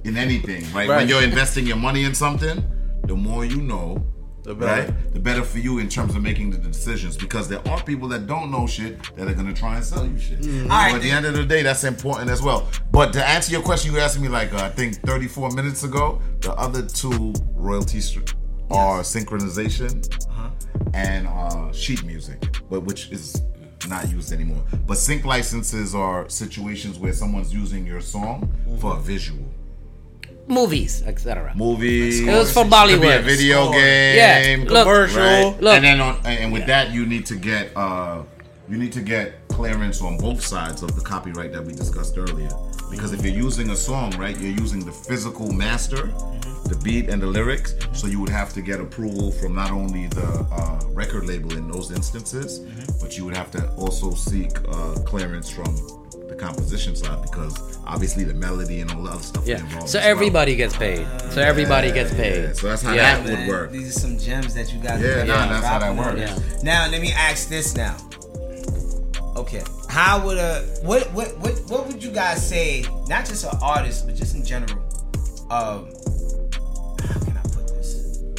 in 0.03 0.17
anything, 0.17 0.65
right? 0.73 0.87
When 0.87 1.07
you're 1.07 1.23
investing 1.23 1.65
your 1.67 1.77
money 1.77 2.03
in 2.03 2.13
something, 2.15 2.63
the 3.05 3.15
more 3.15 3.45
you 3.45 3.61
know, 3.61 4.03
The 4.43 4.53
better. 4.55 4.91
right? 4.91 5.13
The 5.13 5.19
better 5.19 5.43
for 5.43 5.59
you 5.59 5.79
in 5.79 5.89
terms 5.89 6.15
of 6.15 6.21
making 6.21 6.51
the 6.51 6.57
decisions 6.57 7.17
because 7.17 7.47
there 7.49 7.61
are 7.67 7.81
people 7.83 8.07
that 8.09 8.27
don't 8.27 8.49
know 8.51 8.67
shit 8.67 8.93
that 9.15 9.27
are 9.27 9.33
gonna 9.33 9.53
try 9.53 9.75
and 9.75 9.83
sell 9.85 10.05
you 10.05 10.17
shit. 10.19 10.43
So 10.43 10.49
Alright. 10.63 10.95
at 10.95 11.01
the 11.01 11.11
end 11.11 11.25
of 11.25 11.33
the 11.33 11.45
day, 11.45 11.61
that's 11.63 11.83
important 11.83 12.29
as 12.29 12.41
well. 12.41 12.67
But 12.91 13.11
to 13.13 13.25
answer 13.27 13.51
your 13.51 13.61
question, 13.61 13.93
you 13.93 13.99
asked 13.99 14.19
me 14.19 14.27
like 14.29 14.53
uh, 14.53 14.57
I 14.65 14.69
think 14.69 14.95
34 15.05 15.51
minutes 15.51 15.83
ago. 15.83 16.21
The 16.41 16.53
other 16.53 16.83
two 16.85 17.33
royalties 17.55 18.17
are 18.71 19.01
synchronization. 19.01 19.93
And 20.93 21.27
uh, 21.27 21.71
sheet 21.71 22.03
music, 22.03 22.43
but 22.69 22.81
which 22.81 23.09
is 23.11 23.41
not 23.87 24.09
used 24.09 24.33
anymore. 24.33 24.63
But 24.85 24.97
sync 24.97 25.23
licenses 25.25 25.93
are 25.95 26.27
situations 26.29 26.97
where 26.99 27.13
someone's 27.13 27.53
using 27.53 27.85
your 27.85 28.01
song 28.01 28.51
for 28.79 28.97
a 28.97 28.99
visual. 28.99 29.43
Movies, 30.49 31.03
etc. 31.05 31.53
Movies. 31.55 32.21
It 32.21 32.27
was 32.27 32.53
for 32.53 32.63
Could 32.63 32.69
be 32.71 32.75
a 32.75 32.79
Bollywood. 33.19 33.23
video 33.23 33.63
Score. 33.65 33.73
game. 33.73 34.61
Yeah, 34.61 34.69
look, 34.69 34.83
Commercial. 34.87 35.19
right? 35.21 35.57
Look. 35.61 35.75
and 35.75 35.83
then 35.83 35.99
on 36.01 36.25
and 36.25 36.53
with 36.53 36.67
that 36.67 36.91
you 36.91 37.05
need 37.05 37.25
to 37.25 37.35
get 37.35 37.75
uh 37.75 38.23
you 38.69 38.77
need 38.77 38.91
to 38.93 39.01
get 39.01 39.47
clearance 39.47 40.01
on 40.01 40.17
both 40.17 40.41
sides 40.41 40.83
of 40.83 40.95
the 40.95 41.01
copyright 41.01 41.51
that 41.53 41.63
we 41.63 41.73
discussed 41.73 42.17
earlier. 42.17 42.49
Because 42.91 43.13
if 43.13 43.23
you're 43.23 43.33
using 43.33 43.69
a 43.71 43.75
song, 43.75 44.11
right, 44.17 44.37
you're 44.39 44.51
using 44.51 44.85
the 44.85 44.91
physical 44.91 45.51
master, 45.51 46.07
the 46.65 46.79
beat 46.83 47.09
and 47.09 47.21
the 47.21 47.27
lyrics. 47.27 47.75
So 47.93 48.07
you 48.07 48.19
would 48.19 48.29
have 48.29 48.53
to 48.53 48.61
get 48.61 48.79
approval 48.79 49.31
from 49.31 49.55
not 49.55 49.71
only 49.71 50.07
the 50.07 50.45
uh, 50.51 50.79
record 50.91 51.25
label 51.25 51.53
in 51.57 51.69
those 51.71 51.91
instances, 51.91 52.59
but 53.01 53.17
you 53.17 53.25
would 53.25 53.35
have 53.35 53.51
to 53.51 53.69
also 53.73 54.11
seek 54.11 54.51
uh, 54.69 54.95
clearance 55.05 55.49
from 55.49 55.75
the 56.27 56.35
composition 56.35 56.95
side 56.95 57.21
because 57.21 57.79
obviously 57.85 58.25
the 58.25 58.33
melody 58.33 58.81
and 58.81 58.91
all 58.91 59.01
the 59.03 59.11
other 59.11 59.23
stuff 59.23 59.43
is 59.43 59.49
Yeah. 59.49 59.59
involved. 59.59 59.89
So 59.89 59.99
as 59.99 60.03
well. 60.03 60.11
everybody 60.11 60.55
gets 60.57 60.75
paid. 60.75 61.07
So 61.31 61.41
everybody 61.41 61.91
gets 61.91 62.13
paid. 62.13 62.43
Yeah, 62.43 62.53
so 62.53 62.67
that's 62.67 62.81
how 62.81 62.93
Yeah. 62.93 63.21
that 63.21 63.39
would 63.39 63.47
work. 63.47 63.71
These 63.71 63.95
are 63.95 63.99
some 63.99 64.17
gems 64.17 64.53
that 64.55 64.73
you 64.73 64.79
guys. 64.79 65.01
Yeah, 65.01 65.23
are 65.23 65.25
nah, 65.25 65.47
that's 65.47 65.65
how 65.65 65.79
that 65.79 65.95
works. 65.95 66.19
Yeah. 66.19 66.37
Now 66.63 66.89
let 66.91 67.01
me 67.01 67.13
ask 67.13 67.47
this 67.47 67.75
now. 67.75 67.95
Okay, 69.47 69.63
how 69.87 70.25
would 70.25 70.37
a 70.37 70.61
what 70.81 71.09
what 71.13 71.37
what 71.39 71.53
what 71.69 71.87
would 71.87 72.03
you 72.03 72.11
guys 72.11 72.45
say? 72.45 72.83
Not 73.07 73.25
just 73.25 73.45
an 73.45 73.57
artist, 73.61 74.05
but 74.05 74.15
just 74.15 74.35
in 74.35 74.43
general. 74.43 74.77
Um, 75.49 75.85
how 76.99 77.19
can 77.23 77.37
I 77.37 77.41
put 77.43 77.69
this? 77.69 78.33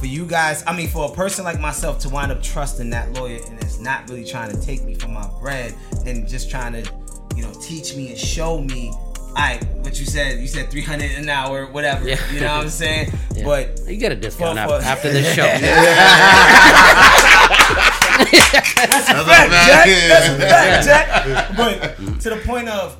For 0.00 0.06
you 0.06 0.24
guys, 0.24 0.64
I 0.66 0.74
mean, 0.74 0.88
for 0.88 1.10
a 1.10 1.14
person 1.14 1.44
like 1.44 1.60
myself 1.60 1.98
to 2.00 2.08
wind 2.08 2.32
up 2.32 2.42
trusting 2.42 2.88
that 2.90 3.12
lawyer 3.12 3.38
and 3.46 3.62
is 3.64 3.78
not 3.80 4.08
really 4.08 4.24
trying 4.24 4.50
to 4.50 4.58
take 4.64 4.82
me 4.84 4.94
for 4.94 5.08
my 5.08 5.28
bread 5.40 5.74
and 6.06 6.26
just 6.26 6.48
trying 6.50 6.72
to, 6.72 6.90
you 7.36 7.42
know, 7.42 7.52
teach 7.60 7.94
me 7.94 8.08
and 8.08 8.18
show 8.18 8.62
me. 8.62 8.94
I 9.36 9.58
what 9.82 10.00
you 10.00 10.06
said, 10.06 10.38
you 10.40 10.48
said 10.48 10.70
300 10.70 11.10
an 11.10 11.28
hour, 11.28 11.66
whatever. 11.66 12.08
Yeah. 12.08 12.18
You 12.32 12.40
know 12.40 12.54
what 12.56 12.64
I'm 12.64 12.70
saying? 12.70 13.12
Yeah. 13.36 13.44
But 13.44 13.80
you 13.86 13.98
get 13.98 14.12
a 14.12 14.16
discount 14.16 14.58
For- 14.58 14.80
for- 14.80 14.86
after 14.86 15.12
the 15.12 15.22
show. 15.22 15.44
fact, 18.24 19.50
Jack. 19.52 19.86
That's 19.86 20.28
a 20.28 20.38
fact, 20.38 20.84
Jack. 20.86 21.56
But 21.56 22.20
to 22.20 22.30
the 22.30 22.40
point 22.44 22.68
of 22.68 22.96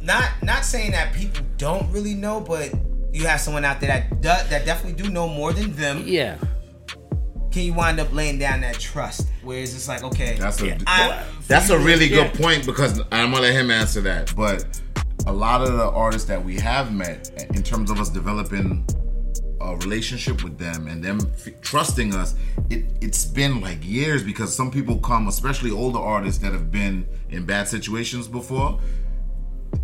not 0.00 0.30
not 0.42 0.64
saying 0.64 0.92
that 0.92 1.12
people 1.14 1.44
don't 1.56 1.90
really 1.92 2.14
know, 2.14 2.40
but 2.40 2.72
you 3.12 3.26
have 3.26 3.40
someone 3.40 3.64
out 3.64 3.80
there 3.80 3.88
that 3.88 4.10
do, 4.22 4.28
that 4.28 4.64
definitely 4.64 5.02
do 5.02 5.10
know 5.10 5.28
more 5.28 5.52
than 5.52 5.72
them. 5.74 6.02
Yeah. 6.06 6.36
Can 7.50 7.62
you 7.62 7.74
wind 7.74 7.98
up 7.98 8.12
laying 8.12 8.38
down 8.38 8.60
that 8.60 8.78
trust? 8.78 9.26
Where 9.42 9.58
it's 9.58 9.72
just 9.72 9.88
like, 9.88 10.04
okay, 10.04 10.36
That's 10.38 10.62
a 10.62 10.78
I- 10.86 11.24
that's 11.48 11.70
a 11.70 11.78
really 11.78 12.06
Yeah. 12.06 12.28
good 12.28 12.34
point 12.40 12.64
because 12.64 13.00
I'm 13.10 13.30
gonna 13.32 13.42
let 13.42 13.54
him 13.54 13.70
answer 13.72 14.00
that. 14.02 14.32
But 14.36 14.64
a 15.26 15.32
lot 15.32 15.60
of 15.62 15.72
the 15.76 15.90
artists 15.90 16.28
that 16.28 16.44
we 16.44 16.58
have 16.60 16.92
met, 16.94 17.48
in 17.54 17.62
terms 17.64 17.90
of 17.90 18.00
us 18.00 18.08
developing 18.08 18.86
a 19.60 19.76
relationship 19.76 20.42
with 20.42 20.58
them 20.58 20.88
and 20.88 21.02
them 21.04 21.18
f- 21.34 21.48
trusting 21.60 22.14
us, 22.14 22.34
it 22.70 22.84
it's 23.00 23.24
been 23.24 23.60
like 23.60 23.78
years 23.82 24.22
because 24.22 24.54
some 24.54 24.70
people 24.70 24.98
come, 24.98 25.28
especially 25.28 25.70
older 25.70 25.98
artists 25.98 26.40
that 26.42 26.52
have 26.52 26.70
been 26.72 27.06
in 27.30 27.44
bad 27.44 27.68
situations 27.68 28.26
before. 28.28 28.78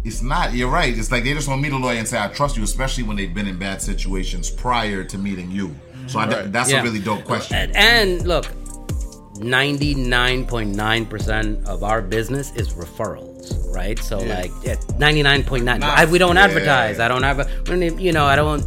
It's 0.04 0.22
not. 0.22 0.52
You're 0.54 0.70
right. 0.70 0.96
It's 0.96 1.10
like 1.12 1.24
they 1.24 1.32
just 1.34 1.48
want 1.48 1.58
to 1.62 1.62
meet 1.62 1.72
a 1.72 1.76
lawyer 1.78 1.98
and 1.98 2.08
say, 2.08 2.18
"I 2.22 2.28
trust 2.28 2.56
you," 2.56 2.62
especially 2.64 3.04
when 3.04 3.16
they've 3.16 3.32
been 3.34 3.46
in 3.46 3.58
bad 3.58 3.80
situations 3.82 4.50
prior 4.50 5.04
to 5.04 5.18
meeting 5.18 5.50
you. 5.50 5.74
So 6.08 6.18
I, 6.20 6.26
that's 6.26 6.70
Yeah. 6.70 6.80
a 6.80 6.84
really 6.84 7.00
dope 7.00 7.24
question. 7.24 7.56
And, 7.56 7.74
and 7.76 8.26
look, 8.26 8.46
99.9% 9.34 11.66
of 11.66 11.82
our 11.82 12.00
business 12.02 12.52
is 12.54 12.72
referrals, 12.74 13.56
right? 13.74 13.98
So 13.98 14.20
Yeah. 14.22 14.40
like 14.40 14.52
yeah, 14.62 14.74
99.9 14.98 15.82
I, 15.82 16.04
we 16.06 16.18
don't 16.18 16.36
Yeah. 16.36 16.44
advertise. 16.44 16.98
I 17.00 17.08
don't 17.08 17.22
have 17.22 17.40
a 17.40 17.46
we 17.70 17.80
don't 17.88 18.00
you 18.00 18.12
know, 18.12 18.24
I 18.26 18.36
don't 18.36 18.62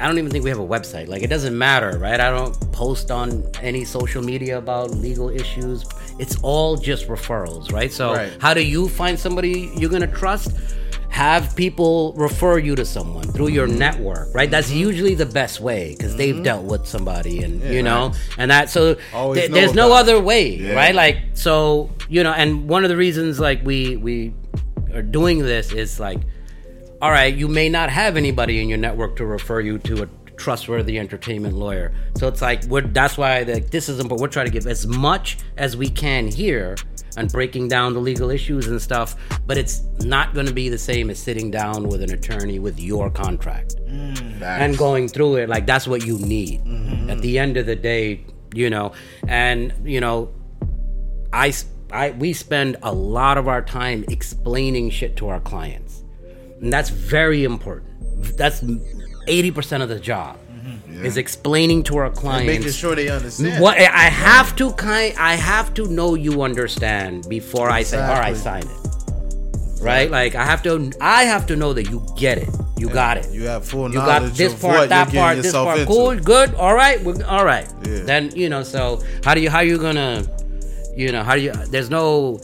I 0.00 0.06
don't 0.06 0.18
even 0.18 0.30
think 0.30 0.44
we 0.44 0.50
have 0.50 0.58
a 0.58 0.66
website. 0.66 1.08
Like 1.08 1.22
it 1.22 1.28
doesn't 1.28 1.56
matter, 1.56 1.98
right? 1.98 2.18
I 2.20 2.30
don't 2.30 2.54
post 2.72 3.10
on 3.10 3.44
any 3.62 3.84
social 3.84 4.22
media 4.22 4.58
about 4.58 4.90
legal 4.92 5.28
issues. 5.28 5.84
It's 6.18 6.36
all 6.42 6.76
just 6.76 7.08
referrals, 7.08 7.72
right? 7.72 7.92
So 7.92 8.14
Right. 8.14 8.32
how 8.40 8.54
do 8.54 8.62
you 8.62 8.88
find 8.88 9.18
somebody 9.18 9.70
you're 9.76 9.90
going 9.90 10.02
to 10.10 10.16
trust? 10.22 10.52
Have 11.08 11.56
people 11.56 12.12
refer 12.16 12.58
you 12.58 12.76
to 12.76 12.84
someone 12.84 13.24
through 13.32 13.48
your 13.48 13.66
Mm-hmm. 13.66 13.78
network, 13.78 14.28
right? 14.34 14.48
That's 14.50 14.70
usually 14.70 15.16
the 15.16 15.26
best 15.26 15.60
way 15.60 15.94
because 15.96 16.14
they've 16.16 16.40
dealt 16.42 16.64
with 16.64 16.86
somebody, 16.86 17.42
and 17.42 17.60
you 17.62 17.82
know, 17.82 18.12
and 18.38 18.50
that 18.50 18.70
so 18.70 18.94
th- 18.94 19.50
there's 19.50 19.74
no 19.74 19.88
it. 19.88 20.00
other 20.00 20.20
way, 20.20 20.50
Yeah. 20.54 20.74
right? 20.74 20.94
Like 20.94 21.18
so, 21.34 21.90
you 22.08 22.22
know, 22.22 22.32
and 22.32 22.68
one 22.68 22.84
of 22.84 22.90
the 22.90 22.96
reasons 22.96 23.40
like 23.40 23.60
we 23.66 23.96
we 23.96 24.32
are 24.94 25.02
doing 25.02 25.40
this 25.40 25.72
is 25.72 25.98
like, 25.98 26.20
all 27.02 27.10
right, 27.10 27.34
you 27.34 27.48
may 27.48 27.68
not 27.68 27.90
have 27.90 28.16
anybody 28.16 28.60
in 28.60 28.68
your 28.68 28.78
network 28.78 29.16
to 29.16 29.26
refer 29.26 29.60
you 29.60 29.78
to 29.78 30.02
a 30.02 30.06
trustworthy 30.36 30.98
entertainment 30.98 31.54
lawyer. 31.54 31.92
So 32.16 32.26
it's 32.28 32.40
like 32.40 32.64
we're 32.64 32.82
that's 32.82 33.18
why 33.18 33.42
like 33.42 33.70
this 33.70 33.88
is 33.88 34.00
important. 34.00 34.22
We're 34.22 34.32
trying 34.32 34.46
to 34.46 34.52
give 34.52 34.66
as 34.66 34.86
much 34.86 35.38
as 35.56 35.76
we 35.76 35.88
can 35.88 36.28
here 36.28 36.76
and 37.16 37.30
breaking 37.30 37.68
down 37.68 37.92
the 37.92 38.00
legal 38.00 38.30
issues 38.30 38.66
and 38.66 38.80
stuff, 38.80 39.16
but 39.46 39.58
it's 39.58 39.82
not 40.00 40.32
going 40.32 40.46
to 40.46 40.52
be 40.52 40.68
the 40.68 40.78
same 40.78 41.10
as 41.10 41.18
sitting 41.18 41.50
down 41.50 41.88
with 41.88 42.02
an 42.02 42.12
attorney 42.12 42.58
with 42.58 42.80
your 42.80 43.10
contract. 43.10 43.76
Mm, 43.86 44.40
and 44.42 44.78
going 44.78 45.08
through 45.08 45.36
it 45.36 45.48
like 45.48 45.66
that's 45.66 45.86
what 45.86 46.06
you 46.06 46.18
need. 46.18 46.64
Mm-hmm. 46.64 47.10
At 47.10 47.20
the 47.20 47.38
end 47.38 47.56
of 47.56 47.66
the 47.66 47.76
day 47.76 48.24
you 48.54 48.70
know 48.70 48.92
and 49.28 49.72
you 49.84 50.00
know 50.00 50.32
I, 51.32 51.52
I 51.92 52.10
we 52.12 52.32
spend 52.32 52.76
a 52.82 52.92
lot 52.92 53.38
of 53.38 53.46
our 53.46 53.62
time 53.62 54.04
explaining 54.08 54.90
shit 54.90 55.16
to 55.18 55.28
our 55.28 55.40
clients 55.40 55.89
and 56.60 56.72
that's 56.72 56.90
very 56.90 57.44
important 57.44 57.88
that's 58.36 58.62
80% 58.62 59.82
of 59.82 59.88
the 59.88 60.00
job 60.00 60.38
mm-hmm. 60.50 61.04
is 61.04 61.16
explaining 61.16 61.82
to 61.84 61.96
our 61.98 62.10
clients 62.10 62.46
making 62.46 62.72
sure 62.72 62.94
they 62.94 63.08
understand. 63.08 63.62
what 63.62 63.78
I 63.78 63.82
have 63.82 64.56
to 64.56 64.72
kind 64.72 65.14
I 65.18 65.34
have 65.34 65.74
to 65.74 65.86
know 65.86 66.14
you 66.14 66.42
understand 66.42 67.28
before 67.28 67.70
I 67.70 67.82
say 67.82 68.00
all 68.00 68.18
right 68.18 68.36
sign 68.36 68.62
it. 68.62 68.76
Right? 69.82 70.10
Like 70.10 70.34
I 70.34 70.44
have 70.44 70.62
to 70.64 70.92
I 71.00 71.24
have 71.24 71.46
to 71.46 71.56
know 71.56 71.72
that 71.72 71.88
you 71.88 72.06
get 72.16 72.36
it. 72.38 72.48
You 72.80 72.88
got 72.88 73.18
it. 73.18 73.30
You 73.30 73.44
have 73.44 73.66
full 73.66 73.88
You 73.88 73.96
got 73.96 74.22
this 74.32 74.58
part, 74.58 74.88
that 74.88 75.12
part, 75.12 75.36
this 75.36 75.52
part. 75.52 75.80
into. 75.80 75.92
Cool, 75.92 76.18
good, 76.18 76.54
all 76.54 76.74
right, 76.74 76.98
we're, 77.02 77.22
all 77.26 77.44
right. 77.44 77.70
Yeah. 77.84 78.00
Then 78.04 78.34
you 78.34 78.48
know. 78.48 78.62
So 78.62 79.02
how 79.22 79.34
do 79.34 79.42
you 79.42 79.50
how 79.50 79.60
you 79.60 79.76
gonna, 79.76 80.24
you 80.96 81.12
know, 81.12 81.22
how 81.22 81.34
do 81.34 81.42
you? 81.42 81.52
There's 81.52 81.90
no, 81.90 82.40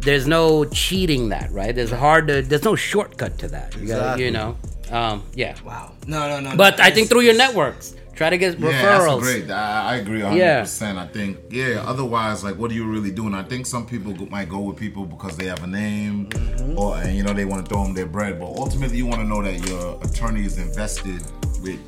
there's 0.00 0.26
no 0.26 0.64
cheating 0.64 1.28
that, 1.30 1.50
right? 1.52 1.74
There's 1.74 1.90
hard 1.90 2.26
to. 2.28 2.42
There's 2.42 2.64
no 2.64 2.74
shortcut 2.76 3.38
to 3.38 3.48
that. 3.48 3.74
You 3.76 3.86
got, 3.88 3.96
Exactly. 3.96 4.24
you 4.24 4.30
know. 4.30 4.56
Um, 4.90 5.22
yeah. 5.34 5.54
wow, 5.64 5.92
no, 6.08 6.28
no, 6.28 6.40
no. 6.40 6.56
But 6.56 6.78
no, 6.78 6.84
I 6.84 6.90
think 6.90 7.08
through 7.08 7.20
your 7.20 7.36
networks, 7.36 7.94
try 8.16 8.28
to 8.28 8.36
get 8.36 8.58
Yeah, 8.58 8.70
referrals. 8.72 9.20
that's 9.22 9.32
great. 9.38 9.50
I, 9.50 9.92
I 9.92 9.96
agree 9.96 10.20
100%. 10.20 10.36
Yeah. 10.36 11.00
I 11.02 11.06
think, 11.06 11.38
yeah, 11.50 11.84
otherwise, 11.86 12.42
like, 12.42 12.56
what 12.56 12.72
are 12.72 12.74
you 12.74 12.86
really 12.90 13.12
doing? 13.12 13.32
I 13.32 13.44
think 13.44 13.66
some 13.66 13.86
people 13.86 14.12
go, 14.12 14.26
might 14.26 14.48
go 14.48 14.58
with 14.58 14.76
people 14.78 15.04
because 15.06 15.36
they 15.36 15.46
have 15.46 15.62
a 15.62 15.66
name 15.68 16.26
Mm-hmm. 16.30 16.76
or, 16.78 16.96
and, 16.96 17.16
you 17.16 17.22
know, 17.22 17.32
they 17.32 17.44
want 17.44 17.64
to 17.64 17.68
throw 17.72 17.84
them 17.84 17.94
their 17.94 18.06
bread. 18.06 18.40
But 18.40 18.46
ultimately, 18.48 18.96
you 18.96 19.06
want 19.06 19.20
to 19.20 19.26
know 19.28 19.42
that 19.42 19.64
your 19.68 19.98
attorney 20.02 20.44
is 20.44 20.58
invested 20.58 21.20
with 21.62 21.78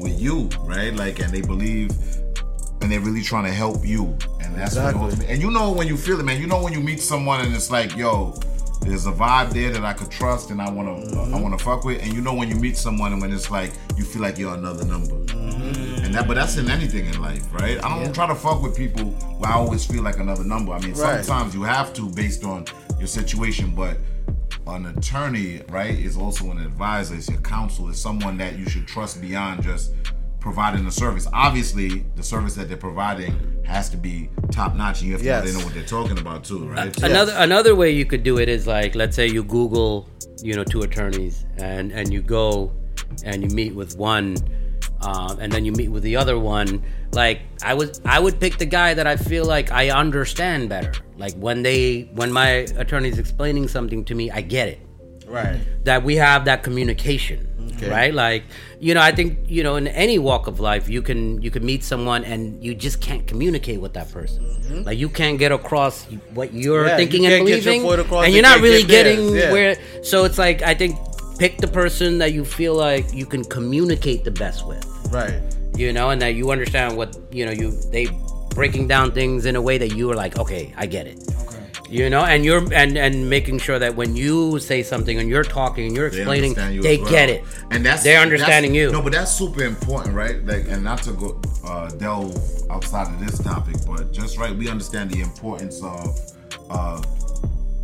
with 0.00 0.18
you, 0.20 0.48
right? 0.60 0.94
Like, 0.94 1.18
and 1.20 1.30
they 1.32 1.40
believe 1.42 1.90
and 2.80 2.90
they're 2.90 3.00
really 3.00 3.22
trying 3.22 3.44
to 3.44 3.52
help 3.52 3.84
you. 3.84 4.16
And 4.40 4.54
that's 4.54 4.76
what 4.76 4.94
ultimately, 4.94 5.32
and 5.32 5.40
you 5.40 5.50
know 5.50 5.72
when 5.72 5.86
you 5.86 5.96
feel 5.96 6.18
it, 6.18 6.24
man. 6.24 6.40
You 6.40 6.46
know 6.46 6.62
when 6.62 6.72
you 6.72 6.80
meet 6.80 7.00
someone 7.00 7.40
and 7.40 7.54
it's 7.54 7.70
like, 7.70 7.96
yo, 7.96 8.34
there's 8.82 9.06
a 9.06 9.12
vibe 9.12 9.50
there 9.50 9.70
that 9.70 9.84
I 9.84 9.92
could 9.92 10.10
trust 10.10 10.50
and 10.50 10.60
I 10.60 10.70
want 10.70 10.88
to 10.88 11.18
I 11.18 11.22
want 11.22 11.30
to 11.30 11.38
mm-hmm. 11.38 11.56
fuck 11.56 11.84
with. 11.84 12.02
And 12.02 12.12
you 12.12 12.20
know 12.20 12.34
when 12.34 12.48
you 12.48 12.56
meet 12.56 12.76
someone 12.76 13.12
and 13.12 13.20
when 13.20 13.32
it's 13.32 13.50
like 13.50 13.72
you 13.96 14.04
feel 14.04 14.22
like 14.22 14.38
you're 14.38 14.54
another 14.54 14.84
number. 14.84 15.14
Mm-hmm. 15.14 16.04
And 16.04 16.14
that, 16.14 16.26
but 16.26 16.34
that's 16.34 16.56
in 16.56 16.70
anything 16.70 17.06
in 17.06 17.20
life, 17.20 17.52
right? 17.52 17.82
I 17.84 18.02
don't 18.02 18.12
try 18.14 18.26
to 18.26 18.34
fuck 18.34 18.62
with 18.62 18.76
people 18.76 19.04
where 19.04 19.50
I 19.50 19.54
always 19.54 19.84
feel 19.84 20.02
like 20.02 20.18
another 20.18 20.44
number. 20.44 20.72
I 20.72 20.80
mean, 20.80 20.94
Right. 20.94 21.24
sometimes 21.24 21.54
you 21.54 21.62
have 21.62 21.92
to 21.94 22.08
based 22.08 22.44
on 22.44 22.64
your 22.98 23.06
situation, 23.06 23.74
but 23.74 23.98
an 24.66 24.86
attorney, 24.86 25.62
right, 25.68 25.98
is 25.98 26.16
also 26.16 26.50
an 26.50 26.58
advisor, 26.58 27.14
is 27.14 27.28
your 27.28 27.40
counsel, 27.40 27.88
is 27.88 28.00
someone 28.00 28.36
that 28.38 28.58
you 28.58 28.68
should 28.68 28.86
trust 28.86 29.20
beyond 29.20 29.62
just 29.62 29.92
providing 30.40 30.84
the 30.84 30.90
service. 30.90 31.26
Obviously, 31.32 32.04
the 32.16 32.22
service 32.22 32.54
that 32.54 32.68
they're 32.68 32.76
providing 32.76 33.34
has 33.64 33.88
to 33.90 33.96
be 33.96 34.28
top 34.50 34.74
notch, 34.74 35.00
and 35.00 35.08
you 35.08 35.12
have 35.12 35.20
to 35.22 35.26
know 35.28 35.36
Yes. 35.36 35.52
they 35.52 35.58
know 35.58 35.64
what 35.64 35.74
they're 35.74 35.84
talking 35.84 36.18
about 36.18 36.44
too, 36.44 36.66
right? 36.66 36.96
Another 37.02 37.34
another 37.36 37.74
way 37.74 37.90
you 37.90 38.04
could 38.06 38.22
do 38.22 38.38
it 38.38 38.48
is 38.48 38.66
like 38.66 38.94
let's 38.94 39.14
say 39.14 39.26
you 39.26 39.44
Google, 39.44 40.08
you 40.42 40.54
know, 40.54 40.64
two 40.64 40.82
attorneys 40.82 41.44
and 41.58 41.92
and 41.92 42.12
you 42.12 42.22
go 42.22 42.72
and 43.24 43.42
you 43.42 43.48
meet 43.50 43.74
with 43.74 43.96
one 43.96 44.36
um, 45.02 45.38
and 45.40 45.50
then 45.52 45.64
you 45.64 45.72
meet 45.72 45.88
with 45.88 46.02
the 46.02 46.16
other 46.16 46.38
one. 46.38 46.82
Like 47.12 47.40
I 47.62 47.74
was, 47.74 48.00
I 48.04 48.20
would 48.20 48.38
pick 48.38 48.58
the 48.58 48.66
guy 48.66 48.94
that 48.94 49.06
I 49.06 49.16
feel 49.16 49.44
like 49.44 49.72
I 49.72 49.90
understand 49.90 50.68
better. 50.68 50.92
Like 51.16 51.34
when 51.34 51.62
they, 51.62 52.02
when 52.14 52.30
my 52.32 52.48
attorney's 52.76 53.18
explaining 53.18 53.66
something 53.68 54.04
to 54.06 54.14
me, 54.14 54.30
I 54.30 54.42
get 54.42 54.68
it. 54.68 54.80
Right. 55.30 55.60
That 55.84 56.02
we 56.02 56.16
have 56.16 56.44
that 56.46 56.62
communication, 56.62 57.46
Okay. 57.76 57.88
right? 57.88 58.12
Like 58.12 58.42
you 58.80 58.94
know, 58.94 59.00
I 59.00 59.12
think 59.12 59.38
you 59.46 59.62
know, 59.62 59.76
in 59.76 59.86
any 59.88 60.18
walk 60.18 60.46
of 60.48 60.58
life, 60.60 60.88
you 60.88 61.02
can 61.02 61.40
you 61.40 61.50
can 61.50 61.64
meet 61.64 61.84
someone 61.84 62.24
and 62.24 62.62
you 62.64 62.74
just 62.74 63.00
can't 63.00 63.26
communicate 63.26 63.80
with 63.80 63.92
that 63.94 64.10
person. 64.12 64.42
Like 64.84 64.98
you 64.98 65.08
can't 65.08 65.38
get 65.38 65.52
across 65.52 66.04
what 66.34 66.52
you're 66.52 66.84
Mm-hmm. 66.84 66.88
Yeah, 66.88 66.96
thinking 66.96 67.22
you 67.24 67.30
and 67.30 67.46
believing, 67.46 67.82
point 68.08 68.24
and 68.26 68.34
you're 68.34 68.42
not 68.42 68.60
really 68.60 68.82
get 68.82 69.04
getting 69.04 69.34
yeah. 69.34 69.52
where. 69.52 69.76
So 70.02 70.24
it's 70.24 70.38
like 70.38 70.62
I 70.62 70.74
think 70.74 70.96
pick 71.38 71.58
the 71.58 71.68
person 71.68 72.18
that 72.18 72.32
you 72.32 72.44
feel 72.44 72.74
like 72.74 73.06
you 73.14 73.24
can 73.26 73.44
communicate 73.44 74.24
the 74.24 74.30
best 74.30 74.66
with 74.66 74.84
Right. 75.10 75.40
you 75.76 75.92
know, 75.92 76.10
and 76.10 76.20
that 76.22 76.34
you 76.34 76.50
understand 76.50 76.96
what 76.96 77.16
you 77.30 77.46
know. 77.46 77.52
You 77.52 77.70
they 77.90 78.08
breaking 78.54 78.88
down 78.88 79.12
things 79.12 79.46
in 79.46 79.54
a 79.56 79.62
way 79.62 79.78
that 79.78 79.94
you 79.96 80.10
are 80.10 80.16
like, 80.16 80.38
okay, 80.38 80.74
I 80.76 80.86
get 80.86 81.06
it. 81.06 81.18
Okay. 81.46 81.59
You 81.90 82.08
know, 82.08 82.24
and 82.24 82.44
you're 82.44 82.72
and 82.72 82.96
and 82.96 83.28
making 83.28 83.58
sure 83.58 83.78
that 83.78 83.96
when 83.96 84.14
you 84.14 84.58
say 84.60 84.82
something 84.82 85.18
and 85.18 85.28
you're 85.28 85.42
talking 85.42 85.86
and 85.86 85.96
you're 85.96 86.06
explaining, 86.06 86.50
understand 86.50 86.74
you 86.76 86.82
they 86.82 86.98
well. 86.98 87.10
get 87.10 87.28
it, 87.28 87.44
and 87.72 87.84
that's 87.84 88.04
they're 88.04 88.20
understanding 88.20 88.72
that's- 88.72 88.90
you. 88.90 88.92
No, 88.92 89.02
but 89.02 89.12
that's 89.12 89.32
super 89.32 89.64
important, 89.64 90.14
right? 90.14 90.44
Like, 90.46 90.66
and 90.68 90.84
not 90.84 91.02
to 91.02 91.12
go 91.12 91.40
uh, 91.64 91.88
delve 91.90 92.36
outside 92.70 93.12
of 93.12 93.18
this 93.18 93.38
topic, 93.42 93.76
but 93.86 94.12
just 94.12 94.38
right, 94.38 94.54
we 94.54 94.68
understand 94.70 95.10
the 95.10 95.20
importance 95.20 95.82
of 95.82 96.16
uh, 96.70 97.02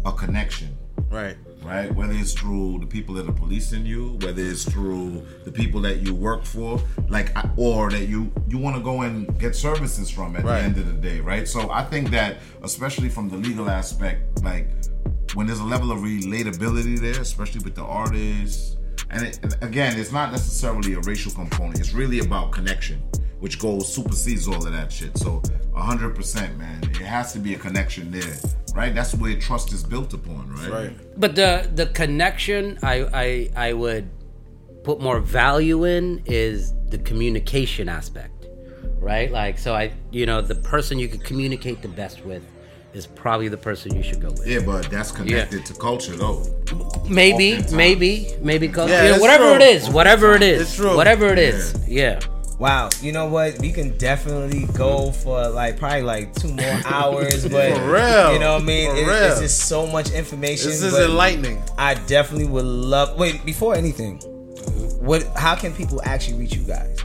a 0.04 0.12
connection. 0.12 0.76
Right. 1.11 1.36
Right? 1.66 1.92
Whether 1.94 2.12
it's 2.14 2.32
through 2.32 2.78
the 2.80 2.86
people 2.86 3.14
that 3.16 3.28
are 3.28 3.32
policing 3.32 3.84
you, 3.84 4.18
whether 4.22 4.42
it's 4.42 4.64
through 4.64 5.26
the 5.44 5.50
people 5.52 5.80
that 5.82 5.98
you 5.98 6.14
work 6.14 6.44
for, 6.44 6.80
like, 7.08 7.36
or 7.56 7.90
that 7.90 8.06
you 8.08 8.32
you 8.48 8.58
want 8.58 8.76
to 8.76 8.82
go 8.82 9.02
and 9.02 9.38
get 9.38 9.54
services 9.56 10.08
from 10.10 10.36
at 10.36 10.44
Right. 10.44 10.58
the 10.60 10.64
end 10.64 10.78
of 10.78 10.86
the 10.86 10.92
day, 10.94 11.20
right? 11.20 11.46
So 11.48 11.70
I 11.70 11.82
think 11.84 12.10
that, 12.10 12.36
especially 12.62 13.08
from 13.08 13.28
the 13.28 13.36
legal 13.36 13.68
aspect, 13.68 14.42
like 14.42 14.68
when 15.34 15.46
there's 15.46 15.60
a 15.60 15.64
level 15.64 15.90
of 15.90 15.98
relatability 15.98 16.98
there, 17.00 17.20
especially 17.20 17.62
with 17.64 17.74
the 17.74 17.82
artists, 17.84 18.76
and 19.10 19.26
it, 19.26 19.38
and 19.42 19.56
again, 19.62 19.98
it's 19.98 20.12
not 20.12 20.32
necessarily 20.32 20.94
a 20.94 21.00
racial 21.00 21.32
component. 21.32 21.78
It's 21.80 21.92
really 21.92 22.20
about 22.20 22.52
connection, 22.52 23.02
which 23.41 23.59
goes 23.59 23.93
supersedes 23.93 24.49
all 24.49 24.66
of 24.66 24.72
that 24.72 24.91
shit. 24.93 25.16
So, 25.18 25.43
hundred 25.74 26.14
percent, 26.14 26.57
man, 26.59 26.82
it 26.84 26.97
has 26.97 27.32
to 27.34 27.39
be 27.39 27.55
a 27.55 27.59
connection 27.59 28.11
there, 28.11 28.37
right? 28.74 28.95
That's 28.95 29.14
where 29.14 29.37
trust 29.39 29.72
is 29.72 29.82
built 29.84 30.14
upon, 30.14 30.51
right? 30.55 30.70
Right. 30.70 31.20
But 31.20 31.34
the 31.37 31.68
the 31.74 31.87
connection 31.87 32.78
I 32.82 33.07
I 33.12 33.51
I 33.68 33.72
would 33.72 34.09
put 34.84 35.01
more 35.01 35.20
value 35.20 35.84
in 35.84 36.22
is 36.26 36.72
the 36.89 36.99
communication 36.99 37.89
aspect, 37.89 38.47
right? 38.99 39.30
Like 39.30 39.59
so 39.59 39.74
I 39.74 39.93
you 40.11 40.24
know 40.26 40.41
the 40.41 40.55
person 40.55 40.99
you 40.99 41.09
could 41.09 41.24
communicate 41.24 41.82
the 41.82 41.89
best 41.89 42.24
with 42.24 42.43
is 42.95 43.07
probably 43.07 43.49
the 43.49 43.57
person 43.59 43.95
you 43.95 44.03
should 44.03 44.22
go 44.22 44.28
with. 44.28 44.47
Yeah, 44.47 44.61
but 44.61 44.91
that's 44.91 45.11
connected 45.12 45.66
to 45.66 45.74
culture, 45.74 46.16
though. 46.16 46.43
Maybe, 47.07 47.53
Oftentimes. 47.53 47.72
maybe, 47.74 48.28
maybe, 48.41 48.68
cause, 48.68 48.89
Yeah, 48.89 49.05
you 49.05 49.11
know, 49.12 49.18
whatever 49.18 49.45
true. 49.45 49.55
it 49.57 49.61
is, 49.62 49.91
whatever 49.91 50.32
it 50.34 50.43
is, 50.43 50.62
It's 50.62 50.76
true. 50.76 50.97
whatever 50.97 51.26
it 51.26 51.39
is, 51.39 51.74
yeah. 51.87 52.20
Wow, 52.59 52.88
you 53.02 53.12
know 53.12 53.26
what? 53.26 53.59
We 53.59 53.70
can 53.70 53.98
definitely 53.98 54.64
go 54.72 55.12
for 55.12 55.46
like 55.48 55.78
probably 55.78 56.02
like 56.02 56.34
two 56.34 56.48
more 56.48 56.80
hours, 56.86 57.46
but 57.46 57.76
For 57.76 57.92
real. 57.92 58.32
you 58.32 58.38
know 58.38 58.54
what 58.54 58.62
I 58.62 58.64
mean? 58.64 58.90
For 58.90 58.96
It- 58.96 59.07
real. 59.07 59.30
it's 59.32 59.40
just 59.40 59.61
so 59.68 59.86
much 59.86 60.11
information. 60.11 60.70
This 60.70 60.82
is 60.82 60.98
enlightening. 60.98 61.62
I 61.76 61.94
definitely 61.94 62.46
would 62.48 62.64
love. 62.64 63.18
Wait, 63.18 63.44
before 63.44 63.74
anything, 63.74 64.16
what? 65.00 65.22
How 65.36 65.54
can 65.54 65.74
people 65.74 66.00
actually 66.04 66.38
reach 66.38 66.54
you 66.54 66.62
guys? 66.62 66.98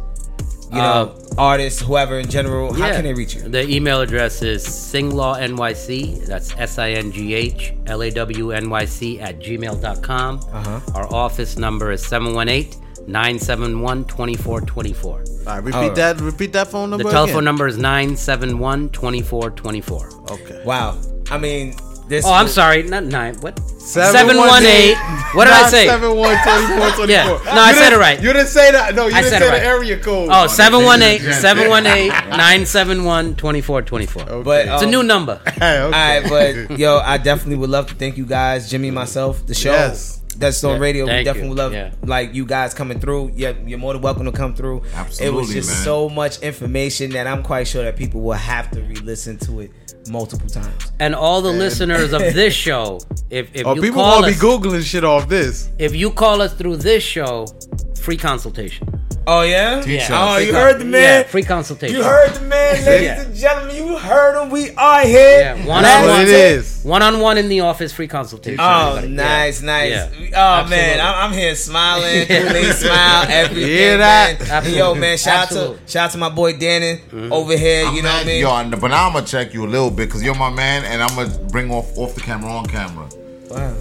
You 0.71 0.77
know, 0.77 1.17
artists, 1.37 1.81
whoever 1.81 2.17
in 2.17 2.29
general. 2.29 2.71
How 2.73 2.87
Uh, 2.87 2.93
can 2.93 3.03
they 3.03 3.13
reach 3.13 3.35
you? 3.35 3.41
The 3.41 3.67
email 3.69 3.99
address 3.99 4.41
is 4.41 4.65
singhlawnyc. 4.65 6.25
That's 6.27 6.53
S 6.57 6.79
I 6.79 6.91
N 6.91 7.11
G 7.11 7.33
H 7.33 7.73
L 7.87 8.01
A 8.03 8.09
W 8.09 8.51
N 8.51 8.69
Y 8.69 8.85
C 8.85 9.19
at 9.19 9.39
gmail.com. 9.41 10.39
Uh-huh. 10.53 10.79
Our 10.95 11.13
office 11.13 11.57
number 11.57 11.91
is 11.91 12.01
718 12.05 12.79
971 13.05 14.05
2424. 14.05 15.25
All 15.47 15.55
right, 15.55 15.63
repeat 15.63 15.75
All 15.77 15.81
right. 15.83 15.95
that. 15.95 16.21
Repeat 16.21 16.53
that 16.53 16.67
phone 16.67 16.89
number. 16.91 17.03
The 17.03 17.03
number. 17.05 17.11
telephone 17.11 17.35
again. 17.37 17.45
number 17.45 17.67
is 17.67 17.77
971 17.77 18.89
2424. 18.89 20.09
Okay. 20.31 20.63
Wow. 20.65 20.99
I 21.29 21.37
mean, 21.37 21.75
this. 22.07 22.25
Oh, 22.25 22.33
I'm 22.33 22.47
sorry. 22.47 22.83
Not 22.83 23.05
nine. 23.05 23.35
What? 23.35 23.57
718. 23.79 24.95
718. 24.95 25.35
What 25.35 25.45
did 25.45 25.53
I 25.53 25.69
say? 25.69 25.87
Seven 25.87 26.15
one 26.17 26.37
twenty 26.43 26.67
four 26.77 26.89
twenty 26.91 27.13
Yeah. 27.13 27.25
four. 27.37 27.45
No, 27.45 27.61
I 27.61 27.73
said 27.73 27.93
it 27.93 27.97
right. 27.97 28.21
You 28.21 28.33
didn't 28.33 28.47
say 28.47 28.71
that. 28.71 28.93
No, 28.93 29.07
you 29.07 29.15
I 29.15 29.21
didn't 29.21 29.31
said 29.31 29.39
say 29.41 29.49
right. 29.49 29.59
the 29.59 29.65
area 29.65 29.97
code. 29.97 30.29
Oh, 30.31 30.45
718 30.47 31.25
Yeah. 31.25 31.33
718 31.39 32.09
971 32.29 33.35
2424. 33.35 34.43
But 34.43 34.67
It's 34.67 34.81
a 34.81 34.85
um, 34.85 34.91
new 34.91 35.03
number. 35.03 35.41
Hey, 35.45 35.51
okay. 35.79 35.83
All 35.85 35.91
right, 35.91 36.67
but 36.67 36.77
yo, 36.77 36.97
I 36.99 37.17
definitely 37.17 37.55
would 37.57 37.69
love 37.69 37.87
to 37.87 37.95
thank 37.95 38.17
you 38.17 38.25
guys, 38.25 38.69
Jimmy, 38.69 38.91
myself, 38.91 39.45
the 39.47 39.53
show. 39.55 39.71
Yes. 39.71 40.20
That's 40.37 40.63
on 40.63 40.75
Yeah, 40.75 40.77
radio. 40.81 41.05
We 41.05 41.23
definitely 41.23 41.49
you. 41.49 41.55
love 41.55 41.73
Yeah. 41.73 41.91
like 42.03 42.33
you 42.33 42.45
guys 42.45 42.73
coming 42.73 42.99
through. 42.99 43.31
Yeah, 43.35 43.53
you're 43.65 43.77
more 43.79 43.93
than 43.93 44.01
welcome 44.01 44.25
to 44.25 44.31
come 44.31 44.53
through. 44.55 44.83
Absolutely, 44.95 45.25
it 45.27 45.37
was 45.39 45.49
just 45.53 45.69
man. 45.69 45.83
so 45.83 46.09
much 46.09 46.39
information 46.39 47.11
that 47.11 47.27
I'm 47.27 47.43
quite 47.43 47.67
sure 47.67 47.83
that 47.83 47.95
people 47.97 48.21
will 48.21 48.33
have 48.33 48.71
to 48.71 48.81
re-listen 48.81 49.37
to 49.39 49.59
it 49.61 49.71
multiple 50.09 50.47
times. 50.49 50.91
And 50.99 51.13
all 51.13 51.41
the 51.41 51.51
listeners 51.51 52.13
of 52.13 52.21
this 52.21 52.53
show, 52.67 52.99
if, 53.29 53.49
if 53.53 53.65
Oh, 53.65 53.75
you 53.75 53.81
people 53.81 54.01
call 54.01 54.21
gonna 54.21 54.33
be 54.33 54.37
googling 54.39 54.83
shit 54.83 55.03
off 55.03 55.27
this. 55.29 55.69
if 55.77 55.95
you 55.95 56.09
call 56.11 56.41
us 56.41 56.53
through 56.53 56.77
this 56.77 57.03
show, 57.03 57.45
free 58.01 58.17
consultation. 58.17 58.87
Oh 59.27 59.43
yeah. 59.43 59.85
Yeah. 59.85 60.07
Oh, 60.11 60.35
Free 60.35 60.45
you 60.47 60.51
con- 60.51 60.61
heard 60.61 60.79
the 60.81 60.85
man. 60.85 61.01
Yeah, 61.01 61.23
free 61.23 61.43
consultation. 61.43 61.95
You 61.95 62.03
heard 62.03 62.33
the 62.33 62.41
man, 62.41 62.85
ladies 62.85 63.05
Yeah. 63.05 63.21
and 63.21 63.35
gentlemen. 63.35 63.75
You 63.75 63.97
heard 63.97 64.41
him. 64.41 64.49
We 64.49 64.71
are 64.71 65.01
here. 65.03 65.39
Yeah, 65.41 65.65
one 65.67 65.83
That's 65.83 66.01
on 66.03 66.09
what 66.09 66.13
one. 66.13 66.21
it 66.23 66.29
is. 66.29 66.81
One 66.83 67.01
on 67.03 67.19
one 67.19 67.37
in 67.37 67.47
the 67.47 67.59
office, 67.59 67.93
free 67.93 68.07
consultation. 68.07 68.59
Oh, 68.59 68.95
everybody. 68.95 69.13
nice, 69.13 69.61
Yeah. 69.61 69.65
nice. 69.67 69.89
Yeah. 69.91 70.09
Oh 70.33 70.39
Absolutely. 70.61 70.75
man, 70.77 70.99
I'm, 71.01 71.15
I'm 71.31 71.37
here 71.37 71.55
smiling, 71.55 72.25
Yeah. 72.29 72.47
Kool-Aid 72.47 72.73
smile, 72.75 73.25
everything. 73.29 73.67
hear 73.69 73.97
that? 73.97 74.39
Man. 74.39 74.49
Absolutely. 74.49 74.79
Yo, 74.79 74.95
man, 74.95 75.17
shout 75.19 75.35
out 75.35 75.43
Absolutely. 75.43 75.77
to 75.85 75.91
shout 75.91 76.05
out 76.05 76.11
to 76.13 76.17
my 76.17 76.29
boy 76.29 76.57
Danny 76.57 77.01
mm-hmm. 77.01 77.31
over 77.31 77.55
here. 77.55 77.85
I'm 77.85 77.95
you 77.95 78.01
know 78.01 78.09
what 78.09 78.15
I 78.15 78.19
mad- 78.21 78.25
mean? 78.27 78.41
Yo, 78.41 78.55
and- 78.55 78.81
but 78.81 78.87
now 78.87 79.05
I'm 79.07 79.13
gonna 79.13 79.25
check 79.25 79.53
you 79.53 79.65
a 79.65 79.67
little 79.69 79.91
bit 79.91 80.07
because 80.07 80.23
you're 80.23 80.33
my 80.35 80.49
man, 80.49 80.83
and 80.85 81.01
I'm 81.03 81.15
gonna 81.15 81.37
bring 81.49 81.69
off 81.71 81.95
off 81.95 82.15
the 82.15 82.21
camera 82.21 82.51
on 82.51 82.65
camera. 82.65 83.07
Wow. 83.51 83.75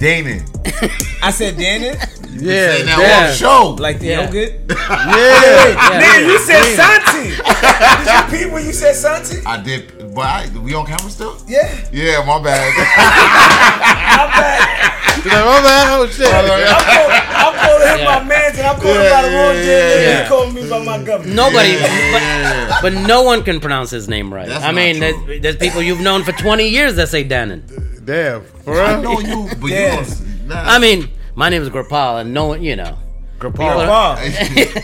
Damon, 0.00 0.42
I 1.22 1.30
said 1.30 1.58
Danny, 1.58 1.88
Yeah, 2.32 2.76
say 2.76 2.84
now 2.86 3.00
yeah. 3.00 3.32
show. 3.34 3.76
like 3.78 3.98
the 4.00 4.06
Yeah. 4.06 4.24
yogurt. 4.24 4.52
yeah. 4.70 6.00
Nigga, 6.00 6.24
you 6.26 6.38
said 6.38 6.64
Santi. 6.74 7.36
Did 7.36 8.08
you 8.08 8.44
peep 8.44 8.52
when 8.52 8.64
you 8.64 8.72
said 8.72 8.94
Santi? 8.94 9.44
I 9.44 9.62
did, 9.62 9.99
but 10.14 10.24
I, 10.26 10.48
we 10.58 10.74
on 10.74 10.86
camera 10.86 11.10
still? 11.10 11.36
Yeah. 11.46 11.68
Yeah, 11.92 12.24
my 12.26 12.42
bad. 12.42 12.72
I'm 14.20 14.28
back. 14.30 15.16
She's 15.16 15.26
like, 15.26 15.34
oh 15.34 15.62
man, 15.62 15.86
oh 16.00 16.06
shit. 16.06 16.26
I'm 16.32 17.54
calling, 17.54 17.88
him 17.88 17.98
Yeah. 17.98 18.04
my 18.04 18.24
man, 18.24 18.50
and 18.56 18.66
I'm 18.66 18.80
calling 18.80 19.00
him 19.00 19.10
by 19.10 19.22
the 19.22 19.28
wrong 19.28 19.54
Yeah, 19.56 19.64
gender. 19.64 20.02
yeah. 20.02 20.22
He 20.22 20.28
calling 20.28 20.54
me 20.54 20.70
by 20.70 20.78
my 20.84 21.02
government. 21.04 21.34
Nobody, 21.36 21.68
Yeah. 21.70 22.68
but, 22.82 22.92
but 22.92 23.06
no 23.06 23.22
one 23.22 23.42
can 23.42 23.60
pronounce 23.60 23.90
his 23.90 24.08
name 24.08 24.32
right. 24.32 24.48
That's 24.48 24.64
I 24.64 24.72
mean, 24.72 25.00
not 25.00 25.14
true. 25.14 25.26
there's, 25.26 25.42
there's 25.42 25.56
people 25.56 25.82
you've 25.82 26.00
known 26.00 26.22
for 26.24 26.32
20 26.32 26.68
years 26.68 26.96
that 26.96 27.08
say 27.08 27.24
Dannon. 27.24 27.62
Damn. 28.04 28.44
For 28.64 28.80
I 28.80 29.00
know 29.00 29.20
you, 29.20 29.48
but 29.60 29.70
Yeah. 29.70 30.00
you 30.00 30.04
don't. 30.06 30.48
Nah. 30.48 30.62
I 30.64 30.78
mean, 30.78 31.08
my 31.34 31.48
name 31.48 31.62
is 31.62 31.68
Gurpal, 31.68 32.20
and 32.22 32.32
no 32.32 32.46
one, 32.46 32.62
you 32.62 32.76
know, 32.76 32.96
Grandpa. 33.40 33.76
Wow. 33.76 34.14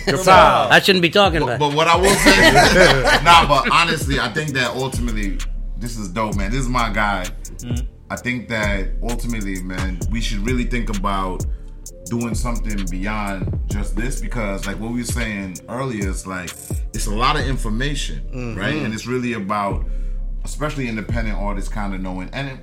Grandpa. 0.07 0.69
I 0.71 0.81
shouldn't 0.81 1.03
be 1.03 1.11
talking 1.11 1.43
about. 1.43 1.59
But 1.61 1.75
what 1.75 1.87
I 1.87 1.97
will 1.97 2.09
say, 2.15 3.21
nah, 3.25 3.47
but 3.47 3.71
honestly, 3.71 4.19
I 4.19 4.29
think 4.33 4.51
that 4.51 4.71
ultimately, 4.75 5.39
this 5.77 5.97
is 5.99 6.09
dope, 6.09 6.37
man. 6.37 6.51
This 6.51 6.61
is 6.61 6.69
my 6.69 6.91
guy. 6.91 7.27
I 8.11 8.17
think 8.17 8.49
that 8.49 8.89
ultimately, 9.03 9.63
man, 9.63 10.01
we 10.11 10.21
should 10.21 10.39
really 10.39 10.65
think 10.65 10.97
about 10.97 11.45
doing 12.07 12.35
something 12.35 12.87
beyond 12.87 13.61
just 13.67 13.95
this 13.97 14.21
because, 14.21 14.67
like 14.67 14.79
what 14.81 14.91
we 14.93 15.01
were 15.01 15.05
saying 15.05 15.59
earlier, 15.69 16.09
is 16.09 16.27
like 16.27 16.51
it's 16.95 17.07
a 17.07 17.15
lot 17.15 17.37
of 17.39 17.47
information, 17.47 18.55
right? 18.57 18.75
And 18.77 18.95
it's 18.95 19.07
really 19.07 19.35
about, 19.35 19.85
especially 20.45 20.89
independent 20.89 21.37
artists, 21.37 21.69
kind 21.69 21.95
of 21.95 22.01
knowing, 22.01 22.31
and 22.33 22.49
it, 22.49 22.59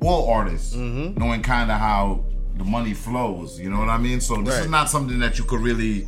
all 0.00 0.30
artists 0.30 0.74
knowing 0.76 1.42
kind 1.42 1.72
of 1.72 1.78
how 1.78 2.24
the 2.58 2.64
money 2.64 2.92
flows. 2.94 3.58
You 3.58 3.70
know 3.70 3.78
what 3.78 3.88
I 3.88 3.98
mean? 3.98 4.20
So 4.20 4.42
this 4.42 4.58
is 4.58 4.68
not 4.68 4.90
something 4.90 5.18
that 5.20 5.38
you 5.38 5.44
could 5.44 5.60
really 5.60 6.06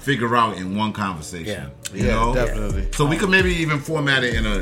figure 0.00 0.34
out 0.34 0.56
in 0.56 0.76
one 0.76 0.92
conversation. 0.92 1.70
You 1.92 2.04
Yeah, 2.06 2.14
know? 2.14 2.34
definitely. 2.34 2.88
So 2.92 3.04
we 3.04 3.16
could 3.16 3.28
maybe 3.28 3.52
even 3.56 3.80
format 3.80 4.24
it 4.24 4.34
in 4.34 4.46
a 4.46 4.58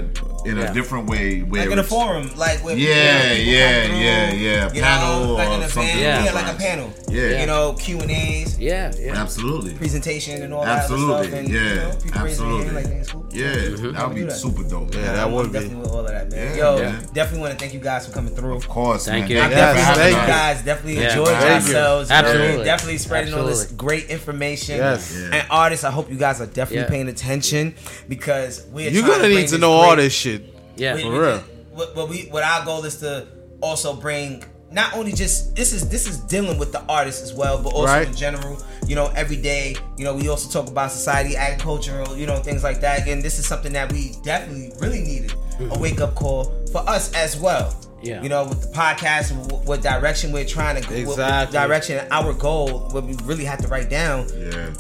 in 0.49 0.57
Yeah. 0.57 0.71
a 0.71 0.75
different 0.75 1.09
way 1.11 1.41
where 1.41 1.63
Like 1.65 1.73
in 1.73 1.79
a 1.79 1.85
forum, 1.85 2.31
like 2.37 2.65
with 2.65 2.79
Yeah, 2.79 3.35
people 3.35 3.53
yeah, 3.53 3.87
through, 3.87 3.97
yeah, 3.99 4.33
yeah. 4.33 4.73
You 4.73 4.83
Panel 4.83 5.25
know, 5.27 5.35
like 5.35 5.49
or 5.49 5.55
event, 5.57 5.71
something 5.73 5.99
yeah, 5.99 6.25
Yeah. 6.25 6.33
like 6.33 6.55
a 6.55 6.59
panel. 6.59 6.91
Yeah. 7.09 7.41
you 7.41 7.47
know, 7.47 7.75
Q 7.75 8.01
and 8.01 8.11
A's, 8.11 8.59
yeah, 8.59 8.93
yeah. 8.99 9.15
Absolutely. 9.15 9.75
presentation, 9.75 10.43
and 10.43 10.53
all 10.55 10.65
that 10.65 10.85
other 10.87 10.95
Absolutely. 10.95 11.27
stuff. 11.29 11.39
And, 11.39 11.49
yeah. 11.49 11.61
you 11.61 11.75
know, 11.77 11.97
people 12.03 12.23
raising 12.23 12.49
their 12.49 12.59
absolutely. 12.59 12.95
like, 12.95 13.28
"Thanks, 13.31 13.35
cool." 13.35 13.41
yeah. 13.41 13.77
Mm-hmm. 13.77 13.93
That 13.93 14.07
would 14.09 14.15
be 14.17 14.23
that. 14.25 14.33
super 14.33 14.63
dope. 14.63 14.95
Yeah, 14.95 15.01
man. 15.03 15.15
that 15.15 15.27
I'm 15.27 15.33
would 15.33 15.47
be. 15.47 15.53
definitely 15.53 15.77
with 15.83 15.91
all 15.91 16.01
of 16.01 16.09
that, 16.09 16.31
man. 16.31 16.57
Yeah, 16.57 16.57
Yo, 16.57 16.77
yeah. 16.79 17.01
definitely 17.13 17.41
want 17.41 17.53
to 17.53 17.59
thank 17.59 17.75
you 17.75 17.81
guys 17.81 18.07
for 18.07 18.13
coming 18.13 18.35
through. 18.35 18.55
Of 18.57 18.69
course. 18.69 19.07
Thank 19.07 19.23
man. 19.29 19.31
you. 19.31 19.39
I 19.39 19.41
Thank 19.43 19.53
Yes, 19.57 19.75
definitely 19.77 20.03
thank 20.03 20.15
you 20.17 20.21
you. 20.21 20.27
guys 20.27 20.63
definitely 20.65 20.95
Yeah. 21.01 21.09
enjoyed 21.09 21.27
Thank 21.29 21.43
you. 21.43 21.73
yourselves. 21.73 22.11
Absolutely. 22.11 22.57
man. 22.57 22.65
Definitely 22.67 22.99
spreading 22.99 23.35
all 23.35 23.45
this 23.47 23.65
great 23.73 24.07
information. 24.11 24.77
Yes. 24.77 25.15
Yeah. 25.17 25.39
and 25.39 25.47
artists. 25.51 25.85
I 25.85 25.91
hope 25.91 26.11
you 26.11 26.17
guys 26.17 26.41
are 26.41 26.47
definitely 26.47 26.77
Yeah. 26.85 26.89
paying 26.89 27.09
attention 27.09 27.75
because 28.09 28.65
we're 28.73 28.91
you're 28.91 29.03
gonna 29.07 29.19
bring 29.25 29.35
need 29.37 29.49
to 29.49 29.59
know 29.59 29.73
all 29.73 29.97
this 29.97 30.13
shit. 30.13 30.43
Yeah. 30.77 30.95
we- 30.95 31.03
For 31.03 31.11
we- 31.13 31.19
real. 31.19 31.43
What, 31.73 31.95
what 31.97 32.09
we 32.09 32.23
what 32.31 32.43
our 32.43 32.65
goal 32.65 32.85
is 32.85 32.97
to 32.97 33.27
also 33.61 33.95
bring 33.95 34.43
not 34.71 34.95
only 34.95 35.13
just 35.13 35.57
this 35.57 35.73
is 35.73 35.89
this 35.89 36.07
is 36.07 36.19
dealing 36.19 36.59
with 36.59 36.73
the 36.73 36.83
artists 36.89 37.23
as 37.23 37.33
well, 37.35 37.63
but 37.63 37.73
also 37.73 37.87
Right. 37.93 38.07
in 38.09 38.15
general. 38.15 38.63
You 38.87 38.95
know, 38.97 39.07
every 39.15 39.37
day. 39.37 39.77
You 39.97 40.05
know, 40.05 40.15
we 40.15 40.29
also 40.29 40.49
talk 40.51 40.71
about 40.71 40.93
society, 40.93 41.37
agricultural. 41.37 42.17
You 42.17 42.27
know, 42.27 42.37
things 42.37 42.63
like 42.63 42.81
that. 42.81 43.07
And 43.09 43.23
this 43.23 43.39
is 43.39 43.47
something 43.47 43.73
that 43.73 43.93
we 43.93 44.15
definitely 44.25 44.73
really 44.81 45.01
needed 45.03 45.33
a 45.33 45.35
mm-hmm. 45.63 45.81
wake 45.81 46.01
up 46.01 46.15
call 46.15 46.53
for 46.73 46.89
us 46.89 47.13
as 47.15 47.37
well. 47.39 47.75
Yeah. 48.03 48.23
You 48.23 48.29
know, 48.29 48.45
with 48.45 48.63
the 48.63 48.69
podcast, 48.69 49.31
and 49.33 49.51
what, 49.51 49.65
what 49.65 49.83
direction 49.83 50.31
we're 50.33 50.45
trying 50.45 50.81
to 50.81 50.89
go, 50.89 50.95
what- 50.99 51.19
what 51.19 51.43
Exactly. 51.45 51.59
direction, 51.59 52.07
our 52.13 52.33
goal, 52.33 52.89
what 52.93 53.05
we 53.05 53.15
really 53.25 53.45
have 53.45 53.59
to 53.63 53.69
write 53.69 53.91
down 53.91 54.29
Yeah. 54.37 54.71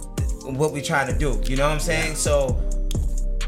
what 0.44 0.72
we're 0.72 0.82
trying 0.82 1.08
to 1.12 1.18
do. 1.18 1.40
You 1.44 1.56
know 1.56 1.64
what 1.66 1.72
I'm 1.74 1.80
saying? 1.80 2.14
So 2.14 2.56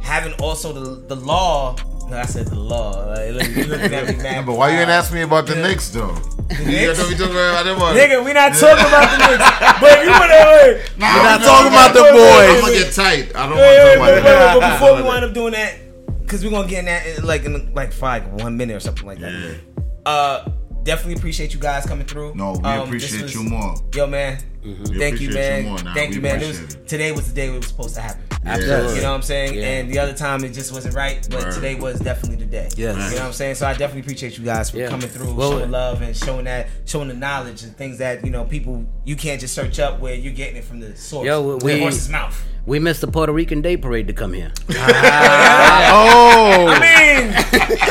having 0.03 0.33
also 0.35 0.73
the 0.73 1.15
the 1.15 1.17
law. 1.17 1.77
No, 2.11 2.17
I 2.19 2.25
said 2.27 2.49
the 2.49 2.57
law. 2.59 2.91
Like, 3.07 3.31
look, 3.33 3.49
you 3.57 3.65
looking 3.65 3.95
at 3.95 4.09
me, 4.19 4.23
Yeah, 4.23 4.43
but 4.47 4.57
why 4.57 4.71
you 4.73 4.79
ain't 4.81 4.91
ask 4.91 5.13
me 5.13 5.23
about 5.23 5.47
the 5.47 5.55
Knicks 5.55 5.89
though? 5.91 6.15
You 6.51 6.65
Knicks? 6.67 6.99
know 6.99 7.05
talking 7.11 7.31
about 7.31 7.65
them 7.65 7.79
ones. 7.79 7.97
Nigga, 7.99 8.25
we 8.25 8.33
not 8.33 8.53
talking 8.55 8.85
about 8.85 9.07
the 9.11 9.19
Knicks. 9.31 9.51
But 9.81 10.05
you 10.05 10.11
wanna 10.11 10.35
wait. 10.35 10.91
Nah, 10.99 11.17
We're 11.17 11.23
not 11.23 11.41
no, 11.41 11.47
talking 11.47 11.71
no, 11.73 11.79
about 11.79 11.95
the 11.95 12.03
boys. 12.03 12.51
I'm 12.51 12.61
gonna 12.63 12.73
get 12.73 12.93
tight. 12.93 13.37
I 13.37 13.49
don't 13.49 13.57
Wait, 13.57 13.85
wait, 13.85 13.99
want 13.99 14.11
wait, 14.13 14.17
to 14.17 14.23
talk 14.23 14.27
wait, 14.27 14.57
about 14.57 14.61
but 14.61 14.73
before 14.81 14.97
we 14.97 15.03
wind 15.09 15.25
up 15.25 15.33
doing 15.35 15.53
that, 15.53 15.75
because 16.23 16.45
we're 16.45 16.51
gonna 16.51 16.67
get 16.69 16.81
in 16.81 16.85
that 16.87 17.07
in 17.07 17.25
like 17.25 17.45
in 17.45 17.73
like 17.75 17.93
five, 17.93 18.27
one 18.43 18.57
minute 18.57 18.75
or 18.77 18.81
something 18.81 19.07
like 19.07 19.19
that. 19.21 19.61
Uh, 20.05 20.51
definitely 20.83 21.15
appreciate 21.15 21.55
you 21.55 21.61
guys 21.61 21.87
coming 21.87 22.07
through. 22.07 22.35
No, 22.35 22.53
we 22.53 22.59
Um, 22.69 22.89
appreciate 22.89 23.23
was- 23.23 23.35
you 23.35 23.45
more. 23.45 23.75
Yo, 23.95 24.07
man. 24.09 24.39
We 24.63 24.75
Thank 24.75 25.21
you, 25.21 25.29
appreciate 25.31 25.35
man. 25.35 25.65
more. 25.65 25.83
Nah, 25.83 25.95
Thank 25.95 26.11
we 26.11 26.17
you, 26.17 26.21
man. 26.23 26.43
It 26.43 26.47
was, 26.49 26.61
it. 26.61 26.87
today 26.87 27.13
was 27.13 27.29
the 27.29 27.35
day 27.35 27.49
it 27.49 27.57
was 27.57 27.67
supposed 27.67 27.95
to 27.95 28.01
happen. 28.03 28.23
Absolutely. 28.45 28.97
You 28.97 29.03
know 29.03 29.11
what 29.11 29.17
I'm 29.17 29.23
saying? 29.23 29.55
Yeah. 29.55 29.63
And 29.65 29.91
the 29.91 29.99
other 29.99 30.13
time 30.15 30.45
it 30.45 30.51
just 30.53 30.73
wasn't 30.73 30.95
right, 30.95 31.27
but 31.31 31.45
Right. 31.45 31.53
today 31.53 31.75
was 31.77 31.99
definitely 32.01 32.37
the 32.37 32.45
day. 32.51 32.69
Yes. 32.77 32.79
You 32.79 32.87
know 32.93 33.23
what 33.23 33.23
I'm 33.23 33.33
saying? 33.33 33.55
So 33.57 33.67
I 33.67 33.73
definitely 33.73 34.01
appreciate 34.01 34.39
you 34.39 34.45
guys 34.45 34.71
for 34.71 34.79
Yeah. 34.79 34.89
coming 34.89 35.09
through, 35.09 35.33
Well, 35.35 35.53
showing 35.53 35.71
love 35.71 36.03
and 36.03 36.17
showing 36.17 36.45
that 36.45 36.69
showing 36.85 37.09
the 37.09 37.15
knowledge 37.15 37.63
and 37.63 37.77
things 37.77 37.99
that, 37.99 38.25
you 38.25 38.31
know, 38.31 38.45
people 38.45 38.85
you 39.05 39.17
can't 39.17 39.41
just 39.41 39.55
search 39.55 39.79
up 39.79 40.01
where 40.01 40.15
you're 40.15 40.33
getting 40.33 40.57
it 40.57 40.65
from 40.65 40.81
the 40.81 40.97
source. 40.97 41.27
Yo, 41.27 41.59
the 41.59 41.65
we- 41.65 41.81
horse's 41.81 42.09
mouth. 42.09 42.39
We 42.67 42.79
missed 42.79 43.01
the 43.01 43.09
Puerto 43.09 43.33
Rican 43.33 43.63
Day 43.63 43.77
Parade 43.77 44.07
to 44.09 44.13
come 44.13 44.33
here. 44.33 44.53
Ah. 44.77 45.67
Oh, 45.93 46.69
I 46.71 46.79
mean, 46.79 47.33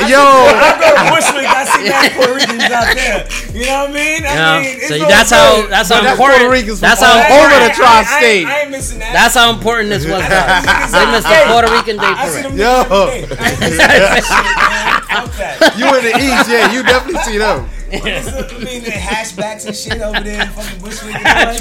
yo, 0.08 0.24
I 0.24 0.72
go 0.80 0.88
to 0.88 1.02
Bushwick, 1.12 1.44
I 1.44 1.64
see 1.68 1.84
mad 1.88 2.12
Puerto 2.16 2.32
Ricans 2.34 2.62
out 2.72 2.94
there. 2.96 3.28
You 3.52 3.66
know 3.66 3.84
what 3.84 3.90
I 3.90 3.92
mean? 3.92 4.24
I 4.24 4.32
Yeah. 4.32 4.62
mean, 4.62 4.80
so 4.88 4.94
all 4.96 5.08
that's 5.10 5.30
how 5.30 5.66
that's 5.68 5.88
how 5.90 6.00
that's 6.00 6.12
important. 6.16 6.40
Puerto 6.40 6.48
Ricans 6.50 6.80
that's 6.80 7.02
how 7.02 7.20
important. 7.20 7.52
over 7.52 7.60
the 7.60 7.68
I- 7.68 7.76
I- 7.76 7.76
tri-state. 7.76 8.46
I, 8.46 8.48
I 8.50 8.60
ain't 8.62 8.70
missing 8.70 8.98
that. 9.00 9.12
That's 9.12 9.34
how 9.34 9.52
important 9.52 9.90
this 9.90 10.04
was. 10.06 10.16
I 10.22 10.28
guys. 10.28 10.92
They 10.96 11.04
missed 11.12 11.28
the 11.28 11.38
Puerto 11.52 11.68
Rican 11.76 11.96
Day 12.00 12.08
I 12.08 12.28
see 12.28 12.40
Parade. 12.40 12.44
them 12.48 12.56
Yo. 12.56 12.72
niggas 12.72 13.12
every 13.12 13.28
day. 13.28 13.36
I 13.36 13.46
ain't 13.52 14.14
missing 14.16 14.40
shit, 14.40 14.56
man. 14.56 14.88
Fuck 15.10 15.28
that. 15.36 15.76
you 15.76 15.86
in 15.92 16.02
the 16.08 16.14
east? 16.16 16.46
Yeah, 16.48 16.72
you 16.72 16.80
definitely 16.82 17.20
see 17.28 17.36
them. 17.38 17.68
I 17.92 18.58
mean, 18.64 18.84
the 18.84 18.90
hashbacks 18.90 19.66
and 19.66 19.74
shit 19.76 20.00
over 20.00 20.20
there 20.20 20.46
fucking 20.46 20.80
Bushwick. 20.80 21.14
and 21.16 21.26
all 21.26 21.34
that 21.34 21.56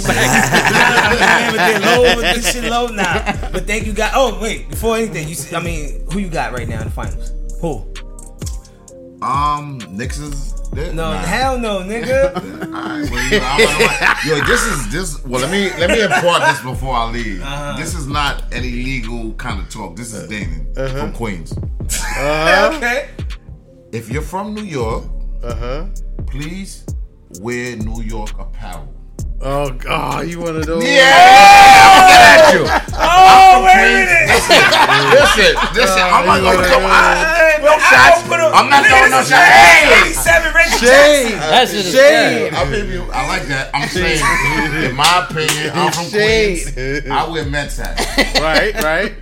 shit. 1.73 1.81
Low, 1.81 2.15
but 2.15 2.35
this 2.35 2.51
shit 2.53 2.63
low 2.65 2.87
now. 2.87 3.49
But 3.51 3.65
thank 3.67 3.85
you, 3.85 3.93
guys. 3.93 4.11
Oh 4.15 4.39
wait, 4.41 4.69
before 4.69 4.97
anything, 4.97 5.27
you. 5.27 5.35
See, 5.35 5.55
I 5.55 5.61
mean, 5.61 6.05
who 6.11 6.19
you 6.19 6.29
got 6.29 6.53
right 6.53 6.67
now 6.67 6.79
in 6.79 6.85
the 6.85 6.91
finals? 6.91 7.31
Who? 7.61 7.85
Um, 9.21 9.79
Knicks 9.89 10.17
is 10.17 10.53
there? 10.71 10.93
No, 10.93 11.11
Nah. 11.11 11.17
hell 11.19 11.57
no, 11.59 11.79
nigga. 11.79 12.33
Alright, 12.35 13.11
well, 13.11 13.23
you 13.31 13.39
know, 13.39 13.45
I 13.45 13.57
don't 14.23 14.29
know. 14.31 14.37
Yo, 14.37 14.45
this 14.45 14.63
is 14.65 14.91
this. 14.91 15.25
Well, 15.25 15.41
let 15.41 15.51
me 15.51 15.69
let 15.77 15.89
me 15.89 16.01
import 16.03 16.41
this 16.43 16.61
before 16.61 16.95
I 16.95 17.11
leave. 17.11 17.41
Uh-huh. 17.41 17.75
This 17.77 17.95
is 17.95 18.07
not 18.07 18.43
any 18.53 18.71
legal 18.71 19.33
kind 19.33 19.59
of 19.59 19.69
talk. 19.69 19.95
This 19.97 20.13
is 20.13 20.27
Damon 20.29 20.71
Uh-huh. 20.77 20.99
from 20.99 21.13
Queens. 21.13 21.53
okay. 22.17 23.09
If 23.91 24.09
you're 24.09 24.21
from 24.21 24.53
New 24.53 24.63
York, 24.63 25.03
Uh 25.41 25.55
huh. 25.55 25.85
please 26.27 26.85
wear 27.39 27.77
New 27.77 28.01
York 28.01 28.37
apparel. 28.37 28.98
Oh 29.41 29.71
God, 29.71 30.19
oh, 30.19 30.21
you 30.21 30.41
one 30.41 30.57
of 30.57 30.65
those? 30.65 30.83
at 30.83 32.51
you. 32.51 32.67
Oh 32.91 33.63
wait 33.63 33.71
a 33.71 34.03
minute. 34.03 34.27
Listen, 35.15 35.55
listen. 35.73 36.03
Oh, 36.03 36.11
I'm 36.11 36.25
not 36.27 36.41
gonna 36.43 36.67
come. 36.67 36.83
I, 36.83 37.55
no 37.63 37.79
shots. 37.79 38.19
don't 38.19 38.27
put 38.27 38.39
a- 38.39 38.51
I'm 38.51 38.69
not 38.69 38.85
throwing 38.85 39.11
no 39.11 39.23
shots. 39.23 39.31
Hey. 39.31 40.01
87 40.11 40.53
Reggie 40.53 40.77
Shade, 40.85 41.35
uh, 41.35 41.51
That's 41.51 41.71
just 41.71 41.91
shade. 41.93 42.53
I, 42.53 42.69
mean, 42.69 42.91
you- 42.91 43.09
I 43.13 43.27
like 43.27 43.43
that. 43.47 43.71
I'm 43.73 43.87
saying, 43.87 44.19
in 44.83 44.95
my 44.95 45.25
opinion, 45.29 45.71
I'm 45.73 45.91
from 45.93 46.05
Shade. 46.05 46.73
Queens. 46.73 47.09
I 47.09 47.27
wear 47.29 47.45
Mets 47.45 47.77
hats. 47.77 48.05
Right, 48.41 48.75
right. 48.83 49.13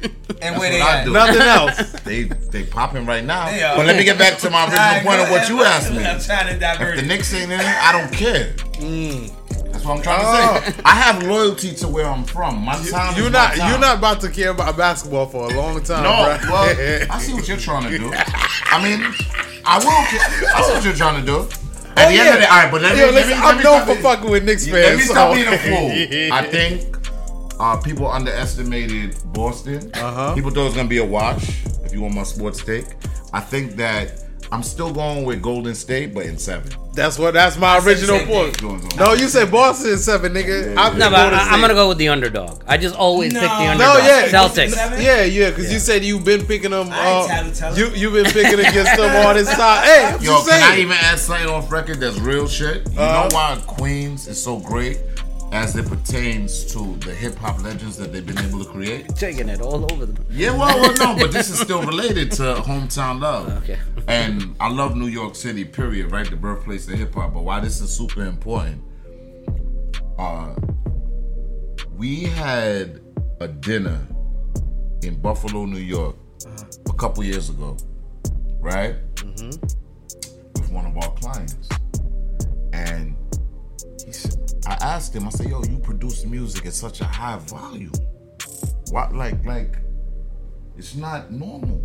And 0.41 0.57
where 0.57 0.71
they 0.71 0.81
at? 0.81 1.07
Nothing 1.07 1.41
else. 1.41 1.93
They 2.07 2.23
they 2.23 2.63
popping 2.63 3.05
right 3.05 3.23
now. 3.23 3.51
They 3.51 3.61
are. 3.61 3.75
But 3.75 3.85
let 3.85 3.97
me 3.97 4.05
get 4.05 4.17
back 4.17 4.37
to 4.39 4.49
my 4.49 4.63
original 4.65 5.03
point 5.03 5.21
of 5.21 5.29
what 5.29 5.49
you 5.49 5.61
asked 5.63 5.91
me. 5.91 6.05
I'm 6.05 6.21
trying 6.21 6.53
to 6.53 6.57
divert. 6.57 6.95
If 6.95 7.01
the 7.01 7.07
Knicks 7.07 7.33
ain't 7.33 7.51
in 7.51 7.59
I 7.59 7.91
don't 7.91 8.11
care. 8.13 8.53
Mm. 8.79 9.33
That's 9.77 9.85
what 9.87 9.97
I'm 9.97 10.03
trying 10.03 10.21
Oh. 10.25 10.59
to 10.59 10.71
say. 10.71 10.81
I 10.85 10.95
have 10.95 11.21
loyalty 11.23 11.73
to 11.75 11.87
where 11.87 12.07
I'm 12.07 12.23
from. 12.23 12.63
My 12.63 12.75
time. 12.89 13.15
You're 13.15 13.29
not. 13.29 13.53
Time. 13.55 13.69
You're 13.69 13.79
not 13.79 13.97
about 13.99 14.21
to 14.21 14.29
care 14.29 14.49
about 14.49 14.75
basketball 14.75 15.27
for 15.27 15.51
a 15.51 15.53
long 15.55 15.83
time. 15.83 16.03
No, 16.03 16.09
bruh. 16.09 16.49
well, 16.49 17.05
I 17.11 17.19
see 17.19 17.33
what 17.33 17.47
you're 17.47 17.57
trying 17.57 17.83
to 17.91 17.97
do. 17.97 18.11
I 18.11 18.83
mean, 18.83 19.03
I 19.65 19.77
will. 19.77 19.91
care- 20.07 20.49
I 20.55 20.61
see 20.63 20.73
what 20.73 20.83
you're 20.83 20.93
trying 20.95 21.19
to 21.23 21.25
do. 21.25 21.41
At 21.95 22.09
the 22.09 22.15
end 22.19 22.27
of 22.29 22.33
the 22.35 22.39
day, 22.41 22.45
all 22.45 22.57
right, 22.63 22.71
but 22.71 22.81
let 22.81 22.93
me. 22.95 23.01
Yo, 23.01 23.11
let 23.11 23.27
me, 23.27 23.33
let 23.33 23.43
I'm 23.43 23.63
known 23.63 23.81
for 23.81 23.87
being- 23.93 24.01
fucking 24.01 24.29
with 24.31 24.43
Knicks 24.45 24.65
fans. 24.67 24.73
Let 24.85 24.97
me 24.97 25.03
stop 25.03 25.29
so- 25.29 25.35
being 25.35 25.47
a 25.53 25.57
fool. 25.57 26.33
I 26.37 26.43
think 26.43 26.97
uh, 27.59 27.77
people 27.77 28.07
underestimated 28.07 29.15
Boston. 29.33 29.91
Uh-huh. 29.93 30.33
People 30.33 30.49
thought 30.51 30.61
it 30.61 30.65
was 30.65 30.75
gonna 30.75 30.89
be 30.89 30.97
a 30.99 31.05
wash. 31.05 31.65
If 31.85 31.93
you 31.93 32.01
want 32.01 32.15
my 32.15 32.23
sports 32.23 32.63
take, 32.63 32.85
I 33.31 33.39
think 33.41 33.75
that 33.77 34.23
I'm 34.51 34.63
still 34.63 34.93
going 34.93 35.25
with 35.25 35.41
Golden 35.41 35.75
State, 35.75 36.13
but 36.13 36.25
in 36.25 36.37
seven. 36.37 36.71
That's 36.93 37.19
what. 37.19 37.33
That's 37.33 37.57
my 37.57 37.79
said 37.79 37.87
original 37.87 38.19
point. 38.25 38.55
thing. 38.57 38.69
Going 38.69 38.81
on. 38.93 38.97
No, 38.97 39.13
you 39.13 39.27
said 39.27 39.51
Boston 39.51 39.91
is 39.91 40.05
seven, 40.05 40.33
nigga. 40.33 40.73
I'm 40.77 40.97
No, 40.97 41.09
but 41.09 41.33
I, 41.33 41.49
I'm 41.49 41.59
gonna 41.61 41.73
go 41.73 41.89
with 41.89 41.97
the 41.97 42.07
underdog. 42.07 42.63
I 42.65 42.77
just 42.77 42.95
always 42.95 43.33
pick 43.33 43.41
the 43.41 43.47
No. 43.47 43.71
underdog. 43.71 43.97
No, 43.99 44.05
yeah. 44.07 44.27
Celtics. 44.29 44.69
Seven? 44.69 45.01
Yeah, 45.01 45.23
yeah, 45.23 45.49
because 45.49 45.71
you 45.71 45.79
said 45.79 46.03
you've 46.05 46.23
been 46.23 46.45
picking 46.45 46.71
them. 46.71 46.87
I 46.91 47.51
Uh, 47.61 47.75
you 47.75 47.89
you've 47.89 48.13
been 48.13 48.25
picking 48.31 48.59
against 48.59 48.95
them 48.95 49.25
all 49.25 49.33
this 49.33 49.49
time. 49.49 49.83
Hey, 49.87 50.05
I'm 50.05 50.21
Yo, 50.23 50.31
just 50.31 50.49
can 50.49 50.61
saying. 50.61 50.73
I 50.73 50.81
even 50.81 50.97
add 50.97 51.19
something 51.19 51.47
off 51.49 51.69
record 51.71 51.99
that's 51.99 52.17
real 52.19 52.47
shit? 52.47 52.87
You 52.93 52.99
Uh-huh. 52.99 53.27
know 53.27 53.35
why 53.35 53.61
Queens 53.67 54.27
is 54.27 54.41
so 54.41 54.57
great 54.59 54.97
as 55.51 55.75
it 55.75 55.87
pertains 55.87 56.65
to 56.73 56.95
the 56.97 57.13
hip 57.13 57.35
hop 57.35 57.61
legends 57.63 57.97
that 57.97 58.11
they've 58.11 58.25
been 58.25 58.37
able 58.39 58.63
to 58.63 58.69
create? 58.69 59.07
Taking 59.15 59.49
it 59.49 59.61
all 59.61 59.91
over 59.91 60.05
them. 60.05 60.25
Yeah, 60.29 60.51
well, 60.51 60.79
well, 60.79 60.93
no, 60.95 61.15
but 61.19 61.31
this 61.31 61.49
is 61.49 61.59
still 61.59 61.81
related 61.83 62.31
to 62.33 62.55
hometown 62.55 63.21
love. 63.21 63.63
Okay. 63.63 63.79
And 64.07 64.55
I 64.59 64.69
love 64.69 64.95
New 64.95 65.07
York 65.07 65.35
City, 65.35 65.63
period, 65.65 66.11
right? 66.11 66.29
The 66.29 66.35
birthplace 66.35 66.87
of 66.87 66.97
hip 66.99 67.13
hop. 67.13 67.33
But 67.33 67.43
why 67.43 67.59
this 67.59 67.81
is 67.81 67.95
super 67.95 68.25
important, 68.25 68.83
uh, 70.19 70.55
we 71.95 72.23
had 72.23 73.01
a 73.39 73.47
dinner 73.47 74.05
in 75.03 75.19
Buffalo, 75.21 75.65
New 75.65 75.77
York, 75.77 76.15
a 76.89 76.93
couple 76.93 77.23
years 77.23 77.49
ago, 77.49 77.77
right? 78.59 78.95
With 80.55 80.71
one 80.71 80.85
of 80.85 80.97
our 80.97 81.11
clients. 81.13 81.69
And 82.73 83.15
he 84.07 84.13
said, 84.13 84.35
I 84.65 84.77
asked 84.81 85.13
him, 85.13 85.27
I 85.27 85.29
said, 85.29 85.49
yo, 85.49 85.61
you 85.65 85.77
produce 85.79 86.25
music 86.25 86.65
at 86.65 86.73
such 86.73 87.01
a 87.01 87.05
high 87.05 87.37
volume. 87.39 87.91
Why, 88.89 89.09
like, 89.09 89.43
like, 89.45 89.79
it's 90.77 90.95
not 90.95 91.29
normal. 91.29 91.83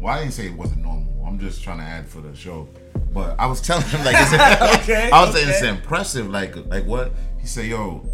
Well, 0.00 0.12
I 0.12 0.18
didn't 0.18 0.32
say 0.32 0.46
it 0.46 0.56
wasn't 0.56 0.82
normal. 0.82 1.24
I'm 1.24 1.38
just 1.38 1.62
trying 1.62 1.78
to 1.78 1.84
add 1.84 2.08
for 2.08 2.20
the 2.20 2.34
show. 2.34 2.68
But 3.12 3.38
I 3.38 3.46
was 3.46 3.60
telling 3.66 3.86
him 3.86 4.04
like, 4.04 4.16
it's, 4.18 4.32
Okay, 4.82 5.10
I 5.12 5.24
was 5.24 5.32
saying 5.32 5.48
it's 5.48 5.62
impressive. 5.62 6.28
Like, 6.28 6.56
like 6.66 6.84
what? 6.86 7.12
He 7.38 7.46
said, 7.46 7.66
"Yo, 7.66 8.04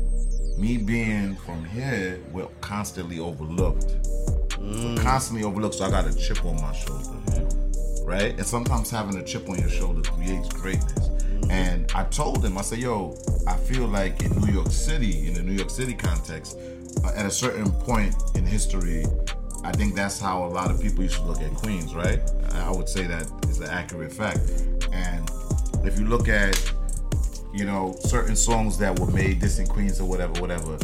me 0.58 0.76
being 0.76 1.36
from 1.36 1.64
here, 1.64 2.20
we're 2.32 2.46
constantly 2.60 3.18
overlooked. 3.18 3.86
We're 4.58 4.66
mm. 4.66 5.00
constantly 5.02 5.44
overlooked. 5.44 5.76
So 5.76 5.86
I 5.86 5.90
got 5.90 6.06
a 6.06 6.14
chip 6.14 6.44
on 6.44 6.56
my 6.60 6.72
shoulder, 6.74 7.10
right? 8.04 8.36
And 8.36 8.46
sometimes 8.46 8.90
having 8.90 9.16
a 9.16 9.24
chip 9.24 9.48
on 9.48 9.58
your 9.58 9.70
shoulder 9.70 10.02
creates 10.02 10.48
greatness. 10.50 11.15
And 11.50 11.90
I 11.94 12.04
told 12.04 12.44
him, 12.44 12.58
I 12.58 12.62
said, 12.62 12.78
"Yo, 12.78 13.16
I 13.46 13.54
feel 13.54 13.86
like 13.86 14.22
in 14.22 14.32
New 14.40 14.52
York 14.52 14.70
City, 14.70 15.26
in 15.26 15.34
the 15.34 15.42
New 15.42 15.52
York 15.52 15.70
City 15.70 15.94
context, 15.94 16.58
uh, 17.04 17.12
at 17.14 17.26
a 17.26 17.30
certain 17.30 17.70
point 17.70 18.14
in 18.34 18.44
history." 18.44 19.04
I 19.64 19.72
think 19.72 19.96
that's 19.96 20.20
how 20.20 20.44
a 20.44 20.50
lot 20.50 20.70
of 20.70 20.80
people 20.80 21.02
used 21.02 21.16
to 21.16 21.24
look 21.24 21.42
at 21.42 21.52
Queens, 21.54 21.92
right? 21.94 22.20
I 22.52 22.70
would 22.70 22.88
say 22.88 23.06
that 23.06 23.26
is 23.48 23.58
an 23.58 23.68
accurate 23.68 24.12
fact. 24.12 24.38
And 24.92 25.28
if 25.84 25.98
you 25.98 26.06
look 26.06 26.28
at, 26.28 26.56
you 27.52 27.64
know, 27.64 27.96
certain 28.00 28.36
songs 28.36 28.78
that 28.78 28.96
were 28.98 29.10
made 29.10 29.40
this 29.40 29.58
in 29.58 29.66
Queens 29.66 30.00
or 30.00 30.08
whatever, 30.08 30.40
whatever, 30.40 30.78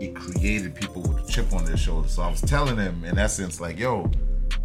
it 0.00 0.14
created 0.14 0.74
people 0.74 1.02
with 1.02 1.26
a 1.26 1.32
chip 1.32 1.52
on 1.54 1.64
their 1.64 1.76
shoulder. 1.76 2.08
So 2.08 2.22
I 2.22 2.28
was 2.28 2.42
telling 2.42 2.76
him, 2.76 3.02
in 3.04 3.18
essence, 3.18 3.60
like, 3.60 3.78
yo, 3.78 4.10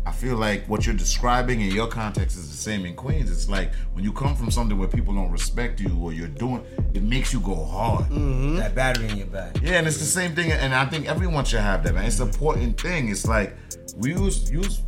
I 0.05 0.11
feel 0.11 0.35
like 0.35 0.65
what 0.67 0.85
you're 0.85 0.95
describing 0.95 1.61
in 1.61 1.71
your 1.71 1.87
context 1.87 2.37
is 2.37 2.49
the 2.49 2.57
same 2.57 2.85
in 2.85 2.95
Queens. 2.95 3.31
It's 3.31 3.47
like 3.47 3.73
when 3.93 4.03
you 4.03 4.11
come 4.11 4.35
from 4.35 4.51
something 4.51 4.77
where 4.77 4.87
people 4.87 5.13
don't 5.13 5.31
respect 5.31 5.79
you 5.79 5.97
or 6.01 6.11
you're 6.11 6.27
doing, 6.27 6.65
it 6.93 7.03
makes 7.03 7.31
you 7.31 7.39
go 7.39 7.55
hard. 7.55 8.05
Mm-hmm. 8.05 8.57
That 8.57 8.75
battery 8.75 9.07
in 9.09 9.17
your 9.17 9.27
back. 9.27 9.61
Yeah, 9.61 9.77
and 9.77 9.87
it's 9.87 9.99
the 9.99 10.05
same 10.05 10.35
thing, 10.35 10.51
and 10.51 10.73
I 10.73 10.85
think 10.85 11.07
everyone 11.07 11.45
should 11.45 11.61
have 11.61 11.83
that, 11.83 11.95
man. 11.95 12.05
It's 12.05 12.19
an 12.19 12.27
important 12.27 12.79
thing. 12.79 13.09
It's 13.09 13.25
like 13.25 13.55
we 13.95 14.11
use 14.11 14.51
you 14.51 14.59
was 14.59 14.81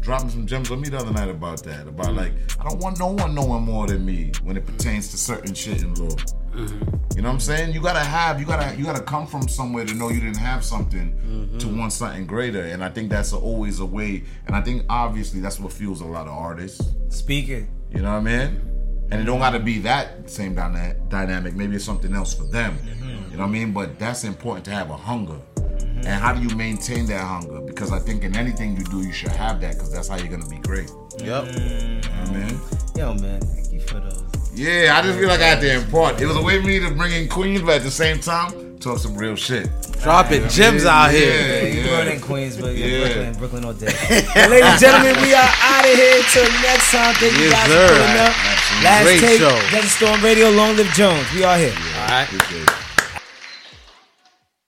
dropping 0.00 0.30
some 0.30 0.46
gems 0.46 0.70
on 0.70 0.80
me 0.80 0.88
the 0.88 0.98
other 0.98 1.12
night 1.12 1.28
about 1.28 1.62
that. 1.64 1.86
About 1.86 2.14
like 2.14 2.32
I 2.58 2.64
don't 2.64 2.78
want 2.78 2.98
no 2.98 3.08
one 3.12 3.34
knowing 3.34 3.62
more 3.62 3.86
than 3.86 4.04
me 4.04 4.32
when 4.42 4.56
it 4.56 4.66
pertains 4.66 5.08
to 5.12 5.18
certain 5.18 5.54
shit 5.54 5.82
in 5.82 5.94
law. 5.94 6.16
Mm-hmm. 6.52 7.16
You 7.16 7.22
know 7.22 7.28
what 7.28 7.34
I'm 7.34 7.40
saying? 7.40 7.74
You 7.74 7.80
gotta 7.80 8.00
have, 8.00 8.40
you 8.40 8.46
gotta, 8.46 8.76
you 8.76 8.84
gotta 8.84 9.02
come 9.02 9.26
from 9.26 9.48
somewhere 9.48 9.84
to 9.84 9.94
know 9.94 10.10
you 10.10 10.20
didn't 10.20 10.36
have 10.38 10.64
something 10.64 11.12
mm-hmm. 11.12 11.58
to 11.58 11.68
want 11.68 11.92
something 11.92 12.26
greater, 12.26 12.62
and 12.62 12.82
I 12.82 12.88
think 12.88 13.10
that's 13.10 13.32
always 13.32 13.80
a 13.80 13.86
way. 13.86 14.24
And 14.46 14.56
I 14.56 14.62
think 14.62 14.84
obviously 14.88 15.40
that's 15.40 15.60
what 15.60 15.72
fuels 15.72 16.00
a 16.00 16.06
lot 16.06 16.26
of 16.26 16.32
artists. 16.32 16.80
Speaking. 17.08 17.68
You 17.90 18.02
know 18.02 18.12
what 18.12 18.18
I 18.18 18.20
mean? 18.20 18.70
And 19.10 19.20
it 19.20 19.24
don't 19.24 19.40
got 19.40 19.50
to 19.50 19.58
be 19.58 19.80
that 19.80 20.30
same 20.30 20.54
dyna- 20.54 20.94
dynamic. 21.08 21.54
Maybe 21.54 21.76
it's 21.76 21.84
something 21.84 22.14
else 22.14 22.32
for 22.32 22.44
them. 22.44 22.78
Mm-hmm. 22.78 23.32
You 23.32 23.36
know 23.36 23.42
what 23.42 23.48
I 23.48 23.52
mean? 23.52 23.72
But 23.72 23.98
that's 23.98 24.22
important 24.24 24.64
to 24.66 24.70
have 24.70 24.90
a 24.90 24.96
hunger. 24.96 25.40
And 25.96 26.06
how 26.06 26.32
do 26.32 26.40
you 26.40 26.54
maintain 26.56 27.06
that 27.06 27.20
hunger? 27.20 27.60
Because 27.60 27.92
I 27.92 27.98
think 27.98 28.24
in 28.24 28.36
anything 28.36 28.76
you 28.76 28.84
do, 28.84 29.02
you 29.02 29.12
should 29.12 29.32
have 29.32 29.60
that 29.60 29.74
because 29.74 29.92
that's 29.92 30.08
how 30.08 30.16
you're 30.16 30.28
gonna 30.28 30.48
be 30.48 30.58
great. 30.58 30.90
Yep. 31.18 31.46
You 31.46 31.52
know 31.52 32.00
what 32.00 32.28
I 32.28 32.32
mean? 32.32 32.60
Yo, 32.96 33.14
man, 33.14 33.40
thank 33.40 33.72
you 33.72 33.80
for 33.80 34.00
those. 34.00 34.29
Yeah, 34.54 34.98
I 34.98 35.02
just 35.02 35.18
feel 35.18 35.28
like 35.28 35.40
I 35.40 35.46
had 35.46 35.60
to 35.60 35.72
impart. 35.72 36.20
It 36.20 36.26
was 36.26 36.36
a 36.36 36.42
way 36.42 36.60
for 36.60 36.66
me 36.66 36.80
to 36.80 36.90
bring 36.90 37.12
in 37.12 37.28
Queens, 37.28 37.62
but 37.62 37.76
at 37.76 37.82
the 37.82 37.90
same 37.90 38.18
time, 38.20 38.78
talk 38.80 38.98
some 38.98 39.14
real 39.16 39.36
shit. 39.36 39.68
Dropping 40.02 40.48
gems 40.48 40.84
out 40.84 41.12
Yeah. 41.12 41.18
here. 41.18 41.30
Yeah, 41.30 41.68
you 41.68 41.80
yeah. 41.82 41.86
brought 41.94 42.08
in 42.14 42.20
Queens, 42.20 42.56
but 42.56 42.74
yeah, 42.74 42.86
Yeah. 42.86 43.04
Brooklyn, 43.06 43.32
Brooklyn 43.38 43.64
all 43.64 43.72
day. 43.74 43.92
Well, 44.34 44.50
ladies 44.50 44.70
and 44.70 44.80
gentlemen, 44.80 45.16
we 45.22 45.34
are 45.34 45.50
out 45.62 45.84
of 45.84 45.94
here 45.94 46.22
till 46.32 46.50
next 46.62 46.90
time. 46.90 47.14
Thank 47.14 47.38
you 47.38 47.50
guys 47.50 47.66
sir. 47.68 47.88
for 47.88 47.94
pulling 47.94 48.18
up. 48.26 48.34
Absolutely. 48.34 48.84
Last 48.84 49.04
Great 49.04 49.20
take, 49.20 49.38
show. 49.38 49.56
Desert 49.70 49.90
Storm 49.90 50.20
Radio, 50.24 50.50
Long 50.50 50.76
Live 50.76 50.92
Jones. 50.94 51.26
We 51.32 51.44
are 51.44 51.56
here. 51.58 51.74
All 51.76 52.08
right. 52.08 52.24
Appreciate 52.24 52.62
it. 52.62 52.89